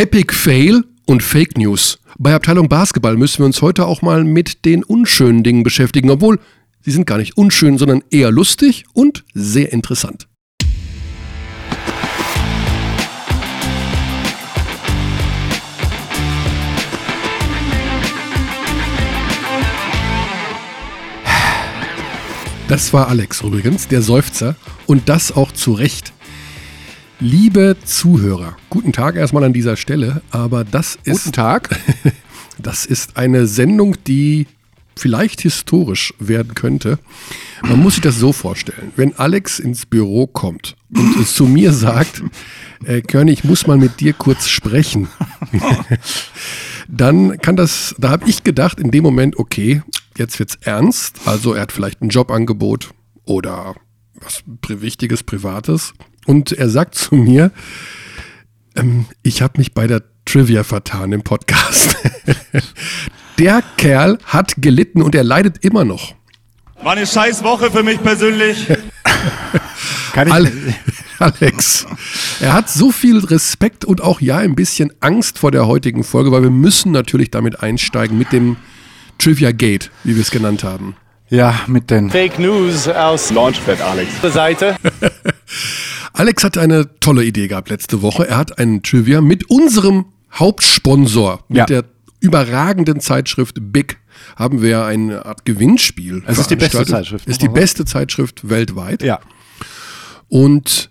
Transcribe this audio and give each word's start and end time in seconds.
Epic 0.00 0.32
Fail 0.32 0.82
und 1.04 1.22
Fake 1.22 1.58
News. 1.58 1.98
Bei 2.18 2.34
Abteilung 2.34 2.70
Basketball 2.70 3.18
müssen 3.18 3.40
wir 3.40 3.44
uns 3.44 3.60
heute 3.60 3.84
auch 3.84 4.00
mal 4.00 4.24
mit 4.24 4.64
den 4.64 4.82
unschönen 4.82 5.42
Dingen 5.42 5.62
beschäftigen, 5.62 6.08
obwohl 6.08 6.40
sie 6.80 6.90
sind 6.90 7.06
gar 7.06 7.18
nicht 7.18 7.36
unschön, 7.36 7.76
sondern 7.76 8.02
eher 8.10 8.30
lustig 8.30 8.86
und 8.94 9.24
sehr 9.34 9.74
interessant. 9.74 10.26
Das 22.68 22.94
war 22.94 23.08
Alex 23.08 23.42
übrigens, 23.42 23.86
der 23.86 24.00
Seufzer. 24.00 24.56
Und 24.86 25.10
das 25.10 25.30
auch 25.30 25.52
zu 25.52 25.72
Recht. 25.74 26.14
Liebe 27.22 27.76
Zuhörer, 27.84 28.56
guten 28.70 28.92
Tag 28.92 29.14
erstmal 29.14 29.44
an 29.44 29.52
dieser 29.52 29.76
Stelle, 29.76 30.22
aber 30.30 30.64
das 30.64 30.98
ist. 31.04 31.24
Guten 31.24 31.32
Tag. 31.32 31.68
Das 32.62 32.84
ist 32.84 33.16
eine 33.16 33.46
Sendung, 33.46 33.96
die 34.06 34.46
vielleicht 34.94 35.40
historisch 35.40 36.12
werden 36.18 36.54
könnte. 36.54 36.98
Man 37.62 37.80
muss 37.80 37.94
sich 37.94 38.02
das 38.02 38.18
so 38.18 38.34
vorstellen. 38.34 38.92
Wenn 38.96 39.16
Alex 39.16 39.58
ins 39.60 39.86
Büro 39.86 40.26
kommt 40.26 40.76
und 40.94 41.16
es 41.16 41.34
zu 41.34 41.46
mir 41.46 41.72
sagt, 41.72 42.22
äh, 42.84 43.00
Körny, 43.00 43.32
ich 43.32 43.44
muss 43.44 43.66
mal 43.66 43.78
mit 43.78 44.00
dir 44.00 44.12
kurz 44.12 44.50
sprechen, 44.50 45.08
dann 46.88 47.38
kann 47.38 47.56
das, 47.56 47.94
da 47.96 48.10
habe 48.10 48.28
ich 48.28 48.44
gedacht 48.44 48.78
in 48.78 48.90
dem 48.90 49.04
Moment, 49.04 49.38
okay, 49.38 49.80
jetzt 50.18 50.38
wird's 50.38 50.58
ernst. 50.60 51.20
Also 51.24 51.54
er 51.54 51.62
hat 51.62 51.72
vielleicht 51.72 52.02
ein 52.02 52.10
Jobangebot 52.10 52.90
oder 53.24 53.74
was 54.20 54.44
Wichtiges, 54.68 55.22
Privates. 55.22 55.94
Und 56.30 56.52
er 56.52 56.68
sagt 56.68 56.94
zu 56.94 57.16
mir, 57.16 57.50
ähm, 58.76 59.06
ich 59.24 59.42
habe 59.42 59.58
mich 59.58 59.74
bei 59.74 59.88
der 59.88 60.04
Trivia 60.24 60.62
vertan 60.62 61.10
im 61.10 61.22
Podcast. 61.22 61.96
der 63.40 63.64
Kerl 63.76 64.16
hat 64.26 64.54
gelitten 64.58 65.02
und 65.02 65.16
er 65.16 65.24
leidet 65.24 65.64
immer 65.64 65.84
noch. 65.84 66.14
War 66.84 66.92
eine 66.92 67.04
scheiß 67.04 67.42
Woche 67.42 67.72
für 67.72 67.82
mich 67.82 68.00
persönlich. 68.00 68.68
Kann 70.12 70.28
ich 70.28 70.32
Ale 70.32 70.52
Alex, 71.18 71.88
er 72.38 72.52
hat 72.52 72.70
so 72.70 72.92
viel 72.92 73.18
Respekt 73.18 73.84
und 73.84 74.00
auch 74.00 74.20
ja 74.20 74.36
ein 74.36 74.54
bisschen 74.54 74.92
Angst 75.00 75.36
vor 75.36 75.50
der 75.50 75.66
heutigen 75.66 76.04
Folge, 76.04 76.30
weil 76.30 76.44
wir 76.44 76.50
müssen 76.50 76.92
natürlich 76.92 77.32
damit 77.32 77.60
einsteigen 77.60 78.16
mit 78.16 78.30
dem 78.30 78.56
Trivia 79.18 79.50
Gate, 79.50 79.90
wie 80.04 80.14
wir 80.14 80.22
es 80.22 80.30
genannt 80.30 80.62
haben. 80.62 80.94
Ja, 81.28 81.60
mit 81.66 81.90
den 81.90 82.08
Fake 82.08 82.38
News 82.38 82.86
aus 82.86 83.32
Launchpad 83.32 83.80
Alex. 83.80 84.12
der 84.22 84.30
Seite. 84.30 84.76
Alex 86.12 86.44
hat 86.44 86.58
eine 86.58 86.98
tolle 87.00 87.24
Idee 87.24 87.48
gehabt 87.48 87.70
letzte 87.70 88.02
Woche. 88.02 88.28
Er 88.28 88.36
hat 88.38 88.58
einen 88.58 88.82
Trivia 88.82 89.20
mit 89.20 89.48
unserem 89.50 90.06
Hauptsponsor, 90.32 91.44
mit 91.48 91.58
Ja. 91.58 91.66
der 91.66 91.84
überragenden 92.20 93.00
Zeitschrift 93.00 93.58
Big, 93.60 93.98
haben 94.36 94.60
wir 94.62 94.84
eine 94.84 95.24
Art 95.24 95.44
Gewinnspiel. 95.44 96.22
Es 96.26 96.38
ist 96.38 96.50
die 96.50 96.56
beste. 96.56 96.84
Zeitschrift, 96.84 97.26
Ist 97.26 97.42
die 97.42 97.48
beste 97.48 97.84
Zeitschrift 97.84 98.48
weltweit. 98.48 99.02
Ja. 99.02 99.20
Und 100.28 100.90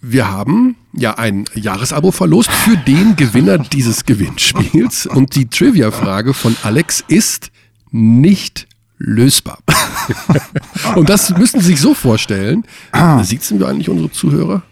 wir 0.00 0.28
haben 0.30 0.76
ja 0.92 1.16
ein 1.18 1.44
Jahresabo 1.54 2.10
verlost 2.10 2.50
für 2.50 2.76
den 2.76 3.14
Gewinner 3.16 3.58
dieses 3.58 4.04
Gewinnspiels. 4.04 5.06
Und 5.06 5.36
die 5.36 5.48
Trivia-Frage 5.48 6.34
von 6.34 6.56
Alex 6.64 7.04
ist 7.06 7.52
nicht 7.92 8.66
lösbar. 9.02 9.58
Und 10.94 11.08
das 11.08 11.30
müssen 11.30 11.60
Sie 11.60 11.66
sich 11.66 11.80
so 11.80 11.94
vorstellen. 11.94 12.64
Siezen 13.22 13.58
wir 13.58 13.68
eigentlich 13.68 13.88
unsere 13.88 14.10
Zuhörer? 14.10 14.62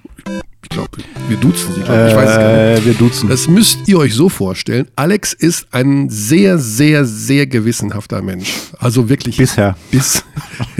Ich 0.63 0.69
glaube, 0.69 0.91
wir 1.29 1.37
duzen 1.39 1.75
sie, 1.75 1.81
glaube 1.81 2.05
ich. 2.05 2.11
Ich 2.11 2.17
weiß 2.17 2.31
es 2.31 2.37
gar 2.37 2.49
nicht. 2.49 2.83
Äh, 2.83 2.85
wir 2.85 2.95
duzen. 2.95 3.29
Das 3.29 3.49
müsst 3.49 3.89
ihr 3.89 3.99
euch 3.99 4.15
so 4.15 4.29
vorstellen. 4.29 4.87
Alex 4.95 5.33
ist 5.33 5.69
ein 5.73 6.11
sehr, 6.11 6.59
sehr, 6.59 7.07
sehr 7.07 7.47
gewissenhafter 7.47 8.21
Mensch. 8.23 8.53
Also 8.79 9.09
wirklich. 9.09 9.39
Bisher. 9.39 9.77
Bis, 9.91 10.23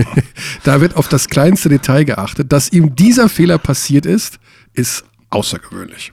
da 0.65 0.81
wird 0.81 0.97
auf 0.97 1.09
das 1.09 1.29
kleinste 1.29 1.71
Detail 1.71 2.05
geachtet. 2.05 2.53
Dass 2.53 2.71
ihm 2.71 2.95
dieser 2.95 3.29
Fehler 3.29 3.59
passiert 3.59 4.07
ist, 4.07 4.39
ist 4.75 5.05
außergewöhnlich. 5.31 6.13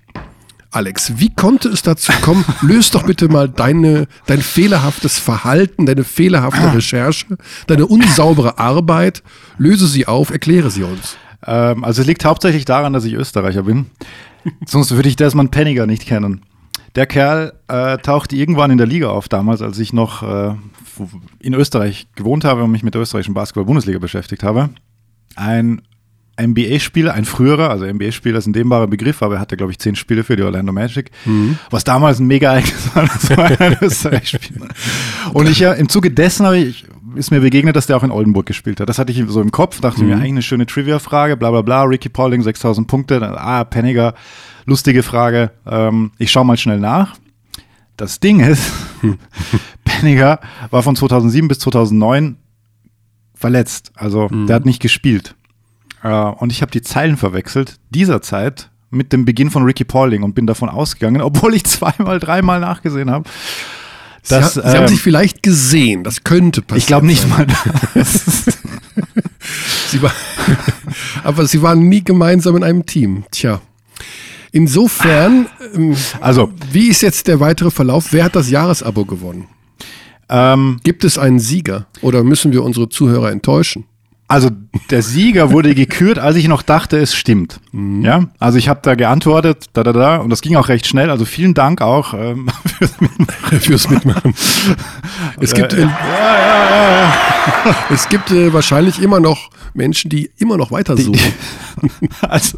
Alex, 0.72 1.14
wie 1.18 1.34
konnte 1.34 1.70
es 1.70 1.82
dazu 1.82 2.12
kommen? 2.22 2.44
Löst 2.62 2.96
doch 2.96 3.04
bitte 3.04 3.30
mal 3.30 3.48
deine, 3.48 4.08
dein 4.26 4.42
fehlerhaftes 4.42 5.18
Verhalten, 5.18 5.86
deine 5.86 6.04
fehlerhafte 6.04 6.74
Recherche, 6.76 7.38
deine 7.68 7.86
unsaubere 7.86 8.60
Arbeit. 8.60 9.24
Löse 9.58 9.88
sie 9.88 10.08
auf, 10.08 10.30
erkläre 10.30 10.70
sie 10.70 10.84
uns. 10.84 11.18
Ähm, 11.46 11.84
also 11.84 12.02
es 12.02 12.08
liegt 12.08 12.26
hauptsächlich 12.26 12.66
daran, 12.66 12.94
dass 12.94 13.06
ich 13.06 13.14
Österreicher 13.14 13.64
bin. 13.64 13.88
Sonst 14.66 14.92
würde 14.92 15.10
ich 15.10 15.16
Desmond 15.16 15.52
Penninger 15.52 15.86
nicht 15.86 16.06
kennen. 16.06 16.42
Der 16.96 17.06
Kerl 17.06 17.54
äh, 17.68 17.98
tauchte 18.00 18.36
irgendwann 18.36 18.72
in 18.72 18.78
der 18.78 18.88
Liga 18.88 19.10
auf 19.10 19.30
damals, 19.30 19.62
als 19.62 19.78
ich 19.80 19.94
noch 19.94 20.24
äh, 20.24 20.56
in 21.40 21.54
Österreich 21.54 22.08
gewohnt 22.16 22.44
habe 22.44 22.64
und 22.64 22.72
mich 22.72 22.84
mit 22.84 22.94
der 22.94 23.02
österreichischen 23.02 23.36
Basketball-Bundesliga 23.36 24.00
beschäftigt 24.00 24.44
habe. 24.44 24.70
Ein 25.36 25.82
NBA-Spieler, 26.40 27.14
ein 27.14 27.26
früherer, 27.26 27.70
also 27.70 27.86
NBA-Spieler 27.86 28.38
ist 28.38 28.48
ein 28.48 28.54
dehnbarer 28.54 28.88
Begriff, 28.88 29.22
aber 29.24 29.36
er 29.36 29.42
hatte, 29.42 29.58
glaube 29.58 29.72
ich, 29.72 29.80
zehn 29.80 29.96
Spiele 29.96 30.24
für 30.24 30.36
die 30.36 30.44
Orlando 30.44 30.72
Magic, 30.72 31.12
was 31.70 31.84
damals 31.84 32.20
ein 32.20 32.28
mega 32.28 32.52
Ereignis 32.52 32.96
war, 32.96 33.04
das 33.06 33.38
war 33.38 33.60
ein 33.60 33.78
Österreich-Spieler. 33.82 34.68
Und 35.34 35.50
ich 35.50 35.60
ja, 35.60 35.74
im 35.74 35.90
Zuge 35.90 36.12
dessen 36.12 36.46
habe 36.46 36.58
ich, 36.58 36.86
ist 37.16 37.32
mir 37.32 37.40
begegnet, 37.40 37.76
dass 37.76 37.88
der 37.88 37.98
auch 37.98 38.04
in 38.04 38.12
Oldenburg 38.12 38.46
gespielt 38.46 38.80
hat. 38.80 38.88
Das 38.88 39.00
hatte 39.00 39.12
ich 39.12 39.24
so 39.28 39.42
im 39.42 39.52
Kopf, 39.52 39.82
dachte 39.82 40.04
mir, 40.04 40.16
eigentlich 40.16 40.32
eine 40.32 40.42
schöne 40.44 40.66
Trivia-Frage, 40.66 41.38
bla 41.38 41.50
bla 41.50 41.62
bla, 41.62 41.84
Ricky 41.84 42.10
Pauling, 42.10 42.44
6000 42.44 42.88
Punkte, 42.88 43.20
dann, 43.20 43.34
ah, 43.36 43.64
Penniger, 43.64 44.14
lustige 44.66 45.02
Frage, 45.02 45.52
ähm, 45.66 46.12
ich 46.20 46.30
schaue 46.32 46.46
mal 46.46 46.58
schnell 46.58 46.80
nach. 46.80 47.16
Das 47.96 48.20
Ding 48.20 48.42
ist, 48.42 48.72
Penniger 49.84 50.40
war 50.70 50.84
von 50.84 50.96
2007 50.96 51.48
bis 51.48 51.60
2009 51.60 52.38
verletzt, 53.34 53.92
also 53.96 54.28
der 54.30 54.56
hat 54.56 54.66
nicht 54.66 54.82
gespielt. 54.82 55.36
Äh, 56.04 56.10
und 56.10 56.52
ich 56.52 56.62
habe 56.62 56.72
die 56.72 56.82
Zeilen 56.82 57.18
verwechselt, 57.18 57.76
dieser 57.90 58.22
Zeit 58.22 58.70
mit 58.90 59.12
dem 59.14 59.26
Beginn 59.26 59.50
von 59.52 59.64
Ricky 59.64 59.84
Pauling 59.84 60.24
und 60.24 60.34
bin 60.36 60.48
davon 60.48 60.70
ausgegangen, 60.70 61.22
obwohl 61.24 61.54
ich 61.56 61.64
zweimal, 61.66 62.20
dreimal 62.20 62.60
nachgesehen 62.60 63.10
habe. 63.12 63.30
Sie, 64.24 64.36
ha- 64.36 64.48
Sie 64.50 64.62
haben 64.62 64.76
ähm, 64.84 64.88
sich 64.90 65.02
vielleicht 65.02 65.42
gesehen, 65.42 66.04
das 66.04 66.24
könnte 66.24 66.62
passieren. 66.62 66.80
ich 66.80 66.88
glaube 66.88 67.06
nicht 67.06 67.28
mal. 67.30 67.48
Sie 69.90 70.02
war, 70.02 70.12
aber 71.24 71.48
sie 71.48 71.62
waren 71.62 71.88
nie 71.88 72.04
gemeinsam 72.04 72.58
in 72.58 72.64
einem 72.64 72.86
Team. 72.86 73.24
Tja. 73.32 73.62
Insofern, 74.52 75.48
ähm, 75.76 75.96
Also, 76.20 76.52
wie 76.72 76.88
ist 76.90 77.02
jetzt 77.02 77.28
der 77.28 77.40
weitere 77.40 77.72
Verlauf? 77.72 78.12
Wer 78.12 78.26
hat 78.26 78.36
das 78.36 78.50
Jahresabo 78.50 79.06
gewonnen? 79.06 79.48
ähm, 80.30 80.80
Gibt 80.84 81.06
es 81.06 81.18
einen 81.18 81.40
Sieger 81.40 81.88
oder 82.02 82.24
müssen 82.24 82.52
wir 82.52 82.64
unsere 82.64 82.90
Zuhörer 82.90 83.32
enttäuschen? 83.32 83.86
Also 84.30 84.50
der 84.90 85.02
Sieger 85.02 85.52
wurde 85.52 85.74
gekürt, 85.74 86.20
als 86.20 86.36
ich 86.36 86.50
noch 86.50 86.62
dachte, 86.62 86.98
es 86.98 87.16
stimmt. 87.16 87.62
Ja, 87.72 88.26
also 88.40 88.58
ich 88.58 88.68
habe 88.68 88.82
da 88.84 88.96
geantwortet, 88.96 89.68
da 89.72 89.84
da 89.84 89.94
da, 89.94 90.18
und 90.18 90.30
das 90.30 90.42
ging 90.42 90.58
auch 90.58 90.68
recht 90.68 90.86
schnell. 90.86 91.10
Also 91.10 91.24
vielen 91.24 91.54
Dank 91.54 91.82
auch 91.82 92.14
ähm, 92.14 92.50
fürs 92.66 93.00
Mitmachen. 93.00 93.60
Fürs 93.60 93.90
Mitmachen. 93.90 94.36
Es 95.40 95.54
gibt, 95.54 95.74
äh, 95.74 95.88
es 97.90 98.10
gibt 98.10 98.32
äh, 98.32 98.54
wahrscheinlich 98.54 99.02
immer 99.02 99.22
noch 99.22 99.50
Menschen, 99.74 100.10
die 100.10 100.30
immer 100.38 100.58
noch 100.58 100.72
weiter 100.72 100.98
suchen. 100.98 101.20
Also, 102.22 102.58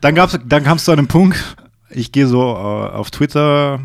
dann 0.00 0.14
gab's, 0.14 0.38
dann 0.46 0.62
kam 0.62 0.76
es 0.76 0.84
zu 0.84 0.92
einem 0.92 1.08
Punkt, 1.08 1.56
ich 1.90 2.12
gehe 2.12 2.28
so 2.28 2.40
äh, 2.40 2.44
auf 2.44 3.10
Twitter, 3.10 3.80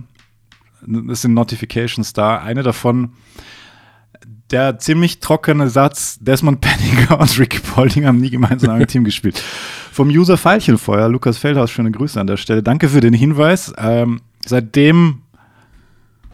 es 1.09 1.23
sind 1.23 1.33
Notifications 1.33 2.13
da, 2.13 2.37
eine 2.37 2.61
davon, 2.61 3.13
der 4.51 4.79
ziemlich 4.79 5.19
trockene 5.19 5.69
Satz, 5.69 6.17
Desmond 6.19 6.61
Penninger 6.61 7.19
und 7.19 7.39
Ricky 7.39 7.59
Paulding 7.59 8.05
haben 8.05 8.17
nie 8.17 8.29
gemeinsam 8.29 8.69
in 8.69 8.75
einem 8.75 8.87
Team 8.87 9.03
gespielt. 9.03 9.41
Vom 9.91 10.09
User 10.09 10.37
Veilchenfeuer, 10.37 11.09
Lukas 11.09 11.37
Feldhaus, 11.37 11.71
schöne 11.71 11.91
Grüße 11.91 12.19
an 12.19 12.27
der 12.27 12.37
Stelle. 12.37 12.63
Danke 12.63 12.89
für 12.89 13.01
den 13.01 13.13
Hinweis. 13.13 13.73
Ähm, 13.77 14.21
seitdem 14.45 15.21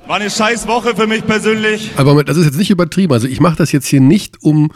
War 0.05 0.17
eine 0.17 0.29
scheiß 0.29 0.67
Woche 0.67 0.95
für 0.95 1.07
mich 1.07 1.25
persönlich. 1.25 1.91
Aber 1.97 2.23
das 2.23 2.37
ist 2.37 2.45
jetzt 2.45 2.57
nicht 2.57 2.69
übertrieben. 2.69 3.13
Also 3.13 3.27
ich 3.27 3.39
mache 3.39 3.57
das 3.57 3.71
jetzt 3.71 3.87
hier 3.87 4.01
nicht, 4.01 4.43
um 4.43 4.71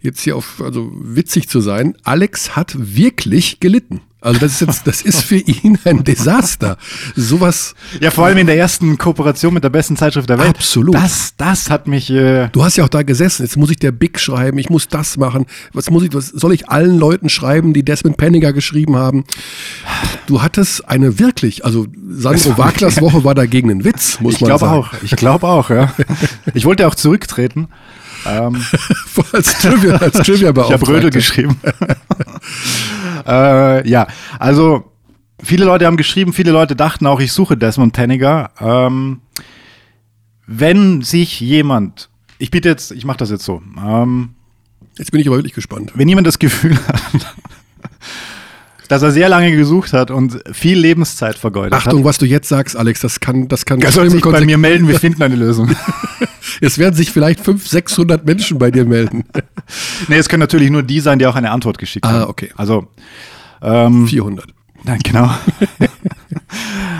jetzt 0.00 0.20
hier 0.20 0.36
auf, 0.36 0.62
also 0.62 0.90
witzig 0.94 1.48
zu 1.48 1.60
sein. 1.60 1.96
Alex 2.04 2.56
hat 2.56 2.74
wirklich 2.78 3.60
gelitten. 3.60 4.00
Also 4.22 4.38
das 4.40 4.52
ist 4.52 4.60
jetzt, 4.60 4.86
das 4.86 5.02
ist 5.02 5.22
für 5.22 5.36
ihn 5.36 5.78
ein 5.84 6.04
Desaster. 6.04 6.76
Sowas, 7.16 7.74
Ja, 8.00 8.10
vor 8.10 8.26
allem 8.26 8.38
in 8.38 8.46
der 8.46 8.58
ersten 8.58 8.98
Kooperation 8.98 9.54
mit 9.54 9.64
der 9.64 9.70
besten 9.70 9.96
Zeitschrift 9.96 10.28
der 10.28 10.38
Welt. 10.38 10.48
Absolut. 10.50 10.94
Das, 10.94 11.34
das 11.36 11.70
hat 11.70 11.86
mich. 11.86 12.10
Äh, 12.10 12.48
du 12.52 12.62
hast 12.62 12.76
ja 12.76 12.84
auch 12.84 12.88
da 12.88 13.02
gesessen. 13.02 13.42
Jetzt 13.44 13.56
muss 13.56 13.70
ich 13.70 13.78
der 13.78 13.92
Big 13.92 14.20
schreiben, 14.20 14.58
ich 14.58 14.68
muss 14.68 14.88
das 14.88 15.16
machen. 15.16 15.46
Was 15.72 15.88
muss 15.90 16.02
ich, 16.02 16.12
was 16.12 16.28
soll 16.28 16.52
ich 16.52 16.68
allen 16.68 16.98
Leuten 16.98 17.28
schreiben, 17.30 17.72
die 17.72 17.82
Desmond 17.82 18.16
Penninger 18.18 18.52
geschrieben 18.52 18.96
haben? 18.96 19.24
Du 20.26 20.42
hattest 20.42 20.86
eine 20.88 21.18
wirklich, 21.18 21.64
also 21.64 21.86
Sandro 22.10 22.58
Wagners 22.58 23.00
Woche 23.00 23.24
war 23.24 23.34
dagegen 23.34 23.70
ein 23.70 23.84
Witz, 23.84 24.20
muss 24.20 24.34
ich 24.34 24.40
man 24.42 24.48
glaube 24.48 24.66
sagen. 24.66 24.78
auch. 24.80 24.92
Ich 25.02 25.16
glaube 25.16 25.46
auch, 25.48 25.70
ja. 25.70 25.94
Ich 26.54 26.64
wollte 26.66 26.86
auch 26.86 26.94
zurücktreten. 26.94 27.68
Ähm, 28.26 28.64
als 29.32 29.58
Trivia, 29.58 29.96
als 29.96 30.18
Trivia 30.18 30.50
ich 30.56 30.72
habe 30.72 30.88
Rödel 30.88 31.10
geschrieben. 31.10 31.60
äh, 33.26 33.88
ja, 33.88 34.06
also 34.38 34.92
viele 35.42 35.64
Leute 35.64 35.86
haben 35.86 35.96
geschrieben, 35.96 36.32
viele 36.32 36.52
Leute 36.52 36.76
dachten 36.76 37.06
auch, 37.06 37.20
ich 37.20 37.32
suche 37.32 37.56
Desmond 37.56 37.92
Penninger. 37.92 38.50
Ähm, 38.60 39.20
wenn 40.46 41.02
sich 41.02 41.40
jemand, 41.40 42.10
ich 42.38 42.50
bitte 42.50 42.68
jetzt, 42.68 42.90
ich 42.92 43.04
mache 43.04 43.18
das 43.18 43.30
jetzt 43.30 43.44
so, 43.44 43.62
ähm, 43.78 44.34
Jetzt 44.98 45.12
bin 45.12 45.20
ich 45.20 45.28
aber 45.28 45.36
wirklich 45.36 45.54
gespannt. 45.54 45.92
wenn 45.94 46.08
jemand 46.08 46.26
das 46.26 46.38
Gefühl 46.38 46.76
hat, 46.86 47.34
dass 48.90 49.02
er 49.02 49.12
sehr 49.12 49.28
lange 49.28 49.56
gesucht 49.56 49.92
hat 49.92 50.10
und 50.10 50.40
viel 50.52 50.76
Lebenszeit 50.78 51.38
vergeudet 51.38 51.72
Achtung, 51.74 52.04
was 52.04 52.18
du 52.18 52.26
jetzt 52.26 52.48
sagst, 52.48 52.76
Alex, 52.76 53.00
das 53.00 53.20
kann, 53.20 53.46
das 53.48 53.64
kann. 53.64 53.78
hat, 53.78 53.84
er 53.84 53.92
soll 53.92 54.10
sich 54.10 54.20
bei 54.22 54.44
mir 54.44 54.58
melden, 54.58 54.88
wir 54.88 54.98
finden 54.98 55.22
eine 55.22 55.36
Lösung. 55.36 55.70
Es 56.62 56.78
werden 56.78 56.94
sich 56.94 57.10
vielleicht 57.12 57.38
500, 57.40 57.68
600 57.70 58.26
Menschen 58.26 58.58
bei 58.58 58.70
dir 58.70 58.84
melden. 58.84 59.24
nee, 60.08 60.16
es 60.16 60.28
können 60.28 60.40
natürlich 60.40 60.70
nur 60.70 60.82
die 60.82 60.98
sein, 61.00 61.18
die 61.18 61.26
auch 61.26 61.36
eine 61.36 61.50
Antwort 61.52 61.78
geschickt 61.78 62.04
Ah, 62.04 62.12
haben. 62.12 62.30
okay. 62.30 62.50
Also, 62.56 62.88
ähm, 63.62 64.08
400. 64.08 64.46
Nein, 64.84 64.98
genau. 65.04 65.30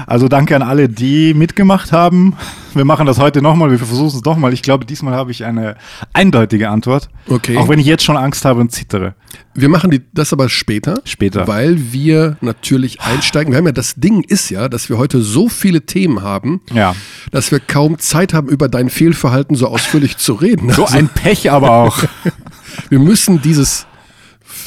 also 0.06 0.28
danke 0.28 0.54
an 0.56 0.62
alle, 0.62 0.88
die 0.88 1.34
mitgemacht 1.34 1.92
haben. 1.92 2.36
Wir 2.74 2.84
machen 2.84 3.06
das 3.06 3.18
heute 3.18 3.42
nochmal, 3.42 3.70
wir 3.70 3.78
versuchen 3.78 4.06
es 4.18 4.24
nochmal. 4.24 4.52
Ich 4.52 4.62
glaube, 4.62 4.84
diesmal 4.84 5.14
habe 5.14 5.30
ich 5.32 5.44
eine 5.44 5.76
eindeutige 6.12 6.68
Antwort. 6.68 7.08
Okay. 7.28 7.56
Auch 7.56 7.68
wenn 7.68 7.78
ich 7.78 7.86
jetzt 7.86 8.04
schon 8.04 8.16
Angst 8.16 8.44
habe 8.44 8.60
und 8.60 8.70
zittere. 8.70 9.14
Wir 9.54 9.68
machen 9.68 9.90
die, 9.90 10.02
das 10.12 10.32
aber 10.32 10.48
später. 10.48 11.00
Später. 11.04 11.48
Weil 11.48 11.92
wir 11.92 12.36
natürlich 12.40 13.00
einsteigen. 13.00 13.52
Wir 13.52 13.58
haben 13.58 13.66
ja, 13.66 13.72
das 13.72 13.94
Ding 13.96 14.22
ist 14.22 14.50
ja, 14.50 14.68
dass 14.68 14.88
wir 14.88 14.98
heute 14.98 15.20
so 15.20 15.48
viele 15.48 15.82
Themen 15.86 16.22
haben, 16.22 16.60
Ja. 16.72 16.94
dass 17.32 17.50
wir 17.50 17.58
kaum 17.60 17.98
Zeit 17.98 18.34
haben, 18.34 18.48
über 18.48 18.68
dein 18.68 18.88
Fehlverhalten 18.90 19.56
so 19.56 19.66
ausführlich 19.66 20.16
zu 20.18 20.34
reden. 20.34 20.70
So 20.70 20.84
Also, 20.84 20.96
ein 20.96 21.08
Pech 21.08 21.50
aber 21.50 21.70
auch. 21.72 22.04
wir 22.88 22.98
müssen 23.00 23.42
dieses 23.42 23.86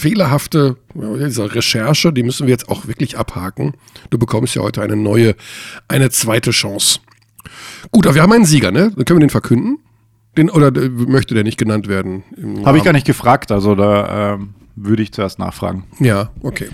fehlerhafte, 0.03 0.75
ja, 0.95 1.27
diese 1.27 1.55
Recherche, 1.55 2.11
die 2.11 2.23
müssen 2.23 2.45
wir 2.45 2.51
jetzt 2.51 2.67
auch 2.67 2.87
wirklich 2.87 3.17
abhaken. 3.17 3.73
Du 4.09 4.17
bekommst 4.17 4.53
ja 4.53 4.61
heute 4.61 4.81
eine 4.81 4.97
neue, 4.97 5.35
eine 5.87 6.09
zweite 6.09 6.51
Chance. 6.51 6.99
Gut, 7.91 8.05
aber 8.05 8.15
wir 8.15 8.21
haben 8.21 8.33
einen 8.33 8.45
Sieger, 8.45 8.71
ne? 8.71 8.91
Dann 8.93 9.05
können 9.05 9.19
wir 9.19 9.27
den 9.27 9.29
verkünden. 9.29 9.79
Den, 10.35 10.49
oder 10.49 10.67
äh, 10.75 10.89
möchte 10.89 11.35
der 11.35 11.43
nicht 11.43 11.57
genannt 11.57 11.87
werden? 11.87 12.23
habe 12.65 12.77
ich 12.77 12.83
gar 12.83 12.91
nicht 12.91 13.05
gefragt, 13.05 13.51
also 13.51 13.75
da 13.75 14.33
ähm, 14.33 14.55
würde 14.75 15.03
ich 15.03 15.13
zuerst 15.13 15.39
nachfragen. 15.39 15.85
Ja, 15.99 16.31
okay. 16.41 16.67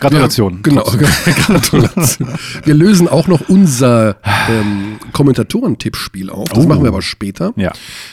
Gratulation. 0.00 0.54
Ja, 0.54 0.60
genau, 0.62 0.84
Gratulation. 1.46 2.28
Wir 2.64 2.74
lösen 2.74 3.08
auch 3.08 3.28
noch 3.28 3.48
unser 3.48 4.16
ähm, 4.48 4.98
Kommentatoren-Tippspiel 5.12 6.30
auf. 6.30 6.48
Das 6.48 6.64
Oh. 6.64 6.68
machen 6.68 6.82
wir 6.82 6.88
aber 6.88 7.02
später. 7.02 7.52
Ja. 7.56 7.72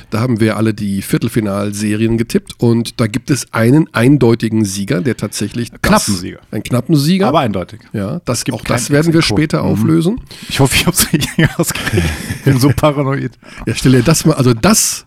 Da 0.10 0.20
haben 0.20 0.40
wir 0.40 0.58
alle 0.58 0.74
die 0.74 1.02
Viertelfinalserien 1.02 2.18
getippt 2.18 2.54
und 2.60 3.00
da 3.00 3.08
gibt 3.08 3.30
es 3.30 3.54
einen 3.54 3.90
eindeutigen 3.94 4.66
Sieger, 4.66 5.02
der 5.02 5.18
tatsächlich 5.18 5.72
das, 5.72 5.82
Knappen 5.82 6.16
Sieger. 6.16 6.40
einen 6.52 6.64
knappen 6.64 6.96
Sieger. 6.96 7.28
Aber 7.28 7.40
eindeutig. 7.40 7.80
ja, 7.94 8.22
das, 8.26 8.44
gibt 8.46 8.58
auch 8.58 8.64
das 8.64 8.90
werden 8.90 9.14
wir 9.14 9.22
später 9.22 9.64
Mhm. 9.64 9.70
auflösen. 9.70 10.22
Ich 10.50 10.60
hoffe, 10.60 10.76
ich 10.76 10.86
habe 10.86 10.96
es 10.96 11.12
richtig 11.12 11.48
ausgekriegt. 11.58 12.04
Ich 12.38 12.44
bin 12.52 12.60
so 12.60 12.70
paranoid. 12.76 13.32
Ja, 13.66 13.74
stell 13.76 13.94
dir 13.94 14.04
das 14.04 14.26
mal, 14.26 14.34
also 14.34 14.54
das, 14.54 15.06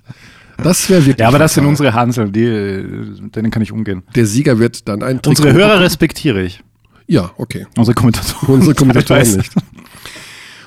das 0.62 0.88
wäre 0.90 1.00
wirklich. 1.04 1.18
Ja, 1.20 1.28
aber 1.28 1.38
das 1.38 1.54
sind 1.54 1.66
unsere 1.66 1.92
Hansel, 1.94 2.30
die, 2.30 3.30
denen 3.30 3.50
kann 3.50 3.62
ich 3.62 3.72
umgehen. 3.72 4.02
Der 4.14 4.26
Sieger 4.26 4.58
wird 4.58 4.88
dann 4.88 5.02
ein 5.02 5.20
Unsere 5.26 5.48
Trikot- 5.50 5.52
Hörer 5.54 5.80
respektiere 5.80 6.42
ich. 6.42 6.62
Ja, 7.06 7.30
okay. 7.36 7.66
Unsere 7.76 7.94
Kommentatoren. 7.94 8.54
Unsere 8.54 8.74
Kommentatoren 8.74 9.36
nicht. 9.36 9.52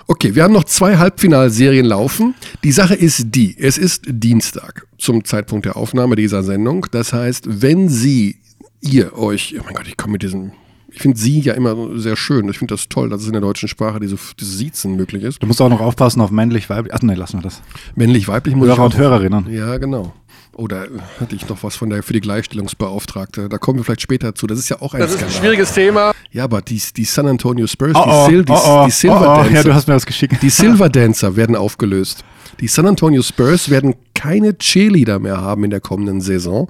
Okay, 0.08 0.34
wir 0.34 0.44
haben 0.44 0.54
noch 0.54 0.64
zwei 0.64 0.98
Halbfinalserien 0.98 1.86
laufen. 1.86 2.34
Die 2.64 2.72
Sache 2.72 2.96
ist 2.96 3.28
die, 3.36 3.56
es 3.60 3.78
ist 3.78 4.06
Dienstag 4.08 4.88
zum 4.98 5.24
Zeitpunkt 5.24 5.66
der 5.66 5.76
Aufnahme 5.78 6.16
dieser 6.16 6.42
Sendung. 6.42 6.88
Das 6.92 7.14
heißt, 7.14 7.62
wenn 7.62 7.90
Sie, 7.90 8.38
ihr 8.82 9.16
euch, 9.18 9.56
oh 9.60 9.64
mein 9.66 9.76
Gott, 9.76 9.88
ich 9.88 9.98
komme 9.98 10.14
mit 10.14 10.24
diesem, 10.24 10.54
ich 11.00 11.04
finde 11.04 11.18
Sie 11.18 11.40
ja 11.40 11.54
immer 11.54 11.98
sehr 11.98 12.18
schön. 12.18 12.50
Ich 12.50 12.60
finde 12.60 12.74
das 12.74 12.90
toll, 12.90 13.08
dass 13.08 13.22
es 13.22 13.28
in 13.28 13.32
der 13.32 13.42
deutschen 13.42 13.70
Sprache 13.70 14.02
diese, 14.02 14.18
dieses 14.38 14.58
Siezen 14.58 14.98
möglich 14.98 15.24
ist. 15.24 15.42
Du 15.42 15.48
musst 15.48 15.62
auch 15.62 15.70
noch 15.70 15.80
aufpassen 15.80 16.20
auf 16.20 16.30
männlich, 16.30 16.70
weiblich. 16.70 16.94
Ach 16.94 17.02
nee, 17.02 17.14
lassen 17.14 17.38
wir 17.38 17.42
das. 17.42 17.62
Männlich, 17.96 18.28
weiblich 18.28 18.54
muss 18.54 18.68
ich 18.68 18.76
Hörer 18.76 18.84
und 18.84 18.98
Hörerinnen. 18.98 19.50
Ja, 19.50 19.78
genau. 19.78 20.14
Oder 20.52 20.88
hatte 21.22 21.38
ich 21.38 21.48
noch 21.48 21.64
was 21.64 21.78
von 21.78 21.90
der 21.90 22.04
für 22.04 22.12
die 22.12 22.20
Gleichstellungsbeauftragte? 22.20 23.48
Da 23.48 23.58
kommen 23.58 23.80
wir 23.80 23.86
vielleicht 23.86 24.02
später 24.02 24.36
zu. 24.36 24.46
Das 24.46 24.60
ist 24.60 24.68
ja 24.68 24.82
auch 24.82 24.94
ein 24.94 25.08
Skandal. 25.08 25.30
schwieriges 25.32 25.72
Thema. 25.74 26.12
Ja, 26.32 26.44
aber 26.44 26.62
die, 26.62 26.82
die 26.98 27.06
San 27.06 27.28
Antonio 27.28 27.66
Spurs, 27.66 27.94
Oh, 27.96 28.04
oh, 28.06 28.26
die, 28.28 28.34
Sil, 28.36 28.44
die, 28.44 28.52
oh, 28.52 28.60
oh, 28.66 28.84
die 28.86 28.92
Silver 28.92 29.22
oh, 29.22 29.24
oh. 29.24 29.44
Dancer, 29.44 29.52
Ja, 29.54 29.64
du 29.64 29.74
hast 29.74 29.88
mir 29.88 29.94
das 29.94 30.06
geschickt. 30.06 30.36
die 30.42 30.50
Silver 30.50 30.90
Dancer 30.90 31.38
werden 31.38 31.56
aufgelöst. 31.56 32.26
Die 32.60 32.68
San 32.68 32.86
Antonio 32.86 33.22
Spurs 33.22 33.70
werden 33.70 33.96
keine 34.16 34.58
Cheerleader 34.58 35.20
mehr 35.20 35.40
haben 35.40 35.64
in 35.64 35.70
der 35.70 35.80
kommenden 35.80 36.20
Saison 36.20 36.70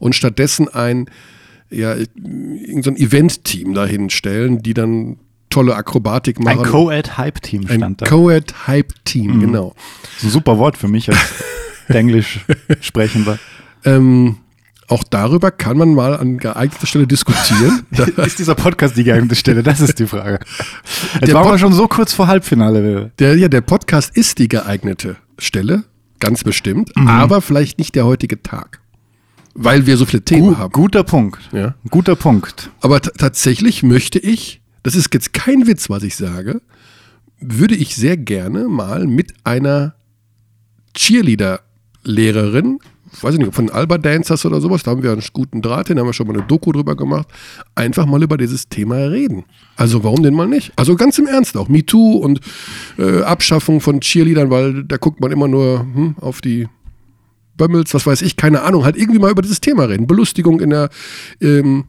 und 0.00 0.14
stattdessen 0.14 0.68
ein, 0.68 1.06
ja, 1.70 1.94
irgend 1.94 2.84
so 2.84 2.90
ein 2.90 2.96
Event-Team 2.96 3.74
dahin 3.74 4.10
stellen, 4.10 4.62
die 4.62 4.74
dann 4.74 5.18
tolle 5.50 5.74
Akrobatik 5.74 6.38
machen. 6.40 6.60
Ein 6.60 6.64
Co-Ed-Hype-Team 6.70 7.66
Ein 7.68 7.78
stand 7.78 8.02
da. 8.02 8.06
Co-Ed-Hype-Team, 8.06 9.40
genau. 9.40 9.74
Das 10.02 10.18
ist 10.18 10.24
ein 10.24 10.30
super 10.30 10.58
Wort 10.58 10.76
für 10.76 10.88
mich 10.88 11.08
als 11.08 11.18
Englisch 11.88 12.40
sprechender. 12.80 13.38
Ähm, 13.84 14.36
auch 14.88 15.04
darüber 15.04 15.50
kann 15.52 15.76
man 15.78 15.94
mal 15.94 16.16
an 16.16 16.38
geeigneter 16.38 16.86
Stelle 16.86 17.06
diskutieren. 17.06 17.86
Ist 18.24 18.38
dieser 18.40 18.54
Podcast 18.56 18.96
die 18.96 19.04
geeignete 19.04 19.36
Stelle? 19.36 19.62
Das 19.62 19.80
ist 19.80 19.98
die 20.00 20.06
Frage. 20.06 20.40
Jetzt 21.14 21.28
Der 21.28 21.34
waren 21.34 21.48
wir 21.48 21.58
schon 21.58 21.72
so 21.72 21.86
kurz 21.86 22.12
vor 22.12 22.26
Halbfinale. 22.26 23.12
Der, 23.20 23.36
ja, 23.36 23.48
der 23.48 23.60
Podcast 23.60 24.16
ist 24.16 24.38
die 24.38 24.48
geeignete 24.48 25.16
Stelle, 25.38 25.84
ganz 26.18 26.42
bestimmt, 26.44 26.90
Mhm. 26.96 27.06
aber 27.08 27.40
vielleicht 27.40 27.78
nicht 27.78 27.94
der 27.94 28.04
heutige 28.04 28.42
Tag. 28.42 28.79
Weil 29.54 29.86
wir 29.86 29.96
so 29.96 30.06
viele 30.06 30.22
Themen 30.22 30.50
Gu 30.50 30.58
haben. 30.58 30.72
guter 30.72 31.04
Punkt. 31.04 31.40
Ja. 31.52 31.74
Guter 31.90 32.16
Punkt. 32.16 32.70
Aber 32.80 33.00
tatsächlich 33.00 33.82
möchte 33.82 34.18
ich, 34.18 34.60
das 34.82 34.94
ist 34.94 35.12
jetzt 35.12 35.32
kein 35.32 35.66
Witz, 35.66 35.90
was 35.90 36.02
ich 36.02 36.16
sage, 36.16 36.60
würde 37.40 37.74
ich 37.74 37.96
sehr 37.96 38.16
gerne 38.16 38.68
mal 38.68 39.06
mit 39.06 39.34
einer 39.44 39.94
Cheerleader-Lehrerin, 40.94 42.78
weiß 43.20 43.34
ich 43.34 43.40
nicht, 43.40 43.54
von 43.54 43.70
Alba 43.70 43.98
Dancers 43.98 44.44
oder 44.44 44.60
sowas, 44.60 44.82
da 44.82 44.92
haben 44.92 45.02
wir 45.02 45.12
einen 45.12 45.22
guten 45.32 45.62
Draht 45.62 45.88
hin, 45.88 45.96
da 45.96 46.00
haben 46.00 46.08
wir 46.08 46.12
schon 46.12 46.26
mal 46.26 46.34
eine 46.34 46.46
Doku 46.46 46.72
drüber 46.72 46.96
gemacht, 46.96 47.28
einfach 47.74 48.06
mal 48.06 48.22
über 48.22 48.36
dieses 48.36 48.68
Thema 48.68 48.96
reden. 48.96 49.44
Also 49.76 50.04
warum 50.04 50.22
denn 50.22 50.34
mal 50.34 50.46
nicht? 50.48 50.72
Also 50.76 50.96
ganz 50.96 51.18
im 51.18 51.26
Ernst 51.26 51.56
auch, 51.56 51.68
MeToo 51.68 52.18
und 52.18 52.40
äh, 52.98 53.22
Abschaffung 53.22 53.80
von 53.80 54.00
Cheerleadern, 54.00 54.50
weil 54.50 54.84
da 54.84 54.96
guckt 54.96 55.20
man 55.20 55.32
immer 55.32 55.48
nur 55.48 55.80
hm, 55.80 56.16
auf 56.20 56.40
die 56.40 56.68
Bömmels, 57.60 57.92
was 57.92 58.06
weiß 58.06 58.22
ich, 58.22 58.36
keine 58.36 58.62
Ahnung, 58.62 58.84
halt 58.84 58.96
irgendwie 58.96 59.18
mal 59.18 59.30
über 59.30 59.42
dieses 59.42 59.60
Thema 59.60 59.84
reden. 59.84 60.06
Belustigung 60.06 60.60
in 60.60 60.70
der, 60.70 60.88
ähm, 61.42 61.84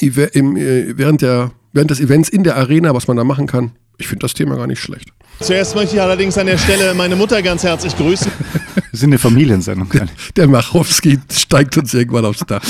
im, 0.00 0.56
äh, 0.56 0.96
während, 0.96 1.22
der, 1.22 1.50
während 1.72 1.90
des 1.90 1.98
Events 1.98 2.28
in 2.28 2.44
der 2.44 2.56
Arena, 2.56 2.94
was 2.94 3.08
man 3.08 3.16
da 3.16 3.24
machen 3.24 3.48
kann. 3.48 3.72
Ich 3.98 4.06
finde 4.06 4.22
das 4.22 4.32
Thema 4.32 4.54
gar 4.56 4.68
nicht 4.68 4.80
schlecht. 4.80 5.08
Zuerst 5.40 5.74
möchte 5.74 5.96
ich 5.96 6.00
allerdings 6.00 6.38
an 6.38 6.46
der 6.46 6.56
Stelle 6.56 6.94
meine 6.94 7.16
Mutter 7.16 7.42
ganz 7.42 7.64
herzlich 7.64 7.96
grüßen. 7.96 8.30
Wir 8.74 8.98
sind 8.98 9.10
eine 9.10 9.18
Familiensendung. 9.18 9.88
Der 10.36 10.46
Machowski 10.46 11.18
steigt 11.30 11.76
uns 11.76 11.92
irgendwann 11.94 12.24
aufs 12.24 12.44
Dach. 12.46 12.62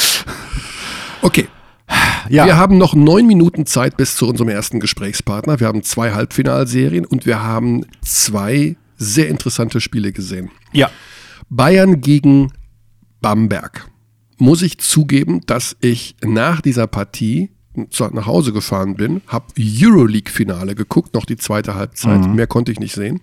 Okay, 1.21 1.49
Ja, 2.31 2.47
wir 2.47 2.57
haben 2.57 2.79
noch 2.79 2.95
neun 2.95 3.27
Minuten 3.27 3.67
Zeit 3.67 3.97
bis 3.97 4.17
zu 4.17 4.27
unserem 4.27 4.49
ersten 4.49 4.81
Gesprächspartner. 4.81 5.61
Wir 5.61 5.67
haben 5.67 5.83
zwei 5.83 6.13
Halbfinalserien 6.13 7.05
und 7.05 7.27
wir 7.27 7.43
haben 7.43 7.85
zwei 8.03 8.77
sehr 8.97 9.29
interessante 9.29 9.81
Spiele 9.81 10.13
gesehen. 10.13 10.51
ja. 10.73 10.91
Bayern 11.55 12.01
gegen 12.01 12.51
Bamberg. 13.21 13.91
Muss 14.39 14.63
ich 14.63 14.79
zugeben, 14.79 15.43
dass 15.45 15.77
ich 15.81 16.17
nach 16.25 16.63
dieser 16.63 16.87
Partie 16.87 17.51
nach 17.75 18.27
Hause 18.27 18.55
gefahren 18.55 18.97
bin, 18.97 19.21
habe 19.27 19.53
Euroleague-Finale 19.59 20.75
geguckt, 20.75 21.13
noch 21.13 21.27
die 21.27 21.37
zweite 21.37 21.75
Halbzeit, 21.75 22.27
mehr 22.27 22.47
konnte 22.47 22.73
ich 22.73 22.81
nicht 22.81 22.95
sehen. 22.95 23.21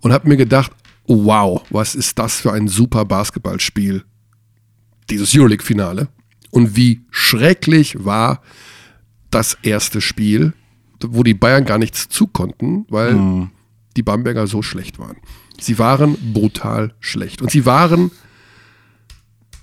Und 0.00 0.12
habe 0.12 0.28
mir 0.28 0.36
gedacht, 0.36 0.72
wow, 1.06 1.62
was 1.70 1.94
ist 1.94 2.18
das 2.18 2.40
für 2.40 2.52
ein 2.52 2.68
super 2.68 3.06
Basketballspiel, 3.06 4.04
dieses 5.08 5.34
Euroleague-Finale. 5.34 6.08
Und 6.50 6.76
wie 6.76 7.06
schrecklich 7.10 8.04
war 8.04 8.42
das 9.30 9.56
erste 9.62 10.02
Spiel, 10.02 10.52
wo 11.02 11.22
die 11.22 11.34
Bayern 11.34 11.64
gar 11.64 11.78
nichts 11.78 12.10
zu 12.10 12.26
konnten, 12.26 12.84
weil 12.90 13.48
die 13.96 14.02
Bamberger 14.02 14.46
so 14.46 14.60
schlecht 14.60 14.98
waren. 14.98 15.16
Sie 15.60 15.78
waren 15.78 16.16
brutal 16.32 16.94
schlecht. 17.00 17.42
Und 17.42 17.50
sie 17.50 17.66
waren 17.66 18.10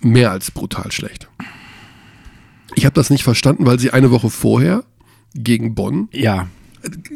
mehr 0.02 0.32
als 0.32 0.52
brutal 0.52 0.92
schlecht. 0.92 1.30
Ich 2.76 2.86
habe 2.86 2.94
das 2.94 3.10
nicht 3.10 3.24
verstanden, 3.24 3.66
weil 3.66 3.80
sie 3.80 3.92
eine 3.92 4.12
Woche 4.12 4.30
vorher 4.30 4.84
gegen 5.34 5.76
Bonn 5.76 6.10
Ja. 6.12 6.48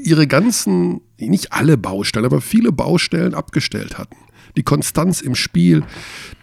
ihre 0.04 0.28
ganzen, 0.28 1.02
nicht 1.18 1.52
alle 1.54 1.78
Baustellen, 1.78 2.26
aber 2.26 2.42
viele 2.42 2.72
Baustellen 2.72 3.34
abgestellt 3.34 3.98
hatten. 3.98 4.16
Die 4.58 4.64
Konstanz 4.64 5.22
im 5.22 5.36
Spiel, 5.36 5.84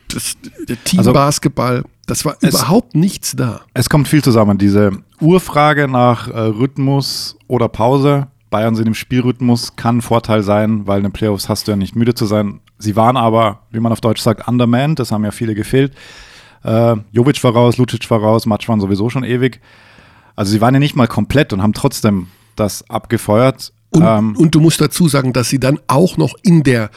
das, 0.08 0.36
der 0.68 0.82
Teambasketball, 0.84 1.84
das 2.06 2.24
war 2.24 2.36
Es- 2.40 2.50
überhaupt 2.54 2.94
nichts 2.94 3.34
da. 3.34 3.62
Es 3.74 3.88
kommt 3.88 4.06
viel 4.08 4.22
zusammen. 4.22 4.58
Diese 4.58 4.92
Urfrage 5.20 5.88
nach 5.88 6.28
äh, 6.28 6.38
Rhythmus 6.38 7.36
oder 7.48 7.68
Pause. 7.68 8.28
Bayern 8.56 8.74
sind 8.74 8.86
im 8.86 8.94
Spielrhythmus, 8.94 9.76
kann 9.76 9.98
ein 9.98 10.02
Vorteil 10.02 10.42
sein, 10.42 10.86
weil 10.86 10.96
in 10.96 11.02
den 11.02 11.12
Playoffs 11.12 11.50
hast 11.50 11.66
du 11.68 11.72
ja 11.72 11.76
nicht 11.76 11.94
müde 11.94 12.14
zu 12.14 12.24
sein. 12.24 12.60
Sie 12.78 12.96
waren 12.96 13.18
aber, 13.18 13.60
wie 13.70 13.80
man 13.80 13.92
auf 13.92 14.00
Deutsch 14.00 14.22
sagt, 14.22 14.48
undermanned. 14.48 14.98
Das 14.98 15.12
haben 15.12 15.24
ja 15.24 15.30
viele 15.30 15.54
gefehlt. 15.54 15.92
Äh, 16.64 16.96
Jovic 17.12 17.44
war 17.44 17.52
raus, 17.52 17.76
Lucic 17.76 18.10
war 18.10 18.18
raus, 18.18 18.46
Matsch 18.46 18.66
waren 18.66 18.80
sowieso 18.80 19.10
schon 19.10 19.24
ewig. 19.24 19.60
Also 20.36 20.52
sie 20.52 20.62
waren 20.62 20.72
ja 20.72 20.80
nicht 20.80 20.96
mal 20.96 21.06
komplett 21.06 21.52
und 21.52 21.62
haben 21.62 21.74
trotzdem 21.74 22.28
das 22.56 22.88
abgefeuert. 22.88 23.74
Und, 23.90 24.02
ähm, 24.02 24.34
und 24.38 24.54
du 24.54 24.60
musst 24.60 24.80
dazu 24.80 25.06
sagen, 25.06 25.34
dass 25.34 25.50
sie 25.50 25.60
dann 25.60 25.78
auch 25.86 26.16
noch 26.16 26.34
in 26.42 26.62
der 26.62 26.88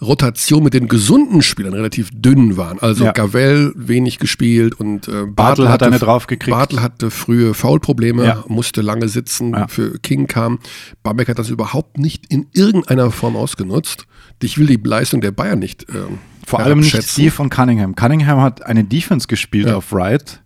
Rotation 0.00 0.62
mit 0.62 0.74
den 0.74 0.88
gesunden 0.88 1.42
Spielern 1.42 1.74
relativ 1.74 2.10
dünn 2.12 2.56
waren. 2.56 2.78
Also 2.78 3.04
Ja. 3.04 3.12
Gavel 3.12 3.72
wenig 3.76 4.18
gespielt 4.18 4.74
und 4.78 5.08
äh, 5.08 5.26
Bartel 5.26 5.66
hat 5.66 5.74
hatte, 5.74 5.86
eine 5.86 5.98
draufgekriegt. 5.98 6.56
Bartel 6.56 6.80
hatte 6.80 7.10
frühe 7.10 7.54
Foulprobleme, 7.54 8.24
Ja. 8.24 8.44
musste 8.48 8.80
lange 8.80 9.08
sitzen, 9.08 9.52
Ja. 9.52 9.66
für 9.68 9.98
King 9.98 10.26
kam. 10.26 10.58
Bamberg 11.02 11.28
hat 11.28 11.38
das 11.38 11.50
überhaupt 11.50 11.98
nicht 11.98 12.26
in 12.32 12.46
irgendeiner 12.52 13.10
Form 13.10 13.36
ausgenutzt. 13.36 14.06
Ich 14.42 14.56
will 14.58 14.66
die 14.66 14.80
Leistung 14.82 15.20
der 15.20 15.32
Bayern 15.32 15.58
nicht 15.58 15.86
ähm, 15.90 16.18
Vor 16.46 16.60
allem 16.60 16.80
nicht 16.80 17.16
die 17.16 17.30
von 17.30 17.50
Cunningham. 17.50 17.94
Cunningham 17.96 18.40
hat 18.40 18.64
eine 18.64 18.84
Defense 18.84 19.26
gespielt 19.26 19.68
auf 19.68 19.92
Wright, 19.92 20.40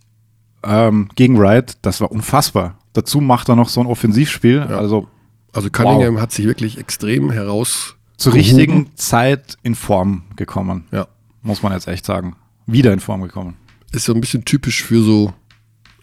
ähm, 0.63 1.09
gegen 1.15 1.37
Wright. 1.39 1.77
Das 1.83 2.01
war 2.01 2.11
unfassbar. 2.11 2.79
Dazu 2.93 3.21
macht 3.21 3.49
er 3.49 3.55
noch 3.55 3.69
so 3.69 3.81
ein 3.81 3.87
Offensivspiel. 3.87 4.59
Also 4.61 5.07
Also 5.53 5.69
Cunningham 5.69 6.19
hat 6.19 6.31
sich 6.31 6.45
wirklich 6.47 6.79
extrem 6.79 7.29
heraus 7.31 7.95
zur 8.17 8.33
richtigen 8.33 8.95
Zeit 8.95 9.57
in 9.63 9.75
Form 9.75 10.23
gekommen. 10.35 10.85
Ja. 10.91 11.07
Muss 11.41 11.61
man 11.63 11.73
jetzt 11.73 11.87
echt 11.87 12.05
sagen. 12.05 12.35
Wieder 12.65 12.93
in 12.93 12.99
Form 12.99 13.21
gekommen. 13.21 13.55
ist 13.91 14.05
so 14.05 14.13
ein 14.13 14.21
bisschen 14.21 14.45
typisch 14.45 14.83
für 14.83 15.03
so 15.03 15.33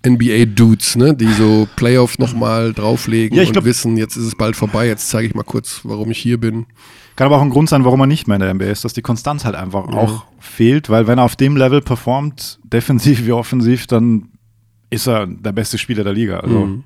NBA-Dudes, 0.06 0.96
ne? 0.96 1.14
die 1.14 1.30
so 1.32 1.68
Playoff 1.76 2.18
nochmal 2.18 2.72
drauflegen 2.72 3.36
Ja, 3.36 3.44
und 3.44 3.52
glaub- 3.52 3.64
wissen, 3.64 3.96
jetzt 3.96 4.16
ist 4.16 4.24
es 4.24 4.34
bald 4.34 4.56
vorbei, 4.56 4.86
jetzt 4.86 5.08
zeige 5.08 5.28
ich 5.28 5.34
mal 5.34 5.42
kurz, 5.42 5.80
warum 5.84 6.10
ich 6.10 6.18
hier 6.18 6.38
bin. 6.40 6.66
Kann 7.16 7.26
aber 7.26 7.36
auch 7.36 7.42
ein 7.42 7.50
Grund 7.50 7.68
sein, 7.68 7.84
warum 7.84 8.00
er 8.00 8.06
nicht 8.06 8.26
mehr 8.26 8.36
in 8.36 8.40
der 8.40 8.54
NBA 8.54 8.66
ist, 8.66 8.84
dass 8.84 8.94
die 8.94 9.02
Konstanz 9.02 9.44
halt 9.44 9.54
einfach 9.54 9.88
auch 9.88 10.24
fehlt, 10.38 10.88
weil 10.88 11.06
wenn 11.06 11.18
er 11.18 11.24
auf 11.24 11.36
dem 11.36 11.54
Level 11.56 11.82
performt, 11.82 12.58
defensiv 12.64 13.26
wie 13.26 13.32
offensiv, 13.32 13.86
dann 13.86 14.29
ist 14.90 15.06
er 15.06 15.26
der 15.26 15.52
beste 15.52 15.78
Spieler 15.78 16.02
der 16.04 16.12
Liga. 16.12 16.40
Also 16.40 16.82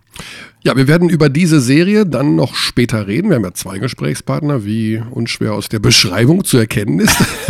Ja, 0.62 0.76
wir 0.76 0.86
werden 0.86 1.08
über 1.08 1.28
diese 1.30 1.60
Serie 1.60 2.04
dann 2.06 2.36
noch 2.36 2.54
später 2.54 3.06
reden. 3.06 3.30
Wir 3.30 3.36
haben 3.36 3.44
ja 3.44 3.54
zwei 3.54 3.78
Gesprächspartner, 3.78 4.64
wie 4.64 5.02
unschwer 5.10 5.54
aus 5.54 5.68
der 5.70 5.78
Beschreibung 5.78 6.44
zu 6.44 6.58
erkennen 6.58 7.00
ist. 7.00 7.16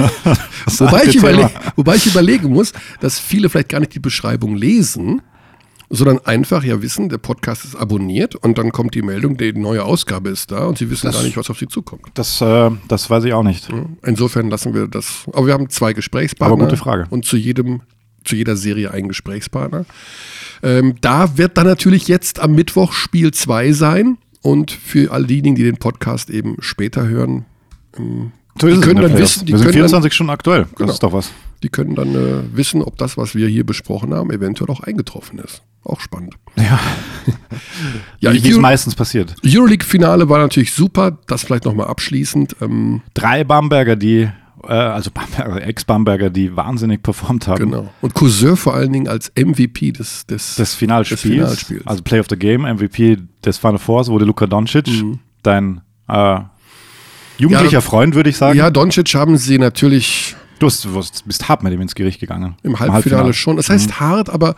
wobei, 0.78 1.04
ich 1.04 1.06
alte 1.06 1.10
Thema. 1.10 1.28
überle 1.30 1.50
wobei 1.76 1.96
ich 1.96 2.06
überlegen 2.06 2.48
muss, 2.50 2.72
dass 3.00 3.18
viele 3.18 3.48
vielleicht 3.48 3.68
gar 3.70 3.80
nicht 3.80 3.94
die 3.94 4.00
Beschreibung 4.00 4.54
lesen, 4.56 5.22
sondern 5.90 6.18
einfach 6.24 6.64
ja 6.64 6.80
wissen, 6.82 7.08
der 7.08 7.18
Podcast 7.18 7.64
ist 7.64 7.76
abonniert 7.76 8.34
und 8.36 8.56
dann 8.58 8.72
kommt 8.72 8.94
die 8.94 9.02
Meldung, 9.02 9.36
die 9.36 9.52
neue 9.52 9.84
Ausgabe 9.84 10.30
ist 10.30 10.50
da 10.50 10.64
und 10.66 10.78
sie 10.78 10.88
wissen 10.90 11.06
Das- 11.06 11.16
gar 11.16 11.22
nicht, 11.22 11.36
was 11.36 11.50
auf 11.50 11.58
sie 11.58 11.68
zukommt. 11.68 12.02
das, 12.14 12.40
äh, 12.40 12.70
das 12.88 13.10
weiß 13.10 13.24
ich 13.24 13.32
auch 13.32 13.42
nicht. 13.42 13.68
Insofern 14.04 14.48
lassen 14.50 14.72
wir 14.74 14.88
das. 14.88 15.24
Aber 15.32 15.46
wir 15.46 15.52
haben 15.52 15.68
zwei 15.68 15.92
Gesprächspartner. 15.92 16.54
Aber 16.54 16.64
gute 16.64 16.76
Frage. 16.76 17.06
Und 17.10 17.24
zu 17.26 17.36
jedem, 17.36 17.82
zu 18.24 18.36
jeder 18.36 18.56
Serie 18.56 18.90
einen 18.90 19.08
Gesprächspartner. 19.08 19.84
Ähm, 20.62 20.94
da 21.00 21.36
wird 21.38 21.56
dann 21.58 21.66
natürlich 21.66 22.08
jetzt 22.08 22.40
am 22.40 22.54
Mittwoch 22.54 22.92
Spiel 22.92 23.32
2 23.32 23.72
sein. 23.72 24.18
Und 24.42 24.70
für 24.72 25.10
all 25.10 25.24
diejenigen, 25.24 25.56
die 25.56 25.62
den 25.64 25.78
Podcast 25.78 26.28
eben 26.28 26.56
später 26.60 27.06
hören, 27.08 27.46
So 28.60 28.66
ist 28.68 28.76
Die 28.76 28.80
können 28.82 29.00
dann 29.02 29.16
wissen, 29.18 29.46
die 29.46 29.52
Wir 29.52 29.58
sind 29.58 29.66
können 29.68 29.78
dann- 29.78 29.88
24 29.88 30.12
Stunden 30.12 30.30
aktuell. 30.30 30.62
Das 30.64 30.74
Genau. 30.76 30.92
ist 30.92 31.02
doch 31.02 31.12
was. 31.12 31.30
die 31.62 31.70
können 31.70 31.94
dann 31.94 32.14
äh, 32.14 32.42
wissen, 32.56 32.82
ob 32.82 32.98
das, 32.98 33.16
was 33.16 33.34
wir 33.34 33.48
hier 33.48 33.64
besprochen 33.64 34.12
haben, 34.12 34.30
eventuell 34.30 34.68
auch 34.70 34.80
eingetroffen 34.80 35.38
ist. 35.38 35.62
Auch 35.82 36.00
spannend. 36.00 36.34
Ja, 36.56 36.78
Ja, 38.20 38.32
wie 38.34 38.50
es 38.50 38.58
meistens 38.58 38.94
passiert. 38.94 39.34
Euroleague-Finale 39.44 40.28
war 40.28 40.38
natürlich 40.40 40.72
super. 40.72 41.18
Das 41.26 41.42
vielleicht 41.44 41.64
nochmal 41.64 41.86
abschließend. 41.88 42.56
Ähm, 42.60 43.00
Drei 43.14 43.44
Bamberger, 43.44 43.96
die, 43.96 44.28
äh, 44.68 44.72
also 44.72 45.10
Bamberger, 45.10 45.66
Ex-Bamberger, 45.66 46.30
die 46.30 46.56
wahnsinnig 46.56 47.02
performt 47.02 47.46
haben. 47.48 47.70
genau. 47.70 47.90
Und 48.00 48.14
Cousin 48.14 48.56
vor 48.56 48.74
allen 48.74 48.92
Dingen 48.92 49.08
als 49.08 49.32
MVP 49.38 49.92
des, 49.92 50.26
des, 50.26 50.56
Des 50.56 50.74
Finalspiels, 50.74 51.22
Des 51.22 51.30
Finalspiels. 51.32 51.86
also 51.86 52.02
Play 52.02 52.20
of 52.20 52.26
the 52.30 52.36
Game, 52.36 52.62
MVP 52.62 53.18
des 53.44 53.58
Final 53.58 53.78
Fours 53.78 54.08
wurde 54.08 54.24
Luka 54.24 54.46
Doncic, 54.46 54.86
dein 55.42 55.80
äh, 56.08 56.38
jugendlicher 57.38 57.66
Mhm. 57.68 57.72
Ja. 57.72 57.80
Freund, 57.80 58.14
würde 58.14 58.30
ich 58.30 58.36
sagen. 58.36 58.58
Ja, 58.58 58.70
Doncic 58.70 59.14
haben 59.14 59.36
sie 59.36 59.58
natürlich 59.58 60.36
Du 60.60 60.66
hast, 60.66 60.84
du 60.84 60.90
bist 61.26 61.48
hart 61.48 61.62
mit 61.64 61.72
ihm 61.72 61.80
ins 61.80 61.94
Gericht 61.96 62.20
gegangen. 62.20 62.54
Im 62.62 62.78
Halbfinale, 62.78 63.34
schon. 63.34 63.56
Das 63.56 63.68
heißt 63.70 63.98
hart, 63.98 64.30
aber 64.30 64.54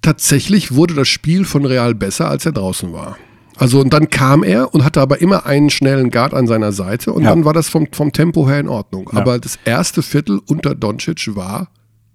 tatsächlich 0.00 0.74
wurde 0.74 0.94
das 0.94 1.06
Spiel 1.08 1.44
von 1.44 1.64
Real 1.66 1.94
besser, 1.94 2.28
als 2.28 2.46
er 2.46 2.52
draußen 2.52 2.92
war. 2.92 3.16
Also 3.62 3.80
und 3.80 3.92
dann 3.92 4.10
kam 4.10 4.42
er 4.42 4.74
und 4.74 4.84
hatte 4.84 5.00
aber 5.00 5.20
immer 5.20 5.46
einen 5.46 5.70
schnellen 5.70 6.10
Guard 6.10 6.34
an 6.34 6.46
seiner 6.46 6.72
Seite 6.72 7.12
und 7.12 7.22
Ja. 7.24 7.30
dann 7.30 7.44
war 7.44 7.52
das 7.52 7.68
vom, 7.68 7.86
vom 7.92 8.12
Tempo 8.12 8.48
her 8.48 8.60
in 8.60 8.68
Ordnung. 8.68 9.08
Ja. 9.12 9.18
Aber 9.20 9.38
das 9.38 9.58
erste 9.64 10.02
Viertel 10.02 10.40
unter 10.46 10.74
Doncic 10.74 11.34
war 11.36 11.68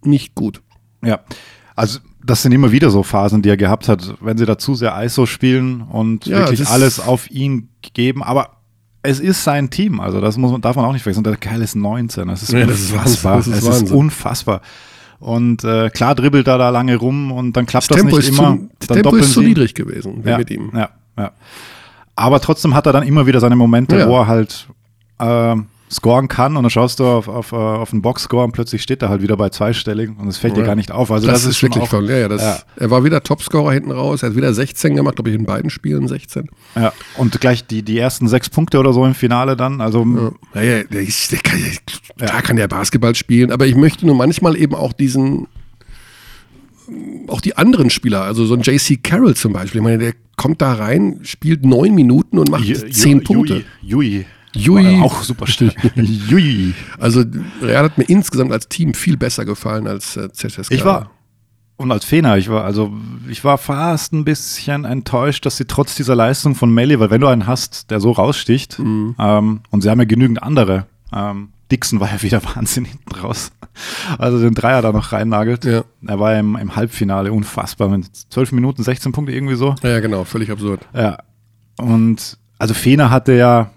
nicht 0.03 0.35
gut. 0.35 0.61
Ja. 1.03 1.19
Also, 1.75 1.99
das 2.25 2.41
sind 2.41 2.51
immer 2.51 2.71
wieder 2.71 2.89
so 2.89 3.03
Phasen, 3.03 3.41
die 3.41 3.49
er 3.49 3.57
gehabt 3.57 3.87
hat, 3.87 4.15
wenn 4.19 4.37
sie 4.37 4.45
da 4.45 4.57
zu 4.57 4.75
sehr 4.75 4.93
ISO 5.03 5.25
spielen 5.25 5.81
und 5.81 6.25
Ja, 6.25 6.39
wirklich 6.39 6.59
das- 6.59 6.71
alles 6.71 6.99
auf 6.99 7.29
ihn 7.31 7.69
geben. 7.93 8.23
Aber 8.23 8.49
es 9.03 9.19
ist 9.19 9.43
sein 9.43 9.69
Team, 9.69 9.99
also 10.01 10.19
das 10.19 10.37
muss 10.37 10.51
man, 10.51 10.59
darf 10.59 10.75
man 10.75 10.83
auch 10.85 10.91
nicht 10.91 11.03
vergessen. 11.03 11.23
Der 11.23 11.37
Kerl 11.37 11.61
ist 11.61 11.75
19, 11.75 12.27
das 12.27 12.43
ist 12.43 12.51
Ja, 12.51 12.65
das 12.65 12.79
ist 12.79 12.91
unfassbar. 12.91 13.37
Das 13.37 13.47
ist 13.47 13.63
es 13.67 13.81
ist 13.83 13.91
unfassbar. 13.91 14.61
Und 15.19 15.63
äh, 15.63 15.89
klar 15.89 16.13
dribbelt 16.15 16.47
er 16.47 16.57
da 16.57 16.69
lange 16.69 16.95
rum 16.97 17.31
und 17.31 17.53
dann 17.57 17.65
klappt 17.65 17.89
das, 17.89 17.97
Tempo, 17.97 18.17
nicht 18.17 18.29
immer. 18.29 18.57
zu, 18.57 18.69
das 18.79 18.87
Tempo 18.97 19.15
ist 19.15 19.33
zu 19.33 19.41
niedrig 19.41 19.73
gewesen 19.73 20.21
ja, 20.25 20.37
mit 20.37 20.51
ihm. 20.51 20.71
Ja, 20.75 20.89
ja. 21.17 21.31
Aber 22.15 22.39
trotzdem 22.39 22.73
hat 22.73 22.85
er 22.87 22.93
dann 22.93 23.03
immer 23.03 23.27
wieder 23.27 23.39
seine 23.39 23.55
Momente, 23.55 23.97
Ja. 23.97 24.07
wo 24.09 24.17
er 24.17 24.27
halt 24.27 24.67
äh, 25.19 25.55
scoren 25.89 26.27
kann 26.27 26.57
und 26.57 26.63
dann 26.63 26.69
schaust 26.69 26.99
du 26.99 27.05
auf, 27.05 27.27
auf, 27.27 27.51
äh, 27.53 27.55
auf 27.55 27.91
den 27.91 28.01
Boxscore 28.01 28.43
und 28.43 28.51
plötzlich 28.51 28.81
steht 28.81 29.01
er 29.01 29.09
halt 29.09 29.21
wieder 29.21 29.37
bei 29.37 29.49
zweistellig 29.49 30.09
und 30.17 30.27
es 30.27 30.37
fällt 30.37 30.57
dir 30.57 30.61
Ja. 30.61 30.65
gar 30.67 30.75
nicht 30.75 30.91
auf. 30.91 31.11
Also 31.11 31.27
das, 31.27 31.43
das, 31.43 31.51
ist, 31.51 31.63
wirklich 31.63 31.83
auch, 31.83 31.87
voll. 31.89 32.09
Ja, 32.09 32.17
ja, 32.17 32.27
das, 32.27 32.41
Ja. 32.41 32.57
Er 32.75 32.91
war 32.91 33.03
wieder 33.03 33.23
Topscorer 33.23 33.71
hinten 33.71 33.91
raus. 33.91 34.21
Er 34.21 34.29
hat 34.29 34.35
wieder 34.35 34.53
16 34.53 34.95
gemacht, 34.95 35.15
glaube 35.15 35.29
ich, 35.29 35.35
in 35.35 35.45
beiden 35.45 35.69
Spielen 35.69 36.07
16. 36.07 36.49
Ja, 36.75 36.91
und 37.17 37.39
gleich 37.39 37.65
die, 37.67 37.83
die 37.83 37.97
ersten 37.97 38.27
sechs 38.27 38.49
Punkte 38.49 38.79
oder 38.79 38.91
so 38.93 39.05
im 39.05 39.13
Finale 39.15 39.55
dann. 39.55 39.79
Also 39.79 40.05
Ja, 40.55 40.61
ja, 40.61 40.83
der, 40.83 41.03
der 41.03 41.39
kann, 41.39 41.59
ja, 42.19 42.25
klar 42.27 42.41
kann 42.41 42.55
der 42.57 42.67
Basketball 42.67 43.15
spielen, 43.15 43.51
aber 43.51 43.65
ich 43.67 43.75
möchte 43.75 44.05
nur 44.05 44.15
manchmal 44.15 44.57
eben 44.57 44.75
auch 44.75 44.91
diesen, 44.91 45.47
auch 47.27 47.41
die 47.41 47.57
anderen 47.57 47.89
Spieler, 47.89 48.21
also 48.23 48.45
so 48.45 48.53
ein 48.55 48.61
JC 48.61 49.01
Carroll 49.03 49.35
zum 49.35 49.53
Beispiel, 49.53 49.79
ich 49.81 49.83
meine, 49.83 49.97
der 49.97 50.13
kommt 50.37 50.61
da 50.61 50.73
rein, 50.73 51.19
spielt 51.23 51.65
neun 51.65 51.93
Minuten 51.95 52.37
und 52.39 52.49
macht 52.49 52.93
zehn 52.93 53.23
Punkte. 53.23 53.63
Jui. 53.81 54.25
Jui. 54.53 54.83
War 54.83 55.03
Auch 55.03 55.23
super 55.23 55.45
stark. 55.47 55.73
Jui. 55.95 56.73
Also 56.97 57.23
Real 57.61 57.83
hat 57.85 57.97
mir 57.97 58.05
insgesamt 58.05 58.51
als 58.51 58.67
Team 58.69 58.93
viel 58.93 59.17
besser 59.17 59.45
gefallen 59.45 59.87
als 59.87 60.15
äh, 60.17 60.31
ZSK. 60.31 60.71
Ich 60.71 60.85
war, 60.85 61.11
und 61.75 61.91
als 61.91 62.05
Fener, 62.05 62.37
ich 62.37 62.49
war, 62.49 62.63
also 62.63 62.91
ich 63.29 63.43
war 63.43 63.57
fast 63.57 64.13
ein 64.13 64.23
bisschen 64.23 64.85
enttäuscht, 64.85 65.45
dass 65.45 65.57
sie 65.57 65.65
trotz 65.65 65.95
dieser 65.95 66.15
Leistung 66.15 66.55
von 66.55 66.73
Melly, 66.73 66.99
weil 66.99 67.11
wenn 67.11 67.21
du 67.21 67.27
einen 67.27 67.45
hast, 67.45 67.91
der 67.91 67.99
so 67.99 68.11
raussticht, 68.11 68.79
Mhm. 68.79 69.15
ähm, 69.19 69.59
und 69.69 69.81
sie 69.81 69.89
haben 69.89 69.99
ja 69.99 70.05
genügend 70.05 70.41
andere, 70.41 70.87
ähm, 71.13 71.49
Dixon 71.71 71.99
war 71.99 72.11
ja 72.11 72.21
wieder 72.21 72.41
Wahnsinn 72.55 72.85
hinten 72.85 73.15
raus. 73.15 73.51
Also 74.17 74.39
den 74.39 74.53
Dreier 74.53 74.81
da 74.81 74.91
noch 74.91 75.11
reinnagelt. 75.11 75.65
Ja. 75.65 75.83
Er 76.05 76.19
war 76.19 76.35
im, 76.37 76.55
im 76.55 76.75
Halbfinale 76.75 77.31
unfassbar 77.31 77.89
mit 77.89 78.05
12 78.29 78.51
Minuten, 78.53 78.83
16 78.83 79.11
Punkte 79.11 79.33
irgendwie 79.33 79.55
so. 79.55 79.75
Ja, 79.83 79.99
genau, 79.99 80.23
völlig 80.23 80.49
absurd. 80.51 80.87
Ja. 80.93 81.17
Und 81.77 82.37
also 82.57 82.73
Fener 82.73 83.09
hatte 83.11 83.33
ja, 83.33 83.69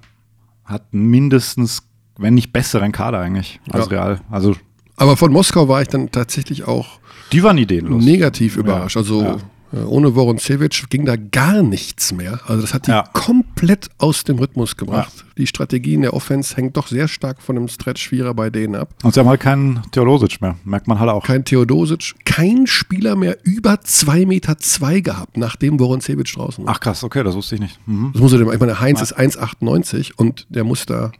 hat 0.65 0.85
mindestens, 0.93 1.83
wenn 2.17 2.35
nicht 2.35 2.53
besseren 2.53 2.93
Kader 2.93 3.19
eigentlich 3.19 3.61
als 3.71 3.87
Ja. 3.91 3.91
Real. 3.91 4.21
Also 4.31 4.55
Aber 4.97 5.17
von 5.17 5.33
Moskau 5.33 5.69
war 5.69 5.83
ich 5.83 5.89
dann 5.89 6.11
tatsächlich 6.11 6.65
auch 6.67 6.99
die 7.33 7.43
waren 7.43 7.59
ideenlos. 7.59 8.05
negativ 8.05 8.57
überrascht. 8.57 8.97
Also 8.97 9.23
Ja. 9.23 9.35
äh, 9.35 9.39
ohne 9.73 10.15
Voroncevic 10.15 10.91
ging 10.91 11.05
da 11.05 11.15
gar 11.17 11.63
nichts 11.63 12.13
mehr. 12.13 12.41
Also 12.47 12.63
das 12.63 12.75
hat 12.75 12.87
die 12.87 12.91
Ja. 12.91 13.05
komplett 13.13 13.89
aus 13.99 14.25
dem 14.25 14.39
Rhythmus 14.39 14.77
gebracht. 14.77 15.25
Die 15.39 15.47
Strategie 15.47 15.95
in 15.95 16.03
der 16.03 16.13
Offense 16.15 16.57
hängt 16.57 16.77
doch 16.77 16.89
sehr 16.89 17.07
stark 17.09 17.41
von 17.41 17.55
dem 17.55 17.69
Stretch-Vierer 17.69 18.35
bei 18.35 18.51
denen 18.51 18.75
ab. 18.75 18.91
Und 19.03 19.15
sie 19.15 19.21
haben 19.21 19.29
halt 19.29 19.41
keinen 19.41 19.81
Theodosic 19.93 20.41
mehr. 20.41 20.57
Merkt 20.65 20.89
man 20.89 20.99
halt 20.99 21.09
auch. 21.11 21.25
Kein 21.25 21.45
Theodosic, 21.45 22.15
kein 22.25 22.67
Spieler 22.67 23.15
mehr 23.17 23.39
über 23.45 23.75
2,2 23.85 24.27
Meter 24.27 24.59
zwei 24.59 25.01
gehabt, 25.01 25.37
nachdem 25.37 25.79
Voroncevic 25.79 26.33
draußen 26.33 26.65
war. 26.67 26.75
Ach 26.75 26.81
krass, 26.81 27.05
okay, 27.05 27.23
das 27.23 27.35
wusste 27.37 27.55
ich 27.55 27.61
nicht. 27.61 27.79
Mhm. 27.87 28.11
Das 28.13 28.21
muss 28.21 28.33
er 28.33 28.39
dem, 28.39 28.51
ich 28.53 28.59
meine, 28.61 28.81
Heinz 28.81 29.01
ist 29.01 29.17
1,98 29.17 30.13
und 30.17 30.47
der 30.51 30.65
muss 30.65 30.85
da 30.87 31.13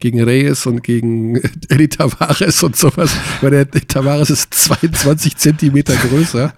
gegen 0.00 0.22
Reyes 0.22 0.66
und 0.66 0.82
gegen 0.82 1.36
Eddie 1.68 1.88
Tavares 1.88 2.62
und 2.62 2.76
sowas, 2.76 3.14
weil 3.40 3.50
der 3.50 3.70
Tavares 3.70 4.30
ist 4.30 4.52
22 4.54 5.36
Zentimeter 5.36 5.94
größer. 5.94 6.52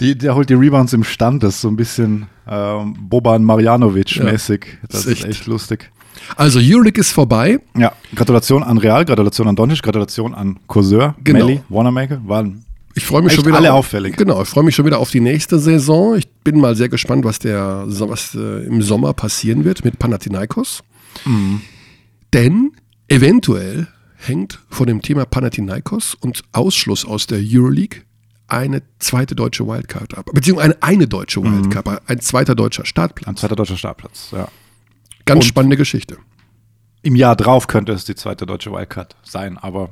Die, 0.00 0.16
der 0.16 0.34
holt 0.34 0.50
die 0.50 0.54
Rebounds 0.54 0.92
im 0.92 1.04
Stand, 1.04 1.42
das 1.42 1.56
ist 1.56 1.60
so 1.62 1.68
ein 1.68 1.76
bisschen 1.76 2.26
ähm, 2.48 2.94
Boban 3.08 3.44
Marjanovic-mäßig. 3.44 4.64
Das 4.88 5.00
ist 5.00 5.06
ist 5.06 5.12
echt- 5.24 5.24
echt 5.28 5.46
lustig. 5.46 5.90
Also 6.36 6.60
Euroleague 6.62 7.00
ist 7.00 7.10
vorbei. 7.12 7.58
Ja, 7.76 7.92
Gratulation 8.14 8.62
an 8.62 8.78
Real, 8.78 9.04
Gratulation 9.04 9.48
an 9.48 9.56
Doncic, 9.56 9.82
Gratulation 9.82 10.34
an 10.34 10.58
Courseur, 10.68 11.14
Genau. 11.24 11.46
Melli, 11.46 11.60
Wanamaker. 11.68 12.20
Waren 12.26 12.64
Ich 12.94 13.04
freue 13.04 13.22
mich 13.22 13.32
Echt 13.32 13.40
schon 13.40 13.46
wieder. 13.48 13.56
alle 13.56 13.72
auf, 13.72 13.80
auffällig. 13.86 14.16
Genau, 14.16 14.42
ich 14.42 14.48
freue 14.48 14.62
mich 14.64 14.74
schon 14.74 14.84
wieder 14.86 14.98
auf 14.98 15.10
die 15.10 15.20
nächste 15.20 15.58
Saison. 15.58 16.14
Ich 16.16 16.28
bin 16.44 16.60
mal 16.60 16.76
sehr 16.76 16.88
gespannt, 16.88 17.24
was 17.24 17.38
der 17.38 17.84
was 17.86 18.34
äh, 18.34 18.64
im 18.66 18.82
Sommer 18.82 19.14
passieren 19.14 19.64
wird 19.64 19.84
mit 19.84 19.98
Panathinaikos. 19.98 20.82
Mhm. 21.24 21.62
Denn 22.34 22.72
eventuell 23.08 23.88
hängt 24.16 24.60
von 24.70 24.86
dem 24.86 25.02
Thema 25.02 25.24
Panathinaikos 25.24 26.14
und 26.14 26.42
Ausschluss 26.52 27.04
aus 27.04 27.26
der 27.26 27.40
Euroleague 27.42 28.02
eine 28.48 28.82
zweite 28.98 29.34
deutsche 29.34 29.66
Wildcard 29.66 30.16
ab. 30.16 30.26
Beziehungsweise 30.32 30.76
eine, 30.82 30.82
eine 30.82 31.08
deutsche 31.08 31.40
Mhm. 31.40 31.64
Wildcard, 31.64 32.02
ein 32.08 32.20
zweiter 32.20 32.54
deutscher 32.54 32.84
Startplatz. 32.84 33.28
Ein 33.28 33.36
zweiter 33.36 33.56
deutscher 33.56 33.76
Startplatz, 33.76 34.28
ja. 34.32 34.48
Ganz 35.24 35.38
Und- 35.44 35.48
spannende 35.48 35.76
Geschichte. 35.76 36.18
Im 37.04 37.16
Jahr 37.16 37.34
drauf 37.34 37.66
könnte 37.66 37.92
es 37.92 38.04
die 38.04 38.14
zweite 38.14 38.46
deutsche 38.46 38.70
Wildcard 38.70 39.16
sein, 39.24 39.58
aber 39.58 39.90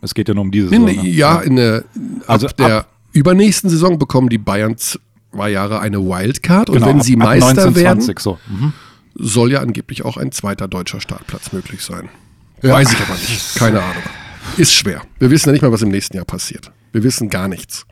es 0.00 0.14
geht 0.14 0.28
ja 0.28 0.34
nur 0.34 0.42
um 0.42 0.52
diese 0.52 0.68
Saison. 0.68 0.84
ne? 0.84 0.92
ja, 1.08 1.40
in 1.40 1.56
der, 1.56 1.84
Also 2.28 2.46
ab 2.46 2.56
der 2.56 2.86
übernächsten 3.12 3.68
Saison 3.68 3.98
bekommen 3.98 4.28
die 4.28 4.38
Bayern 4.38 4.76
zwei 4.76 5.50
Jahre 5.50 5.80
eine 5.80 5.98
Wildcard 6.00 6.68
und 6.70 6.76
Genau, 6.76 6.86
wenn 6.86 7.00
sie 7.00 7.14
ab- 7.16 7.22
ab 7.22 7.28
Meister 7.30 7.54
19, 7.64 7.74
werden, 7.74 8.00
20, 8.00 8.20
so. 8.20 8.38
Mhm. 8.48 8.72
Soll 9.14 9.52
ja 9.52 9.60
angeblich 9.60 10.04
auch 10.04 10.16
ein 10.16 10.32
zweiter 10.32 10.68
deutscher 10.68 11.00
Startplatz 11.00 11.52
möglich 11.52 11.82
sein. 11.82 12.08
Weiß 12.62 12.92
ich 12.92 13.00
aber 13.00 13.14
nicht. 13.14 13.54
Keine 13.56 13.82
Ahnung. 13.82 14.02
Ist 14.56 14.72
schwer. 14.74 15.02
Wir 15.18 15.30
wissen 15.30 15.48
ja 15.48 15.52
nicht 15.52 15.62
mal, 15.62 15.72
was 15.72 15.82
im 15.82 15.88
nächsten 15.90 16.16
Jahr 16.16 16.24
passiert. 16.24 16.70
Wir 16.92 17.02
wissen 17.02 17.28
gar 17.30 17.48
nichts. 17.48 17.86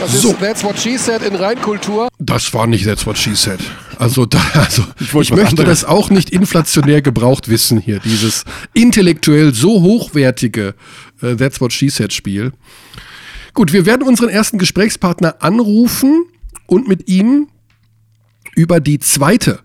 Das 0.00 0.12
So. 0.22 0.30
ist 0.30 0.40
That's 0.40 0.62
What 0.62 0.78
She 0.78 0.96
Said 0.96 1.22
in 1.22 1.34
Reinkultur. 1.34 2.08
Das 2.18 2.52
war 2.54 2.66
nicht 2.66 2.84
That's 2.84 3.04
What 3.06 3.18
She 3.18 3.34
Said. 3.34 3.58
Also, 3.98 4.26
da, 4.26 4.40
also 4.54 4.84
ich, 5.00 5.12
was 5.14 5.30
möchte 5.30 5.46
anderes. 5.62 5.80
das 5.80 5.84
auch 5.84 6.10
nicht 6.10 6.30
inflationär 6.30 7.02
gebraucht 7.02 7.48
wissen 7.48 7.78
hier. 7.80 7.98
Dieses 8.00 8.44
intellektuell 8.74 9.52
so 9.54 9.82
hochwertige 9.82 10.74
äh, 11.22 11.34
That's 11.36 11.60
What 11.60 11.72
She 11.72 11.88
Said 11.88 12.12
Spiel. 12.12 12.52
Gut, 13.54 13.72
wir 13.72 13.86
werden 13.86 14.06
unseren 14.06 14.28
ersten 14.28 14.58
Gesprächspartner 14.58 15.36
anrufen 15.40 16.24
und 16.66 16.86
mit 16.86 17.08
ihm 17.08 17.48
über 18.58 18.80
die 18.80 18.98
zweite 18.98 19.60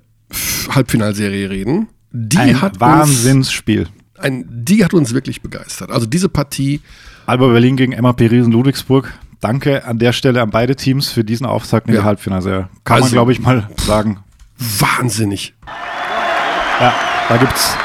Halbfinalserie 0.69 1.50
reden. 1.50 1.88
Die 2.12 2.38
Ein 2.38 2.62
hat 2.62 2.73
uns, 2.73 2.79
Wahnsinnsspiel. 2.81 3.88
ein, 4.19 4.45
die 4.47 4.85
hat 4.85 4.93
uns 4.93 5.13
wirklich 5.15 5.41
begeistert. 5.41 5.89
Also 5.91 6.05
diese 6.05 6.29
Partie, 6.29 6.79
Alba 7.25 7.47
Berlin 7.47 7.75
gegen 7.75 8.00
MAP 8.00 8.21
Riesen 8.21 8.51
Ludwigsburg. 8.51 9.12
Danke 9.41 9.83
an 9.85 9.97
der 9.97 10.13
Stelle 10.13 10.41
an 10.43 10.51
beide 10.51 10.75
Teams 10.75 11.09
für 11.09 11.23
diesen 11.23 11.45
Auftakt 11.47 11.88
in 11.88 11.95
Ja. 11.95 12.01
der 12.01 12.05
Halbfinalserie. 12.05 12.69
Kann 12.83 12.97
man, 12.97 13.03
Also- 13.03 13.13
glaube 13.15 13.31
ich, 13.31 13.39
mal 13.39 13.67
sagen. 13.77 14.19
wahnsinnig. 14.59 15.55
Ja, 16.79 16.93
da 17.29 17.38
gibt's 17.38 17.75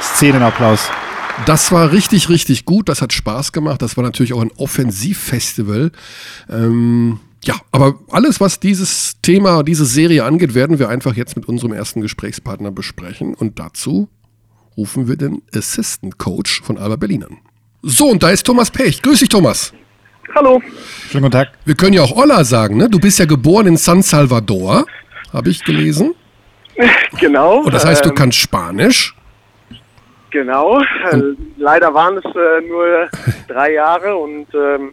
Szenenapplaus. 0.00 0.88
Das 1.46 1.72
war 1.72 1.90
richtig, 1.90 2.28
richtig 2.28 2.64
gut. 2.64 2.88
Das 2.88 3.02
hat 3.02 3.12
Spaß 3.12 3.50
gemacht. 3.50 3.82
Das 3.82 3.96
war 3.96 4.04
natürlich 4.04 4.32
auch 4.34 4.40
ein 4.40 4.52
Offensivfestival. 4.56 5.90
Ähm, 6.48 7.18
ja, 7.44 7.56
aber 7.72 7.98
alles, 8.10 8.40
was 8.40 8.60
dieses 8.60 9.20
Thema, 9.20 9.62
diese 9.62 9.84
Serie 9.84 10.24
angeht, 10.24 10.54
werden 10.54 10.78
wir 10.78 10.88
einfach 10.88 11.14
jetzt 11.14 11.36
mit 11.36 11.46
unserem 11.46 11.72
ersten 11.72 12.00
Gesprächspartner 12.00 12.70
besprechen. 12.70 13.34
Und 13.34 13.58
dazu 13.58 14.08
rufen 14.76 15.08
wir 15.08 15.16
den 15.16 15.42
Assistant 15.54 16.18
Coach 16.18 16.62
von 16.62 16.78
Alba 16.78 16.96
Berlin 16.96 17.24
an. 17.24 17.38
So, 17.82 18.06
und 18.06 18.22
da 18.22 18.30
ist 18.30 18.44
Thomas 18.44 18.70
Pech. 18.70 19.02
Grüß 19.02 19.20
dich, 19.20 19.28
Thomas. 19.28 19.72
Hallo. 20.34 20.62
Schönen 21.10 21.24
guten 21.24 21.32
Tag. 21.32 21.48
Wir 21.64 21.74
können 21.74 21.92
ja 21.92 22.02
auch 22.02 22.16
Olla 22.16 22.44
sagen, 22.44 22.76
ne? 22.76 22.88
Du 22.88 22.98
bist 22.98 23.18
ja 23.18 23.26
geboren 23.26 23.66
in 23.66 23.76
San 23.76 24.02
Salvador, 24.02 24.86
habe 25.32 25.50
ich 25.50 25.64
gelesen. 25.64 26.14
Genau. 27.20 27.58
Und 27.60 27.72
das 27.72 27.84
heißt, 27.84 28.04
du 28.04 28.08
ähm, 28.08 28.16
kannst 28.16 28.38
Spanisch. 28.38 29.14
Genau. 30.30 30.80
Äh, 30.80 31.20
leider 31.56 31.94
waren 31.94 32.18
es 32.18 32.24
äh, 32.24 32.68
nur 32.68 33.08
drei 33.48 33.74
Jahre 33.74 34.16
und 34.16 34.48
ähm, 34.52 34.92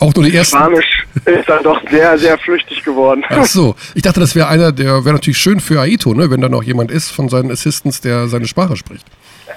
Auch 0.00 0.14
nur 0.14 0.24
die 0.24 0.34
ersten. 0.36 0.56
Spanisch 0.56 1.06
ist 1.24 1.48
dann 1.48 1.62
doch 1.64 1.80
sehr, 1.90 2.16
sehr 2.18 2.38
flüchtig 2.38 2.84
geworden. 2.84 3.24
Ach 3.28 3.44
so, 3.44 3.74
ich 3.94 4.02
dachte, 4.02 4.20
das 4.20 4.34
wäre 4.36 4.48
einer, 4.48 4.70
der 4.72 5.04
wäre 5.04 5.14
natürlich 5.14 5.38
schön 5.38 5.60
für 5.60 5.80
Aito, 5.80 6.14
ne, 6.14 6.30
wenn 6.30 6.40
da 6.40 6.48
noch 6.48 6.62
jemand 6.62 6.90
ist 6.90 7.10
von 7.10 7.28
seinen 7.28 7.50
Assistants, 7.50 8.00
der 8.00 8.28
seine 8.28 8.46
Sprache 8.46 8.76
spricht. 8.76 9.04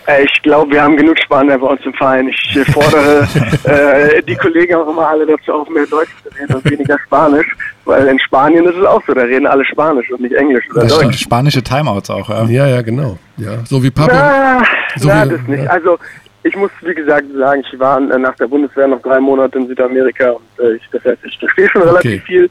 Äh, 0.07 0.23
ich 0.23 0.41
glaube, 0.41 0.71
wir 0.71 0.81
haben 0.81 0.95
genug 0.97 1.19
Spanier 1.19 1.59
bei 1.59 1.67
uns 1.67 1.81
im 1.85 1.93
Verein. 1.93 2.27
Ich 2.29 2.55
äh, 2.55 2.65
fordere 2.71 3.27
äh, 3.65 4.23
die 4.23 4.35
Kollegen 4.35 4.73
auch 4.75 4.89
immer 4.89 5.07
alle 5.07 5.25
dazu 5.27 5.51
auf, 5.53 5.69
mehr 5.69 5.85
Deutsch 5.85 6.09
zu 6.23 6.29
reden 6.39 6.55
und 6.55 6.71
weniger 6.71 6.97
Spanisch. 7.05 7.45
Weil 7.85 8.07
in 8.07 8.19
Spanien 8.19 8.65
ist 8.65 8.77
es 8.77 8.85
auch 8.85 9.01
so, 9.05 9.13
da 9.13 9.23
reden 9.23 9.45
alle 9.47 9.65
Spanisch 9.65 10.09
und 10.11 10.21
nicht 10.21 10.33
Englisch 10.33 10.63
oder 10.71 10.81
Das 10.83 10.91
Deutsch. 10.93 10.99
stimmt, 11.01 11.15
spanische 11.19 11.61
Timeouts 11.61 12.09
auch, 12.09 12.29
ja. 12.29 12.45
Ja, 12.45 12.67
ja, 12.67 12.81
genau. 12.81 13.17
Ja, 13.37 13.57
so 13.65 13.81
wie 13.83 13.91
Pablo. 13.91 14.15
Na, 14.15 14.61
So 14.95 15.07
na 15.09 15.25
wie- 15.25 15.29
das 15.31 15.41
nicht. 15.47 15.63
ja. 15.65 15.69
Also 15.71 15.97
ich 16.43 16.55
muss, 16.55 16.71
wie 16.81 16.93
gesagt, 16.93 17.25
sagen, 17.37 17.63
ich 17.71 17.79
war 17.79 17.97
äh, 17.99 18.17
nach 18.17 18.35
der 18.35 18.47
Bundeswehr 18.47 18.87
noch 18.87 19.01
drei 19.01 19.19
Monate 19.19 19.57
in 19.59 19.67
Südamerika 19.67 20.31
und 20.31 20.65
äh, 20.65 20.73
ich, 20.75 20.83
das 20.91 21.03
heißt, 21.05 21.19
ich 21.25 21.37
verstehe 21.37 21.69
schon 21.69 21.81
relativ 21.83 22.11
Okay. 22.11 22.23
viel. 22.25 22.49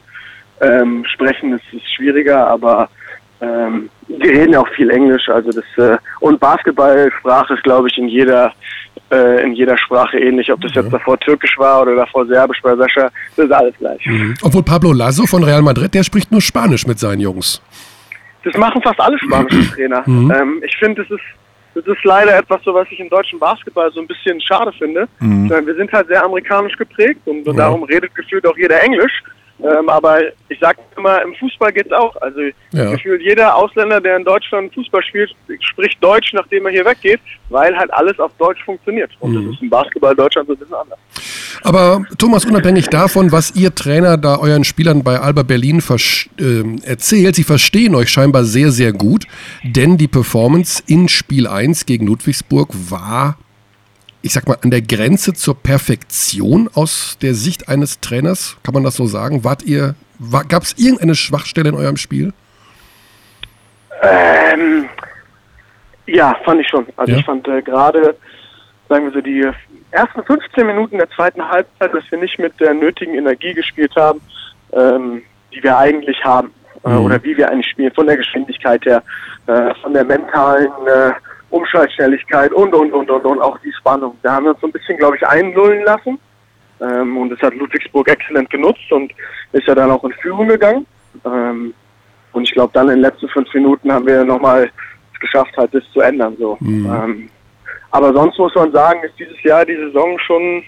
Ähm, 0.61 1.03
sprechen 1.11 1.53
ist, 1.53 1.63
ist 1.73 1.91
schwieriger, 1.95 2.47
aber 2.47 2.87
ähm, 3.41 3.89
die 4.07 4.29
reden 4.29 4.53
ja 4.53 4.59
auch 4.59 4.67
viel 4.75 4.91
Englisch, 4.91 5.27
also 5.27 5.49
das 5.51 5.65
äh, 5.77 5.97
und 6.19 6.39
Basketballsprache 6.39 7.55
ist, 7.55 7.63
glaube 7.63 7.87
ich, 7.87 7.97
in 7.97 8.07
jeder 8.07 8.53
äh, 9.11 9.43
in 9.43 9.53
jeder 9.53 9.75
Sprache 9.77 10.19
ähnlich. 10.19 10.51
Ob 10.53 10.61
das 10.61 10.73
jetzt 10.75 10.93
davor 10.93 11.19
Türkisch 11.19 11.57
war 11.57 11.81
oder 11.81 11.95
davor 11.95 12.27
Serbisch 12.27 12.61
bei 12.61 12.75
Sascha, 12.75 13.09
das 13.35 13.45
ist 13.45 13.51
alles 13.51 13.73
gleich. 13.79 14.07
Obwohl 14.43 14.61
Pablo 14.63 14.93
Lasso 14.93 15.25
von 15.25 15.43
Real 15.43 15.63
Madrid, 15.63 15.93
der 15.95 16.03
spricht 16.03 16.31
nur 16.31 16.41
Spanisch 16.41 16.85
mit 16.85 16.99
seinen 16.99 17.21
Jungs. 17.21 17.61
Das 18.43 18.55
machen 18.57 18.81
fast 18.83 18.99
alle 18.99 19.17
spanischen 19.19 19.67
Trainer. 19.75 20.03
Ähm, 20.07 20.61
ich 20.63 20.75
finde, 20.77 21.01
das 21.01 21.11
ist, 21.11 21.23
das 21.73 21.85
ist 21.85 22.03
leider 22.03 22.37
etwas, 22.37 22.61
so 22.63 22.73
was 22.73 22.87
ich 22.91 22.99
im 22.99 23.09
deutschen 23.09 23.39
Basketball 23.39 23.91
so 23.91 24.01
ein 24.01 24.07
bisschen 24.07 24.39
schade 24.41 24.71
finde. 24.73 25.07
Äh, 25.21 25.65
Wir 25.65 25.75
sind 25.75 25.91
halt 25.91 26.07
sehr 26.07 26.23
amerikanisch 26.23 26.75
geprägt 26.77 27.21
und, 27.25 27.47
und 27.47 27.55
Ja. 27.57 27.63
darum 27.65 27.83
redet 27.83 28.13
gefühlt 28.15 28.45
auch 28.45 28.57
jeder 28.57 28.81
Englisch. 28.83 29.23
Ähm, 29.63 29.89
aber 29.89 30.21
ich 30.49 30.59
sage 30.59 30.79
immer, 30.97 31.21
im 31.21 31.35
Fußball 31.35 31.71
geht's 31.71 31.91
auch. 31.91 32.15
Also 32.17 32.39
Ja. 32.71 32.91
gefühlt 32.91 33.21
jeder 33.21 33.55
Ausländer, 33.55 34.01
der 34.01 34.17
in 34.17 34.23
Deutschland 34.23 34.73
Fußball 34.73 35.03
spielt, 35.03 35.35
spricht 35.59 36.03
Deutsch, 36.03 36.33
nachdem 36.33 36.65
er 36.65 36.71
hier 36.71 36.85
weggeht, 36.85 37.19
weil 37.49 37.75
halt 37.75 37.93
alles 37.93 38.17
auf 38.19 38.31
Deutsch 38.39 38.63
funktioniert. 38.63 39.11
Und 39.19 39.35
das 39.35 39.53
ist 39.53 39.61
im 39.61 39.69
Basketball 39.69 40.15
Deutschland 40.15 40.47
so 40.47 40.53
ein 40.53 40.59
bisschen 40.59 40.73
anders. 40.75 40.99
Aber 41.63 42.03
Thomas, 42.17 42.45
unabhängig 42.45 42.87
davon, 42.87 43.31
was 43.31 43.55
ihr 43.55 43.75
Trainer 43.75 44.17
da 44.17 44.37
euren 44.39 44.63
Spielern 44.63 45.03
bei 45.03 45.19
Alba 45.19 45.43
Berlin 45.43 45.83
ähm, 46.39 46.81
erzählt, 46.83 47.35
sie 47.35 47.43
verstehen 47.43 47.93
euch 47.93 48.09
scheinbar 48.09 48.43
sehr, 48.45 48.71
sehr 48.71 48.93
gut, 48.93 49.25
denn 49.63 49.97
die 49.97 50.07
Performance 50.07 50.81
in 50.87 51.07
Spiel 51.07 51.47
1 51.47 51.85
gegen 51.85 52.07
Ludwigsburg 52.07 52.69
war, 52.89 53.37
ich 54.21 54.33
sag 54.33 54.47
mal, 54.47 54.57
an 54.63 54.71
der 54.71 54.81
Grenze 54.81 55.33
zur 55.33 55.55
Perfektion 55.55 56.69
aus 56.73 57.17
der 57.21 57.33
Sicht 57.33 57.69
eines 57.69 57.99
Trainers. 57.99 58.57
Kann 58.63 58.73
man 58.73 58.83
das 58.83 58.95
so 58.95 59.05
sagen? 59.05 59.43
Wart 59.43 59.63
ihr, 59.63 59.95
war, 60.19 60.43
gab 60.45 60.63
es 60.63 60.73
irgendeine 60.77 61.15
Schwachstelle 61.15 61.69
in 61.69 61.75
eurem 61.75 61.97
Spiel? 61.97 62.33
Ähm, 64.01 64.89
ja, 66.07 66.35
fand 66.43 66.61
ich 66.61 66.67
schon. 66.67 66.85
Also 66.97 67.13
Ja? 67.13 67.19
ich 67.19 67.25
fand 67.25 67.47
äh, 67.47 67.61
gerade, 67.61 68.15
sagen 68.89 69.05
wir 69.05 69.11
so, 69.11 69.21
die 69.21 69.45
ersten 69.91 70.23
15 70.23 70.65
Minuten 70.65 70.97
der 70.97 71.09
zweiten 71.11 71.47
Halbzeit, 71.47 71.93
dass 71.93 72.03
wir 72.09 72.19
nicht 72.19 72.39
mit 72.39 72.59
der 72.59 72.73
nötigen 72.73 73.15
Energie 73.15 73.53
gespielt 73.53 73.95
haben, 73.95 74.21
ähm, 74.73 75.21
die 75.53 75.63
wir 75.63 75.77
eigentlich 75.77 76.23
haben. 76.23 76.51
Äh, 76.83 76.89
Mhm. 76.89 77.05
oder 77.05 77.23
wie 77.23 77.37
wir 77.37 77.49
eigentlich 77.49 77.69
spielen, 77.69 77.93
von 77.93 78.07
der 78.07 78.17
Geschwindigkeit 78.17 78.83
her, 78.85 79.03
äh, 79.47 79.73
von 79.83 79.93
der 79.93 80.03
mentalen 80.03 80.71
äh, 80.87 81.11
Umschaltschnelligkeit 81.51 82.51
und, 82.53 82.73
und, 82.73 82.91
und, 82.91 83.09
und, 83.09 83.25
und 83.25 83.41
auch 83.41 83.57
die 83.59 83.73
Spannung. 83.73 84.17
Da 84.23 84.33
haben 84.33 84.45
wir 84.45 84.51
uns 84.51 84.61
so 84.61 84.67
ein 84.67 84.71
bisschen, 84.71 84.97
glaube 84.97 85.17
ich, 85.17 85.27
einlullen 85.27 85.83
lassen. 85.83 86.19
Ähm, 86.81 87.17
und 87.17 87.29
das 87.29 87.39
hat 87.41 87.53
Ludwigsburg 87.55 88.07
exzellent 88.09 88.49
genutzt 88.49 88.91
und 88.91 89.13
ist 89.51 89.67
ja 89.67 89.75
dann 89.75 89.91
auch 89.91 90.03
in 90.03 90.13
Führung 90.13 90.47
gegangen. 90.47 90.87
Ähm, 91.25 91.73
und 92.31 92.43
ich 92.43 92.53
glaube, 92.53 92.71
dann 92.73 92.87
in 92.87 92.95
den 92.95 93.01
letzten 93.01 93.27
fünf 93.29 93.53
Minuten 93.53 93.91
haben 93.91 94.07
wir 94.07 94.23
nochmal 94.23 94.71
es 95.13 95.19
geschafft, 95.19 95.55
halt 95.57 95.73
das 95.75 95.83
zu 95.93 96.01
ändern. 96.01 96.35
So. 96.39 96.57
Ähm, 96.61 97.29
aber 97.91 98.13
sonst 98.13 98.39
muss 98.39 98.55
man 98.55 98.71
sagen, 98.71 99.03
ist 99.03 99.19
dieses 99.19 99.41
Jahr 99.43 99.65
die 99.65 99.75
Saison 99.75 100.17
schon 100.19 100.63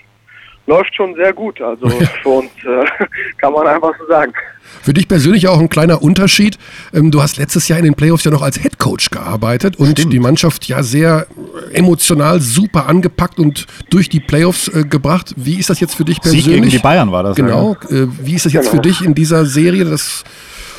läuft 0.67 0.95
schon 0.95 1.15
sehr 1.15 1.33
gut. 1.33 1.61
Also 1.61 1.89
für 1.89 2.29
uns 2.29 2.49
äh, 2.63 3.05
kann 3.37 3.53
man 3.53 3.67
einfach 3.67 3.93
so 3.99 4.07
sagen. 4.07 4.33
Für 4.81 4.93
dich 4.93 5.07
persönlich 5.07 5.47
auch 5.47 5.59
ein 5.59 5.69
kleiner 5.69 6.01
Unterschied. 6.01 6.57
Ähm, 6.93 7.11
Du 7.11 7.21
hast 7.21 7.37
letztes 7.37 7.67
Jahr 7.67 7.79
in 7.79 7.85
den 7.85 7.95
Playoffs 7.95 8.23
ja 8.23 8.31
noch 8.31 8.41
als 8.41 8.59
Head 8.59 8.79
Coach 8.79 9.09
gearbeitet 9.09 9.77
und 9.77 10.11
die 10.11 10.19
Mannschaft 10.19 10.65
ja 10.65 10.83
sehr 10.83 11.27
emotional 11.73 12.39
super 12.41 12.87
angepackt 12.87 13.39
und 13.39 13.67
durch 13.89 14.09
die 14.09 14.19
Playoffs 14.19 14.67
äh, 14.69 14.83
gebracht. 14.83 15.33
Wie 15.37 15.59
ist 15.59 15.69
das 15.69 15.79
jetzt 15.79 15.95
für 15.95 16.05
dich 16.05 16.21
persönlich? 16.21 16.45
Sieg 16.45 16.53
gegen 16.55 16.69
die 16.69 16.79
Bayern 16.79 17.11
war 17.11 17.23
das. 17.23 17.35
Genau. 17.35 17.75
Äh, 17.89 18.07
Wie 18.21 18.35
ist 18.35 18.45
das 18.45 18.53
jetzt 18.53 18.69
für 18.69 18.79
dich 18.79 19.01
in 19.01 19.13
dieser 19.15 19.45
Serie, 19.45 19.85
das 19.85 20.23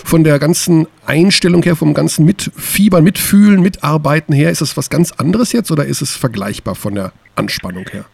von 0.05 0.23
der 0.23 0.39
ganzen 0.39 0.87
Einstellung 1.07 1.63
her, 1.63 1.77
vom 1.77 1.95
ganzen 1.95 2.27
Mitfiebern, 2.27 3.03
Mitfühlen, 3.05 3.61
Mitarbeiten 3.63 4.35
her, 4.35 4.51
ist 4.51 4.61
das 4.61 4.77
was 4.77 4.91
ganz 4.91 5.13
anderes 5.13 5.53
jetzt 5.53 5.71
oder 5.71 5.87
ist 5.87 6.03
es 6.03 6.15
vergleichbar 6.15 6.75
von 6.75 6.95
der 6.95 7.13
Anspannung 7.37 7.87
her? 7.91 8.05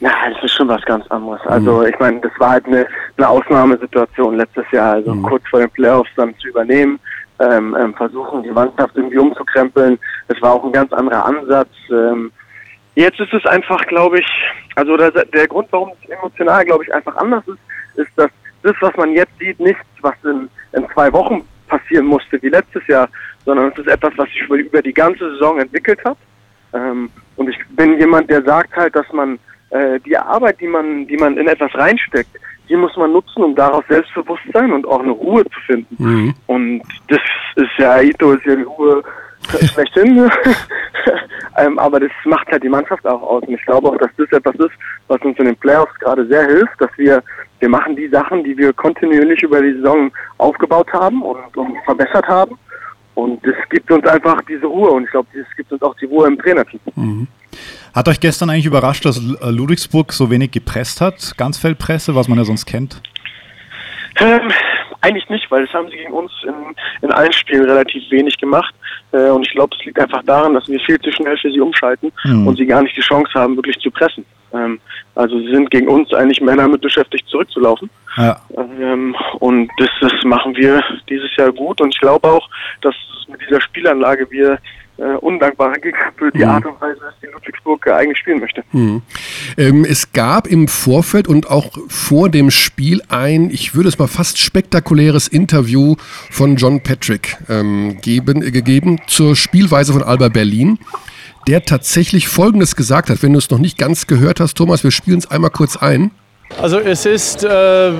Ja, 0.00 0.12
das 0.32 0.42
ist 0.42 0.54
schon 0.54 0.68
was 0.68 0.82
ganz 0.86 1.06
anderes. 1.08 1.42
Also 1.44 1.84
ich 1.84 1.98
meine, 1.98 2.20
das 2.20 2.32
war 2.38 2.50
halt 2.52 2.66
eine, 2.66 2.86
eine 3.18 3.28
Ausnahmesituation 3.28 4.36
letztes 4.36 4.64
Jahr, 4.72 4.94
also 4.94 5.14
kurz 5.16 5.46
vor 5.48 5.60
den 5.60 5.70
Playoffs 5.70 6.10
dann 6.16 6.34
zu 6.38 6.48
übernehmen, 6.48 6.98
ähm, 7.38 7.76
ähm, 7.78 7.94
versuchen 7.94 8.42
die 8.42 8.50
Mannschaft 8.50 8.96
irgendwie 8.96 9.18
umzukrempeln. 9.18 9.98
Das 10.28 10.40
war 10.40 10.54
auch 10.54 10.64
ein 10.64 10.72
ganz 10.72 10.90
anderer 10.94 11.26
Ansatz. 11.26 11.68
Ähm, 11.90 12.32
jetzt 12.94 13.20
ist 13.20 13.34
es 13.34 13.44
einfach, 13.44 13.84
glaube 13.86 14.20
ich, 14.20 14.26
also 14.74 14.96
der, 14.96 15.10
der 15.10 15.46
Grund, 15.46 15.68
warum 15.70 15.92
es 16.02 16.08
emotional, 16.08 16.64
glaube 16.64 16.84
ich, 16.84 16.94
einfach 16.94 17.16
anders 17.16 17.46
ist, 17.46 17.58
ist, 17.96 18.10
dass 18.16 18.30
das, 18.62 18.76
was 18.80 18.96
man 18.96 19.12
jetzt 19.12 19.38
sieht, 19.38 19.60
nichts, 19.60 19.84
was 20.00 20.14
in, 20.24 20.48
in 20.72 20.88
zwei 20.94 21.12
Wochen 21.12 21.44
passieren 21.68 22.06
musste 22.06 22.40
wie 22.42 22.48
letztes 22.48 22.86
Jahr, 22.86 23.08
sondern 23.44 23.70
es 23.72 23.78
ist 23.78 23.88
etwas, 23.88 24.12
was 24.16 24.28
sich 24.28 24.40
über, 24.42 24.56
über 24.56 24.82
die 24.82 24.94
ganze 24.94 25.30
Saison 25.32 25.60
entwickelt 25.60 26.00
hat. 26.04 26.16
Ähm, 26.72 27.10
und 27.36 27.48
ich 27.48 27.58
bin 27.70 27.98
jemand, 27.98 28.30
der 28.30 28.42
sagt 28.42 28.74
halt, 28.76 28.94
dass 28.94 29.10
man 29.12 29.38
äh, 29.70 30.00
die 30.00 30.16
Arbeit, 30.16 30.60
die 30.60 30.66
man, 30.66 31.06
die 31.06 31.16
man 31.16 31.36
in 31.36 31.48
etwas 31.48 31.74
reinsteckt, 31.74 32.36
die 32.68 32.76
muss 32.76 32.96
man 32.96 33.12
nutzen, 33.12 33.42
um 33.42 33.54
daraus 33.54 33.84
Selbstbewusstsein 33.88 34.72
und 34.72 34.86
auch 34.86 35.00
eine 35.00 35.10
Ruhe 35.10 35.44
zu 35.44 35.60
finden. 35.66 35.96
Mhm. 35.98 36.34
Und 36.46 36.82
das 37.08 37.18
ist 37.56 37.78
ja, 37.78 38.00
Ito 38.00 38.32
ist 38.32 38.44
ja 38.46 38.54
die 38.54 38.62
Ruhe 38.62 39.02
schlechthin. 39.72 40.30
ähm, 41.58 41.78
aber 41.78 42.00
das 42.00 42.10
macht 42.24 42.46
halt 42.48 42.62
die 42.62 42.68
Mannschaft 42.68 43.04
auch 43.06 43.22
aus. 43.22 43.42
Und 43.42 43.54
ich 43.54 43.64
glaube 43.66 43.88
auch, 43.88 43.96
dass 43.96 44.10
das 44.16 44.30
etwas 44.30 44.54
ist, 44.54 44.76
was 45.08 45.20
uns 45.22 45.38
in 45.38 45.46
den 45.46 45.56
Playoffs 45.56 45.94
gerade 45.98 46.26
sehr 46.26 46.46
hilft, 46.46 46.80
dass 46.80 46.90
wir, 46.96 47.22
wir 47.58 47.68
machen 47.68 47.96
die 47.96 48.08
Sachen, 48.08 48.44
die 48.44 48.56
wir 48.56 48.72
kontinuierlich 48.72 49.42
über 49.42 49.60
die 49.60 49.74
Saison 49.74 50.10
aufgebaut 50.38 50.92
haben 50.92 51.22
und, 51.22 51.56
und 51.56 51.76
verbessert 51.84 52.26
haben. 52.28 52.56
Und 53.14 53.44
das 53.44 53.56
gibt 53.68 53.90
uns 53.90 54.06
einfach 54.06 54.40
diese 54.48 54.66
Ruhe 54.66 54.90
und 54.90 55.04
ich 55.04 55.10
glaube, 55.10 55.28
das 55.34 55.56
gibt 55.56 55.72
uns 55.72 55.82
auch 55.82 55.94
die 55.96 56.06
Ruhe 56.06 56.28
im 56.28 56.38
Trainerteam. 56.38 56.80
Hat 57.94 58.08
euch 58.08 58.20
gestern 58.20 58.50
eigentlich 58.50 58.66
überrascht, 58.66 59.04
dass 59.04 59.18
äh, 59.18 59.50
Ludwigsburg 59.50 60.12
so 60.12 60.30
wenig 60.30 60.52
gepresst 60.52 61.00
hat? 61.00 61.34
Ganzfeldpresse, 61.36 62.14
was 62.14 62.28
man 62.28 62.38
ja 62.38 62.44
sonst 62.44 62.66
kennt? 62.66 63.02
Ähm, 64.20 64.50
eigentlich 65.00 65.28
nicht, 65.28 65.50
weil 65.50 65.64
das 65.64 65.74
haben 65.74 65.88
sie 65.90 65.96
gegen 65.96 66.12
uns 66.12 66.30
in, 66.44 66.54
in 67.02 67.12
allen 67.12 67.32
Spielen 67.32 67.64
relativ 67.64 68.02
wenig 68.10 68.36
gemacht. 68.38 68.74
Äh, 69.12 69.30
und 69.30 69.46
ich 69.46 69.52
glaube, 69.52 69.74
es 69.78 69.84
liegt 69.84 69.98
einfach 69.98 70.22
daran, 70.24 70.54
dass 70.54 70.68
wir 70.68 70.78
viel 70.80 71.00
zu 71.00 71.10
schnell 71.12 71.36
für 71.38 71.50
sie 71.50 71.60
umschalten 71.60 72.12
Mhm. 72.24 72.46
und 72.46 72.56
sie 72.56 72.66
gar 72.66 72.82
nicht 72.82 72.96
die 72.96 73.00
Chance 73.00 73.32
haben, 73.34 73.56
wirklich 73.56 73.78
zu 73.78 73.90
pressen. 73.90 74.24
Ähm, 74.52 74.80
also 75.14 75.38
sie 75.38 75.50
sind 75.50 75.70
gegen 75.70 75.88
uns 75.88 76.12
eigentlich 76.12 76.40
mehr 76.40 76.56
damit 76.56 76.80
beschäftigt, 76.80 77.26
zurückzulaufen. 77.28 77.88
Ja. 78.16 78.40
Ähm, 78.56 79.16
und 79.38 79.70
das, 79.78 79.88
das 80.00 80.12
machen 80.24 80.54
wir 80.56 80.82
dieses 81.08 81.34
Jahr 81.36 81.52
gut. 81.52 81.80
Und 81.80 81.94
ich 81.94 82.00
glaube 82.00 82.28
auch, 82.28 82.48
dass 82.82 82.94
mit 83.28 83.40
dieser 83.40 83.60
Spielanlage 83.60 84.30
wir 84.30 84.58
äh, 85.00 85.16
undankbare 85.16 85.80
Gegner 85.80 86.12
für 86.16 86.30
die 86.30 86.44
Art 86.44 86.66
und 86.66 86.80
Weise 86.80 87.00
die 87.22 87.26
Ludwigsburg 87.26 87.86
äh, 87.86 87.92
eigentlich 87.92 88.18
spielen 88.18 88.40
möchte. 88.40 88.62
Ähm, 89.56 89.86
es 89.88 90.12
gab 90.12 90.46
im 90.46 90.68
Vorfeld 90.68 91.26
und 91.26 91.50
auch 91.50 91.70
vor 91.88 92.28
dem 92.28 92.50
Spiel 92.50 93.02
ein, 93.08 93.50
ich 93.50 93.74
würde 93.74 93.88
es 93.88 93.98
mal 93.98 94.08
fast 94.08 94.38
spektakuläres 94.38 95.28
Interview 95.28 95.96
von 96.30 96.56
John 96.56 96.82
Patrick 96.82 97.38
ähm, 97.48 97.98
geben, 98.00 98.42
äh, 98.42 98.50
gegeben 98.50 99.00
zur 99.06 99.36
Spielweise 99.36 99.92
von 99.92 100.02
Alba 100.02 100.28
Berlin, 100.28 100.78
der 101.48 101.64
tatsächlich 101.64 102.28
Folgendes 102.28 102.76
gesagt 102.76 103.08
hat. 103.08 103.22
Wenn 103.22 103.32
du 103.32 103.38
es 103.38 103.50
noch 103.50 103.58
nicht 103.58 103.78
ganz 103.78 104.06
gehört 104.06 104.40
hast, 104.40 104.54
Thomas, 104.56 104.84
wir 104.84 104.90
spielen 104.90 105.18
es 105.18 105.30
einmal 105.30 105.50
kurz 105.50 105.76
ein. 105.76 106.10
Also 106.60 106.78
es 106.78 107.06
ist 107.06 107.44
äh, 107.44 107.92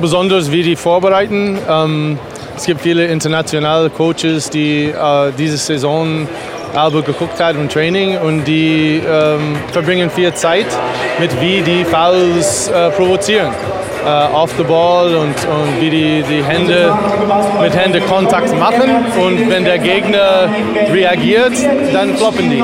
besonders, 0.00 0.52
wie 0.52 0.62
die 0.62 0.76
vorbereiten. 0.76 1.58
Ähm, 1.68 2.18
es 2.56 2.64
gibt 2.64 2.80
viele 2.80 3.06
internationale 3.06 3.90
Coaches, 3.90 4.50
die 4.50 4.86
äh, 4.86 5.32
diese 5.38 5.56
Saison 5.56 6.26
Alba 6.74 7.00
geguckt 7.00 7.40
haben 7.40 7.60
im 7.60 7.68
Training 7.68 8.18
und 8.18 8.44
die 8.44 9.00
ähm, 9.06 9.56
verbringen 9.72 10.10
viel 10.10 10.32
Zeit 10.34 10.66
mit, 11.18 11.40
wie 11.40 11.60
die 11.62 11.84
Fouls 11.84 12.68
äh, 12.68 12.90
provozieren. 12.90 13.52
Äh, 14.04 14.08
auf 14.08 14.52
the 14.56 14.62
Ball 14.62 15.16
und, 15.16 15.34
und 15.34 15.80
wie 15.80 15.90
die, 15.90 16.22
die 16.22 16.44
Hände 16.44 16.94
mit 17.60 17.74
Hände 17.74 18.00
Kontakt 18.00 18.56
machen 18.56 19.04
und 19.20 19.50
wenn 19.50 19.64
der 19.64 19.78
Gegner 19.78 20.48
reagiert, 20.92 21.54
dann 21.92 22.16
floppen 22.16 22.50
die. 22.50 22.62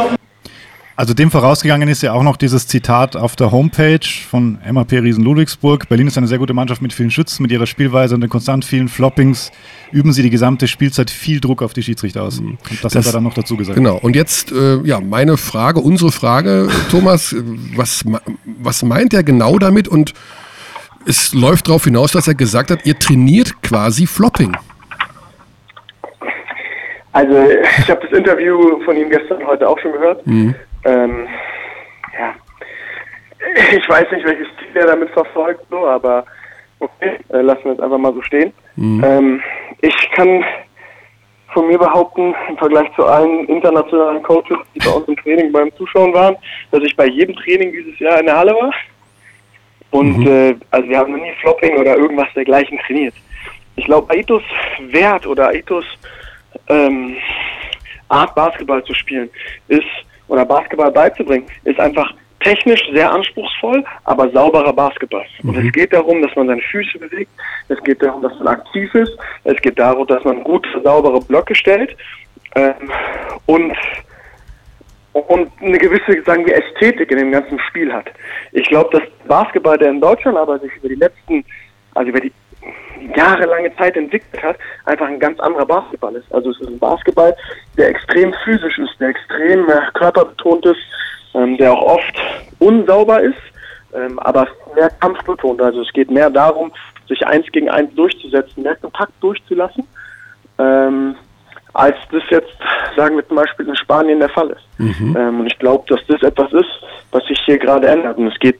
Also 0.94 1.14
dem 1.14 1.30
vorausgegangen 1.30 1.88
ist 1.88 2.02
ja 2.02 2.12
auch 2.12 2.22
noch 2.22 2.36
dieses 2.36 2.66
Zitat 2.66 3.16
auf 3.16 3.34
der 3.34 3.50
Homepage 3.50 4.06
von 4.28 4.58
MAP 4.70 4.92
Riesen 4.92 5.24
Ludwigsburg. 5.24 5.88
Berlin 5.88 6.06
ist 6.06 6.18
eine 6.18 6.26
sehr 6.26 6.36
gute 6.36 6.52
Mannschaft 6.52 6.82
mit 6.82 6.92
vielen 6.92 7.10
Schützen, 7.10 7.42
mit 7.42 7.50
ihrer 7.50 7.66
Spielweise 7.66 8.14
und 8.14 8.20
den 8.20 8.28
konstant 8.28 8.64
vielen 8.64 8.88
Floppings 8.88 9.52
üben 9.90 10.12
sie 10.12 10.22
die 10.22 10.28
gesamte 10.28 10.68
Spielzeit 10.68 11.10
viel 11.10 11.40
Druck 11.40 11.62
auf 11.62 11.72
die 11.72 11.82
Schiedsrichter 11.82 12.22
aus. 12.22 12.40
Und 12.40 12.58
das, 12.82 12.94
hat 12.94 13.06
er 13.06 13.12
dann 13.12 13.24
noch 13.24 13.32
dazu 13.32 13.56
gesagt. 13.56 13.76
Genau. 13.76 13.96
Und 13.96 14.16
jetzt, 14.16 14.52
äh, 14.52 14.80
ja, 14.84 15.00
meine 15.00 15.38
Frage, 15.38 15.80
unsere 15.80 16.12
Frage, 16.12 16.68
Thomas, 16.90 17.32
äh, 17.32 17.42
was, 17.74 18.04
was 18.44 18.82
meint 18.82 19.14
er 19.14 19.22
genau 19.22 19.58
damit? 19.58 19.88
Und 19.88 20.12
es 21.06 21.32
läuft 21.32 21.68
darauf 21.68 21.84
hinaus, 21.84 22.12
dass 22.12 22.28
er 22.28 22.34
gesagt 22.34 22.70
hat, 22.70 22.84
ihr 22.84 22.98
trainiert 22.98 23.62
quasi 23.62 24.06
Flopping. 24.06 24.54
Also 27.12 27.34
ich 27.78 27.90
habe 27.90 28.00
das 28.08 28.18
Interview 28.18 28.82
von 28.84 28.96
ihm 28.96 29.08
gestern 29.10 29.46
heute 29.46 29.68
auch 29.68 29.78
schon 29.78 29.92
gehört. 29.92 30.26
Ähm, 30.84 31.28
ja, 32.18 32.34
ich 33.76 33.88
weiß 33.88 34.10
nicht, 34.12 34.26
welches 34.26 34.48
Ziel 34.58 34.76
er 34.76 34.86
damit 34.86 35.10
verfolgt, 35.10 35.64
so, 35.70 35.86
aber 35.86 36.24
okay, 36.78 37.18
äh, 37.28 37.40
lassen 37.40 37.64
wir 37.64 37.72
es 37.72 37.80
einfach 37.80 37.98
mal 37.98 38.14
so 38.14 38.22
stehen. 38.22 38.52
Ähm, 38.76 39.42
ich 39.80 40.10
kann 40.12 40.44
von 41.52 41.66
mir 41.68 41.78
behaupten, 41.78 42.34
im 42.48 42.56
Vergleich 42.56 42.90
zu 42.96 43.04
allen 43.04 43.46
internationalen 43.46 44.22
Coaches, 44.22 44.58
die 44.74 44.78
bei 44.78 44.90
uns 44.90 45.06
im 45.06 45.16
Training 45.16 45.52
beim 45.52 45.72
Zuschauen 45.76 46.14
waren, 46.14 46.36
dass 46.70 46.82
ich 46.82 46.96
bei 46.96 47.06
jedem 47.06 47.36
Training 47.36 47.72
dieses 47.72 47.98
Jahr 47.98 48.20
in 48.20 48.26
der 48.26 48.38
Halle 48.38 48.54
war. 48.54 48.72
Und 49.90 50.26
äh, 50.26 50.54
also 50.70 50.88
wir 50.88 50.98
haben 50.98 51.12
noch 51.12 51.22
nie 51.22 51.32
Flopping 51.42 51.76
oder 51.76 51.96
irgendwas 51.96 52.28
dergleichen 52.34 52.78
trainiert. 52.86 53.14
Ich 53.76 53.84
glaube, 53.84 54.10
Aitos 54.12 54.42
Wert 54.88 55.26
oder 55.26 55.48
Aitos 55.48 55.84
ähm, 56.68 57.16
Art 58.08 58.34
Basketball 58.34 58.82
zu 58.84 58.94
spielen 58.94 59.28
ist 59.68 59.84
oder 60.32 60.46
Basketball 60.46 60.90
beizubringen, 60.90 61.46
ist 61.64 61.78
einfach 61.78 62.12
technisch 62.40 62.82
sehr 62.92 63.12
anspruchsvoll, 63.12 63.84
aber 64.04 64.30
sauberer 64.30 64.72
Basketball. 64.72 65.24
Und 65.42 65.56
es 65.56 65.72
geht 65.72 65.92
darum, 65.92 66.22
dass 66.22 66.34
man 66.34 66.46
seine 66.48 66.62
Füße 66.62 66.98
bewegt, 66.98 67.30
es 67.68 67.82
geht 67.84 68.02
darum, 68.02 68.22
dass 68.22 68.36
man 68.38 68.48
aktiv 68.48 68.92
ist, 68.94 69.12
es 69.44 69.60
geht 69.60 69.78
darum, 69.78 70.06
dass 70.06 70.24
man 70.24 70.42
gut 70.42 70.66
saubere 70.82 71.20
Blöcke 71.20 71.54
stellt 71.54 71.94
ähm, 72.56 72.90
und 73.46 73.76
und 75.12 75.52
eine 75.60 75.76
gewisse, 75.76 76.22
sagen 76.24 76.46
wir, 76.46 76.56
Ästhetik 76.56 77.10
in 77.10 77.18
dem 77.18 77.32
ganzen 77.32 77.60
Spiel 77.68 77.92
hat. 77.92 78.06
Ich 78.52 78.66
glaube, 78.68 78.98
dass 78.98 79.06
Basketball, 79.28 79.76
der 79.76 79.90
in 79.90 80.00
Deutschland 80.00 80.38
aber 80.38 80.58
sich 80.58 80.74
über 80.76 80.88
die 80.88 80.94
letzten, 80.94 81.44
also 81.94 82.08
über 82.08 82.20
die 82.20 82.32
jahrelange 83.16 83.74
Zeit 83.76 83.96
entwickelt 83.96 84.42
hat, 84.42 84.56
einfach 84.84 85.06
ein 85.06 85.18
ganz 85.18 85.38
anderer 85.40 85.66
Basketball 85.66 86.14
ist. 86.14 86.32
Also 86.32 86.50
es 86.50 86.60
ist 86.60 86.68
ein 86.68 86.78
Basketball, 86.78 87.34
der 87.76 87.88
extrem 87.88 88.32
physisch 88.44 88.78
ist, 88.78 88.94
der 89.00 89.08
extrem 89.08 89.68
äh, 89.68 89.80
körperbetont 89.94 90.66
ist, 90.66 90.80
ähm, 91.34 91.56
der 91.56 91.72
auch 91.72 91.96
oft 91.96 92.20
unsauber 92.58 93.20
ist, 93.22 93.38
ähm, 93.94 94.18
aber 94.20 94.46
mehr 94.74 94.90
kampfbetont. 95.00 95.60
Also 95.60 95.82
es 95.82 95.92
geht 95.92 96.10
mehr 96.10 96.30
darum, 96.30 96.72
sich 97.08 97.26
eins 97.26 97.46
gegen 97.52 97.68
eins 97.68 97.94
durchzusetzen, 97.94 98.62
mehr 98.62 98.76
Kontakt 98.76 99.12
durchzulassen. 99.20 99.86
Ähm, 100.58 101.16
als 101.74 101.96
das 102.10 102.22
jetzt, 102.30 102.54
sagen 102.96 103.16
wir 103.16 103.26
zum 103.26 103.36
Beispiel, 103.36 103.66
in 103.66 103.76
Spanien 103.76 104.20
der 104.20 104.28
Fall 104.28 104.50
ist. 104.50 104.62
Ähm, 105.16 105.40
und 105.40 105.46
ich 105.46 105.58
glaube, 105.58 105.84
dass 105.88 106.00
das 106.06 106.22
etwas 106.22 106.52
ist, 106.52 106.70
was 107.10 107.24
sich 107.24 107.38
hier 107.46 107.58
gerade 107.58 107.88
ändert. 107.88 108.18
Und 108.18 108.28
es 108.28 108.38
geht 108.38 108.58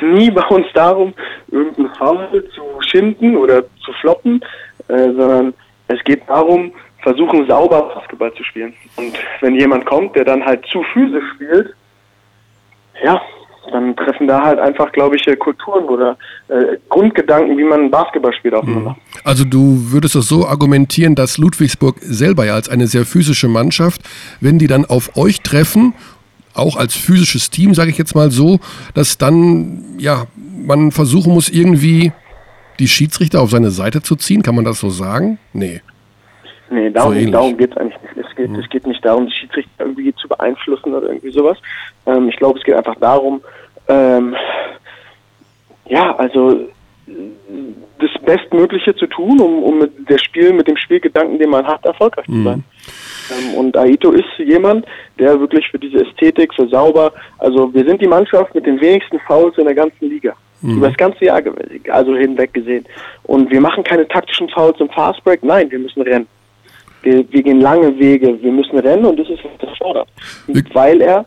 nie 0.00 0.30
bei 0.30 0.44
uns 0.48 0.66
darum, 0.74 1.14
irgendeinen 1.50 1.94
Foul 1.94 2.44
zu 2.54 2.62
schinden 2.92 3.36
oder 3.36 3.64
zu 3.84 3.92
floppen, 4.00 4.44
äh, 4.88 4.94
sondern 4.94 5.54
es 5.88 6.02
geht 6.04 6.22
darum, 6.28 6.72
versuchen 7.02 7.46
sauber 7.46 7.90
Basketball 7.94 8.32
zu 8.34 8.44
spielen. 8.44 8.74
Und 8.96 9.12
wenn 9.40 9.56
jemand 9.56 9.84
kommt, 9.86 10.14
der 10.14 10.24
dann 10.24 10.44
halt 10.44 10.64
zu 10.66 10.82
physisch 10.92 11.24
spielt, 11.34 11.74
ja, 13.02 13.20
dann 13.70 13.96
treffen 13.96 14.26
da 14.26 14.42
halt 14.42 14.58
einfach, 14.58 14.90
glaube 14.92 15.16
ich, 15.16 15.26
äh, 15.26 15.36
Kulturen 15.36 15.84
oder 15.84 16.16
äh, 16.48 16.78
Grundgedanken, 16.88 17.56
wie 17.56 17.64
man 17.64 17.90
Basketball 17.90 18.32
spielt, 18.32 18.54
aufeinander. 18.54 18.96
Also 19.24 19.44
du 19.44 19.92
würdest 19.92 20.16
es 20.16 20.28
so 20.28 20.46
argumentieren, 20.46 21.14
dass 21.14 21.38
Ludwigsburg 21.38 21.96
selber 22.00 22.44
ja 22.44 22.54
als 22.54 22.68
eine 22.68 22.86
sehr 22.86 23.04
physische 23.04 23.48
Mannschaft, 23.48 24.02
wenn 24.40 24.58
die 24.58 24.66
dann 24.66 24.84
auf 24.84 25.16
euch 25.16 25.42
treffen, 25.42 25.94
auch 26.54 26.76
als 26.76 26.94
physisches 26.94 27.50
Team, 27.50 27.74
sage 27.74 27.90
ich 27.90 27.98
jetzt 27.98 28.14
mal 28.14 28.30
so, 28.30 28.58
dass 28.94 29.16
dann 29.16 29.96
ja 29.98 30.26
man 30.36 30.92
versuchen 30.92 31.32
muss 31.32 31.48
irgendwie 31.48 32.12
die 32.78 32.88
Schiedsrichter 32.88 33.40
auf 33.40 33.50
seine 33.50 33.70
Seite 33.70 34.02
zu 34.02 34.16
ziehen, 34.16 34.42
kann 34.42 34.54
man 34.54 34.64
das 34.64 34.80
so 34.80 34.90
sagen? 34.90 35.38
Nee. 35.52 35.80
Nee, 36.70 36.90
darum, 36.90 37.14
So 37.14 37.30
darum 37.30 37.56
geht 37.56 37.72
es 37.72 37.76
eigentlich 37.76 38.00
nicht. 38.02 38.26
Es 38.26 38.36
geht, 38.36 38.50
es 38.50 38.68
geht 38.70 38.86
nicht 38.86 39.04
darum, 39.04 39.26
die 39.26 39.32
Schiedsrichter 39.32 39.70
irgendwie 39.84 40.14
zu 40.14 40.26
beeinflussen 40.26 40.94
oder 40.94 41.08
irgendwie 41.08 41.30
sowas. 41.30 41.58
Ähm, 42.06 42.28
ich 42.30 42.36
glaube, 42.36 42.58
es 42.58 42.64
geht 42.64 42.74
einfach 42.74 42.96
darum, 42.98 43.42
ähm, 43.88 44.34
ja, 45.86 46.16
also 46.16 46.66
das 47.98 48.10
Bestmögliche 48.24 48.94
zu 48.96 49.06
tun, 49.06 49.40
um, 49.40 49.62
um 49.62 49.78
mit, 49.80 50.08
der 50.08 50.18
Spiel, 50.18 50.52
mit 50.52 50.66
dem 50.66 50.76
Spielgedanken, 50.76 51.38
den 51.38 51.50
man 51.50 51.66
hat, 51.66 51.84
erfolgreich 51.84 52.26
zu 52.26 52.42
sein. 52.42 52.64
Ähm, 53.30 53.54
und 53.54 53.76
Aito 53.76 54.12
ist 54.12 54.24
jemand, 54.38 54.86
der 55.18 55.38
wirklich 55.38 55.68
für 55.68 55.78
diese 55.78 56.06
Ästhetik, 56.06 56.54
für 56.54 56.68
sauber, 56.68 57.12
also 57.38 57.72
wir 57.74 57.84
sind 57.84 58.00
die 58.00 58.08
Mannschaft 58.08 58.54
mit 58.54 58.66
den 58.66 58.80
wenigsten 58.80 59.18
Fouls 59.20 59.58
in 59.58 59.64
der 59.64 59.74
ganzen 59.74 60.08
Liga. 60.08 60.34
Über 60.62 60.88
das 60.88 60.96
ganze 60.96 61.24
Jahr, 61.24 61.42
also 61.90 62.14
hinweg 62.14 62.54
gesehen. 62.54 62.84
Und 63.24 63.50
wir 63.50 63.60
machen 63.60 63.82
keine 63.84 64.06
taktischen 64.06 64.48
Fouls 64.48 64.78
im 64.80 64.88
Fastbreak, 64.90 65.42
nein, 65.42 65.70
wir 65.70 65.78
müssen 65.78 66.02
rennen. 66.02 66.26
Wir, 67.02 67.24
wir 67.30 67.42
gehen 67.42 67.60
lange 67.60 67.98
Wege, 67.98 68.40
wir 68.40 68.52
müssen 68.52 68.78
rennen 68.78 69.04
und 69.04 69.18
das 69.18 69.28
ist, 69.28 69.40
was 69.44 69.68
er 69.68 69.76
fordert. 69.76 70.08
Weil 70.72 71.00
er 71.00 71.26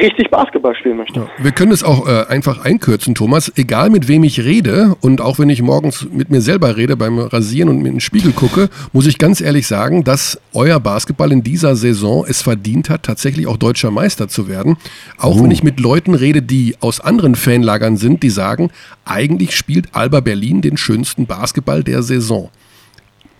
richtig 0.00 0.30
Basketball 0.30 0.74
spielen 0.74 0.96
möchte. 0.96 1.20
Ja, 1.20 1.26
wir 1.38 1.52
können 1.52 1.72
es 1.72 1.82
auch 1.84 2.06
äh, 2.06 2.26
einfach 2.28 2.64
einkürzen, 2.64 3.14
Thomas. 3.14 3.52
Egal 3.56 3.90
mit 3.90 4.08
wem 4.08 4.24
ich 4.24 4.40
rede 4.40 4.96
und 5.00 5.20
auch 5.20 5.38
wenn 5.38 5.50
ich 5.50 5.62
morgens 5.62 6.06
mit 6.10 6.30
mir 6.30 6.40
selber 6.40 6.76
rede 6.76 6.96
beim 6.96 7.18
Rasieren 7.18 7.68
und 7.68 7.82
mit 7.82 7.92
dem 7.92 8.00
Spiegel 8.00 8.32
gucke, 8.32 8.68
muss 8.92 9.06
ich 9.06 9.18
ganz 9.18 9.40
ehrlich 9.40 9.66
sagen, 9.66 10.04
dass 10.04 10.40
euer 10.52 10.80
Basketball 10.80 11.32
in 11.32 11.42
dieser 11.42 11.76
Saison 11.76 12.24
es 12.26 12.42
verdient 12.42 12.90
hat, 12.90 13.02
tatsächlich 13.02 13.46
auch 13.46 13.56
deutscher 13.56 13.90
Meister 13.90 14.28
zu 14.28 14.48
werden. 14.48 14.76
Auch 15.18 15.36
oh. 15.36 15.44
wenn 15.44 15.50
ich 15.50 15.62
mit 15.62 15.80
Leuten 15.80 16.14
rede, 16.14 16.42
die 16.42 16.76
aus 16.80 17.00
anderen 17.00 17.34
Fanlagern 17.34 17.96
sind, 17.96 18.22
die 18.22 18.30
sagen, 18.30 18.70
eigentlich 19.04 19.56
spielt 19.56 19.88
Alba 19.92 20.20
Berlin 20.20 20.62
den 20.62 20.76
schönsten 20.76 21.26
Basketball 21.26 21.82
der 21.82 22.02
Saison. 22.02 22.50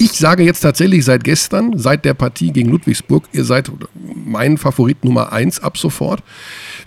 Ich 0.04 0.18
sage 0.18 0.42
jetzt 0.42 0.62
tatsächlich 0.62 1.04
seit 1.04 1.22
gestern, 1.22 1.78
seit 1.78 2.04
der 2.04 2.14
Partie 2.14 2.52
gegen 2.52 2.70
Ludwigsburg, 2.72 3.22
ihr 3.32 3.44
seid 3.44 3.70
mein 3.94 4.58
Favorit 4.58 5.04
Nummer 5.04 5.32
eins 5.32 5.62
ab 5.62 5.78
sofort. 5.78 6.24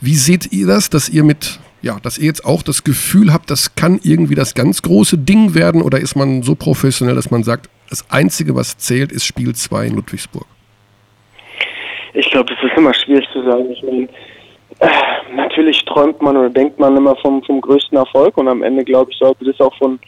Wie 0.02 0.16
seht 0.16 0.52
ihr 0.52 0.68
das, 0.68 0.90
dass 0.90 1.08
ihr 1.08 1.24
mit, 1.24 1.62
ja, 1.82 1.98
dass 2.04 2.18
ihr 2.18 2.26
jetzt 2.26 2.44
auch 2.44 2.62
das 2.62 2.84
Gefühl 2.84 3.32
habt, 3.32 3.50
das 3.50 3.76
kann 3.76 4.02
irgendwie 4.04 4.36
das 4.36 4.54
ganz 4.54 4.82
große 4.82 5.18
Ding 5.18 5.56
werden 5.56 5.82
oder 5.82 5.98
ist 5.98 6.18
man 6.18 6.44
so 6.44 6.56
professionell, 6.56 7.16
dass 7.16 7.32
man 7.32 7.44
sagt, 7.44 7.70
das 7.90 8.06
Einzige, 8.12 8.54
was 8.54 8.78
zählt, 8.78 9.14
ist 9.14 9.24
Spiel 9.24 9.56
2 9.56 9.86
in 9.86 9.96
Ludwigsburg? 9.96 10.46
Ich 12.16 12.30
glaube, 12.32 12.54
das 12.54 12.70
ist 12.70 12.78
immer 12.78 12.94
schwierig 12.94 13.26
zu 13.32 13.42
sagen. 13.46 13.72
Ich 13.72 13.82
meine, 13.82 14.10
äh, 14.80 15.36
natürlich 15.38 15.86
träumt 15.86 16.22
man 16.22 16.36
oder 16.36 16.50
denkt 16.50 16.80
man 16.80 16.98
immer 16.98 17.16
vom, 17.22 17.42
vom 17.44 17.62
größten 17.62 17.98
Erfolg 17.98 18.36
und 18.38 18.50
am 18.50 18.62
Ende, 18.62 18.84
glaube 18.84 19.12
ich, 19.12 19.18
sollte 19.18 19.46
das 19.46 19.58
auch 19.62 19.74
von, 19.78 20.00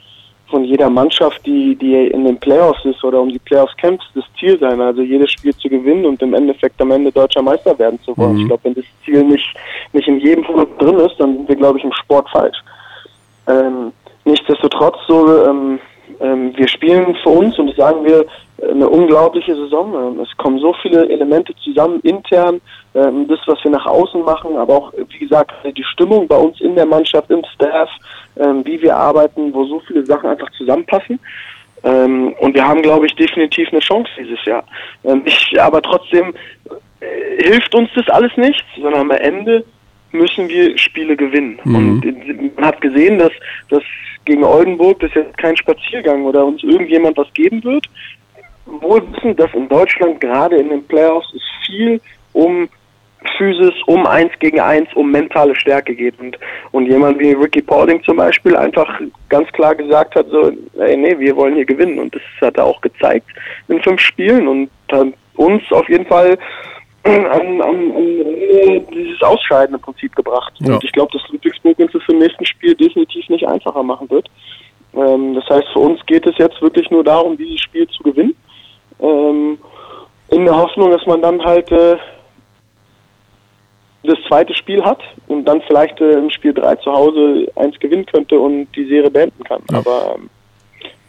von 0.50 0.64
jeder 0.64 0.90
Mannschaft, 0.90 1.46
die, 1.46 1.76
die 1.76 2.08
in 2.08 2.26
den 2.26 2.38
Playoffs 2.38 2.84
ist 2.86 3.04
oder 3.04 3.22
um 3.22 3.30
die 3.30 3.40
Playoffs 3.40 3.76
kämpft, 3.78 4.10
das 4.16 4.24
Ziel 4.40 4.58
sein. 4.60 4.80
Also 4.82 5.02
jedes 5.02 5.32
Spiel 5.32 5.56
zu 5.56 5.68
gewinnen 5.70 6.06
und 6.06 6.22
im 6.22 6.34
Endeffekt 6.34 6.82
am 6.82 6.92
Ende 6.92 7.12
deutscher 7.12 7.42
Meister 7.42 7.78
werden 7.78 8.00
zu 8.04 8.18
wollen. 8.18 8.36
Mhm. 8.36 8.42
Ich 8.42 8.48
glaube, 8.48 8.64
wenn 8.64 8.76
das 8.76 8.86
Ziel 9.04 9.24
nicht, 9.24 9.54
nicht 9.94 10.08
in 10.08 10.20
jedem 10.20 10.44
Produkt 10.44 10.82
drin 10.82 11.00
ist, 11.00 11.16
dann 11.20 11.36
sind 11.38 11.50
wir, 11.50 11.56
glaube 11.56 11.80
ich, 11.80 11.84
im 11.84 11.94
Sport 11.94 12.30
falsch. 12.30 12.58
Ähm, 13.48 13.92
nichtsdestotrotz 14.26 14.98
so, 15.08 15.46
ähm, 15.46 15.80
ähm, 16.20 16.54
wir 16.56 16.68
spielen 16.68 17.16
für 17.24 17.30
uns 17.30 17.58
und 17.60 17.68
das 17.68 17.76
sagen 17.78 18.06
wir 18.06 18.26
eine 18.62 18.90
unglaubliche 18.90 19.56
Saison. 19.56 19.94
Ähm, 19.94 20.20
es 20.20 20.36
kommen 20.38 20.60
so 20.60 20.74
viele 20.82 21.08
Elemente 21.10 21.54
zusammen 21.64 22.00
intern, 22.02 22.60
ähm, 22.96 23.28
das, 23.28 23.40
was 23.46 23.64
wir 23.64 23.72
nach 23.72 23.86
außen 23.86 24.22
machen, 24.24 24.58
aber 24.58 24.76
auch, 24.76 24.94
wie 25.10 25.20
gesagt, 25.20 25.52
die 25.76 25.84
Stimmung 25.84 26.28
bei 26.28 26.38
uns 26.38 26.60
in 26.62 26.76
der 26.76 26.86
Mannschaft, 26.86 27.30
im 27.30 27.44
Staff, 27.54 27.90
ähm, 28.38 28.66
wie 28.66 28.82
wir 28.82 28.96
arbeiten, 28.96 29.54
wo 29.54 29.66
so 29.66 29.80
viele 29.82 30.06
Sachen 30.06 30.30
einfach 30.30 30.52
zusammenpassen. 30.52 31.20
Ähm, 31.84 32.34
und 32.40 32.56
wir 32.56 32.68
haben, 32.68 32.82
glaube 32.82 33.06
ich, 33.06 33.16
definitiv 33.16 33.70
eine 33.70 33.80
Chance 33.80 34.10
dieses 34.18 34.44
Jahr. 34.46 34.64
Ähm, 35.04 35.22
ich, 35.26 35.62
aber 35.62 35.82
trotzdem 35.82 36.34
äh, 37.00 37.44
hilft 37.44 37.76
uns 37.76 37.90
das 37.96 38.10
alles 38.10 38.36
nichts, 38.36 38.66
sondern 38.82 39.02
am 39.02 39.12
Ende 39.12 39.64
müssen 40.12 40.48
wir 40.48 40.78
Spiele 40.78 41.16
gewinnen. 41.16 41.60
Mhm. 41.64 41.76
Und 41.76 42.56
man 42.56 42.66
hat 42.66 42.82
gesehen, 42.82 43.18
dass, 43.18 43.32
dass 43.70 43.84
gegen 44.26 44.44
Oldenburg 44.44 45.00
das 45.00 45.14
jetzt 45.14 45.38
kein 45.38 45.56
Spaziergang 45.58 46.24
oder 46.24 46.46
uns 46.46 46.64
irgendjemand 46.64 47.18
was 47.18 47.32
geben 47.34 47.64
wird. 47.64 47.86
Wohl 48.66 49.02
wissen, 49.14 49.36
dass 49.36 49.54
in 49.54 49.70
Deutschland 49.70 50.20
gerade 50.20 50.58
in 50.58 50.70
den 50.70 50.84
Playoffs 50.84 51.34
es 51.34 51.42
viel 51.66 52.02
um 52.34 52.68
Physis 53.38 53.74
um 53.88 54.06
eins 54.06 54.32
gegen 54.40 54.60
eins, 54.60 54.90
um 54.94 55.12
mentale 55.12 55.56
Stärke 55.56 55.96
geht. 55.96 56.20
Und, 56.20 56.38
und 56.72 56.86
jemand 56.86 57.20
wie 57.20 57.32
Ricky 57.32 57.62
Paulding 57.62 58.04
zum 58.04 58.18
Beispiel 58.18 58.56
einfach 58.56 59.02
ganz 59.30 59.52
klar 59.54 59.76
gesagt 59.76 60.16
hat, 60.16 60.28
so, 60.30 60.52
ey, 60.80 60.98
nee, 60.98 61.18
wir 61.18 61.36
wollen 61.36 61.56
hier 61.56 61.66
gewinnen. 61.66 62.00
Und 62.00 62.14
das 62.14 62.22
hat 62.42 62.58
er 62.58 62.66
auch 62.66 62.82
gezeigt 62.82 63.28
in 63.68 63.82
fünf 63.82 64.02
Spielen 64.02 64.48
und 64.48 64.70
hat 64.92 65.08
uns 65.36 65.64
auf 65.72 65.88
jeden 65.90 66.06
Fall 66.06 66.38
an, 67.08 67.62
an, 67.62 67.92
an 67.92 68.86
dieses 68.94 69.22
Ausscheiden 69.22 69.76
im 69.76 69.82
Prinzip 69.82 70.16
gebracht. 70.16 70.54
Ja. 70.60 70.76
Und 70.76 70.84
ich 70.84 70.92
glaube, 70.92 71.12
dass 71.14 71.28
Ludwigsburg 71.30 71.80
uns 71.80 71.92
das 71.92 72.02
im 72.08 72.20
nächsten 72.20 72.46
Spiel 72.46 72.76
definitiv 72.76 73.28
nicht 73.30 73.48
einfacher 73.48 73.84
machen 73.84 74.10
wird. 74.10 74.30
Ähm, 74.94 75.36
das 75.36 75.46
heißt, 75.50 75.68
für 75.74 75.80
uns 75.80 76.06
geht 76.06 76.26
es 76.26 76.38
jetzt 76.38 76.62
wirklich 76.62 76.90
nur 76.90 77.04
darum, 77.04 77.38
dieses 77.38 77.62
Spiel 77.62 77.88
zu 77.88 78.04
gewinnen. 78.04 78.36
Ähm, 79.00 79.58
in 80.30 80.46
der 80.46 80.56
Hoffnung, 80.56 80.92
dass 80.92 81.06
man 81.06 81.22
dann 81.22 81.42
halt 81.44 81.72
äh, 81.72 81.98
das 84.04 84.18
zweite 84.28 84.56
Spiel 84.56 84.84
hat 84.84 85.00
und 85.28 85.46
dann 85.46 85.62
vielleicht 85.68 86.00
äh, 86.02 86.14
im 86.14 86.30
Spiel 86.30 86.54
3 86.54 86.76
zu 86.78 86.92
Hause 86.92 87.52
eins 87.56 87.78
gewinnen 87.80 88.06
könnte 88.06 88.40
und 88.40 88.68
die 88.76 88.88
Serie 88.88 89.12
beenden 89.12 89.44
kann. 89.44 89.62
Ja. 89.72 89.80
Aber 89.80 90.16
ähm, 90.16 90.30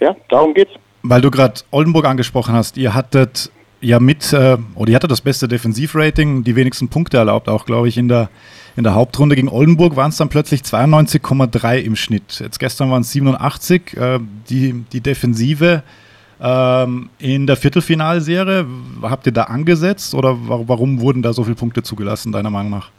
ja, 0.00 0.16
darum 0.28 0.54
geht's. 0.54 0.72
Weil 1.02 1.20
du 1.20 1.30
gerade 1.30 1.60
Oldenburg 1.70 2.06
angesprochen 2.06 2.54
hast, 2.54 2.76
ihr 2.76 2.94
hattet 2.94 3.50
ja 3.80 4.00
mit, 4.00 4.32
äh, 4.32 4.58
oder 4.74 4.90
ihr 4.90 4.96
hattet 4.96 5.10
das 5.10 5.20
beste 5.20 5.48
Defensivrating, 5.48 6.44
die 6.44 6.56
wenigsten 6.56 6.88
Punkte 6.88 7.18
erlaubt, 7.18 7.48
auch 7.48 7.66
glaube 7.66 7.88
ich 7.88 7.96
in 7.96 8.08
der, 8.08 8.28
in 8.76 8.84
der 8.84 8.94
Hauptrunde 8.94 9.36
gegen 9.36 9.48
Oldenburg 9.48 9.96
waren 9.96 10.10
es 10.10 10.16
dann 10.16 10.28
plötzlich 10.28 10.62
92,3 10.62 11.78
im 11.78 11.96
Schnitt. 11.96 12.40
Jetzt 12.40 12.58
gestern 12.58 12.90
waren 12.90 13.02
es 13.02 13.12
87. 13.12 13.96
Äh, 13.96 14.20
die, 14.48 14.84
die 14.92 15.00
Defensive 15.00 15.82
ähm, 16.40 17.10
in 17.18 17.46
der 17.46 17.56
Viertelfinalserie, 17.56 18.66
habt 19.02 19.26
ihr 19.26 19.32
da 19.32 19.44
angesetzt 19.44 20.14
oder 20.14 20.36
warum 20.40 21.00
wurden 21.00 21.22
da 21.22 21.32
so 21.32 21.44
viele 21.44 21.56
Punkte 21.56 21.82
zugelassen, 21.82 22.32
deiner 22.32 22.50
Meinung 22.50 22.70
nach? 22.70 22.90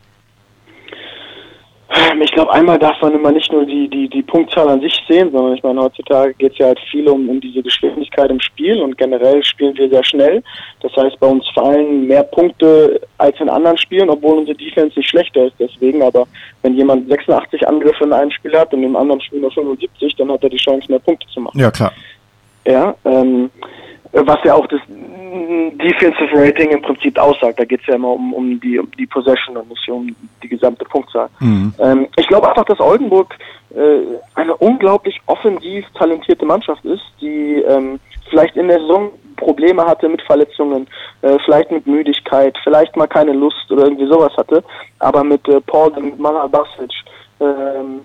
Ähm, 1.91 2.21
ich 2.21 2.32
glaube, 2.32 2.54
einmal 2.54 2.78
darf 2.78 3.02
man 3.02 3.13
immer 3.13 3.32
nicht 3.32 3.52
nur 3.52 3.65
die, 3.65 3.88
die, 3.89 4.08
die 4.08 4.21
Punktzahl 4.21 4.69
an 4.69 4.80
sich 4.82 4.93
sehen, 5.08 5.32
sondern 5.32 5.56
ich 5.56 5.63
meine, 5.63 5.82
heutzutage 5.82 6.36
geht 6.36 6.52
es 6.54 6.58
ja 6.60 6.67
halt 6.67 6.80
viel 6.91 7.08
um, 7.08 7.28
um 7.28 7.41
diese 7.41 7.63
Geschwindigkeit 7.63 8.30
im 8.30 8.39
Spiel 8.39 8.80
und 8.82 8.97
generell 8.97 9.43
spielen 9.43 9.75
wir 9.75 9.89
sehr 9.89 10.04
schnell. 10.04 10.43
Das 10.82 10.95
heißt, 10.95 11.19
bei 11.19 11.28
uns 11.28 11.47
fallen 11.49 12.06
mehr 12.06 12.23
Punkte 12.23 13.02
als 13.17 13.39
in 13.39 13.49
anderen 13.49 13.78
Spielen, 13.78 14.10
obwohl 14.10 14.38
unsere 14.38 14.58
Defense 14.58 14.99
nicht 14.99 15.10
schlechter 15.10 15.47
ist 15.47 15.56
deswegen. 15.60 16.04
Aber 16.04 16.28
wenn 16.62 16.75
jemand 16.75 17.10
86 17.10 17.67
Angriffe 17.67 18.04
in 18.04 18.13
einem 18.13 18.32
Spiel 18.32 18.56
hat 18.56 18.71
und 18.71 18.84
im 18.84 18.95
anderen 18.95 19.21
Spiel 19.21 19.39
nur 19.39 19.52
75, 19.52 20.15
dann 20.15 20.32
hat 20.32 20.43
er 20.43 20.49
die 20.49 20.58
Chance, 20.58 20.86
mehr 20.89 20.99
Punkte 20.99 21.28
zu 21.34 21.41
machen. 21.41 21.60
Ja, 21.60 21.71
klar. 21.71 21.91
Ja, 22.67 22.93
ähm, 23.06 23.49
was 24.12 24.38
ja 24.43 24.54
auch 24.54 24.67
das 24.67 24.82
Defensive 25.77 26.29
Rating 26.33 26.71
im 26.71 26.81
Prinzip 26.81 27.17
aussagt. 27.17 27.59
Da 27.59 27.65
geht 27.65 27.81
es 27.81 27.87
ja 27.87 27.95
immer 27.95 28.09
um, 28.09 28.33
um, 28.33 28.59
die, 28.59 28.79
um 28.79 28.89
die 28.97 29.05
Possession 29.05 29.57
und 29.57 29.69
nicht 29.69 29.89
um 29.89 30.15
die 30.43 30.49
gesamte 30.49 30.85
Punktzahl. 30.85 31.29
Mhm. 31.39 31.73
Ähm, 31.79 32.07
ich 32.17 32.27
glaube 32.27 32.49
einfach, 32.49 32.65
dass 32.65 32.79
Oldenburg 32.79 33.35
äh, 33.75 34.01
eine 34.35 34.55
unglaublich 34.57 35.19
offensiv 35.25 35.85
talentierte 35.93 36.45
Mannschaft 36.45 36.83
ist, 36.85 37.03
die 37.21 37.63
ähm, 37.67 37.99
vielleicht 38.29 38.55
in 38.55 38.67
der 38.67 38.79
Saison 38.79 39.11
Probleme 39.37 39.85
hatte 39.85 40.09
mit 40.09 40.21
Verletzungen, 40.23 40.87
äh, 41.21 41.37
vielleicht 41.45 41.71
mit 41.71 41.87
Müdigkeit, 41.87 42.57
vielleicht 42.63 42.95
mal 42.95 43.07
keine 43.07 43.33
Lust 43.33 43.71
oder 43.71 43.83
irgendwie 43.83 44.07
sowas 44.07 44.35
hatte, 44.37 44.63
aber 44.99 45.23
mit 45.23 45.47
äh, 45.47 45.61
Paul, 45.61 45.91
mit 45.99 46.19
Mara 46.19 46.47
Basic, 46.47 46.91
ähm, 47.39 48.01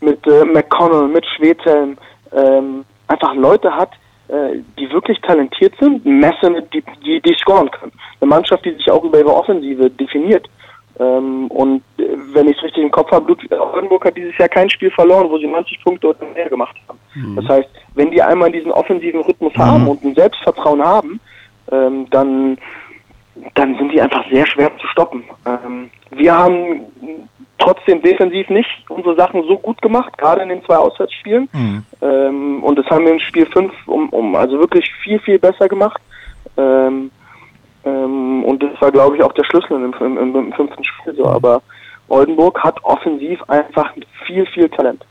mit 0.00 0.24
äh, 0.26 0.44
McConnell, 0.44 1.08
mit 1.08 1.26
Schwedhelm, 1.26 1.96
ähm, 2.32 2.84
einfach 3.08 3.34
Leute 3.34 3.74
hat, 3.74 3.90
die 4.28 4.90
wirklich 4.90 5.20
talentiert 5.20 5.74
sind, 5.78 6.04
Messen, 6.04 6.56
die, 6.72 6.82
die, 7.04 7.20
die 7.20 7.34
scoren 7.34 7.70
können. 7.70 7.92
Eine 8.20 8.28
Mannschaft, 8.28 8.64
die 8.64 8.72
sich 8.72 8.90
auch 8.90 9.04
über 9.04 9.18
ihre 9.18 9.34
Offensive 9.34 9.88
definiert. 9.90 10.48
Ähm, 10.98 11.48
und 11.48 11.82
äh, 11.98 12.04
wenn 12.32 12.48
ich 12.48 12.56
es 12.56 12.62
richtig 12.62 12.82
im 12.82 12.90
Kopf 12.90 13.10
habe, 13.10 13.28
Ludwig 13.28 13.52
Oldenburg 13.52 14.04
hat 14.04 14.16
dieses 14.16 14.36
Jahr 14.38 14.48
kein 14.48 14.70
Spiel 14.70 14.90
verloren, 14.90 15.28
wo 15.28 15.38
sie 15.38 15.46
90 15.46 15.82
Punkte 15.84 16.08
oder 16.08 16.26
mehr 16.34 16.48
gemacht 16.48 16.76
haben. 16.88 16.98
Mhm. 17.14 17.36
Das 17.36 17.48
heißt, 17.48 17.68
wenn 17.94 18.10
die 18.10 18.22
einmal 18.22 18.50
diesen 18.50 18.72
offensiven 18.72 19.20
Rhythmus 19.20 19.54
mhm. 19.54 19.62
haben 19.62 19.88
und 19.88 20.02
ein 20.04 20.14
Selbstvertrauen 20.14 20.82
haben, 20.82 21.20
ähm, 21.70 22.06
dann, 22.10 22.56
dann 23.54 23.76
sind 23.76 23.92
die 23.92 24.00
einfach 24.00 24.24
sehr 24.30 24.46
schwer 24.46 24.70
zu 24.78 24.86
stoppen. 24.86 25.24
Ähm, 25.44 25.90
wir 26.10 26.36
haben 26.36 26.80
trotzdem 27.58 28.02
defensiv 28.02 28.48
nicht 28.50 28.68
unsere 28.88 29.16
Sachen 29.16 29.44
so 29.44 29.58
gut 29.58 29.80
gemacht, 29.82 30.16
gerade 30.18 30.42
in 30.42 30.48
den 30.48 30.64
zwei 30.64 30.76
Auswärtsspielen. 30.76 31.48
Mhm. 31.52 31.82
Ähm, 32.02 32.64
und 32.64 32.78
das 32.78 32.86
haben 32.86 33.04
wir 33.04 33.12
in 33.12 33.20
Spiel 33.20 33.46
5 33.46 33.72
um, 33.86 34.08
um 34.10 34.34
also 34.34 34.58
wirklich 34.58 34.92
viel, 35.02 35.18
viel 35.20 35.38
besser 35.38 35.68
gemacht. 35.68 36.00
Ähm, 36.56 37.10
ähm, 37.84 38.44
und 38.44 38.62
das 38.62 38.80
war, 38.80 38.90
glaube 38.90 39.16
ich, 39.16 39.22
auch 39.22 39.32
der 39.32 39.44
Schlüssel 39.44 39.72
im, 39.72 39.94
im, 40.00 40.34
im 40.34 40.52
fünften 40.52 40.84
Spiel 40.84 41.14
so. 41.14 41.26
Aber 41.26 41.62
Oldenburg 42.08 42.62
hat 42.62 42.82
offensiv 42.84 43.42
einfach 43.48 43.92
viel, 44.26 44.46
viel 44.46 44.68
Talent. 44.68 45.04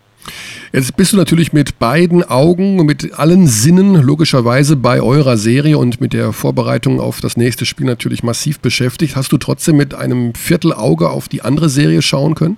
Jetzt 0.73 0.95
bist 0.97 1.13
du 1.13 1.17
natürlich 1.17 1.53
mit 1.53 1.79
beiden 1.79 2.23
Augen, 2.23 2.85
mit 2.85 3.17
allen 3.17 3.47
Sinnen 3.47 3.95
logischerweise 3.95 4.75
bei 4.75 5.01
eurer 5.01 5.37
Serie 5.37 5.77
und 5.77 6.01
mit 6.01 6.13
der 6.13 6.33
Vorbereitung 6.33 6.99
auf 6.99 7.21
das 7.21 7.37
nächste 7.37 7.65
Spiel 7.65 7.85
natürlich 7.85 8.23
massiv 8.23 8.59
beschäftigt. 8.59 9.15
Hast 9.15 9.31
du 9.31 9.37
trotzdem 9.37 9.77
mit 9.77 9.93
einem 9.93 10.33
Viertelauge 10.35 11.09
auf 11.09 11.27
die 11.27 11.41
andere 11.41 11.69
Serie 11.69 12.01
schauen 12.01 12.35
können? 12.35 12.57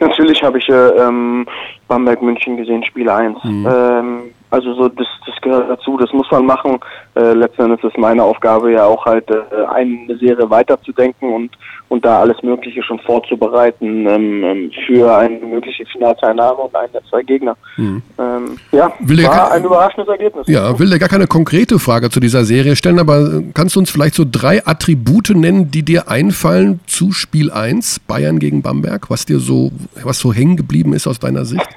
Natürlich 0.00 0.42
habe 0.42 0.58
ich 0.58 0.68
äh, 0.68 0.72
ähm, 0.72 1.46
Bamberg 1.88 2.22
München 2.22 2.56
gesehen, 2.56 2.82
Spiel 2.84 3.08
1. 3.08 3.36
Mhm. 3.44 3.68
Ähm, 3.70 4.20
Also 4.52 4.74
so 4.74 4.86
das, 4.86 5.06
das 5.24 5.34
gehört 5.40 5.70
dazu, 5.70 5.96
das 5.96 6.12
muss 6.12 6.30
man 6.30 6.44
machen. 6.44 6.78
Äh, 7.14 7.32
letzten 7.32 7.62
Endes 7.62 7.82
ist 7.82 7.96
meine 7.96 8.22
Aufgabe 8.22 8.70
ja 8.70 8.84
auch 8.84 9.02
halt 9.06 9.30
äh, 9.30 9.64
eine 9.64 10.14
Serie 10.18 10.50
weiterzudenken 10.50 11.32
und 11.32 11.56
und 11.88 12.04
da 12.04 12.20
alles 12.20 12.42
Mögliche 12.42 12.82
schon 12.82 12.98
vorzubereiten 13.00 14.06
ähm, 14.06 14.44
ähm 14.44 14.70
für 14.86 15.16
eine 15.16 15.38
mögliche 15.38 15.86
Finalteilnahme 15.86 16.58
und 16.58 16.76
einen 16.76 16.92
der 16.92 17.02
zwei 17.04 17.22
Gegner. 17.22 17.56
Mhm. 17.78 18.02
Ähm, 18.18 18.58
ja, 18.72 18.92
will 19.00 19.22
war 19.22 19.30
gar, 19.30 19.52
ein 19.52 19.64
überraschendes 19.64 20.08
Ergebnis. 20.08 20.46
Ja, 20.48 20.78
will 20.78 20.90
dir 20.90 20.98
gar 20.98 21.08
keine 21.08 21.26
konkrete 21.26 21.78
Frage 21.78 22.10
zu 22.10 22.20
dieser 22.20 22.44
Serie 22.44 22.76
stellen, 22.76 22.98
aber 22.98 23.42
kannst 23.54 23.76
du 23.76 23.80
uns 23.80 23.90
vielleicht 23.90 24.14
so 24.14 24.24
drei 24.30 24.66
Attribute 24.66 25.30
nennen, 25.30 25.70
die 25.70 25.82
dir 25.82 26.10
einfallen 26.10 26.80
zu 26.86 27.12
Spiel 27.12 27.50
1, 27.50 28.00
Bayern 28.00 28.38
gegen 28.38 28.60
Bamberg, 28.60 29.08
was 29.08 29.24
dir 29.24 29.38
so, 29.38 29.70
was 30.02 30.18
so 30.18 30.32
hängen 30.32 30.56
geblieben 30.56 30.92
ist 30.92 31.06
aus 31.06 31.18
deiner 31.18 31.46
Sicht? 31.46 31.68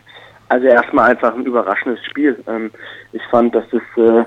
Also 0.49 0.67
erstmal 0.67 1.11
einfach 1.11 1.33
ein 1.33 1.45
überraschendes 1.45 2.03
Spiel. 2.05 2.37
Ähm, 2.47 2.71
ich 3.11 3.21
fand, 3.31 3.55
dass 3.55 3.65
es 3.71 4.03
äh, 4.03 4.23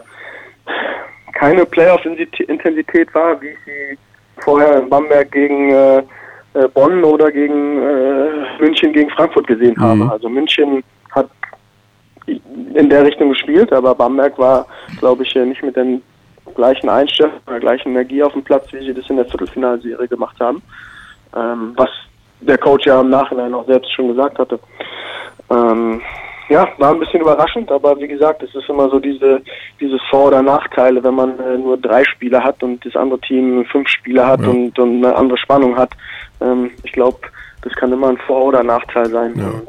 keine 1.35 1.65
Playoff-Intensität 1.65 3.15
war, 3.15 3.41
wie 3.41 3.49
ich 3.49 3.59
sie 3.65 3.99
vorher 4.43 4.81
in 4.81 4.89
Bamberg 4.89 5.31
gegen 5.31 5.71
äh, 5.71 5.99
äh, 6.55 6.69
Bonn 6.75 7.05
oder 7.05 7.31
gegen 7.31 7.77
München 8.59 8.93
gegen 8.93 9.11
Frankfurt 9.11 9.47
gesehen 9.47 9.75
mhm. 9.77 9.83
habe. 9.83 10.11
Also 10.11 10.29
München 10.29 10.83
hat 11.13 11.29
in 12.27 12.91
der 12.91 13.05
Richtung 13.05 13.31
gespielt, 13.31 13.73
aber 13.73 13.95
Bamberg 13.95 14.39
war, 14.39 14.67
glaube 14.99 15.23
ich, 15.23 15.35
nicht 15.35 15.63
mit 15.63 15.77
den 15.77 16.03
gleichen 16.55 16.89
Einstellungen, 16.89 17.41
der 17.49 17.61
gleichen 17.61 17.91
Energie 17.91 18.23
auf 18.23 18.33
dem 18.33 18.43
Platz, 18.43 18.67
wie 18.73 18.85
sie 18.85 18.95
das 18.95 19.09
in 19.09 19.17
der 19.17 19.27
Viertelfinalserie 19.27 20.09
gemacht 20.09 20.39
haben. 20.41 20.63
Ähm, 21.37 21.73
was 21.77 21.91
der 22.41 22.59
Coach 22.59 22.87
ja 22.87 23.01
im 23.01 23.11
Nachhinein 23.11 23.55
auch 23.55 23.67
selbst 23.67 23.93
schon 23.93 24.09
gesagt 24.09 24.39
hatte. 24.39 24.59
Ähm, 25.51 26.01
ja, 26.49 26.67
war 26.79 26.93
ein 26.93 27.01
bisschen 27.01 27.21
überraschend, 27.21 27.71
aber 27.71 27.99
wie 28.01 28.09
gesagt, 28.09 28.43
es 28.43 28.55
ist 28.55 28.69
immer 28.69 28.89
so 28.89 28.99
diese 28.99 29.43
dieses 29.81 30.01
Vor- 30.09 30.29
oder 30.29 30.43
Nachteile, 30.43 31.03
wenn 31.05 31.15
man 31.15 31.39
äh, 31.39 31.59
nur 31.59 31.77
drei 31.77 32.05
Spieler 32.05 32.43
hat 32.43 32.63
und 32.63 32.85
das 32.85 32.97
andere 32.97 33.21
Team 33.21 33.65
fünf 33.67 33.89
Spieler 33.89 34.27
hat 34.27 34.41
ja. 34.41 34.49
und, 34.49 34.79
und 34.79 35.05
eine 35.05 35.15
andere 35.15 35.39
Spannung 35.39 35.77
hat. 35.77 35.91
Ähm, 36.41 36.71
ich 36.85 36.93
glaube, 36.93 37.19
das 37.63 37.73
kann 37.75 37.93
immer 37.93 38.09
ein 38.09 38.19
Vor- 38.27 38.47
oder 38.47 38.63
Nachteil 38.63 39.07
sein. 39.11 39.35
Ja. 39.37 39.47
Und 39.47 39.69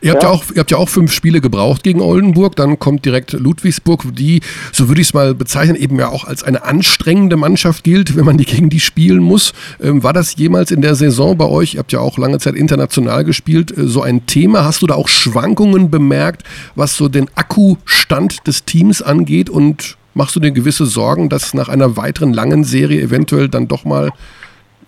Ihr 0.00 0.12
habt 0.12 0.22
ja. 0.22 0.28
ja. 0.28 0.34
auch, 0.34 0.44
ihr 0.54 0.60
habt 0.60 0.70
ja 0.70 0.76
auch 0.76 0.88
fünf 0.88 1.12
Spiele 1.12 1.40
gebraucht 1.40 1.82
gegen 1.82 2.00
Oldenburg, 2.00 2.56
dann 2.56 2.78
kommt 2.78 3.04
direkt 3.04 3.32
Ludwigsburg, 3.32 4.04
die, 4.14 4.40
so 4.72 4.88
würde 4.88 5.00
ich 5.00 5.08
es 5.08 5.14
mal 5.14 5.34
bezeichnen, 5.34 5.76
eben 5.76 5.98
ja 5.98 6.08
auch 6.08 6.24
als 6.24 6.42
eine 6.42 6.64
anstrengende 6.64 7.36
Mannschaft 7.36 7.84
gilt, 7.84 8.16
wenn 8.16 8.24
man 8.24 8.38
die 8.38 8.44
gegen 8.44 8.70
die 8.70 8.80
spielen 8.80 9.20
muss. 9.20 9.52
Ähm, 9.80 10.02
war 10.02 10.12
das 10.12 10.36
jemals 10.36 10.70
in 10.70 10.82
der 10.82 10.94
Saison 10.94 11.36
bei 11.36 11.46
euch, 11.46 11.74
ihr 11.74 11.80
habt 11.80 11.92
ja 11.92 12.00
auch 12.00 12.18
lange 12.18 12.38
Zeit 12.38 12.54
international 12.54 13.24
gespielt, 13.24 13.76
äh, 13.76 13.86
so 13.86 14.02
ein 14.02 14.26
Thema? 14.26 14.64
Hast 14.64 14.82
du 14.82 14.86
da 14.86 14.94
auch 14.94 15.08
Schwankungen 15.08 15.90
bemerkt, 15.90 16.42
was 16.74 16.96
so 16.96 17.08
den 17.08 17.28
Akkustand 17.34 18.46
des 18.46 18.64
Teams 18.64 19.02
angeht 19.02 19.50
und 19.50 19.96
machst 20.14 20.36
du 20.36 20.40
dir 20.40 20.52
gewisse 20.52 20.86
Sorgen, 20.86 21.28
dass 21.28 21.54
nach 21.54 21.68
einer 21.68 21.96
weiteren 21.96 22.32
langen 22.32 22.64
Serie 22.64 23.00
eventuell 23.00 23.48
dann 23.48 23.68
doch 23.68 23.84
mal 23.84 24.10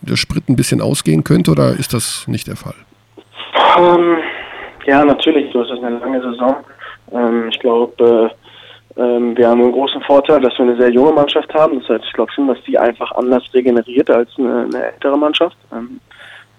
der 0.03 0.17
Sprit 0.17 0.49
ein 0.49 0.57
bisschen 0.57 0.81
ausgehen 0.81 1.25
könnte 1.25 1.51
oder 1.51 1.75
ist 1.77 1.95
das 1.95 2.25
nicht 2.29 2.47
der 2.47 2.57
Fall? 2.57 2.75
Um 3.77 3.85
ähm, 3.85 4.17
ja, 4.87 5.05
natürlich, 5.05 5.55
ist 5.55 5.71
es 5.71 5.83
eine 5.83 5.99
lange 5.99 6.21
Saison. 6.21 6.57
Ähm, 7.13 7.49
ich 7.51 7.59
glaube, 7.59 8.31
äh, 8.97 9.01
ähm, 9.01 9.37
wir 9.37 9.49
haben 9.49 9.61
einen 9.61 9.73
großen 9.73 10.01
Vorteil, 10.03 10.41
dass 10.41 10.57
wir 10.59 10.67
eine 10.67 10.77
sehr 10.77 10.91
junge 10.91 11.13
Mannschaft 11.13 11.53
haben. 11.55 11.81
Das 11.81 11.89
heißt, 11.89 12.05
ich 12.05 12.13
glaube 12.13 12.33
schon, 12.33 12.49
dass 12.49 12.63
die 12.67 12.79
einfach 12.79 13.11
anders 13.13 13.43
regeneriert 13.53 14.09
als 14.11 14.31
eine, 14.39 14.69
eine 14.73 14.93
ältere 14.93 15.19
Mannschaft. 15.19 15.57
Ähm, 15.73 16.01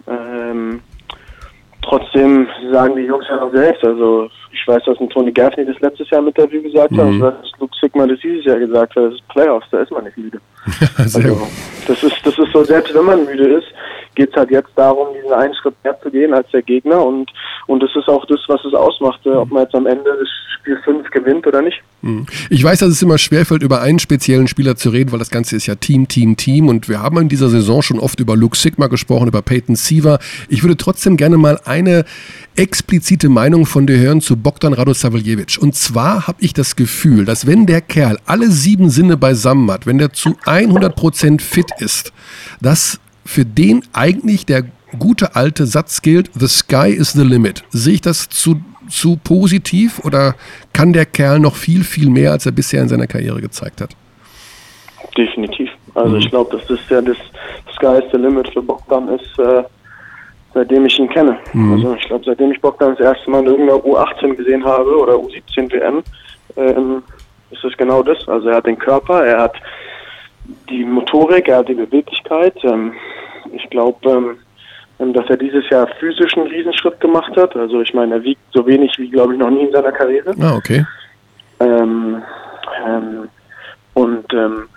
ähm, 0.06 0.82
trotzdem 1.82 2.48
sagen 2.70 2.96
die 2.96 3.02
Jungs 3.02 3.24
ja 3.28 3.42
auch 3.42 3.52
selbst, 3.52 3.84
also 3.84 4.28
ich 4.52 4.68
weiß, 4.68 4.82
dass 4.84 5.00
ein 5.00 5.08
Tony 5.10 5.32
Gaffney 5.32 5.64
das 5.64 5.78
letztes 5.80 6.10
Jahr 6.10 6.20
im 6.20 6.28
Interview 6.28 6.62
gesagt 6.62 6.92
mhm. 6.92 6.98
hat, 6.98 7.06
und 7.06 7.20
dass 7.20 7.52
Luke 7.58 7.74
Sigma 7.80 8.06
das 8.06 8.20
dieses 8.20 8.44
Jahr 8.44 8.58
gesagt 8.58 8.96
hat, 8.96 9.04
das 9.04 9.14
ist 9.14 9.28
Playoffs, 9.28 9.66
da 9.70 9.80
ist 9.80 9.90
man 9.90 10.04
nicht 10.04 10.16
müde. 10.16 10.40
also, 10.98 11.20
das 11.86 12.02
ist, 12.02 12.16
das 12.24 12.38
ist 12.38 12.52
so, 12.52 12.64
selbst 12.64 12.94
wenn 12.94 13.04
man 13.04 13.24
müde 13.24 13.44
ist, 13.44 13.68
geht 14.16 14.30
es 14.30 14.36
halt 14.36 14.50
jetzt 14.50 14.70
darum, 14.74 15.08
diesen 15.14 15.32
einen 15.32 15.54
Schritt 15.54 15.74
mehr 15.84 15.96
zu 16.00 16.10
gehen 16.10 16.34
als 16.34 16.50
der 16.50 16.62
Gegner 16.62 17.04
und, 17.04 17.30
und 17.68 17.82
das 17.82 17.90
ist 17.94 18.08
auch 18.08 18.26
das, 18.26 18.40
was 18.48 18.64
es 18.64 18.74
ausmacht, 18.74 19.24
äh, 19.26 19.30
ob 19.30 19.50
man 19.52 19.62
jetzt 19.62 19.74
am 19.74 19.86
Ende 19.86 20.04
das 20.18 20.28
Spiel 20.58 20.78
5 20.84 21.10
gewinnt 21.10 21.46
oder 21.46 21.62
nicht. 21.62 21.80
Hm. 22.02 22.26
Ich 22.50 22.64
weiß, 22.64 22.80
dass 22.80 22.88
es 22.88 23.02
immer 23.02 23.18
schwerfällt, 23.18 23.62
über 23.62 23.82
einen 23.82 23.98
speziellen 23.98 24.48
Spieler 24.48 24.74
zu 24.74 24.90
reden, 24.90 25.12
weil 25.12 25.18
das 25.18 25.30
Ganze 25.30 25.54
ist 25.54 25.66
ja 25.66 25.76
Team, 25.76 26.08
Team, 26.08 26.36
Team 26.36 26.68
und 26.68 26.88
wir 26.88 27.00
haben 27.00 27.18
in 27.18 27.28
dieser 27.28 27.48
Saison 27.48 27.82
schon 27.82 28.00
oft 28.00 28.18
über 28.18 28.36
Luke 28.36 28.56
Sigma 28.56 28.88
gesprochen, 28.88 29.28
über 29.28 29.42
Peyton 29.42 29.76
Siever. 29.76 30.18
Ich 30.48 30.62
würde 30.62 30.76
trotzdem 30.76 31.16
gerne 31.16 31.36
mal 31.36 31.60
eine 31.64 32.04
explizite 32.56 33.28
Meinung 33.28 33.66
von 33.66 33.86
dir 33.86 33.98
hören 33.98 34.20
zu 34.20 34.36
Bogdan 34.36 34.72
Radosavljevic. 34.72 35.58
Und 35.60 35.74
zwar 35.74 36.26
habe 36.26 36.38
ich 36.40 36.54
das 36.54 36.74
Gefühl, 36.74 37.24
dass 37.24 37.46
wenn 37.46 37.66
der 37.66 37.82
Kerl 37.82 38.18
alle 38.24 38.50
sieben 38.50 38.88
Sinne 38.88 39.16
beisammen 39.16 39.70
hat, 39.70 39.86
wenn 39.86 39.98
der 39.98 40.12
zu 40.12 40.30
100% 40.44 41.40
fit 41.40 41.66
ist, 41.80 42.12
dass 42.60 42.98
für 43.26 43.44
den 43.44 43.82
eigentlich 43.92 44.46
der 44.46 44.64
gute 44.98 45.36
alte 45.36 45.66
Satz 45.66 46.02
gilt, 46.02 46.30
the 46.34 46.46
sky 46.46 46.90
is 46.90 47.12
the 47.12 47.24
limit. 47.24 47.64
Sehe 47.70 47.94
ich 47.94 48.00
das 48.00 48.28
zu, 48.28 48.60
zu 48.88 49.16
positiv 49.16 50.00
oder 50.04 50.34
kann 50.72 50.92
der 50.92 51.06
Kerl 51.06 51.40
noch 51.40 51.56
viel, 51.56 51.84
viel 51.84 52.08
mehr, 52.08 52.32
als 52.32 52.46
er 52.46 52.52
bisher 52.52 52.82
in 52.82 52.88
seiner 52.88 53.06
Karriere 53.06 53.40
gezeigt 53.40 53.80
hat? 53.80 53.90
Definitiv. 55.16 55.70
Also 55.94 56.10
mhm. 56.10 56.20
ich 56.20 56.30
glaube, 56.30 56.56
dass 56.56 56.66
das 56.66 56.78
ja 56.88 57.00
das 57.00 57.16
Sky 57.74 57.98
is 57.98 58.10
the 58.12 58.18
limit 58.18 58.48
für 58.52 58.62
Bogdan 58.62 59.08
ist, 59.08 59.38
äh, 59.38 59.62
seitdem 60.54 60.86
ich 60.86 60.98
ihn 60.98 61.08
kenne. 61.08 61.38
Mhm. 61.52 61.72
Also 61.72 61.94
ich 61.94 62.06
glaube, 62.06 62.24
seitdem 62.24 62.52
ich 62.52 62.60
Bogdan 62.60 62.96
das 62.96 63.00
erste 63.00 63.30
Mal 63.30 63.40
in 63.40 63.46
irgendeiner 63.46 63.80
U18 63.80 64.34
gesehen 64.34 64.64
habe 64.64 64.96
oder 64.96 65.14
U17 65.14 65.72
WM, 65.72 66.02
ähm, 66.56 67.02
ist 67.50 67.64
es 67.64 67.76
genau 67.76 68.02
das. 68.02 68.18
Also 68.28 68.48
er 68.48 68.56
hat 68.56 68.66
den 68.66 68.78
Körper, 68.78 69.24
er 69.24 69.42
hat 69.42 69.56
die 70.68 70.84
Motorik, 70.84 71.48
er 71.48 71.58
hat 71.58 71.68
die 71.68 71.74
Beweglichkeit. 71.74 72.54
Ähm, 72.64 72.94
ich 73.52 73.68
glaube, 73.70 74.36
ähm, 74.98 75.12
dass 75.12 75.28
er 75.28 75.36
dieses 75.36 75.68
Jahr 75.70 75.86
physisch 76.00 76.36
einen 76.36 76.46
Riesenschritt 76.48 77.00
gemacht 77.00 77.36
hat. 77.36 77.54
Also 77.56 77.80
ich 77.80 77.92
meine, 77.94 78.16
er 78.16 78.22
wiegt 78.22 78.40
so 78.52 78.66
wenig 78.66 78.92
wie, 78.98 79.10
glaube 79.10 79.34
ich, 79.34 79.38
noch 79.38 79.50
nie 79.50 79.66
in 79.66 79.72
seiner 79.72 79.92
Karriere. 79.92 80.34
Ah, 80.40 80.56
okay. 80.56 80.84
Ähm, 81.60 82.22
ähm, 82.86 83.28
und 83.94 84.32
ähm, 84.32 84.68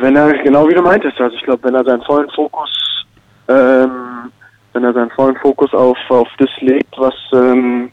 wenn 0.00 0.16
er, 0.16 0.32
genau 0.42 0.68
wie 0.68 0.74
du 0.74 0.82
meintest, 0.82 1.20
also 1.20 1.36
ich 1.36 1.42
glaube, 1.42 1.64
wenn 1.64 1.74
er 1.74 1.84
seinen 1.84 2.02
vollen 2.02 2.30
Fokus, 2.30 3.06
ähm, 3.48 4.32
wenn 4.72 4.84
er 4.84 4.92
seinen 4.92 5.10
vollen 5.10 5.36
Fokus 5.36 5.72
auf, 5.74 5.98
auf 6.08 6.28
das 6.38 6.50
legt, 6.60 6.98
was, 6.98 7.14
ähm, 7.32 7.90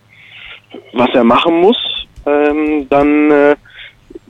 was 0.93 1.10
er 1.13 1.24
machen 1.24 1.62
muss, 1.62 1.78
ähm, 2.26 2.88
dann 2.89 3.32
äh, 3.32 3.56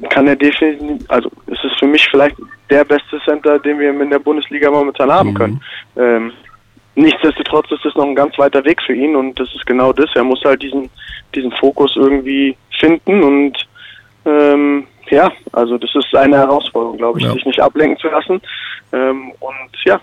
kann 0.09 0.27
er 0.27 0.35
definitiv, 0.35 1.09
also 1.09 1.29
es 1.47 1.63
ist 1.63 1.79
für 1.79 1.87
mich 1.87 2.05
vielleicht 2.09 2.35
der 2.69 2.83
beste 2.83 3.19
Center, 3.25 3.59
den 3.59 3.79
wir 3.79 3.89
in 3.89 4.09
der 4.09 4.19
Bundesliga 4.19 4.69
momentan 4.69 5.11
haben 5.11 5.29
mhm. 5.29 5.33
können. 5.35 5.61
Ähm, 5.95 6.31
nichtsdestotrotz 6.95 7.71
ist 7.71 7.85
es 7.85 7.95
noch 7.95 8.05
ein 8.05 8.15
ganz 8.15 8.37
weiter 8.37 8.63
Weg 8.65 8.81
für 8.81 8.93
ihn 8.93 9.15
und 9.15 9.39
das 9.39 9.53
ist 9.53 9.65
genau 9.65 9.93
das. 9.93 10.09
Er 10.15 10.23
muss 10.23 10.43
halt 10.43 10.61
diesen, 10.61 10.89
diesen 11.33 11.51
Fokus 11.53 11.95
irgendwie 11.95 12.57
finden 12.79 13.23
und 13.23 13.67
ähm, 14.25 14.87
ja, 15.09 15.31
also 15.51 15.77
das 15.77 15.93
ist 15.93 16.15
eine 16.15 16.37
Herausforderung, 16.37 16.97
glaube 16.97 17.19
ich, 17.19 17.25
ja. 17.25 17.33
sich 17.33 17.45
nicht 17.45 17.59
ablenken 17.59 17.97
zu 17.99 18.07
lassen. 18.07 18.41
Ähm, 18.91 19.31
und 19.39 19.71
ja, 19.85 20.01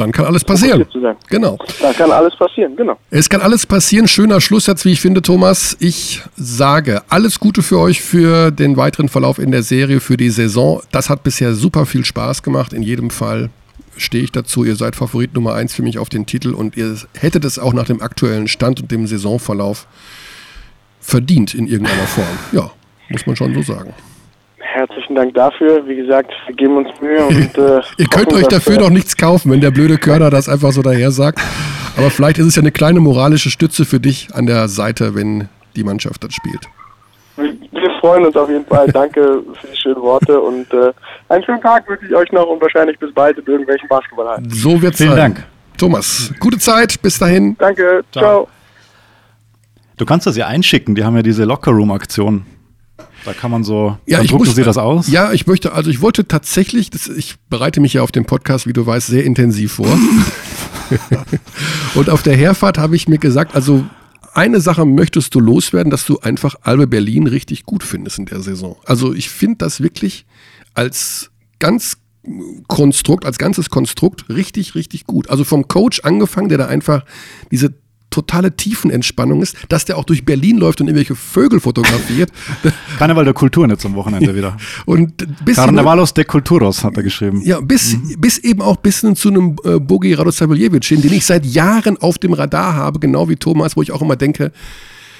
dann 0.00 0.12
kann 0.12 0.24
alles 0.24 0.44
passieren. 0.44 0.86
Genau. 1.28 1.58
Dann 1.80 1.94
kann 1.94 2.10
alles 2.10 2.34
passieren, 2.36 2.74
genau. 2.74 2.98
Es 3.10 3.28
kann 3.28 3.40
alles 3.40 3.66
passieren. 3.66 4.08
Schöner 4.08 4.40
Schlusssatz, 4.40 4.84
wie 4.84 4.92
ich 4.92 5.00
finde, 5.00 5.22
Thomas. 5.22 5.76
Ich 5.78 6.22
sage 6.36 7.02
alles 7.08 7.38
Gute 7.38 7.62
für 7.62 7.78
euch 7.78 8.00
für 8.00 8.50
den 8.50 8.76
weiteren 8.76 9.08
Verlauf 9.08 9.38
in 9.38 9.50
der 9.50 9.62
Serie, 9.62 10.00
für 10.00 10.16
die 10.16 10.30
Saison. 10.30 10.82
Das 10.90 11.10
hat 11.10 11.22
bisher 11.22 11.54
super 11.54 11.86
viel 11.86 12.04
Spaß 12.04 12.42
gemacht. 12.42 12.72
In 12.72 12.82
jedem 12.82 13.10
Fall 13.10 13.50
stehe 13.96 14.24
ich 14.24 14.32
dazu. 14.32 14.64
Ihr 14.64 14.76
seid 14.76 14.96
Favorit 14.96 15.34
Nummer 15.34 15.54
eins 15.54 15.74
für 15.74 15.82
mich 15.82 15.98
auf 15.98 16.08
den 16.08 16.26
Titel 16.26 16.54
und 16.54 16.76
ihr 16.76 16.96
hättet 17.18 17.44
es 17.44 17.58
auch 17.58 17.74
nach 17.74 17.86
dem 17.86 18.00
aktuellen 18.00 18.48
Stand 18.48 18.80
und 18.80 18.90
dem 18.90 19.06
Saisonverlauf 19.06 19.86
verdient 21.00 21.54
in 21.54 21.66
irgendeiner 21.66 22.06
Form. 22.06 22.38
Ja, 22.52 22.70
muss 23.10 23.26
man 23.26 23.36
schon 23.36 23.54
so 23.54 23.62
sagen. 23.62 23.92
Herzlichen 24.72 25.16
Dank 25.16 25.34
dafür. 25.34 25.86
Wie 25.88 25.96
gesagt, 25.96 26.30
wir 26.46 26.54
geben 26.54 26.76
uns 26.76 26.88
Mühe 27.00 27.24
und 27.24 27.58
äh, 27.58 27.80
ihr 27.98 28.06
könnt 28.06 28.32
euch 28.32 28.46
dafür 28.46 28.78
doch 28.78 28.90
nichts 28.90 29.16
kaufen, 29.16 29.50
wenn 29.50 29.60
der 29.60 29.72
blöde 29.72 29.98
Körner 29.98 30.30
das 30.30 30.48
einfach 30.48 30.70
so 30.70 30.82
daher 30.82 31.10
sagt. 31.10 31.40
Aber 31.96 32.10
vielleicht 32.10 32.38
ist 32.38 32.46
es 32.46 32.56
ja 32.56 32.62
eine 32.62 32.70
kleine 32.70 33.00
moralische 33.00 33.50
Stütze 33.50 33.84
für 33.84 33.98
dich 33.98 34.28
an 34.32 34.46
der 34.46 34.68
Seite, 34.68 35.14
wenn 35.16 35.48
die 35.74 35.82
Mannschaft 35.82 36.22
das 36.22 36.32
spielt. 36.34 36.60
Wir 37.36 37.90
freuen 38.00 38.26
uns 38.26 38.36
auf 38.36 38.48
jeden 38.48 38.64
Fall. 38.66 38.86
Danke 38.88 39.42
für 39.60 39.66
die 39.66 39.76
schönen 39.76 40.00
Worte 40.02 40.40
und 40.40 40.72
äh, 40.72 40.92
einen 41.28 41.44
schönen 41.44 41.60
Tag 41.60 41.88
wünsche 41.88 42.06
ich 42.06 42.14
euch 42.14 42.30
noch 42.30 42.46
und 42.46 42.60
wahrscheinlich 42.62 42.98
bis 42.98 43.12
bald 43.12 43.38
in 43.38 43.46
irgendwelchen 43.46 43.88
Basketballhallen. 43.88 44.48
So 44.50 44.80
wird's 44.80 44.98
Vielen 44.98 45.10
sein. 45.10 45.34
Dank. 45.34 45.46
Thomas, 45.78 46.32
gute 46.38 46.58
Zeit. 46.58 47.00
Bis 47.02 47.18
dahin. 47.18 47.56
Danke. 47.58 48.04
Ciao. 48.12 48.22
Ciao. 48.22 48.48
Du 49.96 50.04
kannst 50.04 50.26
das 50.26 50.36
ja 50.36 50.46
einschicken. 50.46 50.94
Die 50.94 51.04
haben 51.04 51.16
ja 51.16 51.22
diese 51.22 51.44
Lockerroom-Aktion. 51.44 52.46
Da 53.24 53.32
kann 53.32 53.50
man 53.50 53.64
so, 53.64 53.98
ja, 54.06 54.18
dann 54.18 54.26
ich 54.26 54.32
muss, 54.32 54.54
Sie 54.54 54.62
das 54.62 54.78
aus? 54.78 55.08
Ja, 55.08 55.32
ich 55.32 55.46
möchte, 55.46 55.72
also 55.72 55.90
ich 55.90 56.00
wollte 56.00 56.26
tatsächlich, 56.26 56.90
das, 56.90 57.06
ich 57.06 57.36
bereite 57.48 57.80
mich 57.80 57.94
ja 57.94 58.02
auf 58.02 58.12
den 58.12 58.24
Podcast, 58.24 58.66
wie 58.66 58.72
du 58.72 58.86
weißt, 58.86 59.08
sehr 59.08 59.24
intensiv 59.24 59.74
vor. 59.74 59.98
und 61.94 62.10
auf 62.10 62.22
der 62.22 62.36
Herfahrt 62.36 62.78
habe 62.78 62.96
ich 62.96 63.08
mir 63.08 63.18
gesagt, 63.18 63.54
also 63.54 63.84
eine 64.32 64.60
Sache 64.60 64.84
möchtest 64.84 65.34
du 65.34 65.40
loswerden, 65.40 65.90
dass 65.90 66.06
du 66.06 66.20
einfach 66.20 66.54
Albe 66.62 66.86
Berlin 66.86 67.26
richtig 67.26 67.64
gut 67.64 67.82
findest 67.82 68.18
in 68.18 68.26
der 68.26 68.40
Saison. 68.40 68.76
Also 68.86 69.12
ich 69.12 69.28
finde 69.28 69.58
das 69.58 69.80
wirklich 69.80 70.24
als 70.74 71.30
ganz 71.58 71.98
Konstrukt, 72.68 73.24
als 73.24 73.38
ganzes 73.38 73.70
Konstrukt 73.70 74.28
richtig, 74.28 74.74
richtig 74.74 75.06
gut. 75.06 75.30
Also 75.30 75.44
vom 75.44 75.68
Coach 75.68 76.00
angefangen, 76.04 76.48
der 76.48 76.58
da 76.58 76.66
einfach 76.66 77.04
diese 77.50 77.72
totale 78.10 78.56
Tiefenentspannung 78.56 79.42
ist, 79.42 79.56
dass 79.68 79.84
der 79.84 79.96
auch 79.96 80.04
durch 80.04 80.24
Berlin 80.24 80.58
läuft 80.58 80.80
und 80.80 80.88
irgendwelche 80.88 81.14
Vögel 81.14 81.60
fotografiert. 81.60 82.30
Karneval 82.98 83.24
der 83.24 83.34
Kultur 83.34 83.68
jetzt 83.68 83.86
am 83.86 83.94
Wochenende 83.94 84.34
wieder. 84.34 84.56
Und 84.86 85.44
bis 85.44 85.56
Carnavalos 85.56 86.12
de 86.14 86.24
Culturos 86.24 86.82
hat 86.84 86.96
er 86.96 87.02
geschrieben. 87.02 87.42
Ja, 87.44 87.60
bis, 87.60 87.96
mhm. 87.96 88.16
bis 88.18 88.38
eben 88.38 88.62
auch 88.62 88.76
bis 88.76 89.00
hin 89.00 89.14
zu 89.16 89.28
einem 89.28 89.56
äh, 89.64 89.78
Bogi 89.78 90.14
Radosavljevic 90.14 90.84
hin, 90.84 91.00
den 91.02 91.12
ich 91.12 91.24
seit 91.24 91.46
Jahren 91.46 91.96
auf 91.98 92.18
dem 92.18 92.32
Radar 92.32 92.74
habe, 92.74 92.98
genau 92.98 93.28
wie 93.28 93.36
Thomas, 93.36 93.76
wo 93.76 93.82
ich 93.82 93.92
auch 93.92 94.02
immer 94.02 94.16
denke, 94.16 94.52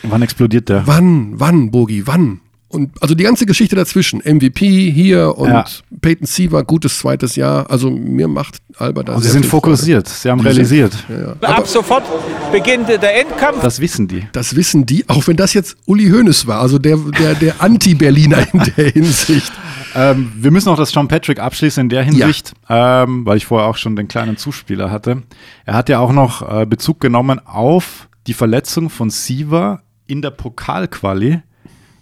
Wann 0.02 0.22
explodiert 0.22 0.68
der? 0.68 0.86
wann, 0.86 1.38
wann, 1.38 1.70
Bogi, 1.70 2.06
wann? 2.06 2.40
Und 2.72 2.92
also 3.02 3.16
die 3.16 3.24
ganze 3.24 3.46
Geschichte 3.46 3.74
dazwischen, 3.74 4.20
MVP 4.24 4.92
hier 4.92 5.36
und 5.36 5.48
Ja. 5.50 5.64
Peyton 6.00 6.24
Siever, 6.26 6.62
gutes 6.62 6.98
zweites 7.00 7.34
Jahr. 7.34 7.68
Also 7.68 7.90
mir 7.90 8.28
macht 8.28 8.58
Alba 8.78 9.02
da 9.02 9.14
Und 9.16 9.22
sie 9.22 9.28
sind 9.30 9.44
fokussiert, 9.44 10.06
sie 10.08 10.30
haben 10.30 10.38
Freude. 10.38 10.54
realisiert. 10.54 10.92
Ja, 11.08 11.18
ja. 11.20 11.26
Aber 11.40 11.56
Ab 11.58 11.66
sofort 11.66 12.04
beginnt 12.52 12.88
der 12.88 13.20
Endkampf. 13.20 13.60
Das 13.60 13.80
wissen 13.80 14.06
die. 14.06 14.24
das 14.32 14.54
wissen 14.54 14.86
die, 14.86 15.08
auch 15.08 15.26
wenn 15.26 15.36
das 15.36 15.52
jetzt 15.52 15.76
Uli 15.86 16.08
Hoeneß 16.10 16.46
war, 16.46 16.60
also 16.60 16.78
der, 16.78 16.96
der, 16.96 17.34
der 17.34 17.60
Anti-Berliner 17.60 18.46
in 18.52 18.60
der 18.76 18.84
Hinsicht. 18.92 19.52
Ähm, 19.96 20.30
wir 20.36 20.52
müssen 20.52 20.68
auch 20.68 20.76
das 20.76 20.94
John 20.94 21.08
Patrick 21.08 21.40
abschließen 21.40 21.80
in 21.80 21.88
der 21.88 22.04
Hinsicht, 22.04 22.52
ähm, 22.68 23.26
weil 23.26 23.36
ich 23.36 23.46
vorher 23.46 23.68
auch 23.68 23.76
schon 23.76 23.96
den 23.96 24.06
kleinen 24.06 24.36
Zuspieler 24.36 24.92
hatte. 24.92 25.22
Er 25.66 25.74
hat 25.74 25.88
ja 25.88 25.98
auch 25.98 26.12
noch 26.12 26.48
äh, 26.60 26.66
Bezug 26.66 27.00
genommen 27.00 27.40
auf 27.44 28.08
die 28.28 28.34
Verletzung 28.34 28.90
von 28.90 29.10
Siva 29.10 29.82
in 30.06 30.22
der 30.22 30.30
Pokalquali, 30.30 31.42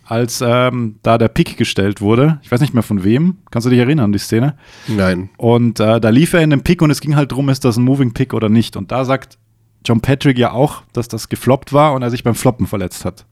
als 0.09 0.43
ähm, 0.45 0.97
da 1.03 1.19
der 1.19 1.29
Pick 1.29 1.57
gestellt 1.59 2.01
wurde. 2.01 2.41
Ich 2.43 2.51
weiß 2.51 2.61
nicht 2.61 2.73
mehr 2.73 2.83
von 2.83 3.05
wem. 3.05 3.37
Kannst 3.51 3.67
du 3.67 3.71
dich 3.71 3.79
erinnern 3.79 4.07
an 4.07 4.13
die 4.13 4.19
Szene? 4.19 4.57
Nein. 4.87 5.29
Und 5.37 5.81
äh, 5.81 6.01
da 6.01 6.09
lief 6.09 6.33
er 6.33 6.41
in 6.41 6.51
den 6.51 6.63
Pick 6.63 6.81
und 6.81 6.91
es 6.91 7.01
ging 7.01 7.15
halt 7.15 7.33
drum, 7.33 7.51
ist 7.51 7.65
das 7.65 7.77
ein 7.77 7.85
Moving 7.85 8.15
Pick 8.15 8.33
oder 8.33 8.49
nicht. 8.49 8.77
Und 8.77 8.91
da 8.91 9.05
sagt 9.05 9.37
John 9.85 10.01
Patrick 10.01 10.39
ja 10.39 10.53
auch, 10.53 10.83
dass 10.95 11.09
das 11.09 11.29
gefloppt 11.29 11.75
war 11.75 11.93
und 11.93 12.03
er 12.03 12.11
sich 12.11 12.25
beim 12.25 12.35
Floppen 12.35 12.67
verletzt 12.67 13.05
hat. 13.05 13.27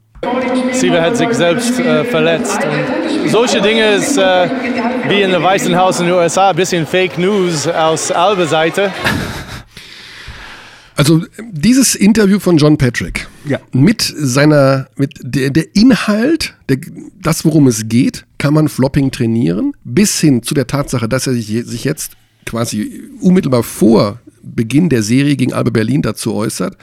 Siever 0.73 1.01
hat 1.01 1.17
sich 1.17 1.33
selbst 1.33 1.79
äh, 1.81 2.05
verletzt. 2.05 2.59
Und 3.23 3.31
solche 3.31 3.63
Dinge 3.63 3.95
ist 3.95 4.19
äh, 4.19 4.49
wie 5.09 5.23
in 5.23 5.31
der 5.31 5.43
Weißen 5.43 5.75
Haus 5.77 6.01
in 6.01 6.07
den 6.07 6.15
USA 6.15 6.51
ein 6.51 6.57
bisschen 6.57 6.87
Fake 6.87 7.19
News 7.19 7.67
aus 7.67 8.11
Albe-Seite. 8.11 8.93
Also 10.95 11.23
dieses 11.51 11.95
Interview 11.95 12.39
von 12.39 12.57
John 12.57 12.77
Patrick 12.79 13.29
Ja. 13.47 13.61
mit 13.73 14.03
seiner, 14.03 14.89
mit 14.97 15.15
der, 15.23 15.51
der 15.51 15.75
Inhalt, 15.75 16.57
der, 16.69 16.79
das 17.21 17.45
worum 17.45 17.67
es 17.67 17.89
geht, 17.89 18.27
kann 18.39 18.55
man 18.55 18.69
Flopping 18.69 19.11
trainieren, 19.11 19.73
bis 19.85 20.21
hin 20.21 20.43
zu 20.43 20.55
der 20.55 20.67
Tatsache, 20.67 21.09
dass 21.09 21.27
er 21.27 21.35
sich, 21.35 21.47
sich 21.47 21.85
jetzt 21.85 22.13
quasi 22.45 23.03
unmittelbar 23.21 23.63
vor 23.63 24.21
Beginn 24.43 24.89
der 24.89 25.03
Serie 25.03 25.37
gegen 25.37 25.53
Alba 25.53 25.71
Berlin 25.71 26.03
dazu 26.03 26.35
äußert, 26.35 26.77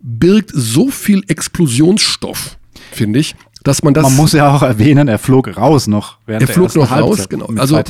birgt 0.00 0.50
so 0.54 0.90
viel 0.90 1.22
Explosionsstoff, 1.28 2.58
finde 2.92 3.18
ich, 3.18 3.34
dass 3.66 3.82
man 3.82 3.94
das 3.94 4.04
Man 4.04 4.14
muss 4.14 4.32
ja 4.32 4.54
auch 4.54 4.62
erwähnen, 4.62 5.08
er 5.08 5.18
flog 5.18 5.56
raus 5.56 5.88
noch. 5.88 6.18
Während 6.26 6.48
Er 6.48 6.54
flog 6.54 6.74
noch 6.76 6.90
raus, 6.90 7.18
Halbzeit 7.18 7.30
genau. 7.30 7.46
Also-. 7.56 7.82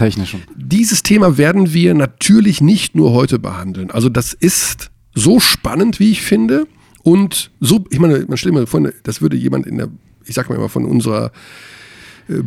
Dieses 0.57 1.03
Thema 1.03 1.36
werden 1.36 1.74
wir 1.74 1.92
natürlich 1.92 2.62
nicht 2.62 2.94
nur 2.94 3.12
heute 3.12 3.38
behandeln. 3.38 3.90
Also 3.90 4.09
das 4.09 4.32
ist 4.32 4.90
so 5.14 5.38
spannend, 5.38 6.01
wie 6.01 6.11
ich 6.11 6.22
finde. 6.22 6.66
Und 7.07 7.52
so, 7.61 7.84
ich 7.90 8.00
meine, 8.00 8.24
man 8.26 8.36
stellt 8.36 8.52
mir 8.52 8.66
vor, 8.66 8.80
das 9.04 9.22
würde 9.22 9.36
jemand 9.36 9.64
in 9.64 9.76
der, 9.78 9.86
ich 10.24 10.34
sag 10.34 10.48
mal 10.48 10.57
immer 10.57 10.68
von 10.68 10.84
unserer 10.84 11.30
äh, 12.28 12.40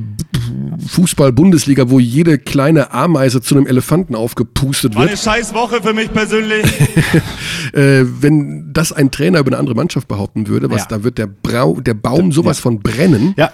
Fußball-Bundesliga, 0.86 1.89
wo 1.89 1.97
jede 1.97 2.38
kleine 2.38 2.91
Ameise 2.91 3.39
zu 3.41 3.55
einem 3.55 3.68
Elefanten 3.68 4.16
aufgepustet 4.16 4.95
War 4.95 5.03
eine 5.03 5.12
wird, 5.12 5.22
scheiß 5.22 5.53
Woche 5.53 5.82
für 5.82 5.93
mich 5.93 6.12
persönlich. 6.12 6.66
äh, 7.74 8.03
wenn 8.03 8.74
das 8.74 8.91
ein 8.91 9.12
Trainer 9.12 9.39
über 9.39 9.47
eine 9.51 9.60
andere 9.60 9.76
Mannschaft 9.76 10.10
behaupten 10.10 10.49
würde, 10.49 10.70
was 10.70 10.82
Ja. 10.82 10.88
da 10.89 11.03
wird 11.05 11.20
der, 11.20 11.28
Brau, 11.28 11.80
der 11.80 11.93
Baum 11.93 12.34
sowas 12.34 12.60
von 12.60 12.82
brennen. 12.82 13.36
Ja, 13.38 13.53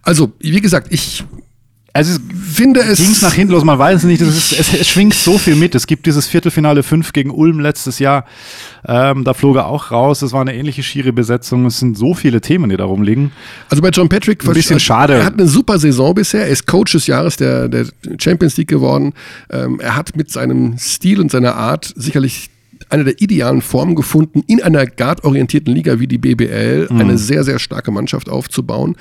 Also, 0.00 0.32
wie 0.38 0.62
gesagt, 0.62 0.86
ich 0.90 1.22
also 1.92 2.12
es 2.12 2.20
finde 2.54 2.80
es. 2.80 2.98
ging 2.98 3.16
nach 3.22 3.32
hinten 3.32 3.52
los, 3.52 3.64
man 3.64 3.78
weiß 3.78 3.98
es 3.98 4.04
nicht, 4.04 4.20
ist, 4.20 4.52
es, 4.52 4.74
es 4.74 4.88
schwingt 4.88 5.14
so 5.14 5.38
viel 5.38 5.56
mit. 5.56 5.74
Es 5.74 5.86
gibt 5.86 6.06
dieses 6.06 6.26
Viertelfinale 6.26 6.82
5 6.82 7.12
gegen 7.12 7.30
Ulm 7.30 7.60
letztes 7.60 7.98
Jahr, 7.98 8.26
ähm, 8.86 9.24
da 9.24 9.34
flog 9.34 9.56
er 9.56 9.66
auch 9.66 9.90
raus, 9.90 10.22
es 10.22 10.32
war 10.32 10.40
eine 10.40 10.54
ähnliche 10.54 10.82
schiere 10.82 11.12
Besetzung, 11.12 11.66
es 11.66 11.78
sind 11.78 11.98
so 11.98 12.14
viele 12.14 12.40
Themen, 12.40 12.70
die 12.70 12.76
da 12.76 12.84
rumliegen. 12.84 13.32
Also 13.68 13.82
bei 13.82 13.90
John 13.90 14.08
Patrick 14.08 14.44
Ein 14.46 14.52
bisschen 14.52 14.80
schade. 14.80 15.14
Er 15.14 15.24
hat 15.24 15.34
eine 15.34 15.46
super 15.46 15.78
Saison 15.78 16.14
bisher. 16.14 16.42
Er 16.42 16.48
ist 16.48 16.66
Coach 16.66 16.92
des 16.92 17.06
Jahres 17.06 17.36
der, 17.36 17.68
der 17.68 17.86
Champions 18.18 18.56
League 18.56 18.68
geworden. 18.68 19.12
Ähm, 19.50 19.80
er 19.80 19.96
hat 19.96 20.16
mit 20.16 20.30
seinem 20.30 20.78
Stil 20.78 21.20
und 21.20 21.30
seiner 21.30 21.56
Art 21.56 21.92
sicherlich 21.96 22.50
eine 22.92 23.04
der 23.04 23.20
idealen 23.20 23.62
Formen 23.62 23.94
gefunden, 23.94 24.42
in 24.46 24.62
einer 24.62 24.86
guardorientierten 24.86 25.74
Liga 25.74 26.00
wie 26.00 26.06
die 26.06 26.18
BBL 26.18 26.88
Mhm. 26.90 27.00
eine 27.00 27.18
sehr, 27.18 27.44
sehr 27.44 27.58
starke 27.58 27.90
Mannschaft 27.90 28.28
aufzubauen. 28.28 28.96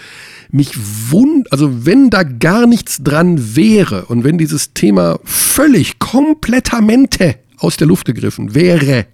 Mich 0.51 0.71
wund, 1.11 1.51
also 1.51 1.85
wenn 1.85 2.09
da 2.09 2.23
gar 2.23 2.67
nichts 2.67 3.03
dran 3.03 3.55
wäre 3.55 4.05
und 4.05 4.23
wenn 4.23 4.37
dieses 4.37 4.73
Thema 4.73 5.19
völlig 5.23 5.99
komplettamente 5.99 7.35
aus 7.57 7.77
der 7.77 7.87
Luft 7.87 8.05
gegriffen 8.05 8.55
wäre, 8.55 9.05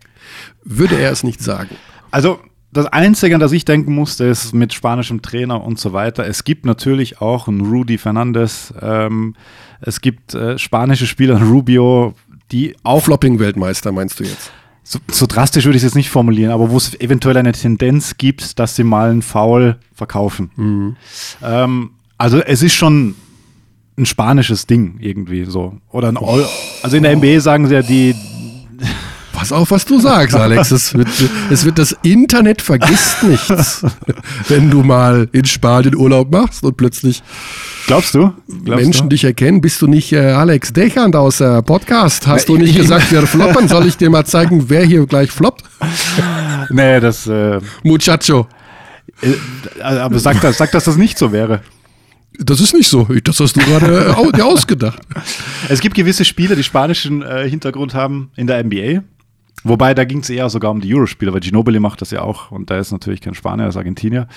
würde 0.64 0.98
er 0.98 1.12
es 1.12 1.24
nicht 1.24 1.42
sagen. 1.42 1.70
Also 2.12 2.40
das 2.72 2.88
Einzige, 2.88 3.36
an 3.36 3.42
das 3.42 3.52
ich 3.54 3.64
denken 3.66 3.94
musste, 3.94 4.26
ist 4.26 4.54
mit 4.54 4.74
spanischem 4.74 5.22
Trainer 5.22 5.64
und 5.64 5.80
so 5.80 5.94
weiter. 5.94 6.26
Es 6.28 6.44
gibt 6.44 6.66
natürlich 6.66 7.22
auch 7.22 7.48
einen 7.48 7.62
Rudy 7.62 7.98
Fernandes, 7.98 8.74
ähm, 8.82 9.36
es 9.82 10.02
gibt 10.02 10.34
äh, 10.34 10.58
spanische 10.58 11.08
Spieler, 11.08 11.42
Rubio, 11.42 12.14
die 12.52 12.76
auch 12.84 13.04
Flopping-Weltmeister 13.04 13.92
meinst 13.92 14.20
du 14.20 14.24
jetzt? 14.26 14.52
So, 14.88 15.00
so 15.12 15.26
drastisch 15.26 15.66
würde 15.66 15.78
ich 15.78 15.84
es 15.84 15.90
jetzt 15.90 15.96
nicht 15.96 16.12
formulieren, 16.12 16.52
aber 16.52 16.70
wo 16.70 16.78
es 16.78 16.98
eventuell 17.00 17.36
eine 17.38 17.52
Tendenz 17.54 18.18
gibt, 18.18 18.60
dass 18.60 18.76
sie 18.76 18.84
mal 18.84 19.10
einen 19.10 19.24
Foul 19.24 19.78
verkaufen. 19.94 20.96
Ähm, 21.44 21.90
also 22.20 22.40
es 22.40 22.62
ist 22.62 22.76
schon 22.76 23.16
ein 23.98 24.06
spanisches 24.06 24.68
Ding 24.68 24.98
irgendwie 25.00 25.46
so. 25.46 25.78
Oder 25.92 26.10
ein 26.10 26.18
All 26.18 26.46
Also 26.84 26.98
in 26.98 27.04
der 27.04 27.16
NBA 27.18 27.40
sagen 27.40 27.68
sie 27.68 27.74
ja, 27.74 27.82
die, 27.82 28.14
Pass 29.46 29.52
auf, 29.52 29.70
was 29.70 29.86
du 29.86 30.00
sagst, 30.00 30.36
Alex. 30.36 30.72
Es 30.72 30.96
wird, 30.96 31.08
es 31.52 31.66
wird 31.66 31.78
das 31.78 31.96
Internet 32.02 32.64
vergisst 32.64 33.22
nichts. 33.22 33.86
Wenn 34.48 34.72
du 34.72 34.82
mal 34.82 35.30
in 35.34 35.46
Spanien 35.46 35.96
Urlaub 35.96 36.32
machst 36.32 36.64
und 36.64 36.76
plötzlich 36.78 37.22
glaubst 37.86 38.16
du? 38.16 38.34
Glaubst 38.48 38.84
Menschen 38.84 39.04
du? 39.04 39.10
dich 39.10 39.24
erkennen, 39.24 39.62
bist 39.62 39.84
du 39.84 39.88
nicht 39.88 40.12
äh, 40.14 40.32
Alex 40.32 40.74
Dechand 40.74 41.16
aus 41.16 41.38
der 41.38 41.62
Podcast? 41.62 42.26
Hast 42.26 42.50
du 42.50 42.58
nicht 42.58 42.76
gesagt, 42.76 43.12
wir 43.12 43.28
floppen? 43.28 43.68
Soll 43.68 43.86
ich 43.86 43.98
dir 43.98 44.10
mal 44.10 44.26
zeigen, 44.26 44.68
wer 44.68 44.84
hier 44.84 45.06
gleich 45.06 45.30
floppt? 45.30 45.64
Nee, 46.72 47.00
das, 47.00 47.28
äh, 47.28 47.60
Muchacho. 47.84 48.48
äh, 49.22 49.82
aber 49.84 50.18
sag, 50.18 50.42
das, 50.42 50.58
sag, 50.58 50.72
dass 50.72 50.86
das 50.86 50.98
nicht 50.98 51.16
so 51.20 51.32
wäre. 51.32 51.62
Das 52.40 52.60
ist 52.60 52.74
nicht 52.74 52.88
so. 52.88 53.08
Das 53.24 53.40
hast 53.40 53.56
du 53.56 53.60
gerade 53.60 54.16
äh, 54.18 54.32
dir 54.36 54.46
ausgedacht. 54.46 55.00
Es 55.70 55.80
gibt 55.80 55.96
gewisse 55.96 56.26
Spieler, 56.26 56.56
die 56.56 56.64
spanischen 56.64 57.22
äh, 57.22 57.48
Hintergrund 57.48 57.94
haben 57.94 58.32
in 58.36 58.48
der 58.48 58.64
NBA. 58.64 59.04
Wobei, 59.66 59.94
da 59.96 60.06
ging 60.06 60.20
es 60.20 60.30
eher 60.30 60.48
sogar 60.50 60.72
um 60.72 60.80
die 60.80 60.94
Eurospieler, 60.94 61.34
weil 61.34 61.40
Ginobili 61.40 61.80
macht 61.80 62.00
das 62.02 62.12
ja 62.12 62.22
auch 62.22 62.52
und 62.52 62.70
der 62.70 62.80
ist 62.80 62.92
natürlich 62.92 63.20
kein 63.20 63.34
Spanier, 63.34 63.64
er 63.64 63.70
ist 63.70 63.78
Argentinier. 63.78 64.28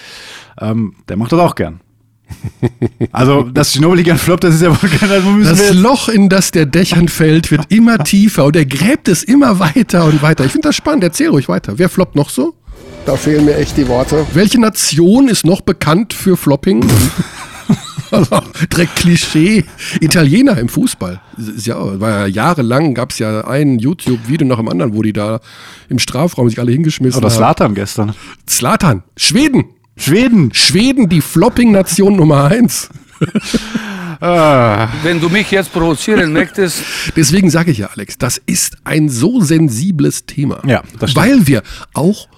Ähm, 0.60 0.94
der 1.08 1.16
macht 1.16 1.32
das 1.32 1.38
auch 1.38 1.54
gern. 1.54 1.80
Also, 3.12 3.42
dass 3.42 3.72
Ginobili 3.72 4.02
gern 4.02 4.18
floppt, 4.18 4.44
das 4.44 4.56
ist 4.56 4.62
ja 4.62 4.70
wohl 4.70 4.90
kein, 4.90 5.10
also 5.10 5.38
Das 5.42 5.72
Loch, 5.74 6.08
in 6.08 6.28
das 6.28 6.50
der 6.50 6.66
Dächern 6.66 7.08
fällt, 7.08 7.50
wird 7.50 7.72
immer 7.72 7.98
tiefer 8.04 8.44
und 8.44 8.56
er 8.56 8.66
gräbt 8.66 9.08
es 9.08 9.22
immer 9.22 9.58
weiter 9.58 10.04
und 10.04 10.20
weiter. 10.20 10.44
Ich 10.44 10.52
finde 10.52 10.68
das 10.68 10.76
spannend. 10.76 11.04
Erzähl 11.04 11.28
ruhig 11.28 11.48
weiter. 11.48 11.78
Wer 11.78 11.88
floppt 11.88 12.16
noch 12.16 12.28
so? 12.28 12.54
Da 13.06 13.16
fehlen 13.16 13.46
mir 13.46 13.56
echt 13.56 13.76
die 13.76 13.88
Worte. 13.88 14.26
Welche 14.34 14.60
Nation 14.60 15.28
ist 15.28 15.46
noch 15.46 15.62
bekannt 15.62 16.12
für 16.12 16.36
Flopping? 16.36 16.84
Also, 18.18 18.40
Direkt 18.72 18.96
Klischee. 18.96 19.64
Italiener 20.00 20.58
im 20.58 20.68
Fußball. 20.68 21.20
Ist 21.36 21.66
ja, 21.66 22.00
war 22.00 22.10
ja 22.10 22.26
jahrelang, 22.26 22.94
gab 22.94 23.12
es 23.12 23.18
ja 23.18 23.46
ein 23.46 23.78
YouTube-Video 23.78 24.46
nach 24.46 24.56
dem 24.56 24.68
anderen, 24.68 24.94
wo 24.94 25.02
die 25.02 25.12
da 25.12 25.40
im 25.88 25.98
Strafraum 25.98 26.48
sich 26.48 26.58
alle 26.58 26.72
hingeschmissen 26.72 27.18
Oder 27.18 27.28
haben. 27.28 27.36
Slatan 27.36 27.74
gestern. 27.74 28.14
Zlatan. 28.46 29.02
Schweden. 29.16 29.66
Schweden. 29.96 30.54
Schweden, 30.54 31.08
die 31.08 31.20
Flopping-Nation 31.20 32.16
Nummer 32.16 32.44
eins. 32.44 32.88
Wenn 34.20 35.20
du 35.20 35.28
mich 35.28 35.50
jetzt 35.50 35.72
provozieren 35.72 36.32
möchtest, 36.32 36.82
Deswegen 37.14 37.50
sage 37.50 37.70
ich 37.70 37.78
ja, 37.78 37.88
Alex, 37.94 38.18
das 38.18 38.40
ist 38.46 38.76
ein 38.84 39.08
so 39.08 39.40
sensibles 39.40 40.26
Thema. 40.26 40.60
Ja, 40.66 40.82
das 40.98 41.12
stimmt. 41.12 41.26
Weil 41.26 41.46
wir 41.46 41.62
auch, 41.94 42.28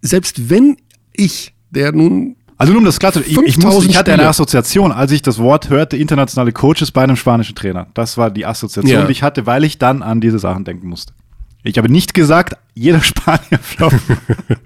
selbst 0.00 0.48
wenn 0.48 0.76
ich, 1.12 1.52
der 1.70 1.92
nun 1.92 2.36
Also 2.60 2.74
nur 2.74 2.80
um 2.80 2.84
das 2.84 2.98
klar 2.98 3.10
zu 3.10 3.20
ich, 3.20 3.28
ich, 3.28 3.36
muss, 3.36 3.54
5000 3.54 3.90
ich 3.90 3.96
hatte 3.96 4.12
eine. 4.12 4.28
Assoziation, 4.28 4.92
als 4.92 5.12
ich 5.12 5.22
das 5.22 5.38
Wort 5.38 5.70
hörte, 5.70 5.96
internationale 5.96 6.52
Coaches 6.52 6.90
bei 6.90 7.02
einem 7.02 7.16
spanischen 7.16 7.54
Trainer. 7.54 7.86
Das 7.94 8.18
war 8.18 8.30
die 8.30 8.44
Assoziation, 8.44 8.92
Ja. 8.92 9.06
die 9.06 9.12
ich 9.12 9.22
hatte, 9.22 9.46
weil 9.46 9.64
ich 9.64 9.78
dann 9.78 10.02
an 10.02 10.20
diese 10.20 10.38
Sachen 10.38 10.64
denken 10.66 10.86
musste. 10.86 11.14
Ich 11.62 11.78
habe 11.78 11.90
nicht 11.90 12.12
gesagt, 12.12 12.56
jeder 12.74 13.00
Spanier 13.02 13.58
floppt. 13.62 13.96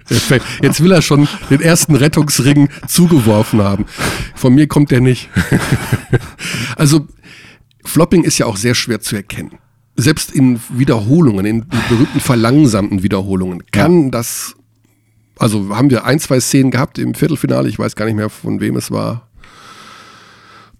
Perfekt. 0.07 0.45
Jetzt 0.61 0.81
will 0.83 0.91
er 0.91 1.01
schon 1.01 1.27
den 1.49 1.61
ersten 1.61 1.95
Rettungsring 1.95 2.67
zugeworfen 2.85 3.61
haben. 3.61 3.85
Von 4.35 4.53
mir 4.55 4.67
kommt 4.67 4.91
der 4.91 4.99
nicht. 4.99 5.29
Also 6.75 7.07
Flopping 7.85 8.23
ist 8.23 8.37
ja 8.39 8.45
auch 8.45 8.57
sehr 8.57 8.75
schwer 8.75 8.99
zu 8.99 9.15
erkennen. 9.15 9.51
Selbst 9.95 10.31
in 10.31 10.59
Wiederholungen, 10.69 11.45
in 11.45 11.65
berühmten 11.87 12.19
verlangsamten 12.19 13.03
Wiederholungen, 13.03 13.63
kann 13.71 14.11
das, 14.11 14.55
also 15.39 15.75
haben 15.75 15.89
wir 15.89 16.05
ein, 16.05 16.19
zwei 16.19 16.39
Szenen 16.39 16.71
gehabt 16.71 16.97
im 16.97 17.13
Viertelfinale, 17.13 17.67
ich 17.69 17.77
weiß 17.79 17.95
gar 17.95 18.05
nicht 18.05 18.15
mehr, 18.15 18.29
von 18.29 18.59
wem 18.59 18.75
es 18.75 18.91
war. 18.91 19.27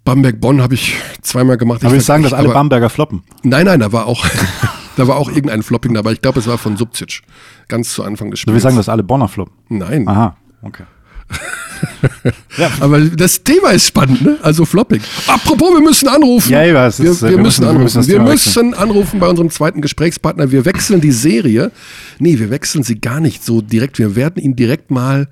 Bamberg-Bonn 0.04 0.62
habe 0.62 0.76
ich 0.76 0.96
zweimal 1.22 1.58
gemacht. 1.58 1.84
Aber 1.84 1.94
wir 1.94 2.00
Ich 2.00 2.06
sagen, 2.06 2.24
dass 2.24 2.34
alle 2.34 2.46
aber- 2.50 2.54
Bamberger 2.54 2.90
floppen. 2.90 3.24
Nein, 3.44 3.66
nein, 3.66 3.80
da 3.80 3.92
war 3.92 4.06
auch, 4.06 4.24
da 4.98 5.08
war 5.08 5.16
auch 5.18 5.30
irgendein 5.30 5.64
Flopping 5.64 5.94
dabei. 5.96 6.12
Ich 6.14 6.22
glaube, 6.22 6.40
es 6.40 6.48
war 6.48 6.58
von 6.60 6.78
Subcic. 6.78 7.22
Ganz 7.68 7.92
zu 7.94 8.04
Anfang 8.04 8.30
des 8.30 8.40
Spiels. 8.40 8.54
wir 8.56 8.62
sagen, 8.62 8.76
dass 8.76 8.88
alle 8.90 9.02
Bonner 9.04 9.28
floppen. 9.28 9.54
Nein. 9.70 10.08
Aha, 10.08 10.38
okay. 10.62 10.84
Aber 12.80 13.00
das 13.02 13.44
Thema 13.44 13.72
ist 13.72 13.88
spannend, 13.88 14.22
ne? 14.22 14.38
Also 14.42 14.66
Flopping. 14.66 15.02
Apropos, 15.28 15.74
wir 15.74 15.82
müssen 15.82 16.08
anrufen. 16.08 16.52
Ja, 16.52 16.64
ja, 16.64 16.88
es 16.88 17.00
wir, 17.02 17.12
ist, 17.12 17.22
äh, 17.22 17.30
wir, 17.30 17.30
wir 17.32 17.38
müssen 17.44 17.44
müssen- 17.44 17.62
wir 17.64 17.70
anrufen. 17.70 17.84
müssen 17.84 17.98
das 17.98 18.08
wir 18.08 18.20
müssen 18.22 18.74
anrufen 18.74 19.20
bei 19.20 19.28
unserem 19.28 19.50
zweiten 19.50 19.82
Gesprächspartner. 19.82 20.52
Wir 20.52 20.66
wechseln 20.66 21.02
die 21.02 21.12
Serie. 21.12 21.72
Nee, 22.20 22.40
wir 22.40 22.50
wechseln 22.50 22.84
sie 22.84 23.00
gar 23.00 23.20
nicht 23.20 23.44
so 23.44 23.62
direkt. 23.62 24.00
Wir 24.00 24.16
werden 24.16 24.42
ihn 24.42 24.56
direkt 24.56 24.92
mal 24.92 25.28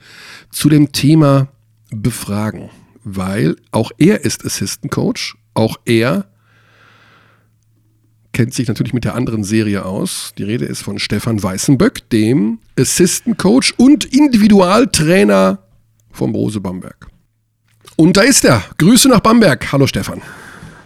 zu 0.51 0.69
dem 0.69 0.91
Thema 0.91 1.47
befragen. 1.91 2.69
Weil 3.03 3.55
auch 3.71 3.91
er 3.97 4.25
ist 4.25 4.45
Assistant 4.45 4.91
Coach. 4.91 5.35
Auch 5.53 5.77
er 5.85 6.25
kennt 8.31 8.53
sich 8.53 8.67
natürlich 8.67 8.93
mit 8.93 9.03
der 9.03 9.13
anderen 9.15 9.43
Serie 9.43 9.85
aus. 9.85 10.33
Die 10.37 10.43
Rede 10.43 10.65
ist 10.65 10.81
von 10.81 10.97
Stefan 10.99 11.41
Weißenböck, 11.43 12.09
dem 12.09 12.59
Assistant 12.79 13.37
Coach 13.37 13.73
und 13.77 14.05
Individualtrainer 14.05 15.59
vom 16.13 16.33
Rose 16.33 16.61
Bamberg. 16.61 17.07
Und 17.97 18.15
da 18.15 18.21
ist 18.21 18.45
er. 18.45 18.63
Grüße 18.77 19.09
nach 19.09 19.19
Bamberg. 19.19 19.71
Hallo 19.71 19.85
Stefan. 19.85 20.21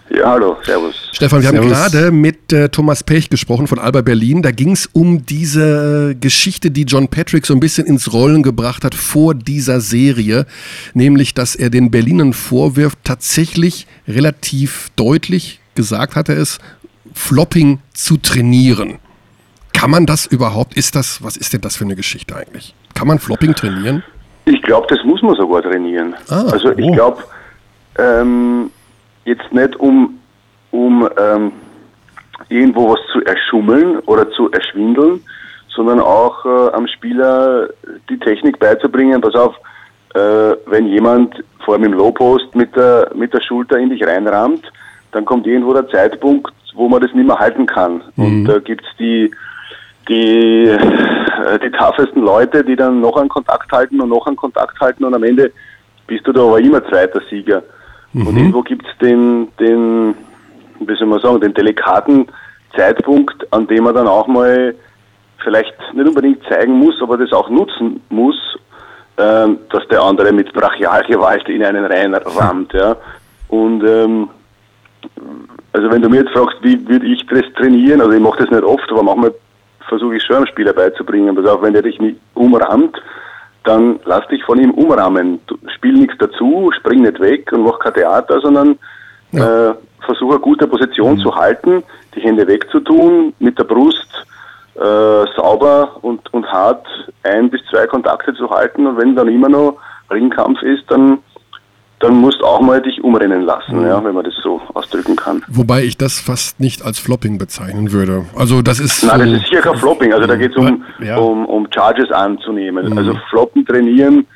Ja, 0.09 0.31
hallo, 0.31 0.55
servus. 0.63 0.95
Stefan, 1.11 1.41
wir 1.41 1.49
haben 1.49 1.55
Servus. 1.55 1.91
gerade 1.91 2.11
mit 2.11 2.53
äh, 2.53 2.69
Thomas 2.69 3.03
Pech 3.03 3.29
gesprochen 3.29 3.67
von 3.67 3.77
Alba 3.77 4.01
Berlin. 4.01 4.41
Da 4.41 4.51
ging 4.51 4.71
es 4.71 4.85
um 4.93 5.25
diese 5.25 6.15
Geschichte, 6.19 6.71
die 6.71 6.83
John 6.83 7.09
Patrick 7.09 7.45
so 7.45 7.53
ein 7.53 7.59
bisschen 7.59 7.85
ins 7.85 8.13
Rollen 8.13 8.41
gebracht 8.41 8.85
hat 8.85 8.95
vor 8.95 9.35
dieser 9.35 9.81
Serie. 9.81 10.45
Nämlich, 10.93 11.33
dass 11.33 11.55
er 11.55 11.69
den 11.69 11.91
Berlinern 11.91 12.31
vorwirft, 12.31 12.99
tatsächlich 13.03 13.85
relativ 14.07 14.91
deutlich 14.95 15.59
gesagt 15.75 16.15
hat 16.15 16.29
er 16.29 16.37
es, 16.37 16.57
Flopping 17.13 17.79
zu 17.93 18.17
trainieren. 18.17 18.99
Kann 19.73 19.91
man 19.91 20.05
das 20.05 20.25
überhaupt? 20.25 20.75
Ist 20.75 20.95
das, 20.95 21.21
was 21.21 21.35
ist 21.35 21.51
denn 21.51 21.61
das 21.61 21.75
für 21.75 21.83
eine 21.83 21.95
Geschichte 21.95 22.35
eigentlich? 22.35 22.73
Kann 22.93 23.07
man 23.07 23.19
Flopping 23.19 23.53
trainieren? 23.53 24.03
Ich 24.47 24.61
glaube, 24.61 24.87
das 24.89 25.03
muss 25.03 25.21
man 25.21 25.35
sogar 25.35 25.61
trainieren. 25.61 26.15
Ah, 26.29 26.45
also 26.51 26.71
ich 26.71 26.85
oh. 26.85 26.91
glaube, 26.93 27.23
ähm, 27.99 28.71
jetzt 29.25 29.51
nicht 29.51 29.75
um, 29.75 30.19
um 30.71 31.07
ähm, 31.19 31.51
irgendwo 32.47 32.93
was 32.93 32.99
zu 33.11 33.21
erschummeln 33.25 33.99
oder 34.05 34.29
zu 34.31 34.49
erschwindeln, 34.51 35.21
sondern 35.67 35.99
auch 35.99 36.45
äh, 36.45 36.73
am 36.73 36.87
Spieler 36.87 37.67
die 38.09 38.17
Technik 38.19 38.57
beizubringen. 38.57 39.19
Pass 39.19 39.35
auf, 39.35 39.55
äh, 40.15 40.55
wenn 40.67 40.87
jemand 40.87 41.43
vor 41.65 41.73
allem 41.73 41.83
im 41.83 41.93
Low-Post 41.93 42.55
mit 42.55 42.73
der, 42.73 43.11
mit 43.13 43.33
der 43.33 43.41
Schulter 43.41 43.77
in 43.77 43.89
dich 43.89 44.01
reinrammt, 44.05 44.71
dann 45.11 45.25
kommt 45.25 45.45
irgendwo 45.45 45.73
der 45.73 45.89
Zeitpunkt, 45.89 46.53
wo 46.73 46.87
man 46.87 47.01
das 47.01 47.13
nicht 47.13 47.27
mehr 47.27 47.37
halten 47.37 47.65
kann. 47.65 48.01
Und 48.15 48.45
da 48.45 48.59
gibt's 48.59 48.87
die, 48.97 49.29
die, 50.07 50.65
äh, 50.65 51.59
die 51.59 51.71
toughesten 51.71 52.23
Leute, 52.23 52.63
die 52.63 52.75
dann 52.75 53.01
noch 53.01 53.17
einen 53.17 53.29
Kontakt 53.29 53.71
halten 53.71 54.01
und 54.01 54.09
noch 54.09 54.27
einen 54.27 54.35
Kontakt 54.35 54.79
halten 54.79 55.03
und 55.03 55.13
am 55.13 55.23
Ende 55.23 55.51
bist 56.07 56.25
du 56.25 56.31
da 56.31 56.41
aber 56.41 56.59
immer 56.59 56.83
zweiter 56.87 57.21
Sieger. 57.29 57.63
Und 58.13 58.37
irgendwo 58.37 58.61
gibt's 58.61 58.89
den, 59.01 59.49
den, 59.59 60.15
wie 60.79 60.95
soll 60.95 61.07
man 61.07 61.19
sagen, 61.19 61.41
den 61.41 61.53
delikaten 61.53 62.27
Zeitpunkt, 62.75 63.45
an 63.51 63.67
dem 63.67 63.83
man 63.83 63.95
dann 63.95 64.07
auch 64.07 64.27
mal 64.27 64.73
vielleicht 65.43 65.73
nicht 65.93 66.07
unbedingt 66.07 66.43
zeigen 66.49 66.73
muss, 66.73 66.99
aber 67.01 67.17
das 67.17 67.31
auch 67.31 67.49
nutzen 67.49 68.01
muss, 68.09 68.35
ähm, 69.17 69.59
dass 69.69 69.87
der 69.89 70.01
andere 70.01 70.31
mit 70.31 70.51
Brachialgewalt 70.53 71.47
in 71.49 71.63
einen 71.63 71.85
reinrammt. 71.85 72.73
Ja. 72.73 72.95
Und 73.49 73.83
ähm, 73.83 74.29
also 75.73 75.91
wenn 75.91 76.01
du 76.01 76.09
mir 76.09 76.21
jetzt 76.21 76.31
fragst, 76.31 76.57
wie 76.61 76.87
würde 76.87 77.05
ich 77.05 77.25
das 77.27 77.43
trainieren, 77.55 78.01
also 78.01 78.13
ich 78.13 78.21
mache 78.21 78.43
das 78.43 78.49
nicht 78.49 78.63
oft, 78.63 78.89
aber 78.91 79.03
manchmal 79.03 79.33
versuche 79.87 80.15
ich 80.15 80.23
schon 80.23 80.37
einem 80.37 80.47
Spieler 80.47 80.73
beizubringen, 80.73 81.35
pass 81.35 81.45
auf, 81.45 81.61
wenn 81.61 81.73
der 81.73 81.81
dich 81.81 81.99
nicht 81.99 82.19
umrammt, 82.33 83.01
dann 83.63 83.99
lass 84.05 84.27
dich 84.27 84.43
von 84.43 84.59
ihm 84.59 84.71
umrammen. 84.71 85.39
Du, 85.47 85.57
spiel 85.75 85.93
nichts 85.93 86.15
dazu, 86.19 86.71
spring 86.77 87.01
nicht 87.01 87.19
weg 87.19 87.51
und 87.51 87.63
mach 87.63 87.79
kein 87.79 87.93
Theater, 87.93 88.39
sondern 88.39 88.77
äh, 89.33 89.73
versuche 90.05 90.35
eine 90.35 90.39
gute 90.39 90.67
Position 90.67 91.19
zu 91.19 91.35
halten, 91.35 91.83
die 92.15 92.21
Hände 92.21 92.47
wegzutun, 92.47 93.33
mit 93.39 93.59
der 93.59 93.65
Brust 93.65 94.25
äh, 94.75 95.25
sauber 95.35 95.97
und, 96.01 96.33
und 96.33 96.45
hart 96.51 96.85
ein 97.23 97.49
bis 97.49 97.61
zwei 97.69 97.87
Kontakte 97.87 98.33
zu 98.33 98.49
halten. 98.49 98.87
Und 98.87 98.97
wenn 98.97 99.15
dann 99.15 99.27
immer 99.27 99.49
noch 99.49 99.77
Ringkampf 100.09 100.61
ist, 100.61 100.89
dann 100.89 101.19
dann 101.99 102.15
musst 102.15 102.39
du 102.41 102.45
auch 102.45 102.61
mal 102.61 102.81
dich 102.81 103.03
umrennen 103.03 103.41
lassen, 103.41 103.81
ja, 103.81 104.03
wenn 104.03 104.13
man 104.13 104.23
das 104.23 104.35
so 104.43 104.61
ausdrücken 104.75 105.15
kann. 105.15 105.43
Wobei 105.47 105.83
ich 105.83 105.97
das 105.97 106.19
fast 106.19 106.59
nicht 106.59 106.83
als 106.83 106.99
Flopping 106.99 107.37
bezeichnen 107.39 107.91
würde. 107.91 108.25
Also 108.35 108.61
das 108.61 108.79
ist. 108.79 109.03
Nein, 109.03 109.19
das 109.19 109.29
ist 109.29 109.47
sicher 109.49 109.61
kein 109.61 109.77
Flopping, 109.77 110.13
also 110.13 110.27
da 110.27 110.35
geht 110.35 110.51
es 110.51 110.57
um, 110.57 110.83
Ja. 110.99 111.17
um, 111.17 111.45
um 111.45 111.67
Charges 111.73 112.11
anzunehmen. 112.11 112.95
Also 112.97 113.15
Floppen 113.29 113.65
trainieren, 113.65 114.27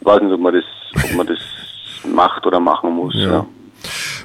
weiß 0.00 0.22
nicht, 0.22 0.32
ob 0.32 0.40
man 0.40 0.54
das, 0.54 0.64
ob 1.04 1.14
man 1.16 1.26
das 1.26 1.38
macht 2.10 2.46
oder 2.46 2.58
machen 2.58 2.94
muss. 2.94 3.14
Ja. 3.16 3.44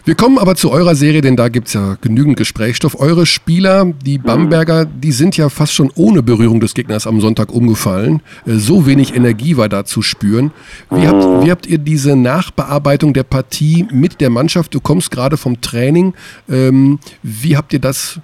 Wir 0.03 0.15
kommen 0.15 0.37
aber 0.37 0.55
zu 0.55 0.71
eurer 0.71 0.95
Serie, 0.95 1.21
denn 1.21 1.35
da 1.35 1.49
gibt's 1.49 1.73
ja 1.73 1.97
genügend 2.01 2.37
Gesprächsstoff. 2.37 2.99
Eure 2.99 3.25
Spieler, 3.25 3.91
die 4.05 4.17
Bamberger, 4.17 4.85
die 4.85 5.11
sind 5.11 5.37
ja 5.37 5.49
fast 5.49 5.73
schon 5.73 5.91
ohne 5.95 6.23
Berührung 6.23 6.59
des 6.59 6.73
Gegners 6.73 7.07
am 7.07 7.21
Sonntag 7.21 7.51
umgefallen. 7.51 8.21
Äh, 8.45 8.57
So 8.57 8.85
wenig 8.85 9.15
Energie 9.15 9.57
war 9.57 9.69
da 9.69 9.85
zu 9.85 10.01
spüren. 10.01 10.51
Wie, 10.91 11.07
habt, 11.07 11.23
wie 11.43 11.51
habt 11.51 11.65
ihr 11.67 11.77
diese 11.77 12.15
Nachbearbeitung 12.15 13.13
der 13.13 13.23
Partie 13.23 13.87
mit 13.91 14.21
der 14.21 14.29
Mannschaft? 14.29 14.73
Du 14.73 14.79
kommst 14.79 15.11
gerade 15.11 15.37
vom 15.37 15.61
Training. 15.61 16.13
Ähm, 16.49 16.99
wie 17.23 17.57
habt 17.57 17.73
ihr 17.73 17.79
das 17.79 18.19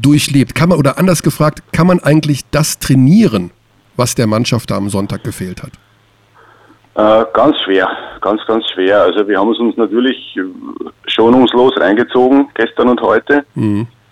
durchlebt? 0.00 0.54
Kann 0.54 0.68
man, 0.68 0.78
oder 0.78 0.98
anders 0.98 1.22
gefragt, 1.22 1.62
kann 1.72 1.86
man 1.86 2.00
eigentlich 2.00 2.42
das 2.50 2.78
trainieren, 2.78 3.50
was 3.96 4.14
der 4.14 4.26
Mannschaft 4.26 4.70
da 4.70 4.76
am 4.76 4.90
Sonntag 4.90 5.24
gefehlt 5.24 5.62
hat? 5.62 5.72
Äh, 6.94 7.24
ganz 7.32 7.58
schwer, 7.60 7.88
ganz, 8.20 8.44
ganz 8.46 8.66
schwer. 8.70 9.00
Also 9.02 9.26
wir 9.26 9.38
haben 9.38 9.50
es 9.52 9.58
uns 9.58 9.76
natürlich 9.76 10.38
schonungslos 11.06 11.72
reingezogen, 11.80 12.48
gestern 12.54 12.88
und 12.90 13.00
heute, 13.00 13.44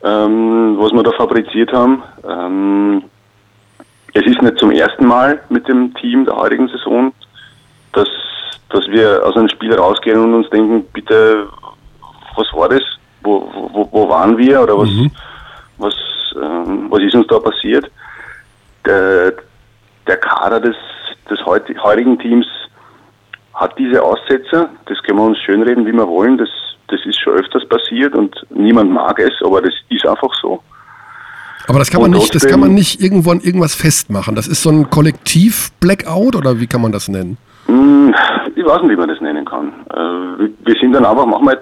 ähm, 0.02 0.76
was 0.78 0.90
wir 0.92 1.02
da 1.02 1.12
fabriziert 1.12 1.72
haben. 1.72 2.02
Ähm, 2.26 3.02
es 4.14 4.24
ist 4.24 4.40
nicht 4.42 4.58
zum 4.58 4.70
ersten 4.70 5.06
Mal 5.06 5.40
mit 5.50 5.68
dem 5.68 5.92
Team 5.94 6.24
der 6.24 6.36
heutigen 6.36 6.68
Saison, 6.68 7.12
dass, 7.92 8.08
dass 8.70 8.86
wir 8.88 9.20
aus 9.26 9.36
einem 9.36 9.48
Spiel 9.50 9.74
rausgehen 9.74 10.18
und 10.18 10.34
uns 10.34 10.48
denken, 10.50 10.84
bitte, 10.92 11.48
was 12.36 12.46
war 12.54 12.68
das? 12.70 12.82
Wo, 13.22 13.46
wo, 13.72 13.88
wo 13.92 14.08
waren 14.08 14.38
wir? 14.38 14.62
Oder 14.62 14.78
was, 14.78 14.88
was, 15.76 15.94
ähm, 16.42 16.86
was 16.88 17.02
ist 17.02 17.14
uns 17.14 17.26
da 17.26 17.38
passiert? 17.38 17.90
Der, 18.86 19.34
der 20.06 20.16
Kader 20.16 20.60
des, 20.60 20.76
des 21.28 21.38
heut- 21.44 21.68
heutigen 21.82 22.18
Teams 22.18 22.46
hat 23.60 23.78
diese 23.78 24.02
Aussetzer. 24.02 24.70
Das 24.86 25.00
können 25.02 25.18
wir 25.18 25.24
uns 25.26 25.38
schönreden, 25.38 25.86
wie 25.86 25.92
wir 25.92 26.08
wollen. 26.08 26.38
Das, 26.38 26.48
das 26.88 27.00
ist 27.06 27.20
schon 27.20 27.34
öfters 27.34 27.68
passiert 27.68 28.14
und 28.14 28.34
niemand 28.50 28.90
mag 28.90 29.18
es, 29.20 29.32
aber 29.44 29.60
das 29.62 29.74
ist 29.90 30.06
einfach 30.06 30.32
so. 30.40 30.62
Aber 31.68 31.78
das 31.78 31.90
kann 31.90 32.00
man 32.00 32.10
Und 32.12 32.18
nicht, 32.18 32.34
das 32.34 32.46
kann 32.48 32.58
man 32.58 32.74
nicht 32.74 33.00
irgendwo 33.00 33.30
an 33.30 33.40
irgendwas 33.40 33.74
festmachen. 33.74 34.34
Das 34.34 34.48
ist 34.48 34.62
so 34.62 34.70
ein 34.70 34.90
Kollektiv-Blackout 34.90 36.34
oder 36.34 36.58
wie 36.58 36.66
kann 36.66 36.80
man 36.80 36.90
das 36.90 37.08
nennen? 37.08 37.36
Hm, 37.66 38.14
Ich 38.56 38.64
weiß 38.64 38.82
nicht, 38.82 38.90
wie 38.92 38.96
man 38.96 39.08
das 39.08 39.20
nennen 39.20 39.44
kann. 39.44 39.68
Äh, 39.94 40.48
wir- 40.64 40.74
sind 40.80 40.92
dann 40.92 41.04
einfach 41.04 41.26
manchmal 41.26 41.60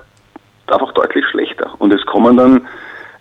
einfach 0.69 0.93
deutlich 0.95 1.25
schlechter. 1.31 1.69
Und 1.79 1.93
es 1.93 2.05
kommen 2.07 2.37
dann 2.37 2.63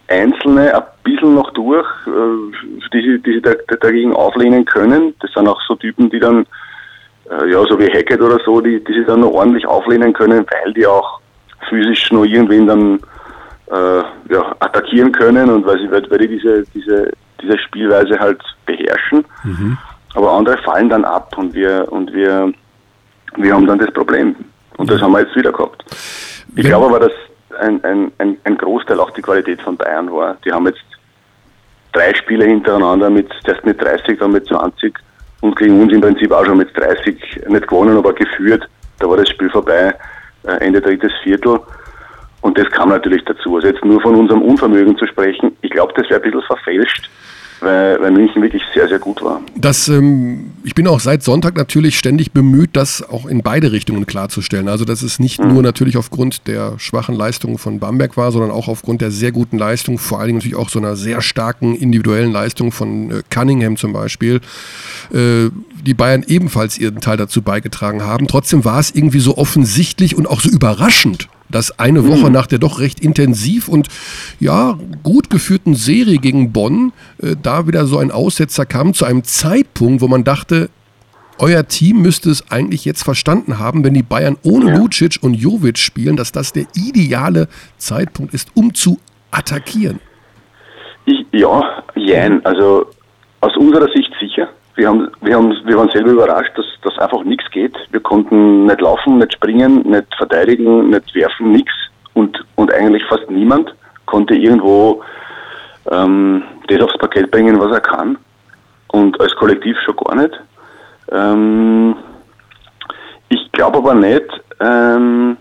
Einzelne 0.08 0.74
ein 0.74 0.84
bisschen 1.04 1.34
noch 1.36 1.52
durch, 1.52 1.86
äh, 2.06 2.90
die, 2.94 3.02
sich- 3.02 3.24
die 3.24 3.34
sich 3.34 3.42
da- 3.42 3.56
da- 3.68 3.76
dagegen 3.78 4.14
auflehnen 4.14 4.64
können. 4.64 5.14
Das 5.20 5.32
sind 5.34 5.48
auch 5.48 5.60
so 5.68 5.76
Typen, 5.76 6.10
die 6.10 6.20
dann, 6.20 6.46
äh, 7.30 7.52
ja, 7.52 7.64
so 7.66 7.78
wie 7.80 7.88
Hackett 7.88 8.22
oder 8.22 8.40
so, 8.46 8.62
die, 8.62 8.84
die 8.84 8.94
sich 8.94 9.06
dann 9.06 9.22
noch 9.22 9.32
ordentlich 9.32 9.66
auflehnen 9.68 10.14
können, 10.14 10.46
weil 10.52 10.74
die 10.74 10.86
auch 10.86 11.20
physisch 11.70 12.12
noch 12.12 12.24
irgendwen 12.26 12.68
dann 12.68 13.00
äh, 13.72 14.04
ja, 14.34 14.56
attackieren 14.60 15.12
können 15.12 15.50
und 15.50 15.66
weil, 15.66 15.80
sie, 15.80 15.92
weil 15.92 16.02
die 16.20 16.28
diese, 16.28 16.64
diese, 16.74 17.12
diese 17.42 17.58
Spielweise 17.60 18.18
halt 18.20 18.42
beherrschen. 18.66 19.26
Aber 20.16 20.32
andere 20.32 20.58
fallen 20.60 20.90
dann 20.90 21.04
ab 21.06 21.38
und 21.38 21.54
wir, 21.54 21.86
und 21.92 22.14
wir, 22.14 22.52
wir 23.36 23.54
haben 23.54 23.68
dann 23.68 23.80
das 23.80 23.92
Problem. 23.92 24.36
Und 24.78 24.90
das 24.90 25.02
haben 25.02 25.12
wir 25.12 25.22
jetzt 25.22 25.36
wieder 25.36 25.52
gehabt. 25.52 25.84
Ich 26.56 26.64
glaube 26.70 26.86
aber, 26.88 27.00
dass 27.02 27.12
ein, 27.60 27.84
ein, 27.84 28.12
ein, 28.20 28.38
ein 28.46 28.58
Großteil 28.58 29.00
auch 29.00 29.12
die 29.12 29.22
Qualität 29.22 29.62
von 29.62 29.76
Bayern 29.76 30.12
war. 30.12 30.38
Die 30.46 30.52
haben 30.52 30.66
jetzt 30.68 30.82
drei, 31.94 32.10
Sp- 32.14 32.24
Spiele 32.28 32.46
hintereinander 32.46 33.10
mit, 33.10 33.30
erst 33.46 33.66
mit 33.66 33.82
30, 33.82 34.20
dann 34.20 34.32
mit 34.32 34.48
20 34.48 34.94
und 35.42 35.56
gegen 35.56 35.82
uns 35.82 35.94
im 35.94 36.02
Prinzip 36.02 36.32
auch 36.32 36.46
schon 36.46 36.58
mit 36.58 36.76
30 36.78 37.48
nicht 37.48 37.68
gewonnen, 37.68 37.98
aber 37.98 38.14
geführt. 38.14 38.68
Da 39.00 39.10
war 39.10 39.18
das 39.18 39.30
Spiel 39.30 39.50
vorbei, 39.50 39.94
äh, 40.44 40.52
Ende 40.66 40.82
drittes 40.82 41.12
Viertel. 41.24 41.60
Und 42.42 42.58
das 42.58 42.70
kam 42.72 42.90
natürlich 42.90 43.24
dazu. 43.26 43.56
Also 43.56 43.68
jetzt 43.68 43.84
nur 43.84 44.02
von 44.02 44.16
unserem 44.16 44.42
Unvermögen 44.42 44.98
zu 44.98 45.06
sprechen, 45.06 45.56
ich 45.62 45.72
glaube, 45.72 45.94
das 45.96 46.10
wäre 46.10 46.22
ein 46.22 46.24
bisschen 46.24 46.48
verfälscht 46.48 47.10
weil, 47.60 48.00
weil 48.02 48.12
München 48.12 48.42
wirklich 48.42 48.62
sehr, 48.74 48.88
sehr 48.88 49.00
gut 49.00 49.22
war. 49.22 49.42
Das, 49.56 49.88
ähm, 49.88 50.52
ich 50.64 50.76
bin 50.76 50.88
auch 50.88 51.00
seit 51.00 51.24
Sonntag 51.24 51.56
natürlich 51.56 51.98
ständig 51.98 52.32
bemüht, 52.32 52.72
das 52.74 53.08
auch 53.08 53.26
in 53.26 53.42
beide 53.42 53.72
Richtungen 53.72 54.06
klarzustellen. 54.06 54.68
Also, 54.68 54.86
dass 54.86 55.02
es 55.02 55.20
nicht 55.20 55.44
mhm. 55.44 55.54
nur 55.54 55.64
natürlich 55.64 55.98
aufgrund 55.98 56.48
der 56.48 56.78
schwachen 56.78 57.16
Leistungen 57.16 57.58
von 57.58 57.80
Bamberg 57.80 58.18
war, 58.18 58.32
sondern 58.32 58.52
auch 58.52 58.68
aufgrund 58.68 59.02
der 59.02 59.12
sehr 59.12 59.32
guten 59.32 59.58
Leistung, 59.58 59.98
vor 59.98 60.20
allen 60.20 60.28
Dingen 60.28 60.38
natürlich 60.40 60.58
auch 60.58 60.70
so 60.70 60.80
einer 60.80 60.96
sehr 60.96 61.22
starken 61.22 61.76
individuellen 61.76 62.32
Leistung 62.32 62.72
von 62.72 63.12
äh, 63.12 63.24
Cunningham 63.30 63.78
zum 63.78 63.94
Beispiel, 63.94 64.42
äh, 65.14 65.50
die 65.82 65.94
Bayern 65.94 66.24
ebenfalls 66.28 66.78
ihren 66.78 67.00
Teil 67.00 67.18
dazu 67.18 67.42
beigetragen 67.42 68.04
haben. 68.04 68.28
Trotzdem 68.28 68.66
war 68.66 68.80
es 68.80 68.92
irgendwie 68.92 69.20
so 69.20 69.38
offensichtlich 69.38 70.16
und 70.16 70.28
auch 70.28 70.42
so 70.42 70.50
überraschend, 70.50 71.30
dass 71.50 71.78
eine 71.80 72.08
Woche 72.08 72.28
mhm. 72.28 72.34
nach 72.34 72.48
der 72.48 72.60
doch 72.60 72.80
recht 72.80 73.00
intensiv 73.00 73.68
und 73.68 73.88
ja 74.40 74.78
gut 75.04 75.30
geführten 75.30 75.76
Serie 75.76 76.18
gegen 76.18 76.52
Bonn 76.52 76.94
äh, 77.22 77.36
da 77.42 77.68
wieder 77.68 77.86
so 77.86 77.98
ein 77.98 78.12
Aussetzer 78.12 78.66
kam 78.66 78.94
zu 78.94 79.06
einem 79.06 79.24
Zeitpunkt, 79.24 80.02
wo 80.02 80.08
man 80.08 80.24
dachte, 80.24 80.70
euer 81.40 81.68
Team 81.68 82.02
müsste 82.02 82.32
es 82.32 82.52
eigentlich 82.52 82.84
jetzt 82.86 83.04
verstanden 83.04 83.60
haben, 83.60 83.84
wenn 83.84 83.94
die 83.94 84.04
Bayern 84.04 84.38
ohne 84.44 84.72
ja. 84.72 84.78
Lucic 84.78 85.20
und 85.22 85.36
Jovic 85.36 85.78
spielen, 85.78 86.18
dass 86.18 86.32
das 86.32 86.52
der 86.52 86.66
ideale 86.76 87.48
Zeitpunkt 87.78 88.34
ist, 88.34 88.50
um 88.56 88.74
zu 88.74 89.00
attackieren. 89.32 90.00
Ich, 91.06 91.26
ja, 91.32 91.84
jein. 91.96 92.44
Also 92.46 92.88
aus 93.42 93.56
unserer 93.56 93.88
Sicht 93.94 94.12
sicher. 94.20 94.50
Wir, 94.78 94.90
haben, 94.90 95.12
wir, 95.22 95.36
haben, 95.36 95.56
wir 95.66 95.76
waren 95.76 95.90
selber 95.90 96.12
überrascht, 96.12 96.56
dass, 96.56 96.66
dass 96.84 97.00
einfach 97.00 97.24
nichts 97.24 97.50
geht. 97.50 97.76
Wir 97.90 98.00
konnten 98.00 98.68
nicht 98.68 98.80
laufen, 98.80 99.18
nicht 99.18 99.34
springen, 99.34 99.82
nicht 99.82 100.06
verteidigen, 100.16 100.92
nicht 100.92 101.16
werfen, 101.16 101.52
nichts. 101.52 101.74
Und, 102.14 102.46
und 102.56 102.72
eigentlich 102.72 103.04
fast 103.06 103.28
niemand 103.30 103.74
konnte 104.06 104.36
irgendwo 104.36 105.04
ähm, 105.90 106.44
das 106.68 106.82
aufs 106.82 106.98
Parkett 107.00 107.32
bringen, 107.32 107.60
was 107.60 107.72
er 107.72 107.82
kann. 107.82 108.20
Und 108.90 109.20
als 109.20 109.36
Kollektiv 109.36 109.76
schon 109.84 109.96
gar 109.96 110.16
nicht. 110.16 110.40
Ähm, 111.12 111.96
ich 113.30 113.52
glaube 113.54 113.80
aber 113.80 113.96
nicht, 113.96 114.30
ähm, 114.60 115.38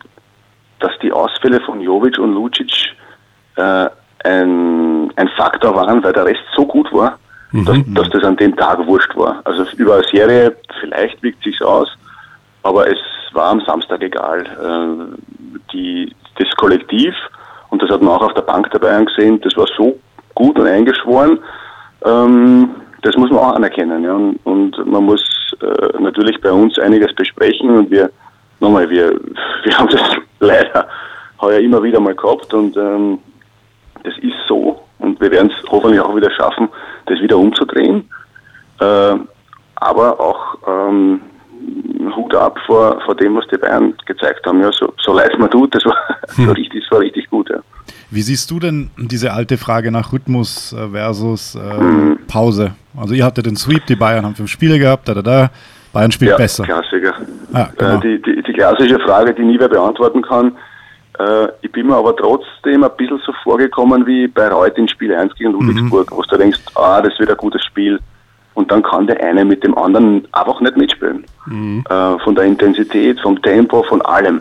dass 0.80 0.92
die 1.02 1.12
Ausfälle 1.12 1.60
von 1.60 1.82
Jovic 1.82 2.18
und 2.18 2.32
Lucic 2.32 2.72
äh, 3.56 3.86
ein, 4.24 5.12
ein 5.14 5.28
Faktor 5.36 5.74
waren, 5.74 6.02
weil 6.02 6.14
der 6.14 6.24
Rest 6.24 6.42
so 6.54 6.64
gut 6.64 6.90
war, 6.90 7.18
mhm. 7.56 7.94
dass, 7.94 8.04
dass 8.04 8.10
das 8.10 8.24
an 8.24 8.36
dem 8.36 8.56
Tag 8.56 8.86
wurscht 8.86 9.16
war. 9.16 9.40
Also 9.44 9.64
über 9.76 9.94
eine 9.94 10.04
Serie, 10.04 10.56
vielleicht 10.80 11.22
wirkt 11.22 11.42
sich's 11.42 11.62
aus, 11.62 11.88
aber 12.62 12.88
es 12.88 12.98
war 13.32 13.50
am 13.50 13.60
Samstag 13.60 14.02
egal. 14.02 14.44
Äh, 14.44 15.52
die, 15.72 16.14
das 16.38 16.48
Kollektiv, 16.56 17.14
und 17.70 17.82
das 17.82 17.90
hat 17.90 18.02
man 18.02 18.14
auch 18.14 18.22
auf 18.22 18.34
der 18.34 18.42
Bank 18.42 18.70
dabei 18.72 18.92
angesehen, 18.92 19.40
das 19.42 19.56
war 19.56 19.66
so 19.76 19.98
gut 20.34 20.58
und 20.58 20.66
eingeschworen. 20.66 21.38
Ähm, 22.04 22.70
das 23.02 23.16
muss 23.16 23.30
man 23.30 23.40
auch 23.40 23.54
anerkennen. 23.54 24.02
Ja. 24.04 24.14
Und, 24.14 24.38
und 24.44 24.86
man 24.86 25.04
muss 25.04 25.22
äh, 25.60 26.00
natürlich 26.00 26.40
bei 26.40 26.50
uns 26.50 26.78
einiges 26.78 27.14
besprechen 27.14 27.70
und 27.70 27.90
wir, 27.90 28.10
nochmal, 28.60 28.88
wir, 28.90 29.10
wir 29.64 29.78
haben 29.78 29.88
das 29.88 30.02
leider 30.40 30.88
heuer 31.40 31.60
immer 31.60 31.82
wieder 31.82 32.00
mal 32.00 32.14
gehabt 32.14 32.52
und 32.54 32.76
ähm, 32.76 33.18
das 34.02 34.14
ist 34.18 34.34
so 34.48 34.85
und 34.98 35.20
wir 35.20 35.30
werden 35.30 35.50
es 35.50 35.70
hoffentlich 35.70 36.00
auch 36.00 36.14
wieder 36.14 36.30
schaffen, 36.30 36.68
das 37.06 37.20
wieder 37.20 37.36
umzudrehen. 37.36 38.08
Äh, 38.80 39.14
aber 39.76 40.18
auch 40.20 40.56
ähm, 40.66 41.20
Hut 42.14 42.34
ab 42.34 42.58
vor, 42.66 43.00
vor 43.04 43.14
dem, 43.14 43.36
was 43.36 43.46
die 43.48 43.58
Bayern 43.58 43.94
gezeigt 44.06 44.46
haben. 44.46 44.60
Ja, 44.60 44.72
so, 44.72 44.92
so 44.98 45.12
leid 45.12 45.38
mir 45.38 45.50
tut, 45.50 45.74
das 45.74 45.84
war, 45.84 45.96
hm. 46.36 46.46
so 46.46 46.52
richtig, 46.52 46.82
das 46.82 46.90
war 46.90 47.00
richtig 47.00 47.28
gut. 47.30 47.50
Ja. 47.50 47.58
Wie 48.10 48.22
siehst 48.22 48.50
du 48.50 48.58
denn 48.58 48.90
diese 48.96 49.32
alte 49.32 49.58
Frage 49.58 49.90
nach 49.90 50.12
Rhythmus 50.12 50.72
äh, 50.72 50.88
versus 50.88 51.54
äh, 51.54 51.78
hm. 51.78 52.18
Pause? 52.28 52.74
Also 52.96 53.14
ihr 53.14 53.24
hattet 53.24 53.46
den 53.46 53.56
Sweep, 53.56 53.86
die 53.86 53.96
Bayern 53.96 54.24
haben 54.24 54.34
fünf 54.34 54.50
Spiele 54.50 54.78
gehabt, 54.78 55.08
da, 55.08 55.14
da, 55.14 55.22
da. 55.22 55.50
Bayern 55.92 56.12
spielt 56.12 56.32
ja, 56.32 56.36
besser. 56.36 56.64
Klassiker. 56.64 57.14
Ah, 57.52 57.68
genau. 57.76 57.96
äh, 57.96 58.00
die, 58.00 58.22
die, 58.22 58.42
die, 58.42 58.52
klassische 58.52 58.98
Frage, 59.00 59.34
die 59.34 59.42
nie 59.42 59.58
wer 59.58 59.68
beantworten 59.68 60.22
kann, 60.22 60.56
äh, 61.18 61.48
ich 61.62 61.72
bin 61.72 61.86
mir 61.86 61.96
aber 61.96 62.14
trotzdem 62.16 62.84
ein 62.84 62.90
bisschen 62.96 63.20
so 63.24 63.32
vorgekommen 63.42 64.06
wie 64.06 64.26
bei 64.28 64.48
Reut 64.48 64.76
in 64.76 64.88
Spiel 64.88 65.14
1 65.14 65.34
gegen 65.34 65.52
Ludwigsburg, 65.52 66.10
mhm. 66.10 66.16
wo 66.16 66.22
du 66.22 66.36
denkst, 66.36 66.60
ah, 66.74 67.00
das 67.00 67.18
wird 67.18 67.30
ein 67.30 67.36
gutes 67.36 67.64
Spiel. 67.64 67.98
Und 68.54 68.70
dann 68.70 68.82
kann 68.82 69.06
der 69.06 69.22
eine 69.22 69.44
mit 69.44 69.62
dem 69.64 69.76
anderen 69.76 70.26
einfach 70.32 70.60
nicht 70.60 70.76
mitspielen. 70.76 71.24
Mhm. 71.46 71.84
Äh, 71.88 72.18
von 72.20 72.34
der 72.34 72.44
Intensität, 72.44 73.20
vom 73.20 73.40
Tempo, 73.42 73.82
von 73.82 74.02
allem. 74.02 74.40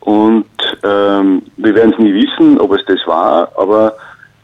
Und 0.00 0.46
ähm, 0.82 1.42
wir 1.56 1.74
werden 1.74 1.92
es 1.92 1.98
nie 1.98 2.14
wissen, 2.14 2.58
ob 2.58 2.72
es 2.72 2.84
das 2.86 3.06
war, 3.06 3.52
aber 3.56 3.94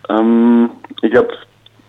ähm, 0.08 0.70
ich 1.00 1.10
glaube, 1.10 1.30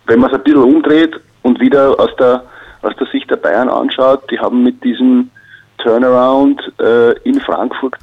wenn 0.05 0.19
man 0.19 0.31
es 0.31 0.37
ein 0.37 0.43
bisschen 0.43 0.63
umdreht 0.63 1.19
und 1.43 1.59
wieder 1.59 1.99
aus 1.99 2.15
der, 2.17 2.43
aus 2.81 2.95
der 2.97 3.07
Sicht 3.07 3.29
der 3.29 3.35
Bayern 3.35 3.69
anschaut, 3.69 4.23
die 4.31 4.39
haben 4.39 4.63
mit 4.63 4.81
diesem 4.83 5.29
Turnaround 5.77 6.61
äh, 6.79 7.13
in 7.23 7.39
Frankfurt 7.41 7.95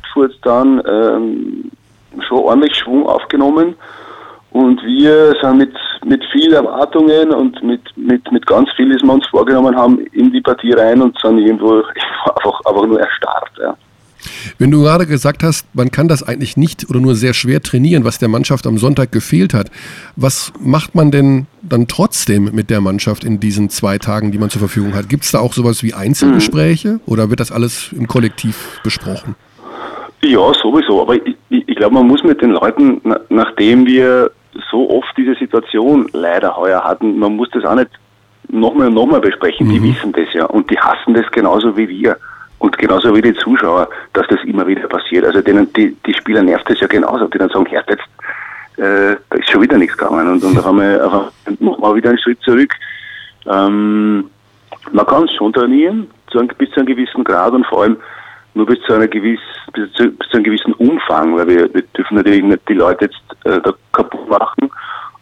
dann 0.42 0.82
ähm, 0.86 1.70
schon 2.26 2.38
ordentlich 2.38 2.76
Schwung 2.76 3.06
aufgenommen. 3.06 3.74
Und 4.50 4.80
wir 4.84 5.34
sind 5.42 5.58
mit, 5.58 5.74
mit 6.04 6.24
viel 6.32 6.52
Erwartungen 6.52 7.32
und 7.32 7.60
mit, 7.64 7.82
mit, 7.96 8.30
mit 8.30 8.46
ganz 8.46 8.70
viel, 8.76 8.92
das 8.92 9.02
wir 9.02 9.12
uns 9.12 9.26
vorgenommen 9.26 9.76
haben, 9.76 9.98
in 10.12 10.30
die 10.30 10.40
Partie 10.40 10.72
rein 10.72 11.02
und 11.02 11.18
sind 11.18 11.38
irgendwo 11.38 11.82
einfach, 12.36 12.60
einfach 12.64 12.86
nur 12.86 13.00
erstarrt. 13.00 13.50
Ja. 13.60 13.76
Wenn 14.58 14.70
du 14.70 14.82
gerade 14.82 15.06
gesagt 15.06 15.42
hast, 15.42 15.66
man 15.74 15.90
kann 15.90 16.08
das 16.08 16.22
eigentlich 16.22 16.56
nicht 16.56 16.88
oder 16.88 17.00
nur 17.00 17.14
sehr 17.14 17.34
schwer 17.34 17.62
trainieren, 17.62 18.04
was 18.04 18.18
der 18.18 18.28
Mannschaft 18.28 18.66
am 18.66 18.78
Sonntag 18.78 19.12
gefehlt 19.12 19.54
hat, 19.54 19.70
was 20.16 20.52
macht 20.60 20.94
man 20.94 21.10
denn 21.10 21.46
dann 21.62 21.86
trotzdem 21.88 22.50
mit 22.52 22.70
der 22.70 22.80
Mannschaft 22.80 23.24
in 23.24 23.40
diesen 23.40 23.70
zwei 23.70 23.98
Tagen, 23.98 24.32
die 24.32 24.38
man 24.38 24.50
zur 24.50 24.60
Verfügung 24.60 24.94
hat? 24.94 25.08
Gibt 25.08 25.24
es 25.24 25.32
da 25.32 25.40
auch 25.40 25.52
sowas 25.52 25.82
wie 25.82 25.94
Einzelgespräche 25.94 26.88
mhm. 26.88 27.00
oder 27.06 27.30
wird 27.30 27.40
das 27.40 27.52
alles 27.52 27.92
im 27.92 28.06
Kollektiv 28.06 28.80
besprochen? 28.82 29.34
Ja, 30.22 30.52
sowieso. 30.54 31.02
Aber 31.02 31.14
ich, 31.16 31.36
ich, 31.50 31.68
ich 31.68 31.76
glaube, 31.76 31.94
man 31.94 32.06
muss 32.06 32.22
mit 32.22 32.40
den 32.40 32.50
Leuten, 32.50 33.00
nachdem 33.28 33.86
wir 33.86 34.30
so 34.70 34.90
oft 34.90 35.12
diese 35.16 35.34
Situation 35.34 36.08
leider 36.12 36.56
heuer 36.56 36.82
hatten, 36.82 37.18
man 37.18 37.36
muss 37.36 37.48
das 37.52 37.64
auch 37.64 37.74
nicht 37.74 37.90
nochmal 38.48 38.88
und 38.88 38.94
nochmal 38.94 39.20
besprechen. 39.20 39.66
Mhm. 39.66 39.72
Die 39.72 39.82
wissen 39.82 40.12
das 40.12 40.32
ja 40.32 40.46
und 40.46 40.70
die 40.70 40.78
hassen 40.78 41.14
das 41.14 41.30
genauso 41.30 41.76
wie 41.76 41.88
wir. 41.88 42.16
Und 42.64 42.78
genauso 42.78 43.14
wie 43.14 43.20
die 43.20 43.34
Zuschauer, 43.34 43.90
dass 44.14 44.26
das 44.28 44.42
immer 44.44 44.66
wieder 44.66 44.88
passiert. 44.88 45.26
Also 45.26 45.42
denen, 45.42 45.70
die, 45.74 45.94
die 46.06 46.14
Spieler 46.14 46.42
nervt 46.42 46.70
das 46.70 46.80
ja 46.80 46.86
genauso, 46.86 47.26
die 47.26 47.36
dann 47.36 47.50
sagen, 47.50 47.66
Herr, 47.66 47.84
jetzt 47.86 48.08
äh, 48.78 49.16
da 49.28 49.36
ist 49.36 49.50
schon 49.50 49.60
wieder 49.60 49.76
nichts 49.76 49.98
gegangen. 49.98 50.26
Und, 50.26 50.42
und 50.42 50.56
da 50.56 50.64
haben 50.64 50.80
wir 50.80 51.04
einfach 51.04 51.30
mal 51.60 51.94
wieder 51.94 52.08
einen 52.08 52.18
Schritt 52.18 52.40
zurück. 52.40 52.72
Ähm, 53.44 54.30
man 54.92 55.06
kann 55.06 55.24
es 55.24 55.34
schon 55.34 55.52
trainieren, 55.52 56.10
zu 56.30 56.38
einem, 56.38 56.48
bis 56.56 56.70
zu 56.70 56.76
einem 56.76 56.86
gewissen 56.86 57.22
Grad 57.22 57.52
und 57.52 57.66
vor 57.66 57.82
allem 57.82 57.98
nur 58.54 58.64
bis 58.64 58.80
zu, 58.86 58.94
einer 58.94 59.08
gewiss, 59.08 59.40
bis 59.74 59.92
zu, 59.92 60.10
bis 60.12 60.26
zu 60.30 60.36
einem 60.38 60.44
gewissen 60.44 60.72
Umfang, 60.72 61.36
weil 61.36 61.46
wir, 61.46 61.74
wir 61.74 61.82
dürfen 61.82 62.16
natürlich 62.16 62.44
nicht 62.44 62.66
die 62.66 62.74
Leute 62.74 63.04
jetzt 63.04 63.44
äh, 63.44 63.60
da 63.60 63.74
kaputt 63.92 64.26
machen, 64.26 64.70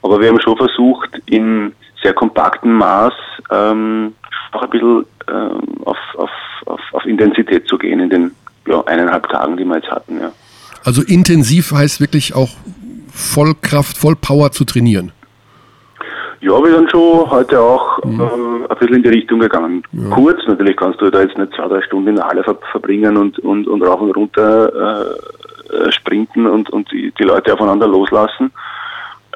aber 0.02 0.20
wir 0.20 0.28
haben 0.28 0.40
schon 0.40 0.56
versucht, 0.56 1.10
in 1.26 1.72
sehr 2.00 2.12
kompaktem 2.12 2.74
Maß 2.74 3.14
ähm, 3.50 4.14
auch 4.52 4.62
ein 4.62 4.70
bisschen 4.70 5.06
ähm, 5.28 5.60
auf, 5.84 5.98
auf, 6.16 6.30
auf, 6.66 6.80
auf 6.92 7.04
Intensität 7.06 7.66
zu 7.66 7.78
gehen 7.78 8.00
in 8.00 8.10
den 8.10 8.30
ja, 8.66 8.82
eineinhalb 8.84 9.28
Tagen, 9.28 9.56
die 9.56 9.64
wir 9.64 9.76
jetzt 9.76 9.90
hatten. 9.90 10.20
Ja. 10.20 10.32
Also 10.84 11.02
intensiv 11.02 11.72
heißt 11.72 12.00
wirklich 12.00 12.34
auch 12.34 12.50
voll 13.12 13.54
Kraft, 13.60 13.96
voll 13.98 14.16
Power 14.16 14.52
zu 14.52 14.64
trainieren. 14.64 15.12
Ja, 16.40 16.52
wir 16.60 16.74
sind 16.74 16.90
schon 16.90 17.30
heute 17.30 17.60
auch 17.60 18.02
mhm. 18.04 18.20
ähm, 18.20 18.66
ein 18.68 18.78
bisschen 18.78 18.96
in 18.96 19.02
die 19.04 19.08
Richtung 19.10 19.38
gegangen. 19.38 19.84
Ja. 19.92 20.10
Kurz, 20.10 20.40
natürlich 20.48 20.76
kannst 20.76 21.00
du 21.00 21.08
da 21.08 21.20
jetzt 21.20 21.38
nicht 21.38 21.54
zwei, 21.54 21.68
drei 21.68 21.82
Stunden 21.82 22.08
in 22.08 22.16
der 22.16 22.26
Halle 22.26 22.42
ver 22.42 22.58
verbringen 22.72 23.16
und, 23.16 23.38
und, 23.38 23.68
und 23.68 23.82
rauf 23.82 24.00
und 24.00 24.10
runter 24.10 25.06
äh, 25.72 25.92
sprinten 25.92 26.46
und, 26.46 26.68
und 26.70 26.90
die, 26.90 27.12
die 27.16 27.22
Leute 27.22 27.52
aufeinander 27.54 27.86
loslassen. 27.86 28.50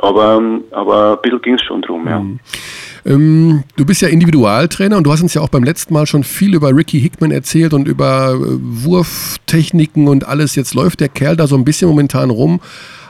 Aber, 0.02 0.42
aber 0.72 1.12
ein 1.12 1.22
bisschen 1.22 1.42
ging 1.42 1.54
es 1.54 1.62
schon 1.62 1.80
drum, 1.82 2.08
ja. 2.08 2.18
Mhm. 2.18 2.40
Ähm, 3.06 3.62
du 3.76 3.86
bist 3.86 4.02
ja 4.02 4.08
Individualtrainer 4.08 4.96
und 4.96 5.04
du 5.04 5.12
hast 5.12 5.22
uns 5.22 5.32
ja 5.32 5.40
auch 5.40 5.48
beim 5.48 5.62
letzten 5.62 5.94
Mal 5.94 6.06
schon 6.06 6.24
viel 6.24 6.54
über 6.54 6.74
Ricky 6.74 7.00
Hickman 7.00 7.30
erzählt 7.30 7.72
und 7.72 7.86
über 7.86 8.34
äh, 8.34 8.38
Wurftechniken 8.40 10.08
und 10.08 10.26
alles. 10.26 10.56
Jetzt 10.56 10.74
läuft 10.74 11.00
der 11.00 11.08
Kerl 11.08 11.36
da 11.36 11.46
so 11.46 11.56
ein 11.56 11.64
bisschen 11.64 11.88
momentan 11.88 12.30
rum, 12.30 12.60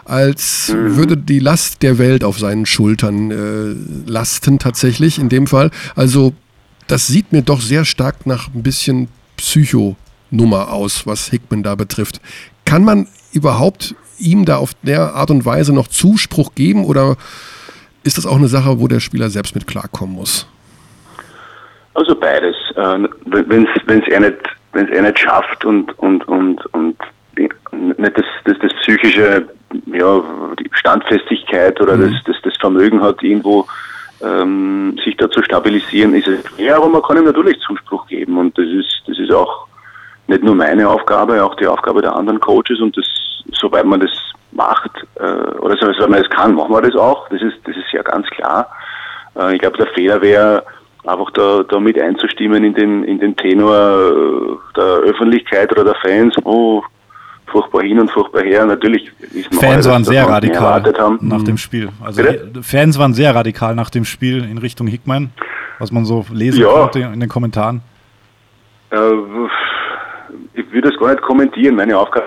als 0.05 0.72
mhm. 0.72 0.97
würde 0.97 1.16
die 1.16 1.38
Last 1.38 1.82
der 1.82 1.97
Welt 1.97 2.24
auf 2.24 2.38
seinen 2.38 2.66
Schultern 2.66 3.30
äh, 3.30 4.11
lasten 4.11 4.59
tatsächlich 4.59 5.18
in 5.18 5.30
dem 5.30 5.47
Fall. 5.47 5.70
Also 5.94 6.34
das 6.88 7.07
sieht 7.07 7.32
mir 7.32 7.42
doch 7.42 7.62
sehr 7.62 7.86
stark 7.86 8.26
nach 8.26 8.49
ein 8.55 8.62
bisschen 8.62 9.09
Psycho-Nummer 9.38 10.72
aus, 10.72 11.07
was 11.07 11.28
Hickman 11.28 11.62
da 11.62 11.74
betrifft. 11.74 12.20
Kann 12.66 12.84
man 12.84 13.07
überhaupt 13.32 13.94
ihm 14.18 14.44
da 14.44 14.57
auf 14.57 14.72
der 14.82 15.14
Art 15.14 15.30
und 15.30 15.44
Weise 15.44 15.72
noch 15.72 15.88
Zuspruch 15.88 16.55
geben 16.55 16.84
oder 16.84 17.16
ist 18.07 18.16
das 18.16 18.26
auch 18.26 18.36
eine 18.36 18.48
Sache, 18.48 18.80
wo 18.80 18.88
der 18.88 19.00
Spieler 19.00 19.28
selbst 19.28 19.54
mit 19.54 19.66
klarkommen 19.66 20.14
muss? 20.14 20.46
Also 21.94 22.14
beides. 22.14 22.54
Äh, 22.76 23.09
wenn 23.24 23.66
es 23.66 24.09
er 24.09 24.20
nicht, 24.20 24.36
er 24.72 25.02
nicht 25.02 25.18
schafft 25.18 25.64
und, 25.64 25.98
und, 25.98 26.26
und, 26.28 26.64
und 26.74 26.96
nicht 27.36 28.18
das, 28.18 28.24
das, 28.44 28.59
das 28.61 28.72
psychische, 28.82 29.48
ja, 29.86 30.22
die 30.59 30.70
Standfestigkeit 30.72 31.80
oder 31.80 31.96
mhm. 31.96 32.12
das, 32.12 32.24
das, 32.24 32.36
das 32.42 32.57
Vermögen 32.59 33.02
hat, 33.02 33.22
irgendwo 33.22 33.66
ähm, 34.22 34.96
sich 35.04 35.16
da 35.16 35.30
zu 35.30 35.42
stabilisieren, 35.42 36.14
ist 36.14 36.28
es 36.28 36.46
schwer, 36.48 36.76
aber 36.76 36.88
man 36.88 37.02
kann 37.02 37.18
ihm 37.18 37.24
natürlich 37.24 37.59
Zuspruch 37.61 38.07
geben 38.07 38.38
und 38.38 38.57
das 38.57 38.66
ist, 38.66 39.02
das 39.07 39.18
ist 39.18 39.32
auch 39.32 39.66
nicht 40.28 40.42
nur 40.42 40.54
meine 40.54 40.88
Aufgabe, 40.88 41.42
auch 41.42 41.54
die 41.57 41.66
Aufgabe 41.66 42.02
der 42.02 42.14
anderen 42.14 42.40
Coaches 42.40 42.80
und 42.80 42.96
das, 42.96 43.07
soweit 43.52 43.84
man 43.84 44.00
das 44.00 44.11
macht, 44.57 44.90
äh, 45.16 45.59
oder 45.59 45.76
soweit 45.76 46.09
man 46.09 46.22
das 46.22 46.30
kann, 46.30 46.54
machen 46.54 46.72
wir 46.72 46.82
das 46.82 46.94
auch. 46.96 47.28
Das 47.28 47.40
ist, 47.42 47.57
das 47.64 47.76
ist 47.76 47.92
ja 47.92 48.02
ganz 48.02 48.26
klar. 48.30 48.68
Äh, 49.38 49.54
ich 49.54 49.61
glaube, 49.61 49.76
der 49.76 49.86
Fehler 49.88 50.20
wäre, 50.20 50.64
einfach 51.07 51.30
da, 51.32 51.62
da 51.62 51.78
mit 51.78 52.00
einzustimmen 52.00 52.64
in 52.64 52.74
den, 52.74 53.04
in 53.04 53.18
den 53.18 53.36
Tenor 53.36 53.72
äh, 53.72 54.76
der 54.76 54.84
Öffentlichkeit 55.11 55.70
oder 55.72 55.84
der 55.84 55.94
Fans, 56.02 56.34
oh, 56.44 56.82
furchtbar 57.46 57.82
hin 57.82 58.00
und 58.00 58.11
furchtbar 58.11 58.42
her. 58.42 58.66
Natürlich 58.66 59.11
ist 59.32 59.52
man 59.52 59.61
Fans 59.61 59.88
waren 59.88 60.04
sehr 60.04 60.28
radikal 60.28 60.82
nach 61.20 61.42
dem 61.44 61.57
Spiel. 61.57 61.90
Also 62.04 62.22
Bitte? 62.22 62.62
Fans 62.62 62.98
waren 62.98 63.14
sehr 63.14 63.34
radikal 63.34 63.74
nach 63.74 63.90
dem 63.90 64.04
Spiel 64.04 64.44
in 64.44 64.59
Richtung 64.59 64.86
Hickman, 64.86 65.30
was 65.78 65.92
man 65.92 66.04
so 66.04 66.24
lesen 66.32 66.62
ja. 66.62 66.68
konnte 66.68 67.00
in 67.00 67.20
den 67.20 67.28
Kommentaren. 67.28 67.82
Äh, 68.90 68.96
ich 70.54 70.72
würde 70.72 70.90
das 70.90 70.98
gar 70.98 71.11
nicht 71.11 71.22
kommentieren. 71.22 71.76
Meine 71.76 71.96
Aufgabe 71.96 72.26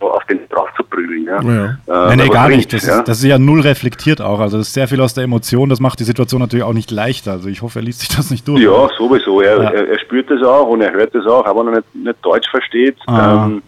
auf 0.00 0.24
den 0.24 0.40
drauf 0.48 0.68
zu 0.76 0.82
prügeln. 0.84 1.24
Ja. 1.24 1.42
ja. 1.42 1.64
Äh, 1.86 2.08
nein, 2.08 2.18
nee, 2.18 2.28
gar 2.28 2.48
nicht. 2.48 2.72
Das, 2.72 2.86
ja. 2.86 2.98
ist, 2.98 3.08
das 3.08 3.18
ist 3.18 3.24
ja 3.24 3.38
null 3.38 3.60
reflektiert 3.60 4.20
auch. 4.20 4.40
Also 4.40 4.58
das 4.58 4.68
ist 4.68 4.74
sehr 4.74 4.88
viel 4.88 5.00
aus 5.00 5.14
der 5.14 5.24
Emotion. 5.24 5.68
Das 5.68 5.80
macht 5.80 6.00
die 6.00 6.04
Situation 6.04 6.40
natürlich 6.40 6.64
auch 6.64 6.72
nicht 6.72 6.90
leichter. 6.90 7.32
Also 7.32 7.48
ich 7.48 7.62
hoffe, 7.62 7.80
er 7.80 7.82
liest 7.82 8.00
sich 8.00 8.08
das 8.08 8.30
nicht 8.30 8.46
durch. 8.46 8.62
Ja, 8.62 8.88
sowieso. 8.96 9.40
Er, 9.40 9.58
er, 9.58 9.88
er 9.88 9.98
spürt 10.00 10.30
das 10.30 10.42
auch 10.42 10.68
und 10.68 10.80
er 10.80 10.92
hört 10.92 11.14
das 11.14 11.26
auch, 11.26 11.44
aber 11.44 11.64
er 11.64 11.76
nicht, 11.76 11.94
nicht 11.94 12.16
Deutsch 12.22 12.48
versteht. 12.50 12.96
Ah. 13.06 13.46
Ähm, 13.46 13.62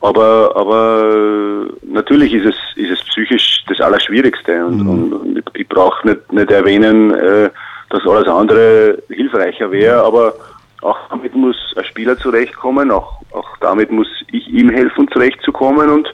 aber, 0.00 0.54
aber 0.54 1.66
natürlich 1.82 2.34
ist 2.34 2.46
es, 2.46 2.54
ist 2.76 2.90
es 2.90 3.04
psychisch 3.08 3.64
das 3.68 3.80
Allerschwierigste. 3.80 4.64
Und, 4.64 4.78
mhm. 4.78 5.12
und 5.12 5.42
ich 5.54 5.68
brauche 5.68 6.06
nicht, 6.06 6.32
nicht 6.32 6.50
erwähnen, 6.50 7.12
äh, 7.12 7.50
dass 7.90 8.06
alles 8.06 8.28
andere 8.28 8.98
hilfreicher 9.08 9.70
wäre, 9.70 10.02
aber 10.02 10.34
auch 10.82 10.98
damit 11.10 11.34
muss 11.34 11.56
ein 11.76 11.84
Spieler 11.84 12.18
zurechtkommen, 12.18 12.90
auch, 12.90 13.20
auch 13.36 13.56
damit 13.60 13.90
muss 13.90 14.08
ich 14.32 14.48
ihm 14.48 14.70
helfen, 14.70 15.08
zurechtzukommen 15.12 15.90
und 15.90 16.12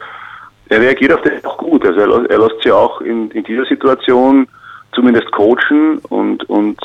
er 0.69 0.81
reagiert 0.81 1.13
auf 1.13 1.23
das 1.23 1.45
auch 1.45 1.59
gut. 1.59 1.85
Also 1.87 2.01
er, 2.01 2.31
er 2.31 2.39
lässt 2.39 2.63
sich 2.63 2.73
auch 2.73 3.01
in, 3.01 3.31
in 3.31 3.45
dieser 3.45 3.65
Situation 3.67 4.47
zumindest 4.95 5.31
coachen 5.33 5.99
und, 6.09 6.49
und 6.49 6.79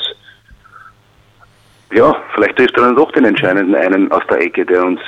ja, 1.93 2.15
vielleicht 2.35 2.57
trifft 2.57 2.77
er 2.77 2.83
dann 2.83 2.95
doch 2.95 3.11
den 3.11 3.25
entscheidenden 3.25 3.75
einen 3.75 4.11
aus 4.11 4.23
der 4.29 4.41
Ecke, 4.41 4.65
der 4.65 4.85
uns 4.85 4.99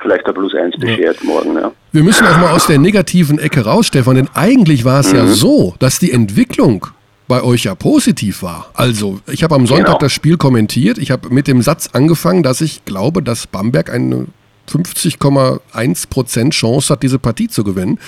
vielleicht 0.00 0.26
ein 0.26 0.34
Plus 0.34 0.54
1 0.54 0.76
beschert 0.78 1.18
ja. 1.20 1.26
morgen. 1.26 1.54
Ja. 1.56 1.72
Wir 1.92 2.04
müssen 2.04 2.26
auch 2.26 2.38
mal 2.38 2.52
aus 2.52 2.66
der 2.66 2.78
negativen 2.78 3.38
Ecke 3.38 3.64
raus, 3.64 3.88
Stefan, 3.88 4.14
denn 4.14 4.28
eigentlich 4.34 4.84
war 4.84 5.00
es 5.00 5.12
mhm. 5.12 5.18
ja 5.18 5.26
so, 5.26 5.74
dass 5.80 5.98
die 5.98 6.12
Entwicklung 6.12 6.86
bei 7.26 7.42
euch 7.42 7.64
ja 7.64 7.74
positiv 7.74 8.42
war. 8.42 8.70
Also, 8.74 9.20
ich 9.26 9.42
habe 9.42 9.54
am 9.54 9.66
Sonntag 9.66 9.86
genau. 9.86 9.98
das 9.98 10.12
Spiel 10.12 10.38
kommentiert. 10.38 10.96
Ich 10.96 11.10
habe 11.10 11.28
mit 11.28 11.46
dem 11.46 11.60
Satz 11.60 11.90
angefangen, 11.92 12.42
dass 12.42 12.60
ich 12.60 12.84
glaube, 12.84 13.22
dass 13.22 13.46
Bamberg 13.46 13.92
eine 13.92 14.26
50,1% 14.68 16.50
Chance 16.50 16.92
hat, 16.92 17.02
diese 17.02 17.18
Partie 17.18 17.48
zu 17.48 17.64
gewinnen. 17.64 17.98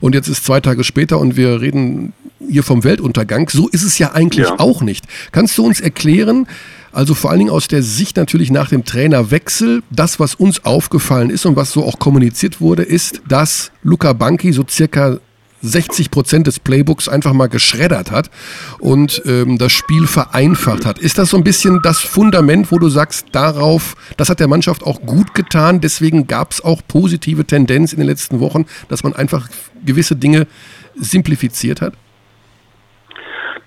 Und 0.00 0.14
jetzt 0.14 0.28
ist 0.28 0.44
zwei 0.44 0.60
Tage 0.60 0.84
später 0.84 1.18
und 1.18 1.36
wir 1.36 1.60
reden 1.60 2.12
hier 2.48 2.62
vom 2.62 2.84
Weltuntergang. 2.84 3.48
So 3.48 3.68
ist 3.68 3.82
es 3.82 3.98
ja 3.98 4.12
eigentlich 4.12 4.46
ja. 4.46 4.58
auch 4.58 4.82
nicht. 4.82 5.06
Kannst 5.32 5.56
du 5.58 5.64
uns 5.64 5.80
erklären, 5.80 6.46
also 6.92 7.14
vor 7.14 7.30
allen 7.30 7.40
Dingen 7.40 7.50
aus 7.50 7.68
der 7.68 7.82
Sicht 7.82 8.16
natürlich 8.16 8.50
nach 8.50 8.68
dem 8.68 8.84
Trainerwechsel, 8.84 9.82
das, 9.90 10.20
was 10.20 10.34
uns 10.34 10.64
aufgefallen 10.64 11.30
ist 11.30 11.44
und 11.44 11.56
was 11.56 11.72
so 11.72 11.84
auch 11.84 11.98
kommuniziert 11.98 12.60
wurde, 12.60 12.82
ist, 12.82 13.20
dass 13.28 13.72
Luca 13.82 14.12
Banki 14.12 14.52
so 14.52 14.64
circa 14.68 15.18
60 15.64 16.10
Prozent 16.10 16.46
des 16.46 16.60
Playbooks 16.60 17.08
einfach 17.08 17.32
mal 17.32 17.48
geschreddert 17.48 18.10
hat 18.10 18.30
und 18.78 19.22
ähm, 19.24 19.58
das 19.58 19.72
Spiel 19.72 20.06
vereinfacht 20.06 20.84
hat. 20.84 20.98
Ist 20.98 21.18
das 21.18 21.30
so 21.30 21.36
ein 21.36 21.44
bisschen 21.44 21.80
das 21.82 22.00
Fundament, 22.00 22.70
wo 22.70 22.78
du 22.78 22.88
sagst, 22.88 23.28
darauf, 23.32 23.94
das 24.16 24.28
hat 24.28 24.40
der 24.40 24.48
Mannschaft 24.48 24.84
auch 24.84 25.00
gut 25.00 25.34
getan, 25.34 25.80
deswegen 25.80 26.26
gab 26.26 26.52
es 26.52 26.62
auch 26.64 26.82
positive 26.86 27.44
Tendenz 27.44 27.92
in 27.92 27.98
den 27.98 28.08
letzten 28.08 28.40
Wochen, 28.40 28.66
dass 28.88 29.02
man 29.02 29.14
einfach 29.14 29.48
gewisse 29.84 30.16
Dinge 30.16 30.46
simplifiziert 30.94 31.80
hat? 31.80 31.94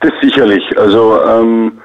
Das 0.02 0.12
sicherlich. 0.22 0.64
Also 0.78 1.22
ähm, 1.24 1.80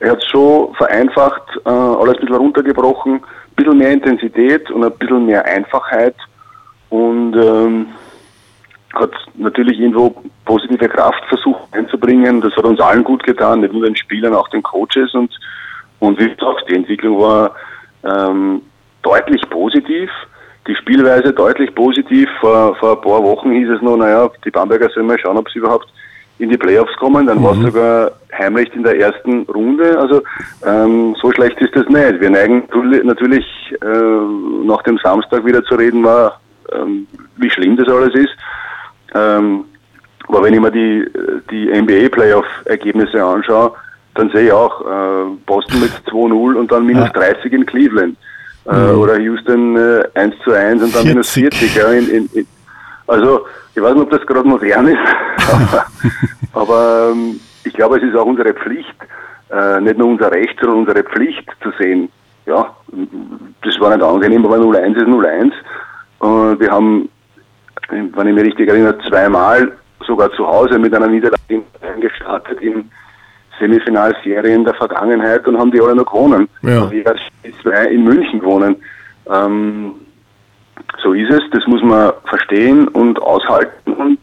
er 0.00 0.12
hat 0.12 0.22
so 0.32 0.72
vereinfacht, 0.78 1.42
äh, 1.64 1.68
alles 1.68 2.14
ein 2.14 2.20
bisschen 2.20 2.36
runtergebrochen, 2.36 3.14
ein 3.14 3.22
bisschen 3.56 3.78
mehr 3.78 3.90
Intensität 3.90 4.70
und 4.70 4.84
ein 4.84 4.92
bisschen 4.92 5.26
mehr 5.26 5.44
Einfachheit 5.44 6.14
und 6.88 7.34
ähm, 7.34 7.86
hat 9.00 9.12
natürlich 9.34 9.78
irgendwo 9.78 10.14
positive 10.44 10.88
Kraft 10.88 11.22
versucht 11.28 11.60
einzubringen. 11.72 12.40
Das 12.40 12.54
hat 12.56 12.64
uns 12.64 12.80
allen 12.80 13.04
gut 13.04 13.22
getan, 13.24 13.60
nicht 13.60 13.72
nur 13.72 13.84
den 13.84 13.96
Spielern, 13.96 14.34
auch 14.34 14.48
den 14.48 14.62
Coaches. 14.62 15.14
Und, 15.14 15.30
und 16.00 16.18
wie 16.18 16.28
gesagt, 16.28 16.64
die 16.68 16.74
Entwicklung 16.74 17.20
war 17.20 17.54
ähm, 18.04 18.62
deutlich 19.02 19.42
positiv. 19.50 20.10
Die 20.66 20.74
Spielweise 20.76 21.32
deutlich 21.32 21.74
positiv. 21.74 22.28
Vor, 22.40 22.76
vor 22.76 22.96
ein 22.96 23.00
paar 23.00 23.22
Wochen 23.22 23.52
hieß 23.52 23.70
es 23.70 23.82
noch, 23.82 23.96
naja, 23.96 24.30
die 24.44 24.50
Bamberger 24.50 24.88
sollen 24.90 25.06
mal 25.06 25.18
schauen, 25.18 25.38
ob 25.38 25.48
sie 25.50 25.58
überhaupt 25.58 25.88
in 26.38 26.50
die 26.50 26.56
Playoffs 26.56 26.94
kommen. 26.96 27.26
Dann 27.26 27.38
mhm. 27.38 27.44
war 27.44 27.52
es 27.52 27.58
sogar 27.60 28.12
heimlich 28.36 28.72
in 28.74 28.82
der 28.82 28.98
ersten 28.98 29.42
Runde. 29.42 29.98
Also 29.98 30.22
ähm, 30.66 31.16
so 31.20 31.32
schlecht 31.32 31.60
ist 31.60 31.74
das 31.74 31.88
nicht. 31.88 32.20
Wir 32.20 32.30
neigen 32.30 32.64
natürlich 33.04 33.46
äh, 33.82 34.66
nach 34.66 34.82
dem 34.82 34.98
Samstag 34.98 35.44
wieder 35.44 35.62
zu 35.64 35.74
reden, 35.74 36.04
war, 36.04 36.40
ähm, 36.72 37.06
wie 37.36 37.50
schlimm 37.50 37.76
das 37.76 37.88
alles 37.88 38.14
ist. 38.14 38.36
Ähm, 39.14 39.64
aber 40.28 40.42
wenn 40.42 40.54
ich 40.54 40.60
mir 40.60 40.70
die, 40.70 41.10
die 41.50 41.70
NBA-Playoff-Ergebnisse 41.70 43.24
anschaue, 43.24 43.72
dann 44.14 44.30
sehe 44.30 44.46
ich 44.46 44.52
auch 44.52 44.80
äh, 44.82 45.30
Boston 45.46 45.80
mit 45.80 45.92
2-0 46.06 46.54
und 46.54 46.70
dann 46.70 46.84
minus 46.84 47.10
30 47.12 47.52
in 47.52 47.64
Cleveland. 47.64 48.16
Äh, 48.66 48.74
mhm. 48.74 48.98
Oder 48.98 49.18
Houston 49.18 49.76
äh, 49.76 50.04
1 50.14 50.34
zu 50.44 50.52
1 50.52 50.82
und 50.82 50.94
dann 50.94 51.04
40. 51.04 51.06
minus 51.06 51.30
40. 51.30 51.74
Ja, 51.76 51.88
in, 51.92 52.10
in, 52.10 52.28
in, 52.34 52.46
also 53.06 53.46
ich 53.74 53.82
weiß 53.82 53.94
nicht, 53.94 54.02
ob 54.02 54.10
das 54.10 54.26
gerade 54.26 54.46
modern 54.46 54.88
ist, 54.88 54.98
aber, 55.52 55.86
aber 56.52 57.10
ähm, 57.12 57.40
ich 57.64 57.72
glaube, 57.72 57.96
es 57.96 58.02
ist 58.02 58.16
auch 58.16 58.26
unsere 58.26 58.52
Pflicht, 58.52 58.96
äh, 59.50 59.80
nicht 59.80 59.96
nur 59.96 60.08
unser 60.08 60.30
Recht, 60.30 60.58
sondern 60.60 60.80
unsere 60.80 61.02
Pflicht 61.04 61.48
zu 61.62 61.70
sehen. 61.78 62.10
Ja, 62.44 62.74
das 63.62 63.80
war 63.80 63.94
nicht 63.94 64.02
angenehm, 64.04 64.44
aber 64.44 64.56
0-1 64.56 64.96
ist 64.96 65.06
0-1. 65.06 65.52
Und 66.18 66.60
wir 66.60 66.70
haben 66.70 67.08
wenn 67.88 68.26
ich 68.28 68.34
mich 68.34 68.44
richtig 68.44 68.68
erinnere, 68.68 68.98
zweimal 69.08 69.72
sogar 70.06 70.30
zu 70.32 70.46
Hause 70.46 70.78
mit 70.78 70.94
einer 70.94 71.08
Niederlage 71.08 71.62
gestartet 72.00 72.60
in 72.60 72.90
Semifinalserien 73.58 74.64
der 74.64 74.74
Vergangenheit 74.74 75.46
und 75.46 75.58
haben 75.58 75.70
die 75.70 75.80
alle 75.80 75.96
noch 75.96 76.06
gewonnen. 76.06 76.48
Ja. 76.62 76.82
Also 76.82 76.94
jeweils 76.94 77.20
zwei 77.62 77.86
in 77.86 78.04
München 78.04 78.40
gewonnen. 78.40 78.76
Ähm, 79.30 79.94
so 81.02 81.12
ist 81.12 81.30
es, 81.30 81.40
das 81.52 81.66
muss 81.66 81.82
man 81.82 82.12
verstehen 82.24 82.88
und 82.88 83.20
aushalten 83.20 83.92
und 83.92 84.18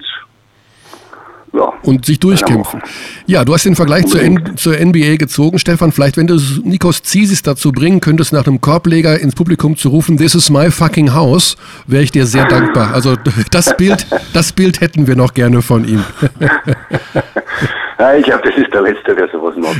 ja, 1.55 1.73
und 1.83 2.05
sich 2.05 2.19
durchkämpfen. 2.19 2.81
Ja, 3.25 3.45
du 3.45 3.53
hast 3.53 3.65
den 3.65 3.75
Vergleich 3.75 4.07
zur, 4.07 4.21
zur, 4.55 4.73
NBA 4.73 5.15
gezogen, 5.15 5.59
Stefan. 5.59 5.91
Vielleicht, 5.91 6.17
wenn 6.17 6.27
du 6.27 6.39
Nikos 6.63 7.03
Zisis 7.03 7.41
dazu 7.41 7.71
bringen 7.71 8.01
könntest, 8.01 8.33
nach 8.33 8.45
einem 8.45 8.61
Korbleger 8.61 9.19
ins 9.19 9.35
Publikum 9.35 9.77
zu 9.77 9.89
rufen, 9.89 10.17
This 10.17 10.35
is 10.35 10.49
my 10.49 10.71
fucking 10.71 11.13
house, 11.13 11.55
wäre 11.87 12.03
ich 12.03 12.11
dir 12.11 12.25
sehr 12.25 12.45
dankbar. 12.45 12.93
Also 12.93 13.15
das 13.51 13.75
Bild, 13.77 14.05
das 14.33 14.51
Bild 14.51 14.81
hätten 14.81 15.07
wir 15.07 15.15
noch 15.15 15.33
gerne 15.33 15.61
von 15.61 15.87
ihm. 15.87 16.03
Ja, 17.97 18.13
ich 18.13 18.25
glaube, 18.25 18.43
das 18.43 18.57
ist 18.57 18.73
der 18.73 18.81
Letzte, 18.81 19.15
der 19.15 19.29
sowas 19.29 19.55
macht. 19.55 19.79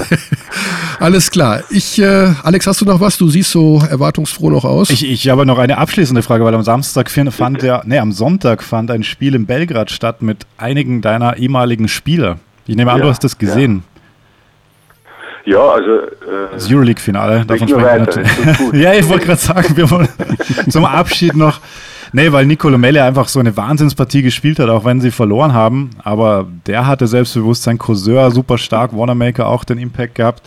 Alles 1.00 1.30
klar. 1.30 1.60
Ich, 1.68 2.00
äh, 2.00 2.28
Alex, 2.42 2.66
hast 2.66 2.80
du 2.80 2.86
noch 2.86 2.98
was? 3.00 3.18
Du 3.18 3.28
siehst 3.28 3.50
so 3.50 3.82
erwartungsfroh 3.90 4.48
noch 4.48 4.64
aus. 4.64 4.88
Ich, 4.88 5.08
ich 5.08 5.28
habe 5.28 5.44
noch 5.44 5.58
eine 5.58 5.76
abschließende 5.76 6.22
Frage, 6.22 6.44
weil 6.44 6.54
am 6.54 6.62
Samstag 6.62 7.10
fand 7.10 7.62
ja, 7.62 7.82
nee, 7.84 7.98
am 7.98 8.12
Sonntag 8.12 8.62
fand 8.62 8.90
ein 8.90 9.02
Spiel 9.02 9.34
in 9.34 9.44
Belgrad 9.44 9.90
statt 9.90 10.22
mit 10.22 10.46
einigen 10.56 11.02
deiner 11.02 11.36
ehemaligen 11.36 11.88
Spieler. 11.88 12.38
Ich 12.66 12.76
nehme 12.76 12.90
an, 12.90 12.98
ja, 12.98 13.04
du 13.04 13.10
hast 13.10 13.22
das 13.22 13.36
gesehen. 13.36 13.82
Ja. 13.84 13.92
Ja, 15.44 15.58
also. 15.58 15.90
Äh, 15.90 16.52
das 16.52 16.70
Euroleague-Finale, 16.70 17.44
davon 17.44 17.68
sprechen 17.68 17.84
wir 17.84 17.98
natürlich. 17.98 18.30
ja, 18.74 18.94
ich 18.94 19.08
wollte 19.08 19.26
gerade 19.26 19.40
sagen, 19.40 19.76
wir 19.76 19.90
wollen 19.90 20.08
zum 20.68 20.84
Abschied 20.84 21.34
noch 21.34 21.60
Nee, 22.14 22.30
weil 22.30 22.44
Nicolo 22.44 22.76
Melle 22.76 23.02
einfach 23.04 23.28
so 23.28 23.40
eine 23.40 23.56
Wahnsinnspartie 23.56 24.20
gespielt 24.20 24.58
hat, 24.58 24.68
auch 24.68 24.84
wenn 24.84 25.00
sie 25.00 25.10
verloren 25.10 25.54
haben. 25.54 25.90
Aber 26.04 26.46
der 26.66 26.86
hatte 26.86 27.06
Selbstbewusstsein, 27.06 27.78
Courseur 27.78 28.30
super 28.30 28.58
stark, 28.58 28.94
Wanamaker 28.94 29.48
auch 29.48 29.64
den 29.64 29.78
Impact 29.78 30.16
gehabt. 30.16 30.42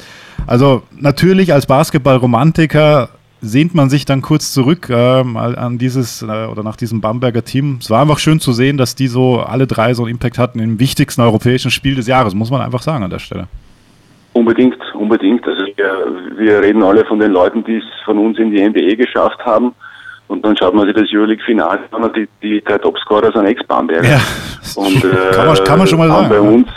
Also 0.45 0.83
natürlich 0.95 1.53
als 1.53 1.65
Basketball-Romantiker 1.65 3.09
sehnt 3.41 3.73
man 3.73 3.89
sich 3.89 4.05
dann 4.05 4.21
kurz 4.21 4.53
zurück 4.53 4.89
ähm, 4.89 5.37
an 5.37 5.77
dieses 5.77 6.21
äh, 6.21 6.45
oder 6.45 6.63
nach 6.63 6.75
diesem 6.75 7.01
Bamberger 7.01 7.43
Team. 7.43 7.77
Es 7.79 7.89
war 7.89 8.01
einfach 8.01 8.19
schön 8.19 8.39
zu 8.39 8.53
sehen, 8.53 8.77
dass 8.77 8.95
die 8.95 9.07
so 9.07 9.39
alle 9.39 9.65
drei 9.65 9.93
so 9.93 10.03
einen 10.03 10.11
Impact 10.11 10.37
hatten 10.37 10.59
im 10.59 10.79
wichtigsten 10.79 11.21
europäischen 11.21 11.71
Spiel 11.71 11.95
des 11.95 12.07
Jahres, 12.07 12.35
muss 12.35 12.51
man 12.51 12.61
einfach 12.61 12.81
sagen 12.81 13.03
an 13.03 13.09
der 13.09 13.19
Stelle. 13.19 13.47
Unbedingt, 14.33 14.77
unbedingt. 14.93 15.47
Also 15.47 15.65
wir, 15.65 16.37
wir 16.37 16.61
reden 16.61 16.83
alle 16.83 17.05
von 17.05 17.19
den 17.19 17.31
Leuten, 17.31 17.63
die 17.63 17.77
es 17.77 17.83
von 18.03 18.17
uns 18.19 18.37
in 18.37 18.51
die 18.51 18.67
NBA 18.67 18.95
geschafft 18.95 19.39
haben. 19.45 19.73
Und 20.27 20.43
dann 20.43 20.57
schaut 20.57 20.73
man 20.73 20.85
sich 20.87 20.95
das 20.95 21.05
Euroleague-Finale 21.13 21.79
an 21.91 22.11
die, 22.15 22.27
die 22.41 22.63
drei 22.63 22.77
Topscorer 22.79 23.31
sind 23.31 23.45
Ex-Bamberger. 23.45 24.07
Ja. 24.09 24.19
Und 24.75 25.03
äh, 25.03 25.31
Kann 25.35 25.47
man- 25.47 25.63
kann 25.63 25.77
man 25.79 25.87
schon 25.87 25.99
mal 25.99 26.11
haben 26.11 26.29
sagen, 26.29 26.29
bei 26.29 26.35
ja. 26.35 26.41
uns, 26.41 26.67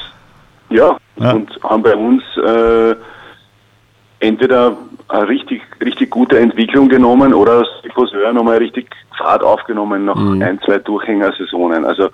ja, 0.70 0.96
Ja. 1.24 1.32
und 1.32 1.62
haben 1.64 1.82
bei 1.82 1.96
uns 1.96 2.22
äh, 2.36 2.94
entweder 4.20 4.76
eine 5.08 5.28
richtig, 5.28 5.62
richtig 5.82 6.10
gute 6.10 6.38
Entwicklung 6.38 6.88
genommen 6.88 7.32
oder 7.32 7.60
aus 7.60 7.66
Courseur 7.94 8.32
nochmal 8.32 8.58
richtig 8.58 8.90
Fahrt 9.16 9.42
aufgenommen 9.42 10.04
nach 10.04 10.16
ein, 10.16 10.60
zwei 10.64 10.78
Durchhängersaisonen. 10.78 11.84
Also 11.84 12.10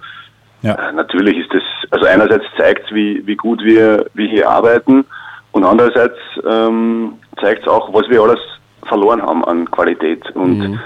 Ja. 0.63 0.75
äh, 0.75 0.93
natürlich 0.93 1.39
ist 1.39 1.53
das, 1.53 1.63
also 1.91 2.07
einerseits 2.07 2.45
zeigt 2.57 2.87
es, 2.89 2.95
wie, 2.95 3.27
wie 3.27 3.37
gut 3.37 3.63
wir, 3.65 4.07
wir 4.15 4.29
hier 4.29 4.49
arbeiten 4.49 5.05
und 5.53 5.65
andererseits 5.65 6.17
ähm, 6.49 7.15
zeigt 7.41 7.63
es 7.63 7.69
auch, 7.69 7.93
was 7.93 8.09
wir 8.09 8.23
alles 8.23 8.41
verloren 8.87 9.21
haben 9.23 9.45
an 9.45 9.71
Qualität. 9.71 10.31
Und 10.35 10.79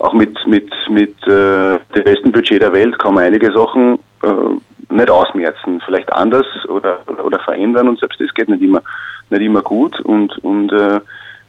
auch 0.00 0.14
mit, 0.14 0.36
mit, 0.46 0.72
mit 0.88 1.14
äh, 1.26 1.78
dem 1.94 2.04
besten 2.04 2.32
Budget 2.32 2.62
der 2.62 2.72
Welt 2.72 2.98
kann 2.98 3.14
man 3.14 3.24
einige 3.24 3.52
Sachen 3.52 3.98
äh, 4.22 4.94
nicht 4.94 5.10
ausmerzen, 5.10 5.80
vielleicht 5.84 6.12
anders 6.12 6.46
oder, 6.68 7.00
oder, 7.06 7.24
oder 7.24 7.38
verändern 7.40 7.88
und 7.88 8.00
selbst 8.00 8.20
das 8.20 8.32
geht 8.34 8.48
nicht 8.48 8.62
immer, 8.62 8.82
nicht 9.28 9.42
immer 9.42 9.62
gut. 9.62 10.00
Und, 10.00 10.36
und 10.38 10.72
äh, 10.72 11.00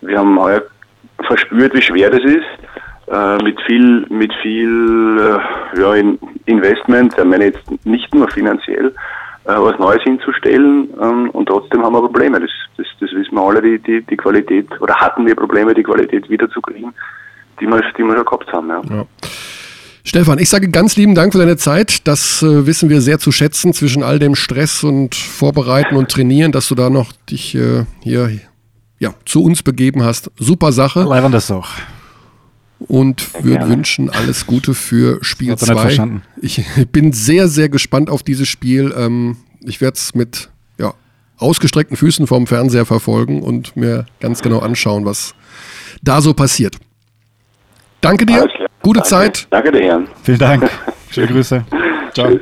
wir 0.01 0.17
haben 0.17 0.39
heuer 0.39 0.63
verspürt, 1.25 1.73
wie 1.73 1.81
schwer 1.81 2.09
das 2.09 2.23
ist, 2.23 2.45
äh, 3.07 3.43
mit 3.43 3.59
viel, 3.61 4.05
mit 4.09 4.33
viel 4.41 5.17
äh, 5.19 5.79
ja, 5.81 5.95
in 5.95 6.19
Investment, 6.45 7.15
ich 7.17 7.23
meine 7.23 7.45
jetzt 7.45 7.85
nicht 7.85 8.13
nur 8.13 8.29
finanziell, 8.29 8.87
äh, 9.45 9.55
was 9.55 9.79
Neues 9.79 10.03
hinzustellen 10.03 10.89
ähm, 11.01 11.29
und 11.31 11.47
trotzdem 11.47 11.83
haben 11.83 11.93
wir 11.93 12.01
Probleme. 12.01 12.39
Das, 12.39 12.51
das, 12.77 12.87
das 12.99 13.11
wissen 13.11 13.35
wir 13.35 13.41
alle, 13.41 13.61
die, 13.61 13.79
die, 13.79 14.01
die 14.01 14.17
Qualität, 14.17 14.67
oder 14.81 14.95
hatten 14.95 15.25
wir 15.25 15.35
Probleme, 15.35 15.73
die 15.73 15.83
Qualität 15.83 16.29
wiederzukriegen, 16.29 16.93
die 17.61 17.67
wir, 17.67 17.81
die 17.97 18.03
wir 18.03 18.15
schon 18.15 18.25
gehabt 18.25 18.51
haben. 18.51 18.69
Ja. 18.69 19.05
Stefan, 20.03 20.39
ich 20.39 20.49
sage 20.49 20.69
ganz 20.69 20.95
lieben 20.95 21.13
Dank 21.13 21.31
für 21.31 21.39
deine 21.39 21.57
Zeit. 21.57 22.07
Das 22.07 22.41
äh, 22.41 22.65
wissen 22.65 22.89
wir 22.89 23.01
sehr 23.01 23.19
zu 23.19 23.31
schätzen 23.31 23.71
zwischen 23.73 24.01
all 24.01 24.17
dem 24.17 24.35
Stress 24.35 24.83
und 24.83 25.13
Vorbereiten 25.15 25.95
und 25.95 26.09
Trainieren, 26.09 26.51
dass 26.51 26.67
du 26.67 26.75
da 26.75 26.89
noch 26.89 27.11
dich 27.29 27.53
äh, 27.55 27.85
hier 28.01 28.31
ja, 28.99 29.13
zu 29.25 29.43
uns 29.43 29.63
begeben 29.63 30.03
hast. 30.03 30.31
Super 30.37 30.71
Sache. 30.71 31.03
Leibern 31.03 31.31
das 31.31 31.51
auch. 31.51 31.69
und 32.79 33.33
würde 33.35 33.57
gerne. 33.57 33.69
wünschen 33.69 34.09
alles 34.09 34.47
Gute 34.47 34.73
für 34.73 35.23
Spiel 35.23 35.51
hat 35.51 35.61
er 35.61 35.67
nicht 35.67 35.75
2. 35.75 35.81
verstanden. 35.81 36.23
Ich 36.41 36.63
bin 36.91 37.13
sehr, 37.13 37.47
sehr 37.47 37.69
gespannt 37.69 38.09
auf 38.09 38.23
dieses 38.23 38.47
Spiel. 38.47 38.93
Ähm, 38.97 39.37
ich 39.61 39.81
werde 39.81 39.97
es 39.97 40.15
mit 40.15 40.49
ja, 40.79 40.93
ausgestreckten 41.37 41.95
Füßen 41.95 42.25
vorm 42.25 42.47
Fernseher 42.47 42.85
verfolgen 42.85 43.43
und 43.43 43.75
mir 43.75 44.05
ganz 44.19 44.41
genau 44.41 44.59
anschauen, 44.59 45.05
was 45.05 45.35
da 46.01 46.21
so 46.21 46.33
passiert. 46.33 46.77
Danke 48.01 48.25
dir, 48.25 48.47
gute 48.81 48.99
Danke. 48.99 49.09
Zeit. 49.09 49.47
Danke 49.49 49.71
dir, 49.71 49.81
Herren. 49.83 50.07
Vielen 50.23 50.39
Dank. 50.39 50.69
Schöne 51.11 51.27
Grüße. 51.27 51.63
Ciao. 52.13 52.27
Tschüss. 52.29 52.41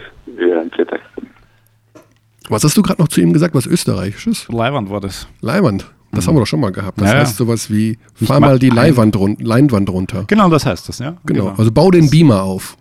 Was 2.47 2.64
hast 2.64 2.76
du 2.78 2.82
gerade 2.82 3.01
noch 3.01 3.10
zu 3.10 3.22
ihm 3.22 3.34
gesagt? 3.34 3.53
Was 3.53 3.66
Österreichisches? 3.68 4.47
Leiwand 4.49 4.89
war 4.89 5.01
das. 5.01 5.28
Leihwand. 5.41 5.86
Das 6.12 6.26
haben 6.28 6.36
wir 6.36 6.39
doch 6.39 6.47
schon 6.47 6.60
mal 6.62 6.72
gehabt. 6.72 6.99
Das 6.99 7.12
Ja, 7.12 7.20
heißt 7.20 7.38
sowas 7.38 7.70
wie, 7.70 7.99
fahr 8.16 8.39
mal 8.39 8.51
mal 8.51 8.60
die 8.60 8.72
ein- 8.72 8.76
Leinwand, 8.76 9.16
run 9.16 9.38
Leinwand 9.39 9.89
runter. 9.89 10.24
Genau, 10.26 10.49
das 10.49 10.66
heißt 10.66 10.89
das, 10.89 10.97
ja. 10.99 11.18
Genau. 11.26 11.53
Also 11.55 11.72
bau 11.72 11.91
den 11.91 12.10
Beamer 12.10 12.41
auf. 12.41 12.78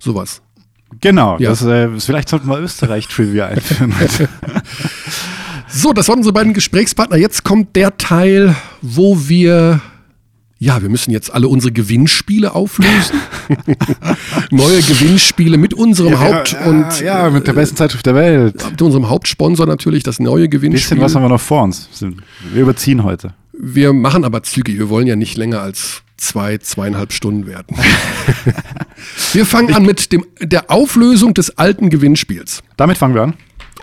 Sowas. 0.00 0.42
Genau, 1.00 1.36
Ja. 1.38 1.50
das, 1.50 1.62
äh, 1.64 1.88
vielleicht 2.00 2.28
sollten 2.28 2.48
wir 2.48 2.58
Österreich-Trivia 2.58 3.46
einführen. 3.48 3.94
So, 5.68 5.92
das 5.92 6.08
waren 6.08 6.18
unsere 6.18 6.32
beiden 6.32 6.54
Gesprächspartner. 6.54 7.16
Jetzt 7.18 7.44
kommt 7.44 7.76
der 7.76 7.96
Teil, 7.98 8.56
wo 8.82 9.16
wir, 9.28 9.80
ja, 10.58 10.80
wir 10.80 10.88
müssen 10.88 11.10
jetzt 11.10 11.32
alle 11.32 11.48
unsere 11.48 11.72
Gewinnspiele 11.72 12.54
auflösen. 12.54 13.20
Neue 14.50 14.80
Gewinnspiele 14.82 15.58
mit 15.58 15.74
unserem 15.74 16.18
Haupt- 16.18 16.56
und 16.64 17.00
ja, 17.00 17.28
mit 17.30 17.46
der 17.46 17.52
besten 17.52 17.76
Zeitschrift 17.76 18.06
der 18.06 18.14
Welt. 18.14 18.70
mit 18.70 18.80
unserem 18.80 19.08
Hauptsponsor 19.10 19.66
natürlich 19.66 20.02
das 20.02 20.18
neue 20.18 20.48
Gewinnspiel. 20.48 20.96
bisschen 20.96 21.00
was 21.00 21.14
haben 21.14 21.22
wir 21.22 21.28
noch 21.28 21.40
vor 21.40 21.62
uns. 21.62 21.88
Wir 22.52 22.62
überziehen 22.62 23.04
heute. 23.04 23.34
wir 23.52 23.92
machen 23.92 24.24
aber 24.24 24.42
zügig. 24.42 24.78
Wir 24.78 24.88
wollen 24.88 25.06
ja 25.06 25.16
nicht 25.16 25.36
länger 25.36 25.60
als 25.60 26.02
zwei, 26.16 26.58
zweieinhalb 26.58 27.12
Stunden 27.12 27.46
werden. 27.46 27.76
wir 29.32 29.44
fangen 29.44 29.74
an 29.74 29.84
mit 29.84 30.12
dem, 30.12 30.24
der 30.40 30.70
Auflösung 30.70 31.34
des 31.34 31.58
alten 31.58 31.90
Gewinnspiels. 31.90 32.62
Damit 32.76 32.96
fangen 32.96 33.14
wir 33.14 33.22
an. 33.22 33.34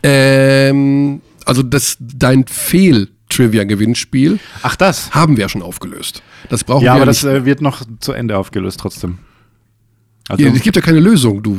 Ähm, 0.01 1.21
also 1.45 1.61
das, 1.63 1.97
dein 1.99 2.45
Fehl-Trivia-Gewinnspiel 3.35 4.39
Ach, 4.61 4.75
das. 4.75 5.11
haben 5.11 5.37
wir 5.37 5.43
ja 5.43 5.49
schon 5.49 5.61
aufgelöst. 5.61 6.21
Das 6.49 6.63
brauchen 6.63 6.83
Ja, 6.85 6.93
wir 6.95 7.01
aber 7.01 7.11
nicht. 7.11 7.23
das 7.23 7.29
äh, 7.29 7.45
wird 7.45 7.61
noch 7.61 7.83
zu 7.99 8.13
Ende 8.13 8.37
aufgelöst 8.37 8.79
trotzdem. 8.79 9.19
Also 10.29 10.43
Ja, 10.43 10.51
es 10.53 10.61
gibt 10.61 10.75
ja 10.75 10.81
keine 10.81 10.99
Lösung, 10.99 11.43
du. 11.43 11.57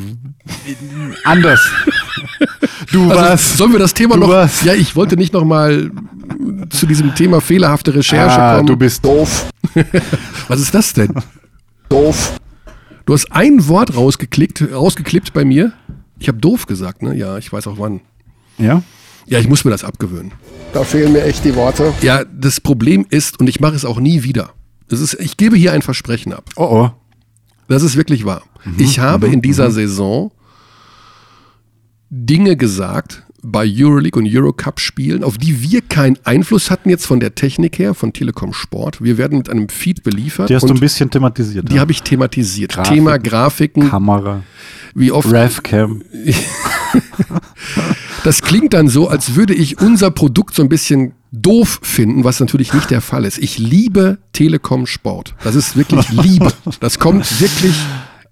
anders. 1.25 1.61
Du 2.93 3.11
Also, 3.11 3.22
was? 3.22 3.57
sollen 3.59 3.72
wir 3.72 3.79
das 3.79 3.95
Thema 3.95 4.14
Du 4.14 4.22
noch? 4.22 4.29
was? 4.29 4.62
Ja, 4.64 4.75
ich 4.75 4.97
wollte 4.97 5.16
nicht 5.16 5.33
noch 5.33 5.45
mal 5.45 5.91
zu 6.70 6.87
diesem 6.87 7.14
Thema 7.14 7.41
fehlerhafte 7.41 7.95
Recherche 7.95 8.41
Ah, 8.41 8.55
kommen. 8.57 8.66
du 8.66 8.77
bist 8.77 9.05
doof. 9.05 9.51
Was 10.49 10.61
ist 10.61 10.75
das 10.75 10.93
denn? 10.93 11.12
Doof. 11.89 12.39
Du 13.07 13.12
hast 13.12 13.31
ein 13.33 13.66
Wort 13.68 13.95
rausgeklickt, 13.97 14.62
rausgeklippt 14.72 15.33
bei 15.33 15.45
mir. 15.45 15.72
Ich 16.18 16.29
habe 16.29 16.39
doof 16.39 16.66
gesagt, 16.66 17.03
ne? 17.03 17.14
Ja, 17.14 17.37
ich 17.39 17.53
weiß 17.53 17.66
auch 17.66 17.79
wann. 17.79 18.01
Ja? 18.59 18.83
Ja, 19.27 19.39
ich 19.39 19.49
muss 19.49 19.64
mir 19.64 19.70
das 19.70 19.85
abgewöhnen. 19.85 20.33
Da 20.72 20.85
fehlen 20.85 21.12
mir 21.12 21.22
echt 21.25 21.45
die 21.45 21.55
Worte. 21.55 21.93
Ja, 22.03 22.25
das 22.25 22.61
Problem 22.61 23.07
ist, 23.09 23.41
und 23.41 23.49
ich 23.49 23.61
mache 23.61 23.75
es 23.75 23.85
auch 23.85 24.01
nie 24.01 24.22
wieder. 24.22 24.51
Es 24.91 25.01
ist, 25.01 25.14
ich 25.14 25.37
gebe 25.37 25.57
hier 25.57 25.72
ein 25.72 25.83
Versprechen 25.83 26.33
ab. 26.33 26.51
Oh 26.57 26.64
oh. 26.70 26.91
Das 27.68 27.83
ist 27.83 27.97
wirklich 27.97 28.25
wahr. 28.25 28.43
ich 28.79 28.99
habe 28.99 29.29
in 29.29 29.41
dieser 29.41 29.70
Saison 29.70 30.31
Dinge 32.11 32.57
gesagt 32.57 33.22
bei 33.43 33.66
Euroleague 33.66 34.18
und 34.20 34.27
Eurocup 34.29 34.81
Spielen, 34.81 35.22
auf 35.22 35.37
die 35.37 35.62
wir 35.62 35.83
keinen 35.83 36.18
Einfluss 36.25 36.70
hatten 36.70 36.89
jetzt 36.89 37.07
von 37.07 37.20
der 37.20 37.35
Technik 37.35 37.79
her, 37.79 37.95
von 37.95 38.12
Telekom 38.12 38.53
Sport. 38.55 39.03
Wir 39.03 39.18
werden 39.18 39.39
mit 39.39 39.51
einem 39.51 39.68
Feed 39.68 40.03
beliefert 40.03 40.49
Die 40.49 40.55
hast 40.55 40.68
du 40.68 40.72
ein 40.72 40.81
bisschen 40.81 41.11
thematisiert. 41.11 41.68
die 41.70 41.75
ja. 41.75 41.81
habe 41.81 41.93
ich 41.93 42.03
thematisiert. 42.03 42.72
Grafiken. 42.72 42.95
Thema 42.97 43.18
Grafiken, 43.18 43.91
Kamera. 43.91 44.43
wie 44.95 45.12
oft 45.12 45.31
Revcam. 45.31 46.03
Das 48.25 48.41
klingt 48.41 48.72
dann 48.72 48.89
so, 48.89 49.07
als 49.07 49.35
würde 49.35 49.53
ich 49.53 49.83
unser 49.83 50.11
Produkt 50.11 50.55
so 50.55 50.62
ein 50.62 50.70
bisschen 50.70 51.12
doof 51.31 51.79
finden, 51.83 52.25
was 52.25 52.41
natürlich 52.41 52.72
nicht 52.72 52.91
der 52.91 53.03
Fall 53.03 53.27
ist. 53.27 53.37
Ich 53.37 53.59
liebe 53.59 54.16
Telekom 54.33 54.87
Sport. 54.87 55.35
Das 55.45 55.55
ist 55.55 55.77
wirklich 55.77 56.09
Liebe. 56.09 56.51
Das 56.81 56.99
kommt 56.99 57.39
wirklich 57.39 57.75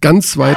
ganz 0.01 0.38
weit. 0.38 0.57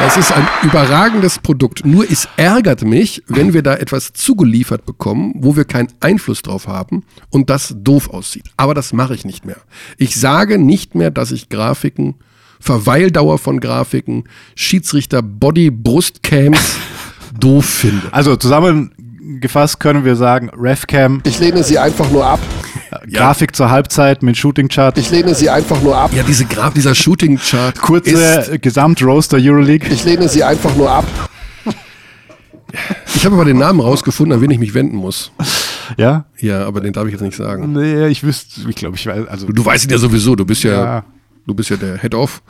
Das 0.00 0.16
ist 0.16 0.32
ein 0.32 0.48
überragendes 0.64 1.38
Produkt. 1.38 1.86
Nur 1.86 2.10
es 2.10 2.28
ärgert 2.36 2.82
mich, 2.82 3.22
wenn 3.28 3.54
wir 3.54 3.62
da 3.62 3.76
etwas 3.76 4.12
zugeliefert 4.12 4.84
bekommen, 4.84 5.34
wo 5.36 5.54
wir 5.54 5.64
keinen 5.64 5.92
Einfluss 6.00 6.42
drauf 6.42 6.66
haben 6.66 7.04
und 7.30 7.50
das 7.50 7.72
doof 7.78 8.10
aussieht. 8.10 8.46
Aber 8.56 8.74
das 8.74 8.92
mache 8.94 9.14
ich 9.14 9.24
nicht 9.24 9.46
mehr. 9.46 9.58
Ich 9.96 10.16
sage 10.16 10.58
nicht 10.58 10.96
mehr, 10.96 11.12
dass 11.12 11.30
ich 11.30 11.50
Grafiken, 11.50 12.16
Verweildauer 12.58 13.38
von 13.38 13.60
Grafiken, 13.60 14.24
Schiedsrichter, 14.56 15.22
Body, 15.22 15.70
Brustcams 15.70 16.78
doof 17.38 17.64
finde. 17.64 18.02
Also 18.12 18.36
zusammengefasst 18.36 19.80
können 19.80 20.04
wir 20.04 20.16
sagen, 20.16 20.50
Revcam, 20.50 21.20
Ich 21.24 21.38
lehne 21.38 21.62
sie 21.62 21.78
einfach 21.78 22.10
nur 22.10 22.26
ab. 22.26 22.40
Grafik 23.12 23.54
zur 23.54 23.70
Halbzeit 23.70 24.22
mit 24.22 24.36
Shooting 24.36 24.68
Chart. 24.68 24.96
Ich 24.98 25.10
lehne 25.10 25.34
sie 25.34 25.50
einfach 25.50 25.80
nur 25.82 25.96
ab. 25.96 26.10
Ja, 26.14 26.22
diese 26.22 26.44
Graf, 26.44 26.74
dieser 26.74 26.94
Shooting-Chart 26.94 27.78
Kurze 27.80 28.10
ist, 28.10 28.62
Gesamtroaster 28.62 29.38
Euroleague. 29.40 29.88
Ich 29.92 30.04
lehne 30.04 30.28
sie 30.28 30.42
einfach 30.44 30.74
nur 30.76 30.90
ab. 30.90 31.04
ich 33.14 33.24
habe 33.24 33.34
aber 33.36 33.44
den 33.44 33.58
Namen 33.58 33.80
rausgefunden, 33.80 34.34
an 34.34 34.40
wen 34.40 34.50
ich 34.50 34.58
mich 34.58 34.74
wenden 34.74 34.96
muss. 34.96 35.32
Ja? 35.96 36.26
Ja, 36.38 36.66
aber 36.66 36.80
den 36.80 36.92
darf 36.92 37.06
ich 37.06 37.12
jetzt 37.12 37.20
nicht 37.22 37.36
sagen. 37.36 37.72
Nee, 37.72 38.06
ich 38.08 38.22
wüsste, 38.22 38.68
ich 38.68 38.76
glaube, 38.76 38.96
ich 38.96 39.06
weiß, 39.06 39.26
also 39.28 39.46
Du 39.46 39.64
weißt 39.64 39.84
ihn 39.84 39.90
ja 39.90 39.98
sowieso, 39.98 40.34
du 40.36 40.44
bist 40.44 40.62
ja, 40.64 40.72
Ja. 40.72 41.04
du 41.46 41.54
bist 41.54 41.70
ja 41.70 41.76
der 41.76 41.98
Head-Off. 41.98 42.42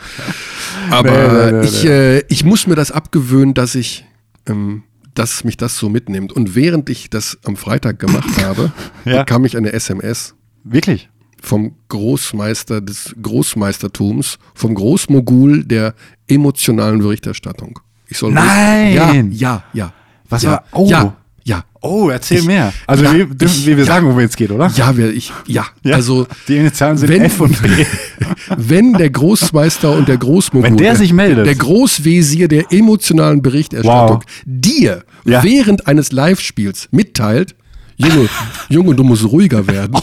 Aber 0.91 1.11
Nee, 1.11 1.53
nee, 1.53 1.59
nee, 1.61 1.67
ich, 1.67 1.85
äh, 1.87 2.19
ich 2.29 2.45
muss 2.45 2.67
mir 2.67 2.77
das 2.77 2.91
abgewöhnen, 2.93 3.55
dass 3.55 3.75
ich, 3.75 4.05
ähm, 4.49 4.83
dass 5.15 5.45
mich 5.45 5.57
das 5.57 5.79
so 5.79 5.89
mitnimmt. 5.89 6.33
Und 6.33 6.55
während 6.55 6.91
ich 6.91 7.09
das 7.11 7.39
am 7.45 7.57
Freitag 7.57 7.99
gemacht 7.99 8.29
habe, 8.43 8.73
Ja. 9.05 9.19
bekam 9.21 9.45
ich 9.45 9.57
eine 9.57 9.73
SMS 9.73 10.35
wirklich. 10.65 11.09
vom 11.43 11.75
Großmeister 11.89 12.81
des 12.81 13.15
Großmeistertums, 13.23 14.39
vom 14.55 14.75
Großmogul 14.75 15.65
der 15.65 15.95
emotionalen 16.29 16.99
Berichterstattung. 17.01 17.79
Ich 18.09 18.19
soll 18.19 18.33
Nein! 18.33 18.95
Ja, 18.95 19.13
ja, 19.15 19.65
ja. 19.73 19.93
Was 20.29 20.43
ja, 20.43 20.51
war- 20.53 20.65
oh. 20.73 20.89
Ja, 20.89 21.17
Ja. 21.49 21.63
Oh, 21.81 22.09
erzähl 22.11 22.39
Ich- 22.41 22.45
mehr. 22.45 22.73
Also 22.89 23.05
Ja, 23.05 23.15
wir, 23.15 23.29
ich- 23.41 23.67
wir, 23.67 23.77
wir 23.77 23.85
ja. 23.85 23.85
sagen, 23.85 24.07
worum 24.09 24.19
es 24.19 24.35
geht, 24.35 24.51
oder? 24.51 24.67
Ja, 24.75 24.97
wir, 24.97 25.13
ich, 25.13 25.33
ja. 25.47 25.65
Ja. 25.85 25.95
Also, 25.95 26.27
Die 26.49 26.57
Initialen 26.57 26.99
sind 26.99 27.09
wenn, 27.09 27.23
F 27.23 27.41
und 27.41 27.63
B. 27.63 27.69
wenn 28.57 28.93
der 28.95 29.11
Großmeister 29.11 29.93
und 29.93 30.09
der 30.09 30.17
Großmogul, 30.17 30.69
Wenn 30.69 30.77
der 30.77 30.97
sich 30.97 31.13
meldet. 31.13 31.47
der 31.47 31.55
Großwesir 31.55 32.49
der 32.49 32.73
emotionalen 32.73 33.43
Berichterstattung, 33.43 34.17
Wow. 34.17 34.25
dir 34.45 35.05
Ja. 35.25 35.45
während 35.45 35.87
eines 35.87 36.11
Live-Spiels 36.11 36.89
mitteilt, 36.91 37.55
Junge, 37.99 38.29
Junge, 38.69 38.95
du 38.97 39.05
musst 39.05 39.25
ruhiger 39.25 39.65
werden. 39.69 39.97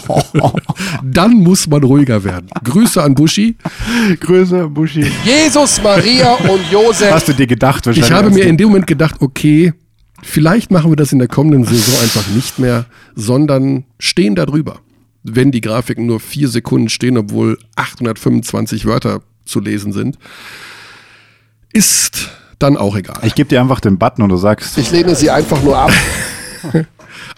Dann 1.04 1.34
muss 1.34 1.68
man 1.68 1.84
ruhiger 1.84 2.24
werden. 2.24 2.48
Grüße 2.64 3.04
an 3.04 3.14
Buschi. 3.16 3.56
Größe, 4.20 4.68
Buschi. 4.70 5.06
Jesus, 5.26 5.82
Maria 5.84 6.32
und 6.34 6.62
Josef. 6.72 7.12
Hast 7.12 7.28
du 7.28 7.34
dir 7.34 7.48
gedacht 7.48 7.86
wahrscheinlich? 7.86 8.10
Ich 8.10 8.16
habe 8.16 8.30
mir 8.30 8.44
du- 8.44 8.50
in 8.50 8.58
dem 8.58 8.70
Moment 8.70 8.88
gedacht, 8.88 9.16
okay, 9.20 9.74
vielleicht 10.24 10.72
machen 10.72 10.92
wir 10.92 10.96
das 10.96 11.12
in 11.12 11.20
der 11.20 11.28
kommenden 11.28 11.64
Saison 11.64 12.02
einfach 12.02 12.28
nicht 12.30 12.60
mehr, 12.60 12.86
sondern 13.16 13.86
stehen 14.00 14.36
da 14.36 14.46
drüber. 14.46 14.80
Wenn 15.24 15.52
die 15.52 15.62
Grafiken 15.62 16.06
nur 16.06 16.20
vier 16.20 16.50
Sekunden 16.50 16.90
stehen, 16.90 17.18
obwohl 17.18 17.58
825 17.76 18.86
Wörter 18.86 19.22
zu 19.46 19.60
lesen 19.60 19.94
sind, 19.94 20.18
ist 21.72 22.30
dann 22.60 22.78
auch 22.78 22.96
egal. 22.96 23.20
Ich 23.24 23.36
gebe 23.36 23.50
dir 23.50 23.62
einfach 23.62 23.80
den 23.80 23.98
Button 23.98 24.24
und 24.24 24.30
du 24.30 24.38
sagst, 24.38 24.78
Ich 24.78 24.92
lehne 24.92 25.16
sie 25.16 25.30
einfach 25.30 25.62
nur 25.62 25.78
ab. 25.78 25.92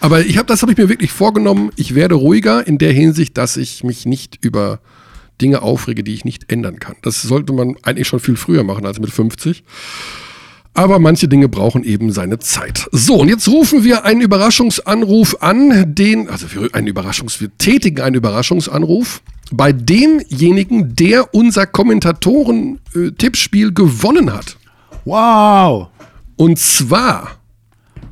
Aber 0.00 0.20
ich 0.20 0.38
habe, 0.38 0.46
das 0.46 0.62
habe 0.62 0.72
ich 0.72 0.78
mir 0.78 0.88
wirklich 0.88 1.12
vorgenommen. 1.12 1.70
Ich 1.76 1.94
werde 1.94 2.14
ruhiger 2.14 2.66
in 2.66 2.78
der 2.78 2.92
Hinsicht, 2.92 3.36
dass 3.36 3.56
ich 3.56 3.82
mich 3.82 4.06
nicht 4.06 4.38
über 4.42 4.80
Dinge 5.40 5.62
aufrege, 5.62 6.02
die 6.02 6.14
ich 6.14 6.24
nicht 6.24 6.50
ändern 6.50 6.78
kann. 6.78 6.96
Das 7.02 7.22
sollte 7.22 7.52
man 7.52 7.76
eigentlich 7.82 8.08
schon 8.08 8.20
viel 8.20 8.36
früher 8.36 8.62
machen 8.62 8.86
als 8.86 9.00
mit 9.00 9.10
50. 9.10 9.64
Aber 10.76 10.98
manche 10.98 11.26
Dinge 11.26 11.48
brauchen 11.48 11.84
eben 11.84 12.12
seine 12.12 12.38
Zeit. 12.38 12.86
So, 12.92 13.14
und 13.14 13.28
jetzt 13.28 13.48
rufen 13.48 13.82
wir 13.82 14.04
einen 14.04 14.20
Überraschungsanruf 14.20 15.38
an, 15.40 15.94
den, 15.94 16.28
also 16.28 16.52
wir, 16.52 16.68
einen 16.74 16.86
Überraschungs, 16.86 17.40
wir 17.40 17.48
tätigen 17.56 18.02
einen 18.02 18.16
Überraschungsanruf 18.16 19.22
bei 19.50 19.72
demjenigen, 19.72 20.94
der 20.94 21.32
unser 21.34 21.66
Kommentatoren-Tippspiel 21.66 23.72
gewonnen 23.72 24.34
hat. 24.34 24.58
wow. 25.06 25.88
Und 26.36 26.58
zwar 26.58 27.38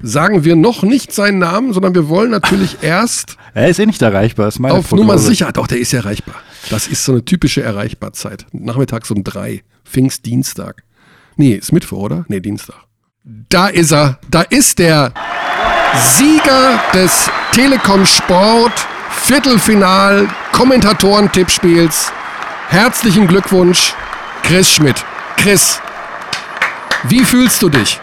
sagen 0.00 0.44
wir 0.44 0.56
noch 0.56 0.82
nicht 0.82 1.12
seinen 1.12 1.40
Namen, 1.40 1.74
sondern 1.74 1.94
wir 1.94 2.08
wollen 2.08 2.30
natürlich 2.30 2.78
erst 2.80 3.36
Er 3.52 3.68
ist 3.68 3.78
eh 3.78 3.84
nicht 3.84 4.00
erreichbar, 4.00 4.48
ist 4.48 4.58
meine 4.58 4.72
auf 4.72 4.88
Prognose. 4.88 5.06
Nummer 5.06 5.18
sicher. 5.18 5.52
Doch, 5.52 5.66
der 5.66 5.80
ist 5.80 5.92
erreichbar. 5.92 6.36
Das 6.70 6.88
ist 6.88 7.04
so 7.04 7.12
eine 7.12 7.26
typische 7.26 7.62
Erreichbarzeit. 7.62 8.46
Nachmittags 8.52 9.10
um 9.10 9.22
drei. 9.22 9.62
Pfingstdienstag. 9.84 10.82
Nee, 11.36 11.54
ist 11.54 11.72
Mittwoch, 11.72 11.98
oder? 11.98 12.24
Nee, 12.28 12.40
Dienstag. 12.40 12.76
Da 13.48 13.68
ist 13.68 13.92
er. 13.92 14.18
Da 14.30 14.42
ist 14.42 14.78
der 14.78 15.12
Sieger 15.96 16.80
des 16.92 17.30
Telekom 17.52 18.04
Sport 18.06 18.72
Viertelfinal 19.10 20.28
Kommentatoren-Tippspiels. 20.52 22.12
Herzlichen 22.68 23.26
Glückwunsch, 23.26 23.94
Chris 24.42 24.70
Schmidt. 24.70 25.04
Chris, 25.36 25.80
wie 27.04 27.24
fühlst 27.24 27.62
du 27.62 27.68
dich? 27.68 27.98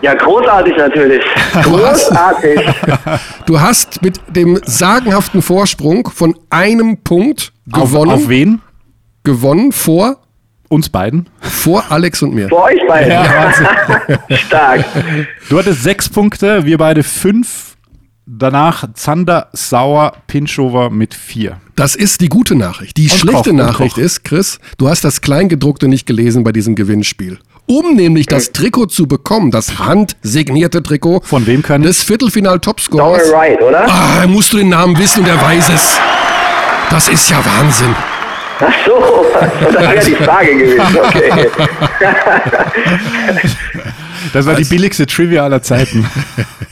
Ja, 0.00 0.14
großartig 0.14 0.76
natürlich. 0.76 1.22
Großartig. 1.62 2.60
Du 3.46 3.60
hast 3.60 4.00
mit 4.02 4.18
dem 4.28 4.58
sagenhaften 4.64 5.42
Vorsprung 5.42 6.08
von 6.08 6.34
einem 6.48 7.02
Punkt 7.02 7.52
Auf, 7.72 7.90
gewonnen. 7.90 8.10
auf 8.10 8.28
wen? 8.28 8.62
gewonnen 9.22 9.72
vor, 9.72 10.16
Uns 10.74 10.88
beiden. 10.88 11.28
vor 11.40 11.84
Alex 11.90 12.20
und 12.22 12.34
mir. 12.34 12.48
Vor 12.48 12.64
euch 12.64 12.80
beiden. 12.88 13.12
Ja, 13.12 13.52
Stark. 14.36 14.84
Du 15.48 15.58
hattest 15.58 15.84
sechs 15.84 16.08
Punkte, 16.08 16.64
wir 16.66 16.78
beide 16.78 17.04
fünf. 17.04 17.76
Danach 18.26 18.86
Zander, 18.94 19.50
Sauer, 19.52 20.14
Pinschover 20.26 20.88
mit 20.90 21.12
vier. 21.14 21.58
Das 21.76 21.94
ist 21.94 22.22
die 22.22 22.28
gute 22.30 22.54
Nachricht. 22.56 22.96
Die 22.96 23.10
Und 23.10 23.18
schlechte 23.18 23.50
Koch, 23.50 23.56
Nachricht 23.56 23.98
ist, 23.98 24.24
Chris, 24.24 24.58
du 24.78 24.88
hast 24.88 25.04
das 25.04 25.20
Kleingedruckte 25.20 25.88
nicht 25.88 26.06
gelesen 26.06 26.42
bei 26.42 26.50
diesem 26.50 26.74
Gewinnspiel. 26.74 27.38
Um 27.66 27.94
nämlich 27.94 28.26
das 28.26 28.50
Trikot 28.52 28.86
zu 28.86 29.06
bekommen, 29.06 29.50
das 29.50 29.78
handsignierte 29.78 30.82
Trikot 30.82 31.20
Von 31.24 31.46
wem 31.46 31.62
kann 31.62 31.82
ich? 31.82 31.88
des 31.88 32.02
Viertelfinal-Topscorers, 32.02 33.28
All 33.30 33.34
right, 33.38 33.62
oder? 33.62 33.86
ah, 33.88 34.26
musst 34.26 34.52
du 34.52 34.56
den 34.56 34.70
Namen 34.70 34.98
wissen 34.98 35.20
und 35.22 35.28
er 35.28 35.40
weiß 35.40 35.68
es. 35.68 35.98
Das 36.90 37.08
ist 37.08 37.30
ja 37.30 37.36
Wahnsinn. 37.44 37.94
Ach 38.60 38.72
so, 38.86 39.26
das 39.72 39.80
wäre 39.82 40.04
die 40.04 40.14
Frage 40.16 40.56
gewesen. 40.56 40.80
Okay. 41.02 41.32
Das 44.32 44.46
war 44.46 44.54
die 44.54 44.64
billigste 44.64 45.06
Trivia 45.06 45.44
aller 45.44 45.60
Zeiten. 45.62 46.04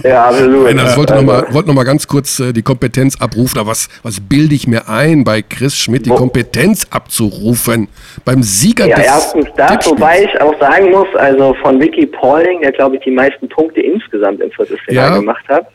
Ja, 0.03 0.26
absolut. 0.28 0.64
Nein, 0.64 0.78
das 0.78 0.97
wollte 0.97 1.12
Also, 1.14 1.24
noch 1.26 1.33
mal, 1.33 1.55
wollte 1.55 1.68
noch 1.68 1.74
mal 1.74 1.85
ganz 1.85 2.07
kurz 2.09 2.41
äh, 2.41 2.53
die 2.53 2.62
Kompetenz 2.62 3.20
abrufen. 3.20 3.59
Aber 3.61 3.70
was, 3.70 3.89
was 4.03 4.20
bilde 4.20 4.55
ich 4.55 4.66
mir 4.66 4.89
ein, 4.89 5.22
bei 5.22 5.43
Chris 5.43 5.76
Schmidt 5.76 6.07
die 6.07 6.11
Kompetenz 6.11 6.87
abzurufen? 6.91 7.89
Beim 8.24 8.43
Sieger 8.43 8.87
Ja, 8.87 8.97
des 8.97 9.05
erstens 9.07 9.47
das, 9.57 9.87
wobei 9.87 10.22
ich 10.24 10.41
auch 10.41 10.59
sagen 10.59 10.91
muss, 10.91 11.07
also 11.16 11.55
von 11.62 11.78
Vicky 11.80 12.07
Pauling, 12.07 12.62
der 12.62 12.72
glaube 12.72 12.97
ich 12.97 13.03
die 13.05 13.11
meisten 13.11 13.49
Punkte 13.49 13.80
insgesamt 13.80 14.41
im 14.41 14.51
Viertelfinale 14.51 15.11
Ja. 15.11 15.16
gemacht 15.18 15.45
hat, 15.49 15.66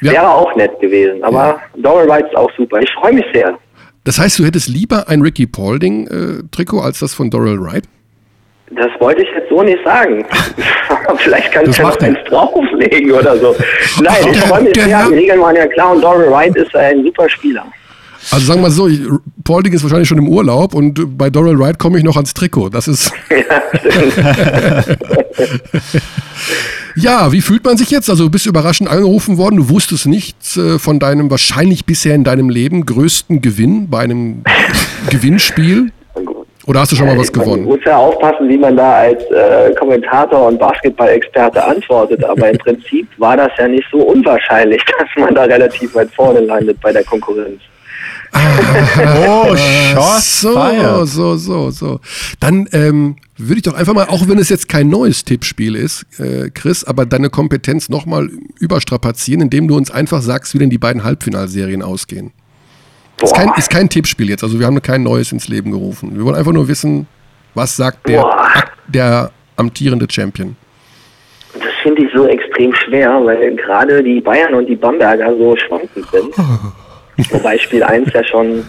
Ja. 0.00 0.12
wäre 0.12 0.28
auch 0.34 0.54
nett 0.56 0.78
gewesen. 0.80 1.22
Aber 1.22 1.60
Doral 1.76 2.08
Wright 2.08 2.26
ist 2.26 2.36
auch 2.36 2.50
super. 2.56 2.80
Ich 2.80 2.90
freue 3.00 3.12
mich 3.14 3.24
sehr. 3.32 3.56
Das 4.04 4.18
heißt, 4.18 4.38
du 4.38 4.44
hättest 4.44 4.68
lieber 4.68 5.08
ein 5.08 5.22
Ricky 5.22 5.46
Paulding-Trikot 5.46 6.80
als 6.80 6.98
das 6.98 7.14
von 7.14 7.30
Doral 7.30 7.60
Wright? 7.60 7.84
Das 8.70 8.88
wollte 9.00 9.22
ich 9.22 9.28
jetzt 9.34 9.48
so 9.50 9.62
nicht 9.62 9.78
sagen. 9.84 10.24
Vielleicht 11.18 11.52
kannst 11.52 11.68
Das 11.68 11.76
du 11.76 11.82
ja 11.82 11.88
noch 11.88 12.00
eins 12.00 12.18
drauflegen 12.28 13.12
oder 13.12 13.36
so. 13.36 13.54
Nein, 14.02 14.14
ich 14.30 14.40
freue 14.40 14.62
mich 14.62 14.74
sehr. 14.74 15.06
Die 15.08 15.14
Regeln 15.14 15.40
waren 15.40 15.56
ja 15.56 15.66
klar 15.66 15.92
und 15.92 16.02
Doral 16.02 16.30
Wright 16.30 16.56
ist 16.56 16.74
ein 16.74 17.04
super 17.04 17.28
Spieler. 17.28 17.66
Also 18.30 18.46
sagen 18.46 18.60
wir 18.60 18.68
mal 18.68 18.70
so, 18.70 18.88
ich, 18.88 19.00
Paulding 19.44 19.72
ist 19.72 19.82
wahrscheinlich 19.82 20.08
schon 20.08 20.18
im 20.18 20.28
Urlaub 20.28 20.74
und 20.74 20.98
äh, 20.98 21.04
bei 21.04 21.30
Doral 21.30 21.58
Wright 21.58 21.78
komme 21.78 21.98
ich 21.98 22.04
noch 22.04 22.16
ans 22.16 22.34
Trikot. 22.34 22.70
Das 22.70 22.88
ist. 22.88 23.12
ja, 26.96 27.32
wie 27.32 27.40
fühlt 27.40 27.64
man 27.64 27.76
sich 27.76 27.90
jetzt? 27.90 28.10
Also 28.10 28.24
du 28.24 28.30
bist 28.30 28.46
überraschend 28.46 28.90
angerufen 28.90 29.38
worden. 29.38 29.56
Du 29.56 29.68
wusstest 29.68 30.06
nichts 30.06 30.56
äh, 30.56 30.78
von 30.78 30.98
deinem 30.98 31.30
wahrscheinlich 31.30 31.84
bisher 31.84 32.14
in 32.14 32.24
deinem 32.24 32.50
Leben 32.50 32.86
größten 32.86 33.40
Gewinn 33.40 33.88
bei 33.90 34.00
einem 34.00 34.44
Gewinnspiel. 35.10 35.92
Oder 36.64 36.80
hast 36.80 36.92
du 36.92 36.96
schon 36.96 37.06
mal 37.06 37.18
was 37.18 37.32
Man 37.32 37.44
gewonnen? 37.44 37.64
muss 37.64 37.80
ja 37.84 37.96
aufpassen, 37.96 38.48
wie 38.48 38.56
man 38.56 38.76
da 38.76 38.94
als 38.94 39.20
äh, 39.24 39.74
Kommentator 39.74 40.46
und 40.46 40.60
Basketball-Experte 40.60 41.64
antwortet, 41.64 42.22
aber 42.22 42.50
im 42.50 42.58
Prinzip 42.58 43.08
war 43.18 43.36
das 43.36 43.50
ja 43.58 43.66
nicht 43.66 43.84
so 43.90 43.98
unwahrscheinlich, 43.98 44.80
dass 44.96 45.08
man 45.16 45.34
da 45.34 45.42
relativ 45.42 45.92
weit 45.96 46.10
vorne 46.14 46.38
landet 46.38 46.80
bei 46.80 46.92
der 46.92 47.02
Konkurrenz. 47.02 47.60
Oh, 49.26 49.54
so, 50.20 51.04
so, 51.04 51.36
so, 51.36 51.70
so. 51.70 52.00
Dann 52.40 52.68
ähm, 52.72 53.16
würde 53.36 53.56
ich 53.56 53.62
doch 53.62 53.74
einfach 53.74 53.94
mal, 53.94 54.06
auch 54.08 54.28
wenn 54.28 54.38
es 54.38 54.48
jetzt 54.48 54.68
kein 54.68 54.88
neues 54.88 55.24
Tippspiel 55.24 55.76
ist, 55.76 56.06
äh, 56.18 56.50
Chris, 56.50 56.84
aber 56.84 57.06
deine 57.06 57.30
Kompetenz 57.30 57.88
nochmal 57.88 58.30
überstrapazieren, 58.58 59.42
indem 59.42 59.68
du 59.68 59.76
uns 59.76 59.90
einfach 59.90 60.22
sagst, 60.22 60.54
wie 60.54 60.58
denn 60.58 60.70
die 60.70 60.78
beiden 60.78 61.04
Halbfinalserien 61.04 61.82
ausgehen. 61.82 62.32
Ist 63.22 63.34
kein, 63.34 63.50
ist 63.56 63.70
kein 63.70 63.88
Tippspiel 63.88 64.28
jetzt, 64.30 64.42
also 64.42 64.58
wir 64.58 64.66
haben 64.66 64.80
kein 64.82 65.02
neues 65.02 65.30
ins 65.32 65.48
Leben 65.48 65.70
gerufen. 65.70 66.16
Wir 66.16 66.24
wollen 66.24 66.36
einfach 66.36 66.52
nur 66.52 66.66
wissen, 66.68 67.06
was 67.54 67.76
sagt 67.76 68.08
der, 68.08 68.24
der 68.88 69.30
amtierende 69.56 70.06
Champion. 70.10 70.56
Das 71.54 71.64
finde 71.82 72.04
ich 72.04 72.12
so 72.14 72.26
extrem 72.26 72.74
schwer, 72.74 73.20
weil 73.24 73.54
gerade 73.56 74.02
die 74.02 74.20
Bayern 74.20 74.54
und 74.54 74.66
die 74.66 74.76
Bamberger 74.76 75.36
so 75.36 75.54
schwankend 75.56 76.06
sind. 76.10 76.34
Wobei 77.30 77.58
Spiel 77.58 77.82
1 77.82 78.12
ja 78.12 78.24
schon 78.24 78.64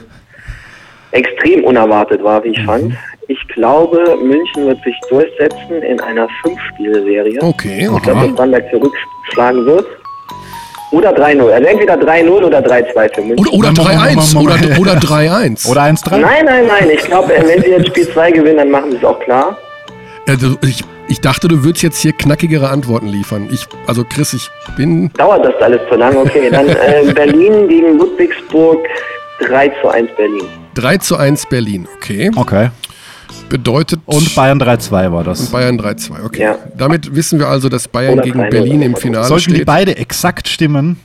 extrem 1.11 1.63
unerwartet 1.63 2.23
war, 2.23 2.43
wie 2.43 2.49
ich 2.49 2.63
fand. 2.63 2.93
Ich 3.27 3.39
glaube, 3.49 4.17
München 4.21 4.67
wird 4.67 4.83
sich 4.83 4.95
durchsetzen 5.09 5.81
in 5.81 5.99
einer 6.01 6.27
Fünf-Spiele-Serie. 6.41 7.39
Okay, 7.41 7.81
Ich 7.81 8.01
glaube, 8.01 8.19
okay. 8.19 8.27
dass 8.27 8.35
Bamberg 8.35 8.69
zurückschlagen 8.71 9.65
wird. 9.65 9.85
Oder 10.91 11.09
3-0. 11.11 11.49
Also 11.49 11.67
entweder 11.67 11.95
3-0 11.95 12.29
oder 12.29 12.59
3-2 12.59 13.15
für 13.15 13.21
München. 13.21 13.47
Oder, 13.47 13.71
oder 13.71 13.71
Moment, 13.71 14.19
3-1 14.19 14.33
Moment, 14.35 14.77
oder, 14.77 14.79
oder 14.79 14.93
3-1. 14.99 15.67
Oder 15.69 15.81
1-3? 15.81 16.17
Nein, 16.17 16.45
nein, 16.45 16.67
nein. 16.67 16.89
Ich 16.93 17.01
glaube, 17.01 17.33
wenn 17.35 17.61
sie 17.63 17.69
jetzt 17.69 17.87
Spiel 17.87 18.07
2 18.07 18.31
gewinnen, 18.31 18.57
dann 18.57 18.69
machen 18.69 18.91
sie 18.91 18.97
es 18.97 19.03
auch 19.03 19.19
klar. 19.21 19.57
Also 20.27 20.55
ich, 20.61 20.83
ich 21.07 21.21
dachte, 21.21 21.47
du 21.47 21.63
würdest 21.63 21.83
jetzt 21.83 21.99
hier 21.99 22.13
knackigere 22.13 22.69
Antworten 22.69 23.07
liefern. 23.07 23.49
Ich, 23.51 23.67
also 23.87 24.03
Chris, 24.03 24.33
ich 24.33 24.49
bin 24.75 25.11
Dauert 25.13 25.45
das 25.45 25.55
alles 25.61 25.81
zu 25.89 25.95
lange? 25.95 26.17
Okay, 26.17 26.49
dann 26.49 26.67
äh, 26.69 27.11
Berlin 27.15 27.67
gegen 27.67 27.97
Ludwigsburg 27.97 28.79
3 29.39 29.69
zu 29.81 29.89
1 29.89 30.09
Berlin. 30.15 30.43
3 30.75 30.97
zu 30.97 31.17
1 31.17 31.47
Berlin, 31.47 31.87
okay. 31.95 32.31
Okay. 32.35 32.69
Bedeutet 33.49 33.99
Und 34.05 34.33
Bayern 34.35 34.59
3-2 34.59 35.11
war 35.11 35.23
das. 35.23 35.47
Bayern 35.47 35.79
3-2, 35.79 36.25
okay. 36.25 36.41
Ja. 36.41 36.57
Damit 36.75 37.13
wissen 37.15 37.39
wir 37.39 37.47
also, 37.47 37.69
dass 37.69 37.87
Bayern 37.87 38.13
Oder 38.13 38.23
gegen 38.23 38.41
3-0, 38.41 38.49
Berlin 38.49 38.81
im 38.81 38.91
oder 38.93 38.99
so. 38.99 39.01
Finale 39.01 39.25
Sollten 39.25 39.49
die 39.49 39.55
steht. 39.55 39.65
beide 39.65 39.97
exakt 39.97 40.47
stimmen, 40.47 40.99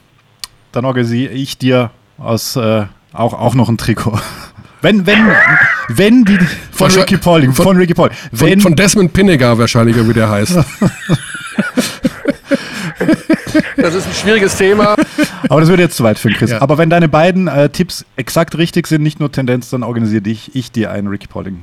dann 0.73 0.85
organisiere 0.85 1.33
ich 1.33 1.59
dir 1.59 1.91
aus 2.19 2.57
äh, 2.57 2.85
auch, 3.13 3.35
auch 3.35 3.55
noch 3.55 3.69
ein 3.69 3.77
Trikot. 3.77 4.19
Wenn, 4.81 5.07
wenn, 5.07 5.27
wenn 5.89 6.25
die 6.25 6.39
von 6.71 6.91
Ricky 6.91 7.17
Pauling, 7.17 7.53
von, 7.53 7.65
von- 7.65 7.77
Ricky 7.77 7.95
Pauling, 7.95 8.15
Von, 8.33 8.49
wenn, 8.49 8.61
von 8.61 8.77
Desmond 8.77 9.13
Pinnegar 9.13 9.59
wahrscheinlich, 9.59 9.97
wie 9.97 10.13
der 10.13 10.29
heißt. 10.31 10.57
Das 13.77 13.95
ist 13.95 14.07
ein 14.07 14.13
schwieriges 14.15 14.57
Thema. 14.57 14.97
Aber 15.49 15.61
das 15.61 15.69
würde 15.71 15.83
jetzt 15.85 15.97
zu 15.97 16.03
weit 16.05 16.19
führen, 16.19 16.35
Chris. 16.35 16.51
Ja. 16.51 16.61
Aber 16.61 16.79
wenn 16.79 16.91
deine 16.91 17.09
beiden 17.09 17.47
äh, 17.49 17.69
Tipps 17.71 18.05
exakt 18.17 18.59
richtig 18.59 18.87
sind, 18.87 19.03
nicht 19.03 19.21
nur 19.21 19.31
Tendenz, 19.33 19.71
dann 19.71 19.83
organisiere 19.83 20.21
dich, 20.23 20.55
ich 20.55 20.73
dir 20.73 20.91
einen 20.91 21.09
Ricky 21.09 21.27
Paulding. 21.29 21.63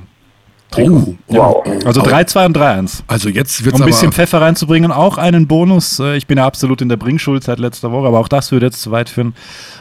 Oh, 0.76 1.14
Wow. 1.28 1.64
Also 1.84 2.02
3-2 2.02 2.46
und 2.46 2.56
3-1. 2.56 3.02
Also 3.06 3.28
jetzt 3.28 3.64
wird 3.64 3.74
Um 3.74 3.80
es 3.80 3.84
ein 3.84 3.86
bisschen 3.86 4.06
aber... 4.08 4.14
Pfeffer 4.16 4.40
reinzubringen, 4.40 4.90
auch 4.92 5.18
einen 5.18 5.46
Bonus. 5.46 6.00
Äh, 6.00 6.16
Ich 6.16 6.26
bin 6.26 6.38
ja 6.38 6.46
absolut 6.46 6.80
in 6.82 6.88
der 6.88 6.96
Bringschuld 6.96 7.44
seit 7.44 7.58
letzter 7.58 7.92
Woche, 7.92 8.08
aber 8.08 8.18
auch 8.18 8.28
das 8.28 8.50
würde 8.50 8.66
jetzt 8.66 8.80
zu 8.82 8.90
weit 8.90 9.08
führen. 9.08 9.34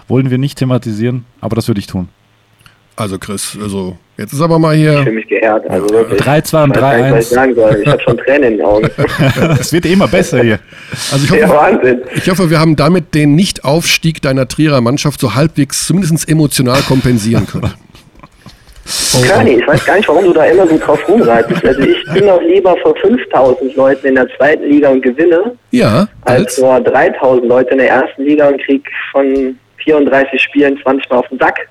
Wollen 0.07 0.29
wir 0.29 0.37
nicht 0.37 0.57
thematisieren, 0.57 1.25
aber 1.41 1.55
das 1.55 1.67
würde 1.67 1.79
ich 1.79 1.87
tun. 1.87 2.09
Also 2.97 3.19
Chris, 3.19 3.57
also 3.61 3.97
jetzt 4.17 4.31
ist 4.31 4.39
aber 4.41 4.57
mal 4.57 4.73
Ich 4.73 4.79
hier... 4.81 4.99
fühle 4.99 5.11
mich 5.11 5.27
geehrt. 5.27 5.69
Also 5.69 5.89
wirklich. 5.89 6.21
3-2 6.21 6.63
und 6.63 6.75
Ich 6.77 6.81
weiß 6.81 6.81
gar 6.81 6.97
nicht, 6.97 7.11
was 7.11 7.25
ich 7.25 7.31
3-1. 7.31 7.33
sagen 7.33 7.55
soll. 7.55 7.79
Ich 7.83 7.87
habe 7.89 8.01
schon 8.01 8.17
Tränen 8.17 8.43
in 8.43 8.57
den 8.57 8.65
Augen. 8.65 8.89
Es 9.59 9.73
wird 9.73 9.85
immer 9.85 10.07
besser 10.07 10.41
hier. 10.41 10.59
Also 11.11 11.25
ich 11.25 11.41
Ja, 11.41 11.47
hoffe, 11.49 11.57
Wahnsinn. 11.57 12.01
ich 12.15 12.29
hoffe, 12.29 12.49
wir 12.49 12.59
haben 12.59 12.75
damit 12.77 13.13
den 13.13 13.35
Nicht-Aufstieg 13.35 14.21
deiner 14.21 14.47
Trierer 14.47 14.79
Mannschaft 14.79 15.19
so 15.19 15.35
halbwegs 15.35 15.85
zumindest 15.87 16.29
emotional 16.29 16.81
kompensieren 16.83 17.45
können. 17.47 17.73
Körny, 19.27 19.55
ich 19.59 19.67
weiß 19.67 19.83
gar 19.83 19.97
nicht, 19.97 20.07
warum 20.07 20.25
du 20.25 20.33
da 20.33 20.45
immer 20.45 20.67
so 20.67 20.77
drauf 20.77 20.99
rumreitest. 21.09 21.65
Also 21.65 21.81
ich 21.81 21.97
bin 22.13 22.27
doch 22.27 22.41
lieber 22.41 22.75
vor 22.83 22.95
5000 22.97 23.75
Leuten 23.75 24.07
in 24.07 24.15
der 24.15 24.27
zweiten 24.37 24.63
Liga 24.69 24.89
und 24.89 25.01
gewinne, 25.01 25.53
Ja, 25.71 26.07
als 26.21 26.45
als... 26.45 26.59
vor 26.59 26.79
3000 26.81 27.47
Leute 27.47 27.71
in 27.71 27.79
der 27.79 27.89
ersten 27.89 28.23
Liga 28.23 28.47
und 28.47 28.61
krieg 28.63 28.85
von 29.11 29.57
34 29.83 30.39
Spielen 30.41 30.77
20 30.83 31.09
Mal 31.09 31.17
auf 31.17 31.27
den 31.29 31.39
Sack, 31.39 31.67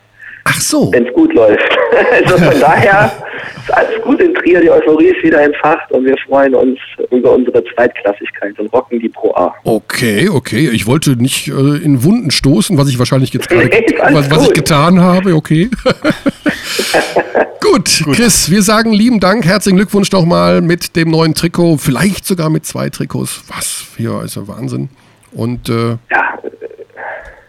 Ach 0.56 0.60
so. 0.60 0.92
wenn 0.92 1.06
es 1.06 1.12
gut 1.14 1.32
läuft. 1.34 1.60
Also 2.12 2.36
von 2.38 2.58
daher 2.60 3.12
ist 3.56 3.72
alles 3.72 4.02
gut 4.02 4.20
in 4.20 4.34
Trier, 4.34 4.60
die 4.60 4.70
Euphorie 4.70 5.06
ist 5.06 5.22
wieder 5.22 5.40
entfacht 5.42 5.90
und 5.92 6.04
wir 6.04 6.16
freuen 6.26 6.54
uns 6.56 6.78
über 7.12 7.32
unsere 7.32 7.62
Zweitklassigkeit 7.72 8.58
und 8.58 8.72
rocken 8.72 8.98
die 8.98 9.08
Pro 9.08 9.32
A. 9.34 9.54
Okay, 9.62 10.28
okay. 10.28 10.70
Ich 10.72 10.86
wollte 10.88 11.10
nicht 11.10 11.46
äh, 11.48 11.52
in 11.52 12.02
Wunden 12.02 12.32
stoßen, 12.32 12.76
was 12.76 12.88
ich 12.88 12.98
wahrscheinlich 12.98 13.32
jetzt 13.32 13.48
gerade, 13.48 13.66
Nee, 13.66 13.86
was, 14.12 14.28
was 14.30 14.38
ich 14.42 14.46
gut. 14.48 14.54
getan 14.54 15.00
habe. 15.00 15.34
Okay. 15.36 15.70
Gut, 17.60 18.04
Chris, 18.12 18.50
wir 18.50 18.62
sagen 18.62 18.92
lieben 18.92 19.20
Dank, 19.20 19.44
herzlichen 19.46 19.76
Glückwunsch 19.76 20.12
nochmal 20.12 20.60
mit 20.60 20.94
dem 20.96 21.10
neuen 21.10 21.34
Trikot, 21.34 21.78
vielleicht 21.78 22.24
sogar 22.26 22.50
mit 22.50 22.66
zwei 22.66 22.90
Trikots. 22.90 23.42
Was 23.48 23.86
ist 23.96 24.34
ja 24.36 24.48
Wahnsinn. 24.48 24.90
Und 25.32 25.68
äh, 25.68 25.96
Ja, 26.10 26.38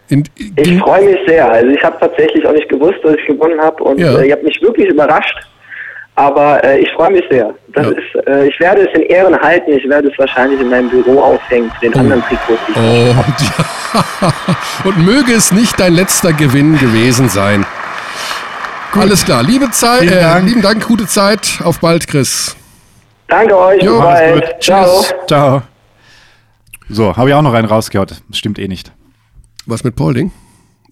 Ich 0.08 0.68
in, 0.68 0.78
freue 0.80 1.04
mich 1.04 1.18
sehr. 1.26 1.50
Also 1.50 1.68
ich 1.68 1.82
habe 1.82 1.96
tatsächlich 1.98 2.46
auch 2.46 2.52
nicht 2.52 2.68
gewusst, 2.68 2.98
dass 3.02 3.14
ich 3.16 3.26
gewonnen 3.26 3.60
habe 3.60 3.82
und 3.82 3.98
Ja. 3.98 4.18
äh, 4.18 4.26
ihr 4.28 4.32
habt 4.34 4.44
mich 4.44 4.60
wirklich 4.62 4.88
überrascht. 4.88 5.36
Aber 6.18 6.64
äh, 6.64 6.78
ich 6.78 6.90
freue 6.92 7.10
mich 7.10 7.24
sehr. 7.30 7.52
Das 7.74 7.86
Ja. 7.86 7.92
ist, 7.92 8.26
äh, 8.26 8.46
ich 8.48 8.58
werde 8.58 8.88
es 8.88 8.94
in 8.98 9.02
Ehren 9.02 9.38
halten. 9.38 9.70
Ich 9.72 9.86
werde 9.88 10.08
es 10.08 10.18
wahrscheinlich 10.18 10.58
in 10.60 10.70
meinem 10.70 10.88
Büro 10.88 11.20
aufhängen 11.20 11.70
zu 11.74 11.80
den 11.80 11.94
anderen 11.98 12.22
Trikots. 12.22 12.60
ich 12.68 12.76
oh, 12.76 12.80
und, 13.10 13.40
ja. 13.42 14.32
und 14.84 15.04
möge 15.04 15.32
es 15.34 15.52
nicht 15.52 15.78
dein 15.78 15.92
letzter 15.94 16.32
Gewinn 16.32 16.78
gewesen 16.78 17.28
sein. 17.28 17.66
Alles 18.98 19.26
klar, 19.26 19.42
liebe 19.42 19.70
Zeit, 19.72 20.00
Vielen 20.00 20.12
äh, 20.14 20.20
Dank. 20.22 20.48
lieben 20.48 20.62
Dank, 20.62 20.86
gute 20.86 21.06
Zeit, 21.06 21.60
auf 21.62 21.80
bald, 21.80 22.06
Chris. 22.08 22.56
Danke 23.28 23.58
euch. 23.58 23.82
Jo, 23.82 23.96
bis 23.96 24.02
bald. 24.02 24.34
gut. 24.44 24.62
Ciao. 24.62 25.04
Ciao. 25.26 25.62
So, 26.88 27.14
habe 27.14 27.28
ich 27.28 27.34
auch 27.34 27.42
noch 27.42 27.52
einen 27.52 27.66
rausgehaut. 27.68 28.12
Das 28.28 28.38
stimmt 28.38 28.58
eh 28.58 28.68
nicht. 28.68 28.90
Was 29.66 29.84
mit 29.84 29.96
Paulding? 29.96 30.30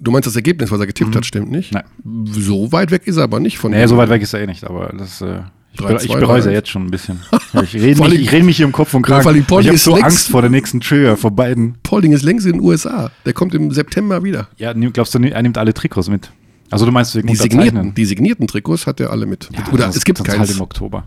Du 0.01 0.11
meinst 0.11 0.27
das 0.27 0.37
Ergebnis, 0.37 0.71
was 0.71 0.81
er 0.81 0.87
getippt 0.87 1.15
hat, 1.15 1.25
stimmt 1.25 1.51
nicht? 1.51 1.73
Nein. 1.73 1.85
So 2.31 2.73
weit 2.73 2.91
weg 2.91 3.07
ist 3.07 3.17
er 3.17 3.25
aber 3.25 3.41
nicht 3.41 3.59
von 3.59 3.71
Nee, 3.71 3.87
so 3.87 3.97
weit 3.97 4.09
weg 4.11 4.23
ist 4.23 4.35
er 4.35 4.41
eh 4.43 4.47
nicht, 4.47 4.65
aber 4.65 4.93
das, 4.99 5.21
äh, 5.21 5.41
ich, 5.73 5.81
bereue 6.13 6.39
es 6.41 6.45
ja 6.45 6.51
jetzt 6.51 6.69
schon 6.69 6.85
ein 6.85 6.91
bisschen. 6.91 7.21
Ja, 7.53 7.63
Ich 7.63 7.75
rede 7.75 8.03
mich, 8.03 8.21
ich 8.21 8.33
rede 8.33 8.45
mich 8.45 8.57
hier 8.57 8.67
im 8.67 8.73
Kopf 8.73 8.93
und 8.95 9.09
Ja, 9.09 9.21
Kragen. 9.21 9.45
vor 9.45 9.59
allem 9.59 9.63
ich 9.63 9.69
habe 9.69 9.79
so 9.79 9.93
längst- 9.93 10.05
Angst 10.05 10.29
vor 10.31 10.41
der 10.41 10.51
nächsten 10.51 10.81
Trigger, 10.81 11.17
vor 11.17 11.31
beiden. 11.31 11.77
Paulding 11.85 12.13
ist 12.13 12.23
längst 12.23 12.45
in 12.47 12.53
den 12.55 12.61
USA. 12.61 13.11
Der 13.25 13.33
kommt 13.33 13.55
im 13.55 13.71
September 13.71 14.23
wieder. 14.25 14.49
Ja, 14.57 14.73
glaubst 14.73 15.15
du, 15.15 15.19
er 15.21 15.43
nimmt 15.43 15.59
alle 15.59 15.73
Trikots 15.73 16.09
mit? 16.09 16.31
Also 16.71 16.87
du 16.87 16.93
meinst 16.93 17.15
wegen 17.15 17.29
Die 17.29 17.37
signierten, 17.37 17.95
die 17.95 18.05
signierten 18.05 18.47
Trikots 18.49 18.87
hat 18.89 18.99
er 18.99 19.11
alle 19.11 19.27
mit. 19.27 19.49
Ja, 19.53 19.73
Oder 19.73 19.85
sonst- 19.85 19.97
es 19.99 20.05
gibt 20.05 20.23
keins. 20.25 20.39
halt 20.39 20.51
im 20.51 20.61
Oktober. 20.61 21.05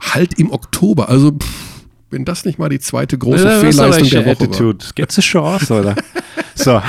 Halt 0.00 0.34
im 0.38 0.50
Oktober. 0.50 1.08
Also, 1.10 1.32
pff, 1.32 1.46
wenn 2.10 2.24
das 2.24 2.44
nicht 2.46 2.58
mal 2.58 2.68
die 2.70 2.78
zweite 2.80 3.18
große 3.18 3.60
Fehlleistung 3.60 4.08
der 4.08 4.20
Woche 4.26 4.40
war. 4.40 4.46
Attitude. 4.46 4.84
Geht 4.94 5.12
sich 5.12 5.26
schon 5.26 5.42
aus, 5.42 5.70
oder? 5.70 5.94
so. 6.56 6.82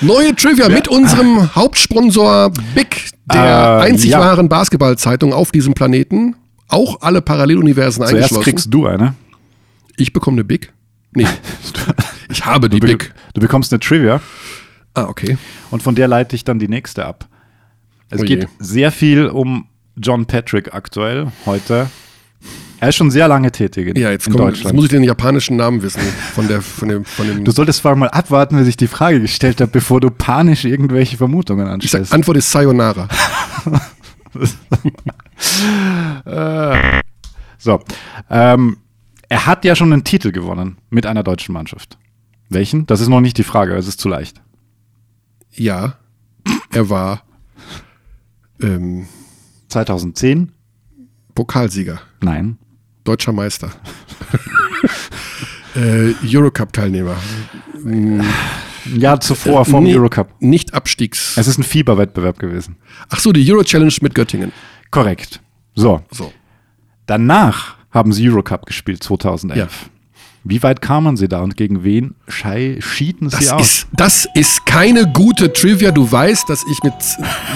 Neue 0.00 0.34
Trivia 0.34 0.68
mit 0.68 0.88
unserem 0.88 1.54
Hauptsponsor 1.54 2.50
Big, 2.74 3.10
der 3.32 3.78
Äh, 3.80 3.84
einzig 3.90 4.10
ja. 4.10 4.20
wahren 4.20 4.48
Basketballzeitung 4.48 5.32
auf 5.32 5.52
diesem 5.52 5.74
Planeten. 5.74 6.34
Auch 6.68 7.00
alle 7.02 7.22
Paralleluniversen 7.22 8.00
Zuerst 8.02 8.14
eingeschlossen. 8.14 8.42
kriegst 8.42 8.74
du 8.74 8.86
eine. 8.86 9.14
ich 9.96 10.12
bekomme 10.12 10.36
eine 10.36 10.44
Big. 10.44 10.72
Nee, 11.12 11.26
ich 12.30 12.44
habe 12.44 12.68
die 12.68 12.80
Du, 12.80 12.86
Big. 12.88 13.14
du 13.34 13.40
bekommst 13.40 13.72
eine 13.72 13.80
Trivia 13.80 14.20
Ah, 14.94 15.04
okay. 15.04 15.38
und 15.70 15.82
von 15.82 15.94
der 15.94 16.08
leite 16.08 16.34
ich 16.36 16.44
dann 16.44 16.58
die 16.58 16.68
nächste 16.68 17.04
ab. 17.06 17.26
Es 18.10 18.20
Oh 18.20 18.24
je. 18.24 18.36
geht 18.36 18.48
sehr 18.58 18.90
viel 18.92 19.26
um 19.28 19.66
John 19.96 20.26
Patrick 20.26 20.74
aktuell, 20.74 21.28
heute. 21.46 21.88
Er 22.78 22.90
ist 22.90 22.96
schon 22.96 23.10
sehr 23.10 23.26
lange 23.28 23.50
tätig 23.50 23.88
in, 23.88 23.96
Ja, 23.96 24.10
jetzt, 24.10 24.26
in 24.26 24.32
komm, 24.34 24.42
jetzt 24.46 24.56
Deutschland. 24.58 24.76
muss 24.76 24.84
ich 24.84 24.90
den 24.90 25.02
japanischen 25.04 25.56
Namen 25.56 25.82
wissen. 25.82 26.02
Von, 26.34 26.46
der, 26.48 26.60
von 26.60 26.88
dem, 26.88 27.04
von 27.04 27.26
dem 27.26 27.44
Du 27.44 27.50
solltest 27.50 27.80
vor 27.80 27.90
allem 27.90 28.00
mal 28.00 28.10
abwarten, 28.10 28.56
bis 28.58 28.68
ich 28.68 28.76
die 28.76 28.86
Frage 28.86 29.20
gestellt 29.20 29.60
habe, 29.60 29.70
bevor 29.70 30.00
du 30.00 30.10
panisch 30.10 30.64
irgendwelche 30.64 31.16
Vermutungen 31.16 31.66
sag, 31.66 31.74
anstellst. 31.74 32.12
Antwort 32.12 32.36
ist 32.36 32.50
Sayonara. 32.50 33.08
so. 37.58 37.80
Ähm, 38.30 38.76
er 39.28 39.46
hat 39.46 39.64
ja 39.64 39.74
schon 39.74 39.92
einen 39.92 40.04
Titel 40.04 40.30
gewonnen 40.32 40.76
mit 40.90 41.06
einer 41.06 41.22
deutschen 41.22 41.52
Mannschaft. 41.52 41.98
Welchen? 42.48 42.86
Das 42.86 43.00
ist 43.00 43.08
noch 43.08 43.20
nicht 43.20 43.38
die 43.38 43.44
Frage, 43.44 43.74
es 43.74 43.88
ist 43.88 44.00
zu 44.00 44.08
leicht. 44.08 44.40
Ja, 45.50 45.96
er 46.70 46.90
war 46.90 47.22
ähm, 48.60 49.06
2010? 49.68 50.52
Pokalsieger, 51.34 52.00
Nein. 52.20 52.58
Deutscher 53.06 53.32
Meister, 53.32 53.70
äh, 55.76 56.12
Eurocup-Teilnehmer, 56.24 57.16
Ein 57.84 58.24
Jahr 58.94 59.20
zuvor 59.20 59.64
vom 59.64 59.84
Nee, 59.84 59.96
Eurocup. 59.96 60.28
Nicht 60.40 60.74
Abstiegs. 60.74 61.36
Es 61.36 61.46
ist 61.46 61.58
ein 61.58 61.62
Fieberwettbewerb 61.64 62.38
gewesen. 62.38 62.76
Ach 63.08 63.18
so, 63.18 63.32
die 63.32 63.50
Euro 63.50 63.64
Challenge 63.64 63.92
mit 64.00 64.14
Göttingen. 64.14 64.52
Korrekt. 64.90 65.40
So. 65.74 66.02
So. 66.10 66.32
Danach 67.06 67.76
haben 67.90 68.12
sie 68.12 68.28
Eurocup 68.28 68.66
gespielt, 68.66 69.02
2011. 69.02 69.58
Ja. 69.58 69.68
Wie 70.48 70.62
weit 70.62 70.80
kamen 70.80 71.16
sie 71.16 71.26
da 71.26 71.40
und 71.40 71.56
gegen 71.56 71.82
wen 71.82 72.14
schieden 72.28 73.30
sie 73.30 73.36
Das 73.36 73.50
aus? 73.52 73.62
ist, 73.62 73.86
das 73.92 74.28
ist 74.34 74.64
keine 74.64 75.10
gute 75.12 75.52
Trivia. 75.52 75.90
Du 75.90 76.10
weißt, 76.10 76.48
dass 76.48 76.62
ich 76.70 76.80
mit 76.84 76.94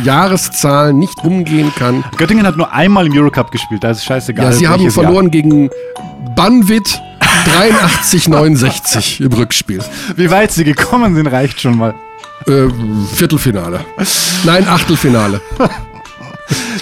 Jahreszahlen 0.04 0.98
nicht 0.98 1.22
umgehen 1.24 1.72
kann. 1.78 2.02
Göttingen 2.16 2.44
hat 2.44 2.56
nur 2.56 2.72
einmal 2.72 3.06
im 3.06 3.12
Eurocup 3.16 3.52
gespielt, 3.52 3.84
da 3.84 3.90
ist 3.90 3.98
es 3.98 4.04
scheißegal. 4.04 4.46
Ja, 4.46 4.52
sie 4.52 4.66
haben 4.66 4.90
verloren 4.90 5.30
gegen 5.30 5.70
Banwit 6.34 7.00
83-69 7.60 9.20
im 9.24 9.32
Rückspiel. 9.32 9.78
Jahr. 9.78 9.86
Wie 10.16 10.30
weit 10.30 10.50
sie 10.52 10.64
gekommen 10.64 11.14
sind, 11.14 11.28
reicht 11.28 11.60
schon 11.60 11.76
mal. 11.78 11.94
Äh, 12.46 12.68
Viertelfinale. 13.14 13.84
Nein, 14.44 14.66
Achtelfinale. 14.66 15.40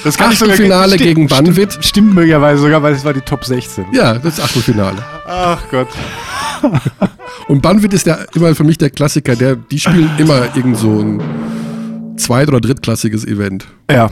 Das 0.05 0.19
Achtelfinale 0.19 0.95
Stimmt, 0.95 1.03
gegen 1.09 1.27
Banwit. 1.27 1.73
Stimmt, 1.73 1.85
stimmt 1.85 2.14
möglicherweise 2.14 2.62
sogar, 2.62 2.83
weil 2.83 2.95
es 2.95 3.05
war 3.05 3.12
die 3.12 3.21
Top 3.21 3.45
16. 3.45 3.87
Ja, 3.93 4.14
das 4.19 4.35
ist 4.39 4.45
Achtelfinale. 4.45 5.03
Ach 5.27 5.61
Gott. 5.71 5.89
Und 7.49 7.62
Banwit 7.62 7.93
ist 7.93 8.07
der, 8.07 8.27
immer 8.35 8.55
für 8.55 8.64
mich 8.64 8.79
der 8.79 8.91
Klassiker. 8.91 9.37
Der, 9.37 9.57
die 9.57 9.79
spielen 9.79 10.11
immer 10.19 10.55
irgend 10.57 10.77
so 10.77 11.01
ein 11.01 11.21
zweit- 12.16 12.49
oder 12.49 12.61
drittklassiges 12.61 13.25
Event. 13.25 13.66
Ja. 13.91 14.11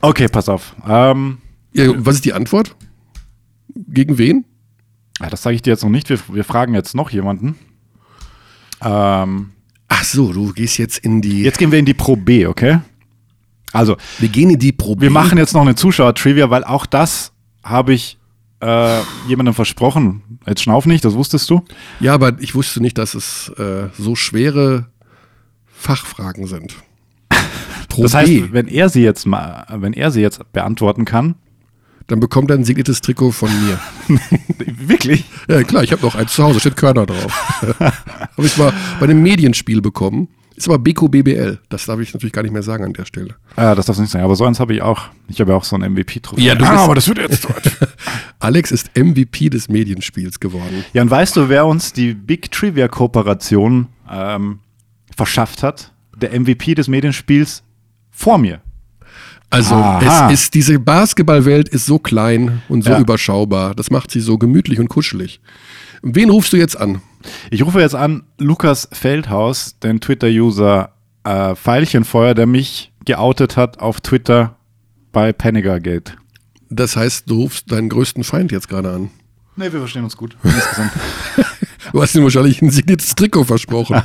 Okay, 0.00 0.28
pass 0.28 0.48
auf. 0.48 0.74
Ähm, 0.88 1.38
Ja, 1.72 1.92
was 1.96 2.16
ist 2.16 2.24
die 2.24 2.32
Antwort? 2.32 2.74
Gegen 3.74 4.18
wen? 4.18 4.44
ja, 5.20 5.28
das 5.28 5.42
sage 5.42 5.56
ich 5.56 5.62
dir 5.62 5.70
jetzt 5.70 5.82
noch 5.82 5.90
nicht. 5.90 6.08
Wir, 6.10 6.18
wir 6.32 6.44
fragen 6.44 6.74
jetzt 6.74 6.94
noch 6.94 7.10
jemanden. 7.10 7.56
Ähm, 8.82 9.50
Ach 9.88 10.04
so, 10.04 10.32
du 10.32 10.52
gehst 10.52 10.78
jetzt 10.78 10.98
in 10.98 11.20
die. 11.22 11.42
jetzt 11.42 11.58
gehen 11.58 11.72
wir 11.72 11.78
in 11.78 11.84
die 11.86 11.94
Pro 11.94 12.14
B, 12.14 12.46
okay? 12.46 12.80
Also, 13.72 13.96
wir 14.18 14.28
gehen 14.28 14.50
in 14.50 14.58
die 14.58 14.72
Probe. 14.72 15.02
wir 15.02 15.10
machen 15.10 15.38
jetzt 15.38 15.52
noch 15.52 15.62
eine 15.62 15.74
Zuschauer-Trivia, 15.74 16.50
weil 16.50 16.64
auch 16.64 16.86
das 16.86 17.32
habe 17.62 17.92
ich 17.92 18.18
äh, 18.60 19.00
jemandem 19.28 19.54
versprochen. 19.54 20.22
Jetzt 20.46 20.62
schnauf 20.62 20.86
nicht, 20.86 21.04
das 21.04 21.14
wusstest 21.14 21.48
du. 21.50 21.62
Ja, 22.00 22.14
aber 22.14 22.40
ich 22.40 22.54
wusste 22.54 22.80
nicht, 22.80 22.96
dass 22.98 23.14
es 23.14 23.50
äh, 23.58 23.88
so 23.98 24.14
schwere 24.14 24.86
Fachfragen 25.66 26.46
sind. 26.46 26.74
Pro 27.88 28.02
Das 28.04 28.14
heißt, 28.14 28.52
wenn 28.52 28.68
er 28.68 28.88
sie 28.88 29.02
jetzt 29.02 29.26
mal, 29.26 29.66
wenn 29.70 29.92
er 29.92 30.10
sie 30.10 30.20
jetzt 30.20 30.40
beantworten 30.52 31.04
kann, 31.04 31.34
Dann 32.08 32.20
bekommt 32.20 32.50
er 32.50 32.56
ein 32.56 32.64
signiertes 32.64 33.02
Trikot 33.02 33.32
von 33.32 33.50
mir. 33.66 33.78
wirklich? 34.66 35.24
Ja, 35.46 35.62
klar, 35.62 35.84
ich 35.84 35.92
habe 35.92 36.00
noch 36.00 36.14
eins 36.14 36.32
zu 36.32 36.42
Hause, 36.42 36.58
steht 36.58 36.74
Körner 36.76 37.04
drauf. 37.04 37.60
habe 37.78 38.46
ich 38.46 38.56
mal 38.56 38.72
bei 38.98 39.04
einem 39.04 39.22
Medienspiel 39.22 39.82
bekommen. 39.82 40.28
Ist 40.58 40.66
aber 40.68 40.80
Beko 40.80 41.06
BBL. 41.08 41.60
Das 41.68 41.86
darf 41.86 42.00
ich 42.00 42.12
natürlich 42.12 42.32
gar 42.32 42.42
nicht 42.42 42.50
mehr 42.50 42.64
sagen 42.64 42.84
an 42.84 42.92
der 42.92 43.04
Stelle. 43.04 43.36
Ja, 43.56 43.76
das 43.76 43.86
darf 43.86 43.96
nicht 43.96 44.10
sein. 44.10 44.22
Aber 44.24 44.34
so 44.34 44.44
eins 44.44 44.58
habe 44.58 44.74
ich 44.74 44.82
auch. 44.82 45.02
Ich 45.28 45.40
habe 45.40 45.52
ja 45.52 45.56
auch 45.56 45.62
so 45.62 45.76
ein 45.76 45.92
MVP-Trophäe. 45.92 46.44
Ja, 46.44 46.56
du 46.56 46.64
ah, 46.64 46.84
aber 46.84 46.96
das 46.96 47.06
wird 47.06 47.18
jetzt 47.18 47.44
deutsch. 47.44 47.70
Alex 48.40 48.72
ist 48.72 48.90
MVP 48.98 49.50
des 49.50 49.68
Medienspiels 49.68 50.40
geworden. 50.40 50.84
Ja, 50.92 51.02
und 51.02 51.10
weißt 51.12 51.36
du, 51.36 51.48
wer 51.48 51.64
uns 51.64 51.92
die 51.92 52.12
Big 52.12 52.50
Trivia 52.50 52.88
Kooperation 52.88 53.86
ähm, 54.10 54.58
verschafft 55.16 55.62
hat? 55.62 55.92
Der 56.16 56.38
MVP 56.38 56.74
des 56.74 56.88
Medienspiels 56.88 57.62
vor 58.10 58.38
mir. 58.38 58.60
Also 59.50 59.76
Aha. 59.76 60.28
es 60.32 60.40
ist 60.42 60.54
diese 60.54 60.80
Basketballwelt 60.80 61.68
ist 61.68 61.86
so 61.86 62.00
klein 62.00 62.62
und 62.68 62.82
so 62.82 62.90
Ja. 62.90 62.98
überschaubar. 62.98 63.76
Das 63.76 63.90
macht 63.92 64.10
sie 64.10 64.20
so 64.20 64.38
gemütlich 64.38 64.80
und 64.80 64.88
kuschelig. 64.88 65.40
Wen 66.02 66.30
rufst 66.30 66.52
du 66.52 66.56
jetzt 66.56 66.76
an? 66.76 67.00
Ich 67.50 67.64
rufe 67.64 67.80
jetzt 67.80 67.94
an 67.94 68.24
Lukas 68.38 68.88
Feldhaus, 68.92 69.78
den 69.80 70.00
Twitter-User 70.00 70.92
äh, 71.24 71.54
Veilchenfeuer, 71.54 72.34
der 72.34 72.46
mich 72.46 72.92
geoutet 73.04 73.56
hat 73.56 73.80
auf 73.80 74.00
Twitter 74.00 74.56
bei 75.12 75.32
Panigergate. 75.32 76.16
Das 76.70 76.96
heißt, 76.96 77.30
du 77.30 77.42
rufst 77.42 77.72
deinen 77.72 77.88
größten 77.88 78.24
Feind 78.24 78.52
jetzt 78.52 78.68
gerade 78.68 78.90
an. 78.90 79.10
Ne, 79.56 79.72
wir 79.72 79.80
verstehen 79.80 80.04
uns 80.04 80.16
gut. 80.16 80.36
Du 81.92 82.02
hast 82.02 82.14
ihm 82.14 82.22
wahrscheinlich 82.22 82.60
ein 82.60 82.70
signiertes 82.70 83.14
Trikot 83.14 83.44
versprochen. 83.44 84.02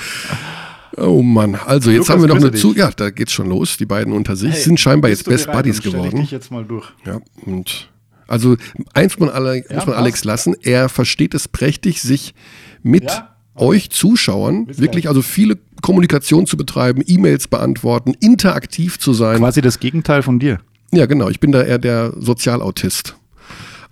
oh 0.96 1.22
Mann, 1.22 1.56
also 1.56 1.90
jetzt 1.90 2.08
Lukas, 2.08 2.10
haben 2.10 2.20
wir 2.22 2.28
noch 2.28 2.36
eine 2.36 2.50
dich. 2.50 2.60
Zu. 2.60 2.74
Ja, 2.74 2.90
da 2.90 3.10
geht's 3.10 3.32
schon 3.32 3.48
los. 3.48 3.76
Die 3.76 3.86
beiden 3.86 4.12
unter 4.12 4.36
sich 4.36 4.52
Hey, 4.52 4.60
sind 4.60 4.78
scheinbar 4.78 5.10
jetzt 5.10 5.24
Best? 5.24 5.50
Buddies 5.50 5.78
stell 5.78 5.92
geworden. 5.92 6.20
Ich 6.20 6.30
jetzt 6.30 6.50
mal 6.50 6.64
durch. 6.64 6.92
Ja, 7.04 7.20
und 7.44 7.88
also 8.32 8.56
eins 8.94 9.18
muss 9.18 9.28
man, 9.28 9.36
alle, 9.36 9.56
muss 9.56 9.68
man 9.68 9.84
passt. 9.84 9.98
Alex 9.98 10.24
lassen, 10.24 10.56
er 10.62 10.88
versteht 10.88 11.34
es 11.34 11.48
prächtig, 11.48 12.00
sich 12.00 12.34
mit 12.82 13.04
Ja? 13.04 13.36
euch 13.54 13.90
Zuschauern 13.90 14.66
wirklich 14.78 15.08
also 15.08 15.20
viele 15.20 15.58
Kommunikation 15.82 16.46
zu 16.46 16.56
betreiben, 16.56 17.02
E-Mails 17.06 17.46
beantworten, 17.46 18.14
interaktiv 18.20 18.98
zu 18.98 19.12
sein. 19.12 19.36
Quasi 19.38 19.60
das 19.60 19.80
Gegenteil 19.80 20.22
von 20.22 20.38
dir. 20.38 20.60
Ja, 20.92 21.04
genau, 21.04 21.28
ich 21.28 21.40
bin 21.40 21.52
da 21.52 21.62
eher 21.62 21.78
der 21.78 22.14
Sozialautist. 22.18 23.16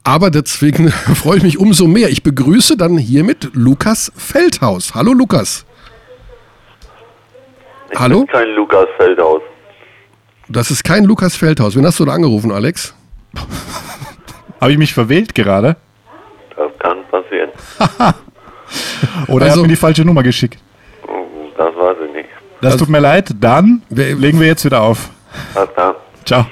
Aber 0.04 0.30
deswegen 0.30 0.88
freue 1.14 1.36
ich 1.36 1.42
mich 1.42 1.58
umso 1.58 1.86
mehr. 1.86 2.08
Ich 2.08 2.22
begrüße 2.22 2.78
dann 2.78 2.96
hiermit 2.96 3.50
Lukas 3.52 4.10
Feldhaus. 4.16 4.94
Hallo 4.94 5.12
Lukas. 5.12 5.66
Hallo? 7.94 8.24
Kein 8.24 8.48
Lukas 8.54 8.86
Feldhaus. 8.96 9.42
Das 10.48 10.70
ist 10.70 10.82
kein 10.82 11.04
Lukas 11.04 11.36
Feldhaus. 11.36 11.76
Wen 11.76 11.84
hast 11.84 12.00
du 12.00 12.06
da 12.06 12.12
angerufen, 12.12 12.50
Alex? 12.52 12.94
Habe 14.60 14.72
ich 14.72 14.78
mich 14.78 14.92
verwählt 14.92 15.34
gerade? 15.34 15.76
Das 16.56 16.70
kann 16.78 16.98
passieren. 17.10 17.50
Oder 19.28 19.46
er 19.46 19.50
Also- 19.52 19.62
hat 19.62 19.66
mir 19.68 19.74
die 19.74 19.76
falsche 19.76 20.04
Nummer 20.04 20.22
geschickt? 20.22 20.58
Das 21.56 21.74
weiß 21.74 21.96
ich 22.08 22.14
nicht. 22.14 22.28
Das 22.60 22.72
Also- 22.74 22.84
tut 22.84 22.92
mir 22.92 23.00
leid. 23.00 23.30
Dann 23.40 23.82
legen 23.90 24.38
wir 24.40 24.46
jetzt 24.46 24.64
wieder 24.64 24.82
auf. 24.82 25.10
Was 25.54 25.68
da? 25.76 25.94
Ciao. 26.24 26.46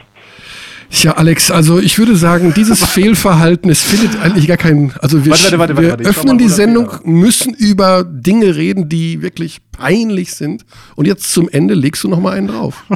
Tja, 0.90 1.12
Alex, 1.12 1.50
also 1.50 1.78
ich 1.80 1.98
würde 1.98 2.16
sagen, 2.16 2.54
dieses 2.54 2.82
Fehlverhalten, 2.92 3.70
es 3.70 3.82
findet 3.82 4.18
eigentlich 4.22 4.48
gar 4.48 4.56
keinen. 4.56 4.94
Also 5.02 5.22
wir, 5.22 5.32
Warte, 5.32 5.58
warte, 5.58 5.76
warte, 5.76 5.98
wir 5.98 6.08
öffnen 6.08 6.38
die 6.38 6.48
Sendung, 6.48 6.90
müssen 7.04 7.52
über 7.52 8.04
Dinge 8.04 8.56
reden, 8.56 8.88
die 8.88 9.20
wirklich 9.20 9.58
peinlich 9.70 10.32
sind. 10.34 10.64
Und 10.96 11.06
jetzt 11.06 11.30
zum 11.30 11.46
Ende 11.50 11.74
legst 11.74 12.04
du 12.04 12.08
noch 12.08 12.20
mal 12.20 12.32
einen 12.34 12.48
drauf. 12.48 12.84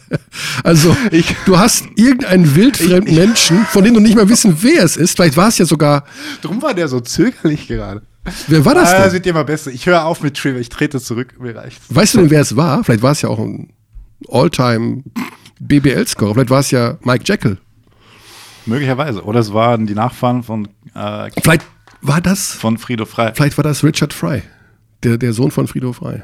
Also, 0.62 0.96
du 1.44 1.58
hast 1.58 1.84
irgendeinen 1.96 2.54
wildfremden 2.56 3.14
Menschen, 3.14 3.64
von 3.66 3.84
dem 3.84 3.94
du 3.94 4.00
nicht 4.00 4.16
mal 4.16 4.28
wissen, 4.28 4.56
wer 4.60 4.82
es 4.84 4.96
ist. 4.96 5.16
Vielleicht 5.16 5.36
war 5.36 5.48
es 5.48 5.58
ja 5.58 5.64
sogar. 5.64 6.04
Drum 6.42 6.60
war 6.62 6.74
der 6.74 6.88
so 6.88 7.00
zögerlich 7.00 7.68
gerade. 7.68 8.02
Wer 8.48 8.64
war 8.64 8.74
das 8.74 8.90
Ah, 8.92 9.02
denn? 9.04 9.12
wird 9.12 9.26
immer 9.26 9.44
besser. 9.44 9.70
Ich 9.70 9.86
höre 9.86 10.04
auf 10.04 10.22
mit 10.22 10.36
Trivia. 10.36 10.60
Ich 10.60 10.68
trete 10.68 11.00
zurück. 11.00 11.34
Mir 11.38 11.54
reicht's. 11.54 11.82
Weißt 11.88 12.14
du 12.14 12.18
denn, 12.18 12.30
wer 12.30 12.40
es 12.40 12.56
war? 12.56 12.82
Vielleicht 12.84 13.02
war 13.02 13.12
es 13.12 13.22
ja 13.22 13.28
auch 13.28 13.38
ein 13.38 13.72
All-Time 14.28 15.04
BBL-Scorer. 15.60 16.34
Vielleicht 16.34 16.50
war 16.50 16.60
es 16.60 16.70
ja 16.70 16.98
Mike 17.02 17.24
Jekyll. 17.26 17.58
Möglicherweise. 18.66 19.22
Oder 19.22 19.40
es 19.40 19.52
waren 19.52 19.86
die 19.86 19.94
Nachfahren 19.94 20.42
von, 20.42 20.68
äh, 20.94 21.30
Vielleicht 21.40 21.62
war 22.02 22.20
das 22.20 22.50
von 22.52 22.78
Frido 22.78 23.04
Frei. 23.06 23.32
Vielleicht 23.34 23.56
war 23.58 23.64
das 23.64 23.84
Richard 23.84 24.12
Fry, 24.12 24.42
der, 25.04 25.18
der 25.18 25.32
Sohn 25.32 25.50
von 25.52 25.68
Frido 25.68 25.92
Fry. 25.92 26.22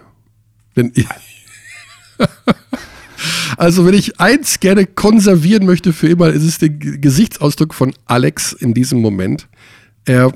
Denn 0.75 0.93
also, 3.57 3.87
wenn 3.87 3.95
ich 3.95 4.21
eins 4.21 4.61
gerne 4.61 4.87
konservieren 4.87 5.67
möchte 5.67 5.93
für 5.93 6.09
immer, 6.09 6.29
ist 6.29 6.45
es 6.45 6.59
der 6.59 6.71
Gesichtsausdruck 6.71 7.75
von 7.75 7.95
Alex 8.07 8.53
in 8.53 8.75
diesem 8.75 9.01
Moment. 9.01 9.49
Er 10.05 10.33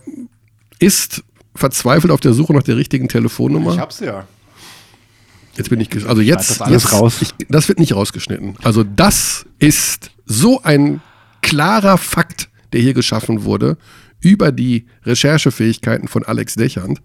ist 0.78 1.22
verzweifelt 1.54 2.12
auf 2.12 2.20
der 2.20 2.32
Suche 2.32 2.52
nach 2.52 2.62
der 2.62 2.76
richtigen 2.76 3.08
Telefonnummer. 3.08 3.72
Ich 3.74 3.78
hab's 3.78 4.00
ja. 4.00 4.26
Jetzt 5.56 5.70
bin 5.70 5.80
ich, 5.80 6.06
also 6.06 6.20
jetzt, 6.20 6.60
das 6.60 6.70
jetzt 6.70 6.92
raus. 6.92 7.16
Ich, 7.22 7.30
das 7.48 7.68
wird 7.68 7.80
nicht 7.80 7.94
rausgeschnitten. 7.94 8.56
Also 8.62 8.84
das 8.84 9.46
ist 9.58 10.10
so 10.26 10.62
ein 10.62 11.00
klarer 11.40 11.96
Fakt, 11.96 12.50
der 12.72 12.82
hier 12.82 12.92
geschaffen 12.92 13.44
wurde 13.44 13.78
über 14.20 14.52
die 14.52 14.86
Recherchefähigkeiten 15.04 16.08
von 16.08 16.24
Alex 16.24 16.54
Dechand. 16.54 17.00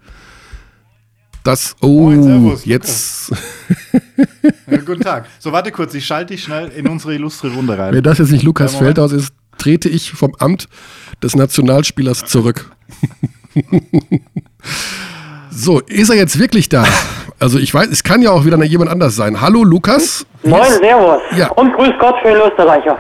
Das, 1.44 1.76
oh, 1.82 1.88
Moin, 1.88 2.22
servus, 2.24 2.66
jetzt, 2.66 3.32
Ja, 4.68 4.78
guten 4.78 5.02
Tag. 5.02 5.26
So, 5.40 5.52
warte 5.52 5.72
kurz. 5.72 5.94
Ich 5.96 6.06
schalte 6.06 6.34
dich 6.34 6.44
schnell 6.44 6.70
in 6.70 6.88
unsere 6.88 7.16
illustre 7.16 7.52
Runde 7.52 7.78
rein. 7.78 7.94
wenn 7.94 8.04
das 8.04 8.20
jetzt 8.20 8.32
nicht 8.32 8.44
Lukas 8.44 8.74
Ja. 8.74 8.80
Feldhaus 8.80 9.12
ist, 9.12 9.34
trete 9.58 9.90
ich 9.90 10.12
vom 10.12 10.36
Amt 10.38 10.68
des 11.24 11.36
Nationalspielers 11.36 12.26
zurück. 12.26 12.72
so, 15.52 15.80
ist 15.82 16.10
er 16.10 16.16
jetzt 16.16 16.38
wirklich 16.38 16.70
da? 16.70 16.86
Also 17.40 17.58
ich 17.58 17.74
weiß, 17.74 17.88
es 17.90 18.04
kann 18.04 18.22
ja 18.22 18.30
auch 18.32 18.46
wieder 18.46 18.64
jemand 18.64 18.92
anders 18.92 19.16
sein. 19.16 19.42
Hallo 19.42 19.64
Lukas. 19.64 20.26
Moin, 20.44 20.72
Servus. 20.80 21.22
Ja. 21.36 21.50
Und 21.54 21.74
grüß 21.74 21.94
Gott 22.00 22.16
für 22.22 22.30
den 22.30 22.38
Österreicher. 22.52 23.00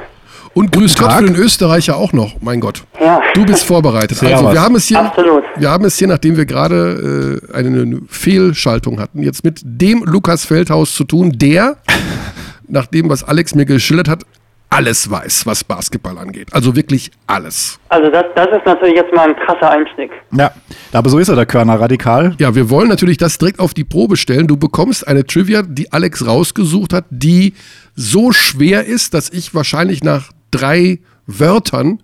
Und 0.53 0.72
grüß 0.72 0.98
Gott 0.98 1.14
für 1.14 1.26
den 1.26 1.36
Österreicher 1.36 1.95
auch 1.95 2.14
noch, 2.14 2.36
mein 2.41 2.60
Gott. 2.60 2.84
Ja. 2.99 3.22
Du 3.34 3.45
bist 3.45 3.64
vorbereitet. 3.64 4.22
Also 4.22 4.52
wir 4.52 4.61
haben 4.61 4.76
es 4.76 4.88
hier, 4.88 4.99
Absolut. 4.99 5.44
wir 5.56 5.69
haben 5.69 5.86
es 5.86 5.98
hier, 5.98 6.07
nachdem 6.07 6.36
wir 6.36 6.45
gerade 6.45 7.41
äh, 7.52 7.56
eine 7.56 8.02
Fehlschaltung 8.10 8.99
hatten, 8.99 9.23
jetzt 9.23 9.44
mit 9.44 9.61
dem 9.64 10.03
Lukas 10.03 10.45
Feldhaus 10.45 10.94
zu 10.94 11.06
tun, 11.06 11.34
der, 11.36 11.78
nach 12.68 12.86
dem, 12.86 13.10
was 13.10 13.23
Alex 13.23 13.56
mir 13.56 13.65
geschildert 13.65 14.10
hat, 14.10 14.23
alles 14.72 15.11
weiß, 15.11 15.45
was 15.45 15.65
Basketball 15.65 16.18
angeht. 16.18 16.48
Also 16.53 16.76
wirklich 16.76 17.11
alles. 17.28 17.78
Also 17.90 18.10
das, 18.10 18.23
das 18.36 18.48
ist 18.48 18.65
natürlich 18.65 18.95
jetzt 18.95 19.14
mal 19.14 19.28
ein 19.28 19.36
krasser 19.36 19.69
Einstieg. 19.69 20.11
Ja, 20.32 20.52
aber 20.94 21.10
so 21.10 21.19
ist 21.19 21.28
er, 21.28 21.36
der 21.36 21.45
Körner, 21.45 21.80
radikal. 21.80 22.36
Ja, 22.40 22.56
wir 22.56 22.69
wollen 22.69 22.88
natürlich 22.88 23.18
das 23.18 23.38
direkt 23.38 23.60
auf 23.60 23.73
die 23.73 23.84
Probe 23.84 24.15
stellen. 24.15 24.48
Du 24.48 24.56
bekommst 24.56 25.06
eine 25.06 25.26
Trivia, 25.26 25.61
die 25.61 25.91
Alex 25.91 26.26
rausgesucht 26.26 26.94
hat, 26.94 27.03
die 27.10 27.53
so 27.95 28.32
schwer 28.32 28.86
ist, 28.86 29.14
dass 29.14 29.30
ich 29.30 29.53
wahrscheinlich 29.53 30.03
nach 30.06 30.30
drei 30.52 30.99
Wörtern 31.28 32.02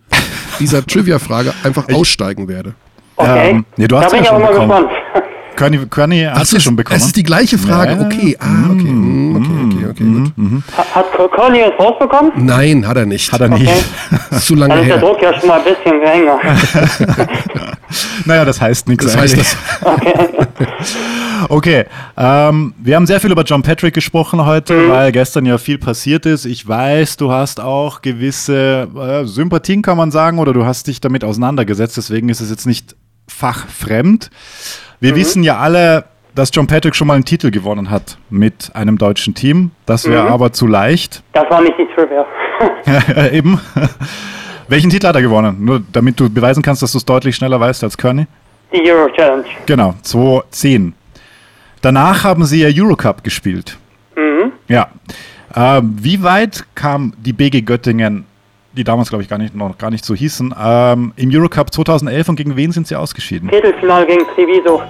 dieser 0.60 0.86
Trivia-Frage 0.86 1.54
einfach 1.64 1.88
aussteigen 1.94 2.48
werde. 2.48 2.74
Okay. 3.16 3.50
Ähm, 3.52 3.66
nee, 3.78 3.88
du 3.88 3.98
hast 3.98 4.06
da 4.12 4.18
bin 4.18 4.18
ja 4.18 4.24
ich 4.24 4.28
schon 4.30 4.42
bekommen. 4.42 4.70
gespannt. 4.70 4.90
Körny, 5.56 5.80
Körny 5.90 6.28
hast 6.32 6.52
du 6.54 6.58
ist, 6.58 6.64
schon 6.64 6.76
bekommen. 6.76 7.00
Es 7.00 7.06
ist 7.08 7.16
die 7.16 7.24
gleiche 7.24 7.58
Frage. 7.58 7.94
Ja. 7.94 8.02
Okay, 8.06 8.38
ah, 8.40 8.70
okay, 8.70 8.84
mm, 8.84 9.36
okay, 9.36 9.50
okay, 9.66 9.86
okay, 9.90 10.04
gut. 10.04 10.64
Ha- 10.78 10.86
Hat 10.94 11.32
Conny 11.36 11.62
es 11.62 11.72
rausbekommen? 11.84 12.32
Nein, 12.36 12.88
hat 12.88 12.96
er 12.98 13.08
nicht. 13.08 13.32
Hat 13.32 13.42
er 13.42 13.50
nicht. 13.50 13.68
Okay. 13.68 14.36
Zu 14.40 14.54
lange 14.54 14.76
Dann 14.76 14.84
ist 14.84 14.90
der 14.90 14.98
her. 15.00 15.08
Druck 15.08 15.20
ja 15.22 15.34
schon 15.40 15.50
mal 15.50 15.58
ein 15.60 15.64
bisschen 15.64 16.00
geringer. 16.00 16.40
Naja, 18.26 18.44
das 18.44 18.60
heißt 18.60 18.90
nichts. 18.90 19.06
Das 19.06 19.16
heißt, 19.18 19.38
das, 19.38 19.56
Okay, 19.82 20.14
ähm, 22.18 22.74
wir 22.78 22.96
haben 22.96 23.06
sehr 23.06 23.20
viel 23.20 23.32
über 23.32 23.44
John 23.44 23.62
Patrick 23.62 23.94
gesprochen 23.94 24.46
heute, 24.46 24.90
weil 24.90 25.12
gestern 25.12 25.46
ja 25.46 25.58
viel 25.58 25.78
passiert 25.78 26.26
ist. 26.26 26.46
Ich 26.46 26.68
weiß, 26.68 27.18
du 27.18 27.32
hast 27.32 27.60
auch 27.60 28.02
gewisse 28.02 28.88
äh, 28.96 29.26
Sympathien, 29.26 29.82
kann 29.82 29.98
man 29.98 30.12
sagen, 30.12 30.40
oder 30.40 30.54
du 30.54 30.66
hast 30.66 30.88
dich 30.88 31.02
damit 31.02 31.24
auseinandergesetzt. 31.24 31.98
Deswegen 31.98 32.30
ist 32.30 32.42
es 32.42 32.50
jetzt 32.50 32.66
nicht 32.66 32.96
fachfremd. 33.28 34.30
Wir 35.00 35.16
wissen 35.16 35.44
ja 35.44 35.58
alle, 35.58 36.06
dass 36.34 36.50
John 36.54 36.68
Patrick 36.68 36.96
schon 36.96 37.08
mal 37.08 37.16
einen 37.16 37.26
Titel 37.26 37.52
gewonnen 37.52 37.90
hat 37.90 38.18
mit 38.30 38.72
einem 38.74 38.98
deutschen 38.98 39.34
Team. 39.34 39.72
Das 39.86 40.10
wäre 40.10 40.30
aber 40.30 40.54
zu 40.54 40.68
leicht. 40.68 41.24
Das 41.34 41.50
war 41.50 41.62
nicht 41.62 41.76
die 41.78 41.88
Trivia. 41.96 42.26
Eben. 43.32 43.60
Welchen 44.68 44.90
Titel 44.90 45.08
hat 45.08 45.16
er 45.16 45.22
gewonnen? 45.22 45.64
Nur 45.64 45.82
damit 45.92 46.20
du 46.20 46.30
beweisen 46.30 46.62
kannst, 46.62 46.82
dass 46.82 46.92
du 46.92 46.98
es 46.98 47.06
deutlich 47.06 47.36
schneller 47.36 47.60
weißt 47.60 47.84
als 47.84 47.98
Kearney. 47.98 48.28
Die 48.74 48.92
Euro 48.92 49.10
Challenge. 49.14 49.46
Genau, 49.66 49.94
2010. 50.02 50.94
Danach 51.82 52.24
haben 52.24 52.46
sie 52.46 52.62
ja 52.62 52.70
Eurocup 52.72 53.24
gespielt. 53.24 53.78
Mhm. 54.16 54.52
Ja. 54.68 54.88
Ähm, 55.56 55.96
wie 56.00 56.22
weit 56.24 56.66
kam 56.76 57.14
die 57.18 57.34
BG 57.34 57.62
Göttingen, 57.62 58.26
die 58.74 58.84
damals 58.84 59.10
glaube 59.10 59.24
ich 59.24 59.30
gar 59.30 59.38
nicht, 59.38 59.56
noch 59.56 59.78
gar 59.78 59.90
nicht 59.90 60.06
so 60.06 60.14
hießen, 60.14 60.54
ähm, 60.62 61.14
im 61.16 61.30
Eurocup 61.34 61.74
2011 61.74 62.30
und 62.30 62.36
gegen 62.36 62.56
wen 62.56 62.72
sind 62.72 62.88
sie 62.88 62.96
ausgeschieden? 62.96 63.50
Viertelfinale 63.50 64.06
gegen 64.06 64.26
Treviso. 64.36 64.82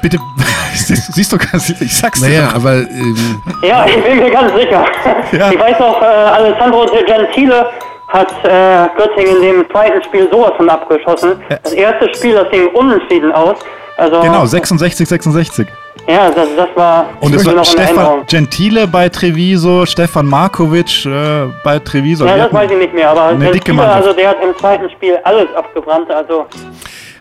Bitte, 0.00 0.18
siehst, 0.74 1.32
du, 1.32 1.36
ich 1.80 1.96
sag's 1.96 2.20
dir. 2.20 2.28
naja, 2.28 2.52
aber 2.54 2.74
ähm, 2.78 3.40
Ja, 3.62 3.86
ich 3.86 4.02
bin 4.02 4.18
mir 4.18 4.30
ganz 4.30 4.52
sicher. 4.54 4.84
Ja. 5.32 5.52
Ich 5.52 5.58
weiß 5.60 5.78
noch, 5.78 6.00
äh, 6.02 6.04
Alessandro 6.04 6.86
De 6.86 7.04
Gentile 7.04 7.66
hat 8.08 8.32
äh, 8.44 8.88
Göttingen 8.96 9.36
in 9.36 9.42
dem 9.42 9.70
zweiten 9.70 10.02
Spiel 10.04 10.28
sowas 10.30 10.52
von 10.56 10.68
abgeschossen. 10.68 11.34
Das 11.62 11.72
erste 11.72 12.12
Spiel, 12.14 12.34
das 12.34 12.50
ging 12.50 12.66
unentschieden 12.68 13.32
aus. 13.32 13.58
Also, 13.96 14.20
Genau, 14.22 14.46
66, 14.46 15.08
66. 15.08 15.66
Ja, 16.08 16.30
das, 16.30 16.48
das 16.56 16.68
war 16.74 17.06
Und 17.20 17.34
es 17.34 17.44
war 17.46 17.64
Stefan. 17.64 18.26
Gentile 18.26 18.86
bei 18.88 19.08
Treviso, 19.08 19.86
Stefan 19.86 20.26
Markovic 20.26 21.06
äh, 21.06 21.46
bei 21.62 21.78
Treviso. 21.78 22.24
Ja, 22.26 22.34
Wir 22.36 22.44
das 22.44 22.52
weiß 22.52 22.70
ich 22.70 22.78
nicht 22.78 22.94
mehr, 22.94 23.10
aber 23.10 23.26
eine 23.26 23.44
der 23.44 23.52
dicke 23.52 23.72
Mannschaft. 23.72 23.96
also 24.06 24.12
der 24.12 24.30
hat 24.30 24.36
im 24.42 24.56
zweiten 24.58 24.90
Spiel 24.90 25.18
alles 25.22 25.46
abgebrannt, 25.56 26.10
also 26.10 26.46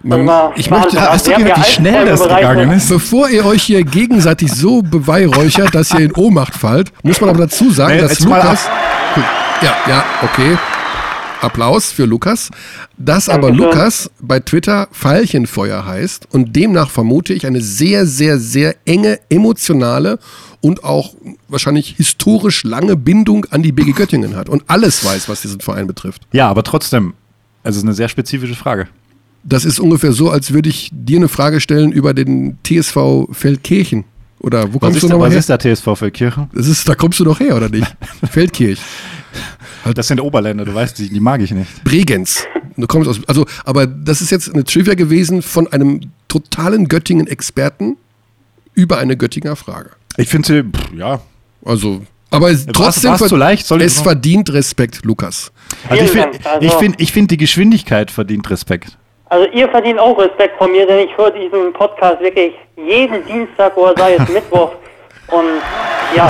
Man, 0.02 0.26
war 0.26 0.52
ich 0.56 0.70
möchte. 0.72 1.00
Hast 1.00 1.28
du 1.28 1.34
haben 1.34 1.44
gehört, 1.44 1.60
wie 1.60 1.70
schnell 1.72 2.06
das 2.06 2.24
gegangen 2.28 2.72
ist? 2.72 2.90
Bevor 2.90 3.30
ihr 3.30 3.46
euch 3.46 3.62
hier 3.64 3.84
gegenseitig 3.84 4.52
so 4.52 4.82
beweihräuchert, 4.82 5.76
dass 5.76 5.92
ihr 5.94 6.00
in 6.06 6.14
Ohnmacht 6.16 6.56
fallt, 6.56 6.92
muss 7.04 7.22
man 7.22 7.30
aber 7.30 7.40
dazu 7.40 7.70
sagen, 7.70 7.96
Nee, 7.96 8.02
dass 8.02 8.20
mal 8.22 8.38
Lukas. 8.38 8.68
Ja, 9.62 9.76
ja, 9.88 10.04
okay. 10.24 10.58
Applaus 11.42 11.92
für 11.92 12.06
Lukas. 12.06 12.50
Dass 12.98 13.30
aber 13.30 13.48
Dankeschön. 13.48 13.70
Lukas 13.72 14.12
bei 14.20 14.40
Twitter 14.40 14.88
Veilchenfeuer 14.92 15.86
heißt 15.86 16.28
und 16.32 16.56
demnach 16.56 16.90
vermute 16.90 17.34
ich 17.34 17.46
eine 17.46 17.62
sehr, 17.62 18.06
sehr, 18.06 18.40
sehr 18.40 18.76
enge, 18.86 19.20
emotionale 19.30 20.20
und 20.62 20.84
auch 20.84 21.16
wahrscheinlich 21.48 21.96
historisch 21.98 22.64
lange 22.64 22.96
Bindung 22.96 23.46
an 23.50 23.64
die 23.64 23.72
BG 23.72 23.94
Göttingen 23.94 24.36
hat 24.36 24.50
und 24.50 24.64
alles 24.68 25.04
weiß, 25.04 25.28
was 25.28 25.42
diesen 25.42 25.60
Verein 25.60 25.88
betrifft. 25.88 26.22
Ja, 26.32 26.48
aber 26.50 26.64
trotzdem, 26.64 27.14
es 27.64 27.76
ist 27.76 27.84
eine 27.84 27.94
sehr 27.94 28.10
spezifische 28.10 28.56
Frage. 28.56 28.88
Das 29.44 29.66
ist 29.66 29.80
ungefähr 29.80 30.12
so, 30.12 30.30
als 30.30 30.54
würde 30.54 30.70
ich 30.70 30.92
dir 30.94 31.18
eine 31.18 31.28
Frage 31.28 31.60
stellen 31.62 31.92
über 31.92 32.14
den 32.14 32.60
TSV 32.64 33.28
Feldkirchen. 33.32 34.06
Oder 34.40 34.72
wo 34.74 34.82
Was 34.82 34.90
kommst 34.90 35.04
du 35.04 35.08
nochmal 35.08 35.28
was 35.28 35.34
her? 35.34 35.40
ist 35.40 35.50
der 35.50 35.76
TSV 35.76 35.96
Feldkirchen? 35.98 36.50
Das 36.54 36.68
ist, 36.68 36.88
da 36.88 36.96
kommst 36.96 37.20
du 37.20 37.24
doch 37.24 37.40
her, 37.40 37.56
oder 37.56 37.70
nicht? 37.70 37.96
Feldkirch. 38.32 38.80
Das 39.96 40.08
sind 40.08 40.20
Oberländer, 40.22 40.66
du 40.66 40.74
weißt, 40.74 40.98
die, 41.00 41.10
die 41.10 41.20
mag 41.20 41.42
ich 41.42 41.52
nicht. 41.52 41.84
Bregenz. 41.84 42.46
Du 42.78 42.88
kommst 42.88 43.10
aus, 43.10 43.20
also, 43.28 43.46
aber 43.66 43.86
das 43.88 44.22
ist 44.22 44.30
jetzt 44.32 44.54
eine 44.54 44.64
Trivia 44.64 44.94
gewesen 44.94 45.42
von 45.42 45.72
einem 45.72 46.00
totalen 46.28 46.88
Göttingen-Experten 46.88 47.98
über 48.74 48.98
eine 49.00 49.18
Göttinger 49.18 49.56
Frage. 49.56 49.90
Ich 50.18 50.30
finde 50.30 50.48
sie, 50.48 50.64
pff, 50.64 50.94
ja. 50.96 51.20
Also, 51.66 52.02
aber 52.30 52.50
es- 52.52 52.66
trotzdem, 52.68 53.12
war's 53.12 53.28
zu 53.28 53.36
leicht? 53.36 53.66
Soll 53.66 53.82
ich 53.82 53.88
es 53.88 53.98
noch- 53.98 54.04
verdient 54.04 54.52
Respekt, 54.54 55.04
Lukas. 55.04 55.52
Also 55.90 56.04
ich 56.04 56.12
finde. 56.12 56.30
Also- 56.44 56.66
ich 56.68 56.74
find, 56.74 57.02
ich 57.02 57.12
find, 57.12 57.32
die 57.32 57.38
Geschwindigkeit 57.38 58.10
verdient 58.12 58.50
Respekt. 58.50 58.98
Also 59.26 59.48
ihr 59.52 59.68
verdient 59.70 59.98
auch 60.00 60.18
Respekt 60.18 60.58
von 60.58 60.72
mir, 60.72 60.86
denn 60.88 61.08
ich 61.08 61.18
höre 61.18 61.32
diesen 61.32 61.72
Podcast 61.74 62.22
wirklich 62.22 62.54
jeden 62.78 63.26
Dienstag 63.26 63.76
oder 63.78 63.94
sei 63.98 64.16
es 64.16 64.28
Mittwoch. 64.34 64.72
Und 65.28 65.46
ja, 66.16 66.30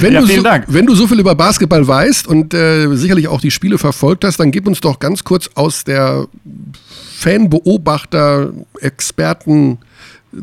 Wenn, 0.00 0.12
Ja, 0.12 0.20
du 0.20 0.26
vielen 0.26 0.38
so, 0.38 0.44
Dank. 0.44 0.64
wenn 0.68 0.86
du 0.86 0.94
so 0.94 1.06
viel 1.06 1.20
über 1.20 1.34
Basketball 1.34 1.86
weißt 1.86 2.26
und 2.28 2.52
äh, 2.54 2.86
sicherlich 2.96 3.28
auch 3.28 3.40
die 3.40 3.50
Spiele 3.50 3.78
verfolgt 3.78 4.24
hast, 4.24 4.38
dann 4.38 4.50
gib 4.50 4.66
uns 4.66 4.80
doch 4.80 4.98
ganz 4.98 5.24
kurz 5.24 5.48
aus 5.54 5.84
der 5.84 6.26
Fan-Beobachter, 7.18 8.52
Experten, 8.80 9.78
äh, 10.32 10.36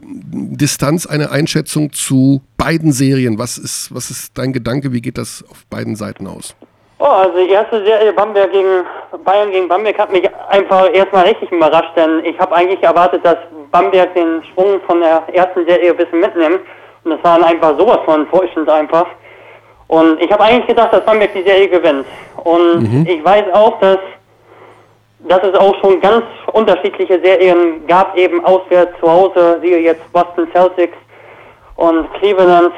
Distanz 0.00 1.06
eine 1.06 1.30
Einschätzung 1.30 1.92
zu 1.92 2.42
beiden 2.56 2.92
Serien. 2.92 3.38
Was 3.38 3.58
ist, 3.58 3.94
was 3.94 4.10
ist 4.10 4.36
dein 4.38 4.52
Gedanke? 4.52 4.92
Wie 4.92 5.00
geht 5.00 5.18
das 5.18 5.44
auf 5.50 5.64
beiden 5.70 5.96
Seiten 5.96 6.26
aus? 6.26 6.54
oh, 6.98 7.04
also 7.04 7.36
die 7.44 7.50
erste 7.50 7.84
Serie 7.84 8.12
Bamberg 8.12 8.50
gegen 8.52 8.84
Bayern 9.24 9.50
gegen 9.50 9.68
Bamberg 9.68 9.98
hat 9.98 10.12
mich 10.12 10.24
einfach 10.48 10.88
erstmal 10.92 11.24
richtig 11.26 11.50
überrascht, 11.52 11.92
denn 11.96 12.24
ich 12.24 12.38
habe 12.38 12.54
eigentlich 12.54 12.82
erwartet, 12.82 13.24
dass 13.24 13.36
Bamberg 13.70 14.14
den 14.14 14.42
Schwung 14.52 14.80
von 14.86 15.00
der 15.00 15.22
ersten 15.32 15.66
Serie 15.66 15.90
ein 15.90 15.96
bisschen 15.96 16.20
mitnimmt. 16.20 16.60
Und 17.04 17.10
das 17.12 17.22
war 17.22 17.38
dann 17.38 17.48
einfach 17.48 17.78
sowas 17.78 17.98
von 18.04 18.22
enttäuschend 18.22 18.68
einfach. 18.68 19.06
Und 19.88 20.20
ich 20.20 20.30
habe 20.32 20.42
eigentlich 20.44 20.66
gedacht, 20.66 20.92
dass 20.92 21.04
Bamberg 21.04 21.32
die 21.34 21.42
Serie 21.42 21.68
gewinnt. 21.68 22.06
Und 22.42 23.06
ich 23.08 23.22
weiß 23.24 23.44
auch, 23.52 23.78
dass, 23.80 23.98
dass 25.28 25.42
es 25.42 25.54
auch 25.58 25.74
schon 25.80 26.00
ganz 26.00 26.24
unterschiedliche 26.52 27.20
Serien 27.20 27.86
gab, 27.86 28.16
eben 28.16 28.44
auswärts 28.44 28.98
zu 29.00 29.10
Hause, 29.10 29.58
siehe 29.62 29.78
jetzt 29.80 30.10
Boston 30.12 30.48
Celtics 30.52 30.96
und 31.76 32.12
Cleveland. 32.14 32.72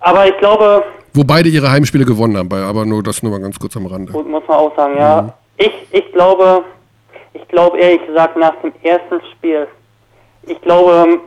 Aber 0.00 0.26
ich 0.26 0.36
glaube, 0.38 0.82
Wo 1.14 1.22
beide 1.24 1.48
ihre 1.48 1.70
Heimspiele 1.70 2.04
gewonnen 2.04 2.36
haben, 2.36 2.48
bei- 2.48 2.62
aber 2.62 2.84
nur 2.84 3.02
das 3.02 3.22
nur 3.22 3.32
mal 3.32 3.40
ganz 3.40 3.58
kurz 3.58 3.76
am 3.76 3.86
Rande. 3.86 4.12
Gut, 4.12 4.28
muss 4.28 4.42
man 4.48 4.56
auch 4.56 4.74
sagen, 4.76 4.96
ja. 4.98 5.32
Ich, 5.56 5.72
ich 5.92 6.12
glaube, 6.12 6.62
ich 7.34 7.46
glaube 7.48 7.78
ehrlich 7.78 8.04
gesagt 8.06 8.36
nach 8.36 8.54
dem 8.62 8.72
ersten 8.82 9.20
Spiel, 9.32 9.66
ich 10.46 10.60
glaube, 10.62 11.20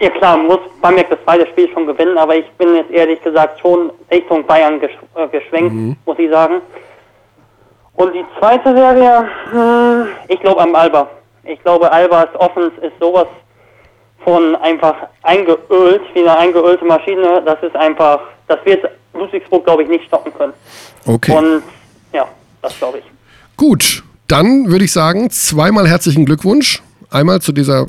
ja 0.00 0.10
klar, 0.10 0.36
muss 0.36 0.60
Bamberg 0.80 1.10
das 1.10 1.18
zweite 1.24 1.46
Spiel 1.48 1.68
schon 1.72 1.86
gewinnen, 1.86 2.18
aber 2.18 2.36
ich 2.36 2.48
bin 2.52 2.74
jetzt 2.76 2.90
ehrlich 2.90 3.22
gesagt 3.22 3.60
schon 3.60 3.90
Richtung 4.10 4.44
Bayern 4.46 4.80
gesch 4.80 4.96
äh, 5.14 5.28
geschwenkt, 5.28 5.98
muss 6.06 6.18
ich 6.18 6.30
sagen. 6.30 6.60
Und 7.94 8.14
die 8.14 8.24
zweite 8.38 8.74
Serie, 8.74 9.28
hm, 9.50 10.06
ich 10.28 10.40
glaube 10.40 10.60
am 10.60 10.74
Alba. 10.74 11.08
Ich 11.44 11.60
glaube, 11.62 11.90
Albas 11.90 12.28
Offense 12.34 12.76
ist 12.80 12.92
sowas 13.00 13.26
von 14.24 14.54
einfach 14.56 14.94
eingeölt, 15.22 16.02
wie 16.12 16.20
eine 16.20 16.36
eingeölte 16.36 16.84
Maschine. 16.84 17.42
Das 17.44 17.60
ist 17.62 17.74
einfach, 17.74 18.20
das 18.46 18.58
wird 18.64 18.84
Ludwigsburg, 19.14 19.64
glaube 19.64 19.82
ich, 19.82 19.88
nicht 19.88 20.04
stoppen 20.04 20.32
können. 20.34 20.52
Okay. 21.06 21.36
Und 21.36 21.62
ja, 22.12 22.28
das 22.62 22.78
glaube 22.78 22.98
ich. 22.98 23.04
Gut, 23.56 24.04
dann 24.28 24.70
würde 24.70 24.84
ich 24.84 24.92
sagen, 24.92 25.30
zweimal 25.30 25.88
herzlichen 25.88 26.24
Glückwunsch. 26.24 26.82
Einmal 27.10 27.40
zu 27.40 27.52
dieser 27.52 27.86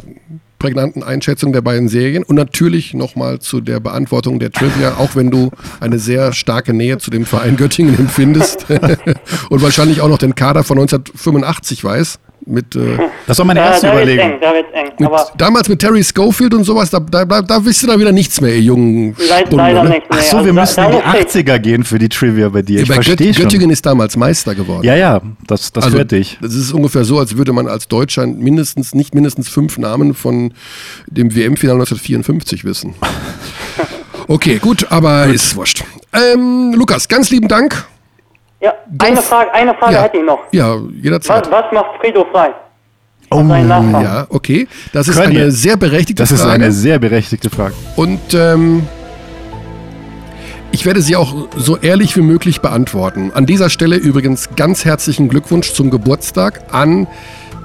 prägnanten 0.60 1.04
Einschätzung 1.04 1.54
der 1.54 1.62
beiden 1.62 1.88
Serien 1.88 2.24
und 2.24 2.36
natürlich 2.36 2.94
nochmal 2.94 3.40
zu 3.40 3.62
der 3.62 3.80
Beantwortung 3.80 4.40
der 4.40 4.52
Trivia, 4.52 4.98
auch 4.98 5.16
wenn 5.16 5.32
du 5.32 5.50
eine 5.80 5.98
sehr 5.98 6.34
starke 6.34 6.74
Nähe 6.74 6.98
zu 6.98 7.10
dem 7.10 7.26
Verein 7.26 7.58
Göttingen 7.58 7.98
empfindest 7.98 8.66
und 9.50 9.62
wahrscheinlich 9.62 10.02
auch 10.02 10.10
noch 10.10 10.18
den 10.18 10.36
Kader 10.36 10.64
von 10.64 10.78
1985 10.78 11.84
weiß. 11.84 12.20
Mit, 12.46 12.76
äh, 12.76 12.98
Das 13.28 13.38
war 13.38 13.46
meine 13.46 13.60
Da, 13.60 13.68
erste 13.72 13.88
da 13.88 13.94
wird's 13.94 14.04
Überlegung. 14.04 14.32
eng, 14.34 14.40
da 14.42 14.54
wird's 14.54 14.70
eng. 14.74 14.92
mit, 14.98 15.10
damals 15.38 15.70
mit 15.70 15.80
Terry 15.80 16.04
Schofield 16.04 16.54
und 16.54 16.64
sowas, 16.64 16.90
da, 16.90 17.00
da, 17.00 17.26
da, 17.26 17.42
da 17.42 17.64
wisst 17.66 17.84
ihr 17.84 17.88
dann 17.90 18.00
wieder 18.00 18.12
nichts 18.12 18.40
mehr, 18.42 18.54
ihr 18.56 18.62
jungen 18.62 19.16
Stunden, 19.20 19.56
leider 19.56 19.84
nicht. 19.84 20.04
Ach 20.10 20.22
so, 20.22 20.38
Also 20.38 20.48
wir 20.48 20.54
da- 20.54 20.62
müssen 20.62 20.76
da 20.78 20.86
in 20.86 20.92
die 20.92 20.96
musste 20.98 21.40
ich- 21.40 21.46
80er 21.46 21.60
gehen 21.60 21.84
für 21.84 22.00
die 22.00 22.10
Trivia 22.10 22.50
bei 22.50 22.62
dir. 22.62 22.82
Ich 22.82 22.88
Bei 22.88 22.96
Gött 22.96 23.06
verstehe 23.06 23.34
schon. 23.34 23.44
Göttingen 23.44 23.70
ist 23.70 23.86
damals 23.86 24.16
Meister 24.18 24.56
geworden. 24.56 24.84
Ja, 24.86 24.96
ja, 24.96 25.22
das, 25.48 25.72
das 25.74 25.84
Also, 25.86 25.98
hörte 25.98 26.16
ich. 26.18 26.38
Das 26.42 26.56
ist 26.56 26.72
ungefähr 26.72 27.04
so, 27.06 27.20
als 27.20 27.36
würde 27.38 27.54
man 27.54 27.68
als 27.68 27.88
Deutscher 27.88 28.26
mindestens, 28.26 28.96
nicht 28.96 29.14
mindestens 29.14 29.50
fünf 29.50 29.78
Namen 29.78 30.14
von 30.14 30.54
dem 31.08 31.36
WM-Finale 31.36 31.80
1954 31.80 32.64
wissen. 32.66 32.96
Okay, 34.28 34.60
gut, 34.60 34.86
aber 34.92 35.26
ist 35.26 35.56
wurscht. 35.56 35.84
Ähm, 36.14 36.74
Lukas, 36.76 37.08
ganz 37.08 37.32
lieben 37.32 37.48
Dank. 37.48 37.86
Ja, 38.62 38.74
eine 39.00 39.22
Frage, 39.22 39.54
eine 39.54 39.74
Frage 39.76 39.94
Ja. 39.94 40.02
hätte 40.04 40.18
ich 40.18 40.24
noch. 40.26 40.40
Ja, 40.52 40.76
jederzeit. 41.02 41.50
Was, 41.50 41.64
was 41.64 41.72
macht 41.72 42.00
Frido 42.02 42.26
frei? 42.32 42.50
Oh, 43.32 43.46
Sein 43.48 43.68
Nachbar. 43.68 44.02
Ja, 44.04 44.28
okay. 44.30 44.68
Das 44.92 45.08
ist 45.08 45.16
Können 45.20 45.38
eine 45.38 45.52
sehr 45.52 45.78
berechtigte 45.78 46.24
Das 46.24 46.32
ist 46.32 46.42
Frage. 46.42 46.54
eine 46.56 46.72
sehr 46.72 46.98
berechtigte 47.00 47.50
Frage. 47.50 47.76
Und 47.96 48.20
ähm, 48.34 48.88
ich 50.72 50.86
werde 50.86 51.02
sie 51.02 51.16
auch 51.16 51.36
so 51.56 51.78
ehrlich 51.78 52.16
wie 52.18 52.22
möglich 52.22 52.62
beantworten. 52.62 53.32
An 53.34 53.46
dieser 53.46 53.70
Stelle 53.70 53.96
übrigens 53.96 54.50
ganz 54.56 54.84
herzlichen 54.84 55.30
Glückwunsch 55.30 55.74
zum 55.74 55.90
Geburtstag 55.90 56.62
an 56.74 57.08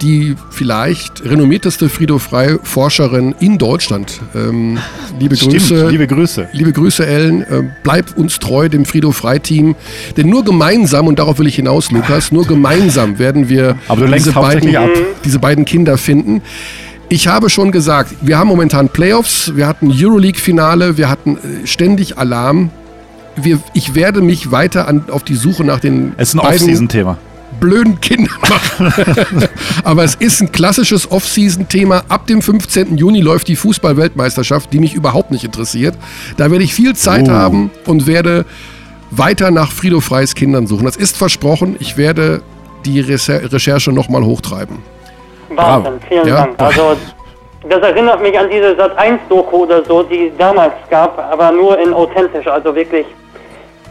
die 0.02 0.34
vielleicht 0.50 1.24
renommierteste 1.24 1.88
Frido 1.88 2.18
Frei 2.18 2.56
Forscherin 2.62 3.34
in 3.40 3.58
Deutschland. 3.58 4.20
Ähm, 4.34 4.78
liebe 5.18 5.36
Stimmt, 5.36 5.52
Grüße. 5.52 5.88
liebe 5.88 6.06
Grüße. 6.06 6.48
Liebe 6.52 6.72
Grüße, 6.72 7.06
Ellen. 7.06 7.42
Äh, 7.42 7.62
bleib 7.82 8.16
uns 8.16 8.38
treu, 8.38 8.68
dem 8.68 8.84
Frido 8.84 9.12
Frei-Team. 9.12 9.74
Denn 10.16 10.28
nur 10.28 10.44
gemeinsam, 10.44 11.06
und 11.06 11.18
darauf 11.18 11.38
will 11.38 11.46
ich 11.46 11.56
hinaus, 11.56 11.90
Lukas, 11.90 12.32
nur 12.32 12.46
gemeinsam 12.46 13.18
werden 13.18 13.48
wir 13.48 13.76
diese, 14.14 14.32
beiden, 14.32 14.76
diese 15.24 15.38
beiden 15.38 15.64
Kinder 15.64 15.98
finden. 15.98 16.42
Ich 17.08 17.28
habe 17.28 17.50
schon 17.50 17.70
gesagt, 17.70 18.14
wir 18.22 18.38
haben 18.38 18.48
momentan 18.48 18.88
Playoffs, 18.88 19.52
wir 19.54 19.66
hatten 19.66 19.92
Euroleague-Finale, 19.92 20.96
wir 20.96 21.08
hatten 21.08 21.36
äh, 21.36 21.66
ständig 21.66 22.18
Alarm. 22.18 22.70
Wir, 23.36 23.60
ich 23.74 23.94
werde 23.94 24.20
mich 24.20 24.50
weiter 24.50 24.88
an, 24.88 25.04
auf 25.10 25.22
die 25.24 25.34
Suche 25.34 25.64
nach 25.64 25.80
den 25.80 26.12
Es 26.16 26.28
ist 26.28 26.34
ein 26.34 26.40
Off-Season-Thema. 26.40 27.18
Blöden 27.60 28.00
Kindern 28.00 28.34
machen. 28.40 28.92
Aber 29.84 30.04
es 30.04 30.14
ist 30.14 30.40
ein 30.40 30.52
klassisches 30.52 31.10
Off-Season-Thema. 31.10 32.04
Ab 32.08 32.26
dem 32.26 32.42
15. 32.42 32.96
Juni 32.98 33.20
läuft 33.20 33.48
die 33.48 33.56
Fußball-Weltmeisterschaft, 33.56 34.72
die 34.72 34.78
mich 34.80 34.94
überhaupt 34.94 35.30
nicht 35.30 35.44
interessiert. 35.44 35.94
Da 36.36 36.50
werde 36.50 36.64
ich 36.64 36.74
viel 36.74 36.94
Zeit 36.94 37.26
Oh. 37.28 37.32
haben 37.32 37.70
und 37.86 38.06
werde 38.06 38.44
weiter 39.10 39.50
nach 39.50 39.70
Frido 39.72 40.00
Freis 40.00 40.34
Kindern 40.34 40.66
suchen. 40.66 40.84
Das 40.84 40.96
ist 40.96 41.16
versprochen. 41.16 41.76
Ich 41.78 41.96
werde 41.96 42.42
die 42.84 43.00
Recher- 43.00 43.52
Recherche 43.52 43.92
nochmal 43.92 44.24
hochtreiben. 44.24 44.78
Wahnsinn, 45.50 45.92
vielen 46.08 46.26
Ja. 46.26 46.36
Dank. 46.46 46.60
Also, 46.60 46.96
das 47.68 47.80
erinnert 47.80 48.20
mich 48.20 48.36
an 48.38 48.46
diese 48.50 48.72
Sat1-Doku 48.74 49.64
oder 49.64 49.84
so, 49.84 50.02
die 50.02 50.26
es 50.28 50.36
damals 50.36 50.72
gab, 50.90 51.18
aber 51.32 51.52
nur 51.52 51.78
in 51.78 51.92
authentisch, 51.94 52.46
also 52.46 52.74
wirklich 52.74 53.06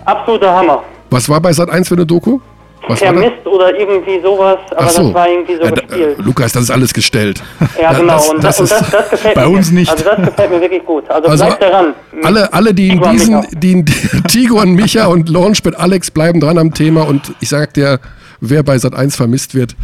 absoluter 0.05 0.53
Hammer. 0.53 0.83
Was 1.09 1.29
war 1.29 1.39
bei 1.39 1.51
Sat1 1.51 1.87
für 1.87 1.95
eine 1.95 2.05
Doku? 2.05 2.39
Was? 2.87 2.99
Vermisst 2.99 3.45
oder 3.45 3.73
irgendwie 3.79 4.19
sowas, 4.21 4.57
aber 4.75 4.89
so. 4.89 5.03
das 5.03 5.13
war 5.13 5.29
irgendwie 5.29 5.55
so 5.55 5.63
Ja, 5.63 5.71
da, 5.71 5.81
gespielt. 5.81 6.19
äh, 6.19 6.21
Lukas, 6.21 6.51
das 6.51 6.63
ist 6.63 6.71
alles 6.71 6.93
gestellt. 6.93 7.41
Ja, 7.81 7.91
Da- 7.93 7.99
genau. 7.99 8.13
das- 8.15 8.29
und 8.29 8.43
das 8.43 8.57
das, 8.57 8.59
und 8.59 8.65
ist- 8.65 8.81
das, 8.81 8.91
das 9.01 9.09
gefällt 9.09 9.35
bei 9.35 9.47
mir. 9.47 9.57
uns 9.57 9.71
nicht. 9.71 9.89
Also 9.91 10.03
das 10.03 10.17
gefällt 10.25 10.51
mir 10.51 10.61
wirklich 10.61 10.85
gut. 10.85 11.09
Also, 11.09 11.29
Also 11.29 11.45
bleibt 11.45 11.63
daran. 11.63 11.93
Alle, 12.23 12.51
alle 12.53 12.73
die 12.73 12.89
in 12.89 13.01
diesen, 13.01 13.35
Micha. 13.35 13.47
die 13.53 13.71
in 13.71 13.85
Tigo 14.27 14.59
und 14.61 14.73
Micha 14.73 15.05
und 15.05 15.29
Launchpad 15.29 15.75
Alex 15.79 16.11
bleiben 16.11 16.39
dran 16.39 16.57
am 16.57 16.73
Thema 16.73 17.07
und 17.07 17.33
ich 17.39 17.49
sag 17.49 17.73
dir, 17.73 17.99
wer 18.41 18.63
bei 18.63 18.77
Sat 18.77 18.93
1 18.93 19.15
vermisst 19.15 19.55
wird, 19.55 19.75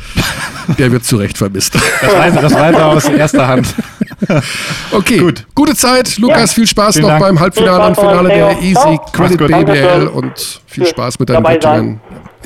der 0.77 0.91
wird 0.91 1.05
zu 1.05 1.15
Recht 1.15 1.37
vermisst. 1.37 1.75
Das 1.75 2.13
weiß, 2.15 2.33
das 2.35 2.53
weiß 2.53 2.75
er 2.75 2.85
aus 2.87 3.05
erster 3.05 3.47
Hand. 3.47 3.67
Okay, 4.91 5.17
Gut. 5.19 5.45
gute 5.55 5.75
Zeit. 5.75 6.17
Lukas, 6.17 6.51
Ja. 6.51 6.55
viel 6.55 6.67
Spaß 6.67 6.95
Vielen 6.95 7.03
noch 7.03 7.11
Dank. 7.11 7.21
beim 7.23 7.39
Halbfinale 7.39 7.87
und 7.87 7.95
Finale 7.95 8.27
der. 8.29 8.51
Easy 8.61 8.73
Ciao. 8.73 9.05
Credit. 9.13 9.37
BBL 9.47 10.07
und 10.13 10.61
viel 10.67 10.85
Spaß 10.85 11.19
mit 11.19 11.29
deinen 11.29 11.43
dabei. 11.43 11.57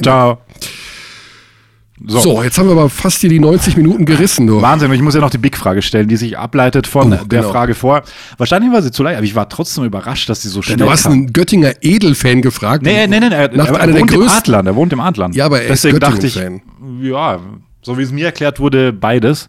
Ciao. 0.01 0.37
So. 2.05 2.43
jetzt 2.43 2.57
haben 2.57 2.67
wir 2.67 2.73
aber 2.73 2.89
fast 2.89 3.21
hier 3.21 3.29
die 3.29 3.39
90 3.39 3.77
Minuten 3.77 4.05
gerissen. 4.05 4.45
Du. 4.45 4.61
Wahnsinn, 4.61 4.91
ich 4.91 5.01
muss 5.01 5.15
ja 5.15 5.21
noch 5.21 5.29
die 5.29 5.37
Big-Frage 5.37 5.81
stellen, 5.81 6.07
die 6.09 6.17
sich 6.17 6.37
ableitet 6.37 6.85
von 6.85 7.07
Oh, 7.13 7.15
der 7.15 7.25
genau. 7.41 7.51
Frage 7.51 7.75
vor. 7.75 8.03
Wahrscheinlich 8.37 8.71
war 8.73 8.81
sie 8.81 8.91
zu 8.91 9.03
leicht, 9.03 9.17
aber 9.17 9.25
ich 9.25 9.35
war 9.35 9.47
trotzdem 9.47 9.85
überrascht, 9.85 10.27
dass 10.29 10.41
sie 10.41 10.49
so 10.49 10.61
schnell 10.61 10.77
Du 10.77 10.89
hast 10.89 11.03
kam. 11.03 11.13
einen 11.13 11.33
Göttinger 11.33 11.73
Edelfan 11.81 12.41
gefragt. 12.41 12.83
Nee, 12.83 13.07
nee, 13.07 13.19
nee, 13.21 13.29
nee. 13.29 13.47
Nach 13.53 13.67
er, 13.67 13.79
einer 13.79 13.93
der 13.93 14.01
wohnt 14.01 14.11
im 14.11 14.19
größten- 14.21 14.37
Adlern, 14.37 14.67
er 14.67 14.75
wohnt 14.75 14.91
im 14.91 14.99
Adlern. 14.99 15.31
Ja, 15.33 15.45
aber 15.45 15.61
er 15.61 15.71
ist 15.73 15.83
Deswegen 15.83 15.99
dachte 16.01 16.27
ich, 16.27 16.35
ja, 17.01 17.39
so 17.81 17.97
wie 17.97 18.01
es 18.03 18.11
mir 18.11 18.25
erklärt 18.25 18.59
wurde, 18.59 18.91
beides. 18.91 19.47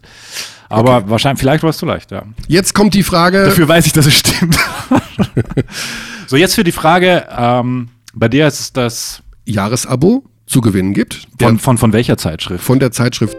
Aber 0.69 1.09
wahrscheinlich, 1.09 1.39
vielleicht 1.41 1.61
war 1.63 1.69
es 1.71 1.77
zu 1.77 1.85
leicht, 1.85 2.11
ja. 2.11 2.23
Jetzt 2.47 2.73
kommt 2.73 2.93
die 2.93 3.03
Frage. 3.03 3.43
Dafür 3.45 3.67
weiß 3.67 3.85
ich, 3.85 3.93
dass 3.93 4.05
es 4.05 4.13
stimmt. 4.15 4.57
so, 6.27 6.35
jetzt 6.37 6.55
für 6.55 6.63
die 6.63 6.71
Frage, 6.71 7.25
ähm, 7.37 7.89
bei 8.13 8.27
dir 8.29 8.47
ist 8.47 8.59
es 8.59 8.73
das 8.73 9.21
Jahresabo 9.45 10.23
zu 10.47 10.61
gewinnen 10.61 10.93
gibt. 10.93 11.15
von, 11.15 11.37
Der, 11.39 11.57
von, 11.59 11.77
von 11.77 11.93
welcher 11.93 12.17
Zeitschrift? 12.17 12.63
von 12.63 12.79
der 12.79 12.91
Zeitschrift 12.91 13.37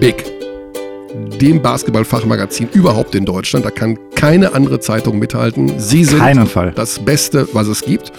Big. 0.00 0.24
Dem 1.40 1.60
Basketballfachmagazin 1.60 2.68
überhaupt 2.72 3.14
in 3.14 3.26
Deutschland. 3.26 3.66
Da 3.66 3.70
kann 3.70 3.98
keine 4.14 4.54
andere 4.54 4.80
Zeitung 4.80 5.18
mithalten. 5.18 5.78
Sie 5.78 6.04
sind 6.04 6.20
Keinen 6.20 6.46
Fall. 6.46 6.72
das 6.74 6.98
Beste, 7.00 7.46
was 7.52 7.66
es 7.68 7.82
gibt. 7.82 8.12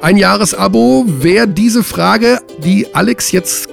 Ein 0.00 0.16
Jahresabo, 0.16 1.04
wer 1.06 1.46
diese 1.46 1.84
Frage, 1.84 2.38
die 2.64 2.94
Alex 2.94 3.30
jetzt 3.32 3.68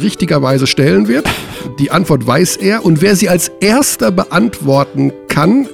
richtigerweise 0.00 0.66
stellen 0.66 1.08
wird, 1.08 1.28
die 1.78 1.90
Antwort 1.90 2.26
weiß 2.26 2.56
er. 2.56 2.86
Und 2.86 3.02
wer 3.02 3.16
sie 3.16 3.28
als 3.28 3.50
erster 3.60 4.10
beantworten 4.10 5.12
kann, 5.28 5.68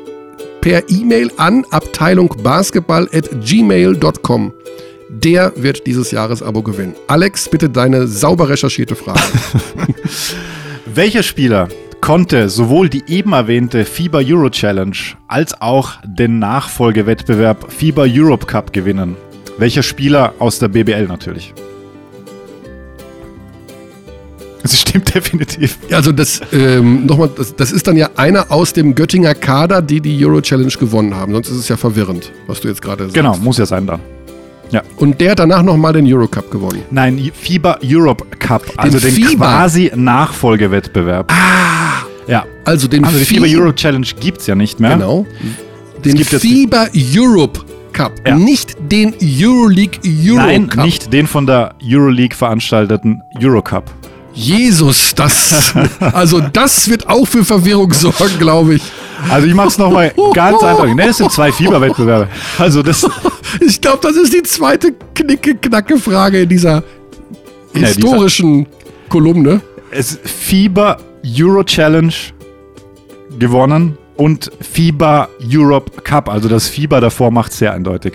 per 0.61 0.91
E-Mail 0.91 1.31
an 1.37 1.65
abteilungbasketball.gmail.com. 1.71 4.53
Der 5.15 5.53
wird 5.57 5.87
dieses 5.87 6.11
Jahresabo 6.11 6.63
gewinnen. 6.63 6.95
Alex, 7.07 7.47
bitte 7.47 7.69
deine 7.69 8.07
sauber 8.07 8.49
recherchierte 8.49 8.95
Frage. 8.95 9.21
Welcher 10.87 11.23
Spieler 11.23 11.69
konnte 12.01 12.49
sowohl 12.49 12.89
die 12.89 13.05
eben 13.09 13.35
erwähnte 13.35 13.85
FIBA 13.85 14.21
Euro 14.21 14.49
Challenge 14.49 14.97
als 15.29 15.61
auch 15.61 15.99
den 16.03 16.39
Nachfolgewettbewerb 16.39 17.71
FIBA 17.71 18.07
Europe 18.09 18.47
Cup 18.47 18.73
gewinnen? 18.73 19.15
Welcher 19.59 19.83
Spieler 19.83 20.33
aus 20.39 20.59
der 20.59 20.69
BBL 20.69 21.07
natürlich? 21.07 21.53
Das 24.63 24.81
stimmt 24.81 25.15
definitiv. 25.15 25.77
Also 25.91 26.11
das, 26.11 26.41
ähm, 26.55 27.05
nochmal, 27.05 27.29
das, 27.37 27.55
das 27.55 27.71
ist 27.71 27.87
dann 27.87 27.99
ja 27.99 28.09
einer 28.17 28.51
aus 28.51 28.73
dem 28.73 28.95
Göttinger 28.95 29.35
Kader, 29.35 29.83
die 29.83 30.01
die 30.01 30.25
Euro 30.25 30.41
Challenge 30.41 30.73
gewonnen 30.73 31.15
haben. 31.15 31.35
Sonst 31.35 31.51
ist 31.51 31.59
es 31.59 31.69
ja 31.69 31.77
verwirrend, 31.77 32.33
was 32.47 32.63
du 32.63 32.69
jetzt 32.69 32.81
gerade 32.81 33.05
sagst. 33.05 33.15
Genau, 33.15 33.37
muss 33.37 33.59
ja 33.59 33.67
sein 33.67 33.87
dann. 33.87 34.01
Und 34.97 35.21
der 35.21 35.33
hat 35.33 35.39
danach 35.39 35.63
nochmal 35.63 35.93
den 35.93 36.07
Euro 36.13 36.27
Cup 36.29 36.51
gewonnen. 36.51 36.83
Nein, 36.91 37.31
FIBA 37.35 37.79
Europe 37.85 38.25
Cup, 38.39 38.63
also 38.77 38.99
den, 38.99 39.13
FIBA. 39.13 39.47
quasi 39.59 39.91
Nachfolgewettbewerb. 39.95 41.31
Ah! 41.33 42.05
Ja, 42.27 42.45
Also 42.65 42.87
den 42.89 43.05
also 43.05 43.19
die 43.19 43.25
FIBA 43.25 43.47
Fi- 43.47 43.57
Euro 43.59 43.73
Challenge 43.73 44.07
gibt 44.21 44.41
es 44.41 44.47
ja 44.47 44.55
nicht 44.55 44.79
mehr. 44.81 44.95
Genau. 44.95 45.27
Den 46.05 46.15
gibt 46.17 46.31
FIBA 46.31 46.87
Europe 47.15 47.61
Cup. 47.93 48.13
Ja. 48.27 48.37
Nicht 48.37 48.77
den 48.81 49.15
Euroleague 49.23 49.99
Euro 50.27 50.37
Nein, 50.37 50.69
Cup. 50.69 50.85
nicht 50.85 51.13
den 51.13 51.27
von 51.27 51.47
der 51.47 51.75
Euroleague 51.85 52.35
veranstalteten 52.37 53.23
Eurocup. 53.43 53.85
Jesus, 54.35 55.15
das. 55.15 55.75
also 56.01 56.41
das 56.41 56.89
wird 56.89 57.07
auch 57.09 57.27
für 57.27 57.45
Verwirrung 57.45 57.93
sorgen, 57.93 58.39
glaube 58.39 58.77
ich. 58.77 58.83
Also 59.31 59.47
ich 59.47 59.55
mach's 59.55 59.79
nochmal 59.79 60.13
ganz 60.35 60.63
einfach. 60.63 60.87
Ne, 60.95 61.09
es 61.09 61.17
sind 61.19 61.31
zwei 61.33 61.53
Fieberwettbewerbe. 61.53 62.29
Also 62.59 62.83
das, 62.83 63.07
Ich 63.61 63.81
glaube, 63.81 63.99
das 64.03 64.17
ist 64.17 64.33
die 64.33 64.43
zweite 64.43 64.93
Knicke-Knacke-Frage 65.15 66.43
in 66.43 66.49
dieser 66.49 66.83
dieser- 67.75 67.87
historischen 67.87 68.67
Kolumne. 69.09 69.61
es 69.91 70.19
FIBA 70.25 70.97
Euro 71.39 71.63
Challenge 71.65 72.13
gewonnen 73.39 73.97
und 74.17 74.51
FIBA 74.61 75.29
Europe 75.51 76.01
Cup. 76.03 76.29
Also 76.29 76.49
das 76.49 76.69
FIBA 76.69 77.01
davor 77.01 77.31
macht 77.31 77.53
sehr 77.53 77.73
eindeutig. 77.73 78.15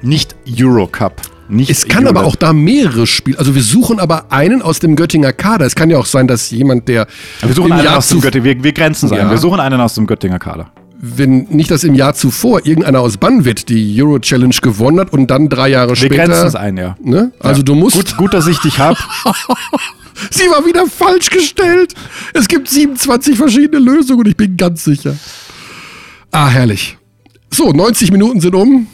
Nicht 0.00 0.34
Euro 0.60 0.86
Cup. 0.86 1.20
Nicht 1.48 1.70
Es 1.70 1.86
kann 1.86 2.06
aber 2.06 2.24
auch 2.24 2.36
da 2.36 2.52
mehrere 2.52 3.06
Spiele. 3.06 3.38
Also 3.38 3.54
wir 3.54 3.62
suchen 3.62 3.98
aber 4.00 4.32
einen 4.32 4.62
aus 4.62 4.78
dem 4.78 4.96
Göttinger 4.96 5.32
Kader. 5.32 5.66
Es 5.66 5.74
kann 5.74 5.90
ja 5.90 5.98
auch 5.98 6.06
sein, 6.06 6.26
dass 6.26 6.50
jemand, 6.50 6.88
der 6.88 7.06
Wir 7.42 7.54
suchen 7.54 7.72
einen 7.72 7.84
Jahr 7.84 7.98
aus 7.98 8.08
dem 8.08 8.20
Göttingen. 8.20 8.44
Wir, 8.44 8.64
wir 8.64 8.72
grenzen 8.72 9.06
es 9.06 9.12
Ja. 9.12 9.22
ein. 9.24 9.30
Wir 9.30 9.38
suchen 9.38 9.60
einen 9.60 9.80
aus 9.80 9.94
dem 9.94 10.06
Göttinger 10.06 10.38
Kader. 10.38 10.70
wenn 11.04 11.46
nicht 11.50 11.68
das 11.72 11.82
im 11.82 11.94
Jahr 11.94 12.14
zuvor 12.14 12.64
irgendeiner 12.64 13.00
aus 13.00 13.16
Banwit 13.16 13.68
die 13.68 14.00
Euro 14.00 14.20
Challenge 14.20 14.54
gewonnen 14.62 15.00
hat 15.00 15.12
und 15.12 15.26
dann 15.32 15.48
drei 15.48 15.68
Jahre 15.68 15.90
Wir 15.90 15.96
später. 15.96 16.14
grenzen 16.26 16.46
es 16.46 16.54
ein, 16.54 16.76
ja. 16.76 16.94
Ne? 17.02 17.32
Also 17.40 17.58
Ja. 17.58 17.64
du 17.64 17.74
musst. 17.74 17.96
Gut, 17.96 18.16
gut, 18.16 18.34
dass 18.34 18.46
ich 18.46 18.58
dich 18.60 18.78
hab. 18.78 18.96
Sie 20.30 20.44
war 20.44 20.64
wieder 20.64 20.86
falsch 20.86 21.28
gestellt. 21.30 21.94
Es 22.34 22.46
gibt 22.46 22.68
27 22.68 23.36
verschiedene 23.36 23.78
Lösungen 23.84 24.26
ich 24.26 24.36
bin 24.36 24.56
ganz 24.56 24.84
sicher. 24.84 25.16
Ah, 26.30 26.48
herrlich. 26.48 26.96
So, 27.50 27.72
90 27.72 28.12
Minuten 28.12 28.40
sind 28.40 28.54
um. 28.54 28.86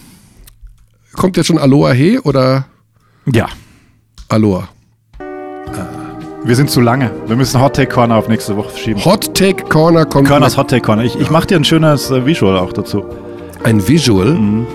Kommt 1.19 1.37
jetzt 1.37 1.49
schon 1.49 1.59
Aloha 1.59 1.91
He 1.93 2.19
oder 2.21 2.65
Ja. 3.27 3.47
Aloha? 4.29 4.69
Wir 6.45 6.55
sind 6.55 6.71
zu 6.71 6.81
lange. 6.81 7.11
Wir 7.27 7.35
müssen 7.35 7.61
Hot 7.61 7.75
Take 7.75 7.93
Corner 7.93 8.15
auf 8.15 8.29
nächste 8.29 8.57
Woche 8.57 8.71
verschieben. 8.71 9.05
Hot 9.05 9.35
Take 9.35 9.65
Corner 9.65 10.07
kommt. 10.07 10.29
Körners 10.29 10.57
Hot 10.57 10.71
Take 10.71 10.83
Corner. 10.83 11.03
Ich, 11.03 11.19
ich 11.19 11.29
mache 11.31 11.49
dir 11.49 11.57
ein 11.57 11.65
schönes 11.65 12.11
äh, 12.13 12.25
Visual 12.25 12.57
auch 12.57 12.73
dazu. 12.73 13.05
Ein 13.65 13.87
Visual. 13.87 14.35
Mhm. 14.35 14.67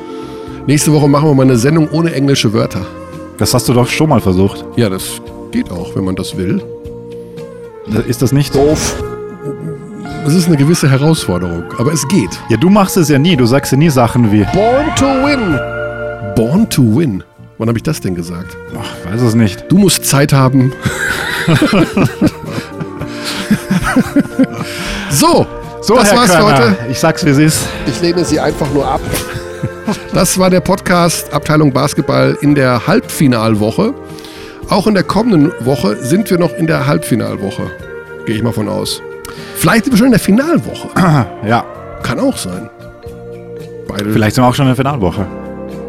Nächste 0.67 0.91
Woche 0.91 1.07
machen 1.07 1.29
wir 1.29 1.33
mal 1.33 1.43
eine 1.43 1.55
Sendung 1.55 1.89
ohne 1.91 2.13
englische 2.13 2.51
Wörter. 2.51 2.85
Das 3.37 3.53
hast 3.53 3.69
du 3.69 3.73
doch 3.73 3.87
schon 3.87 4.09
mal 4.09 4.19
versucht. 4.19 4.65
Ja, 4.75 4.89
das 4.89 5.21
geht 5.51 5.71
auch, 5.71 5.95
wenn 5.95 6.03
man 6.03 6.15
das 6.17 6.35
will. 6.35 6.61
Ist 8.05 8.21
das 8.21 8.33
nicht? 8.33 8.53
Doof. 8.53 9.01
Es 10.27 10.33
ist 10.35 10.47
eine 10.47 10.57
gewisse 10.57 10.89
Herausforderung, 10.89 11.63
aber 11.77 11.93
es 11.93 12.05
geht. 12.09 12.37
Ja, 12.49 12.57
du 12.57 12.69
machst 12.69 12.97
es 12.97 13.07
ja 13.07 13.17
nie. 13.17 13.37
Du 13.37 13.45
sagst 13.45 13.71
ja 13.71 13.77
nie 13.77 13.89
Sachen 13.89 14.29
wie. 14.31 14.43
Born 14.53 14.93
to 14.97 15.05
win. 15.05 15.57
Born 16.35 16.69
to 16.69 16.81
win. 16.97 17.23
Wann 17.57 17.67
habe 17.67 17.77
ich 17.77 17.83
das 17.83 18.01
denn 18.01 18.15
gesagt? 18.15 18.57
Ach, 18.77 19.11
weiß 19.11 19.21
es 19.21 19.35
nicht. 19.35 19.65
Du 19.71 19.77
musst 19.77 20.05
Zeit 20.05 20.33
haben. 20.33 20.73
so, 25.09 25.45
So, 25.81 25.95
das 25.95 26.11
Herr 26.11 26.17
war's 26.17 26.31
für 26.31 26.37
Körner, 26.41 26.57
heute. 26.69 26.77
Ich 26.89 26.99
sag's, 26.99 27.23
wie 27.25 27.29
es 27.29 27.37
ist. 27.37 27.67
Ich 27.85 28.01
lehne 28.01 28.25
sie 28.25 28.39
einfach 28.39 28.71
nur 28.73 28.87
ab. 28.87 29.01
Das 30.13 30.37
war 30.39 30.49
der 30.49 30.61
Podcast 30.61 31.33
Abteilung 31.33 31.73
Basketball 31.73 32.37
in 32.39 32.55
der 32.55 32.87
Halbfinalwoche. 32.87 33.93
Auch 34.69 34.87
in 34.87 34.93
der 34.93 35.03
kommenden 35.03 35.51
Woche 35.59 35.97
sind 35.97 36.29
wir 36.29 36.37
noch 36.37 36.53
in 36.53 36.67
der 36.67 36.87
Halbfinalwoche. 36.87 37.63
Gehe 38.25 38.35
ich 38.37 38.43
mal 38.43 38.53
von 38.53 38.69
aus. 38.69 39.01
Vielleicht 39.55 39.83
sind 39.83 39.93
wir 39.93 39.97
schon 39.97 40.05
in 40.07 40.11
der 40.13 40.21
Finalwoche. 40.21 40.87
Ja, 41.45 41.65
Kann 42.01 42.17
auch 42.21 42.37
sein. 42.37 42.69
Beide, 43.89 44.09
vielleicht 44.13 44.35
sind 44.35 44.43
wir 44.45 44.47
auch 44.47 44.55
schon 44.55 44.67
in 44.67 44.69
der 44.69 44.77
Finalwoche. 44.77 45.27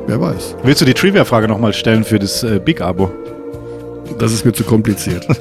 Wer 0.07 0.21
weiß. 0.21 0.57
Willst 0.63 0.81
du 0.81 0.85
die 0.85 0.95
Trivia-Frage 0.95 1.49
nochmal 1.49 1.73
stellen 1.73 2.05
für 2.05 2.19
das 2.19 2.43
äh, 2.43 2.61
Big-Abo? 2.65 3.11
Das 4.19 4.33
ist 4.33 4.45
mir 4.45 4.53
zu 4.53 4.65
kompliziert. 4.65 5.27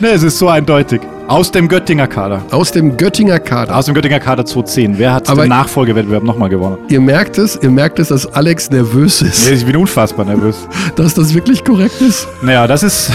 Ne, 0.00 0.08
es 0.10 0.22
ist 0.22 0.38
so 0.38 0.48
eindeutig. 0.48 1.00
Aus 1.26 1.50
dem 1.50 1.68
Göttinger 1.68 2.06
Kader. 2.06 2.42
Aus 2.50 2.70
dem 2.70 2.96
Göttinger 2.96 3.38
Kader. 3.40 3.76
Aus 3.76 3.86
dem 3.86 3.94
Göttinger 3.94 4.20
Kader 4.20 4.44
210. 4.44 4.98
Wer 4.98 5.12
hat 5.14 5.28
Aber- 5.28 5.42
den 5.44 5.48
Nachfolgewettbewerb 5.50 6.22
nochmal 6.22 6.48
gewonnen? 6.48 6.78
Ihr 6.88 7.00
merkt 7.00 7.38
es, 7.38 7.58
ihr 7.60 7.70
merkt 7.70 7.98
es, 7.98 8.08
dass 8.08 8.26
Alex 8.26 8.70
nervös 8.70 9.20
ist, 9.22 9.48
Nee, 9.48 9.54
ich 9.54 9.66
bin 9.66 9.76
unfassbar 9.76 10.24
nervös. 10.26 10.56
dass 10.96 11.14
das 11.14 11.34
wirklich 11.34 11.64
korrekt 11.64 12.00
ist. 12.00 12.26
Naja, 12.42 12.66
das 12.66 12.82
ist. 12.82 13.10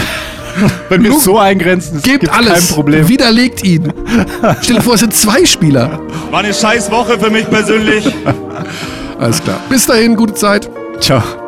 Wenn 0.88 1.02
wir 1.04 1.12
es 1.12 1.24
so 1.24 1.38
eingrenzen, 1.38 2.02
Gebt 2.02 2.20
gibt 2.20 2.32
alles. 2.34 2.52
kein 2.68 2.74
Problem. 2.74 3.08
Widerlegt 3.08 3.64
ihn. 3.64 3.92
Stell 4.62 4.76
dir 4.76 4.82
vor, 4.82 4.94
es 4.94 5.00
sind 5.00 5.14
zwei 5.14 5.44
Spieler. 5.46 6.00
War 6.30 6.40
eine 6.40 6.52
scheiß 6.52 6.90
Woche 6.90 7.18
für 7.18 7.30
mich 7.30 7.48
persönlich. 7.48 8.04
Alles 9.18 9.42
klar. 9.42 9.60
Bis 9.68 9.86
dahin, 9.86 10.16
gute 10.16 10.34
Zeit. 10.34 10.68
Ciao. 11.00 11.39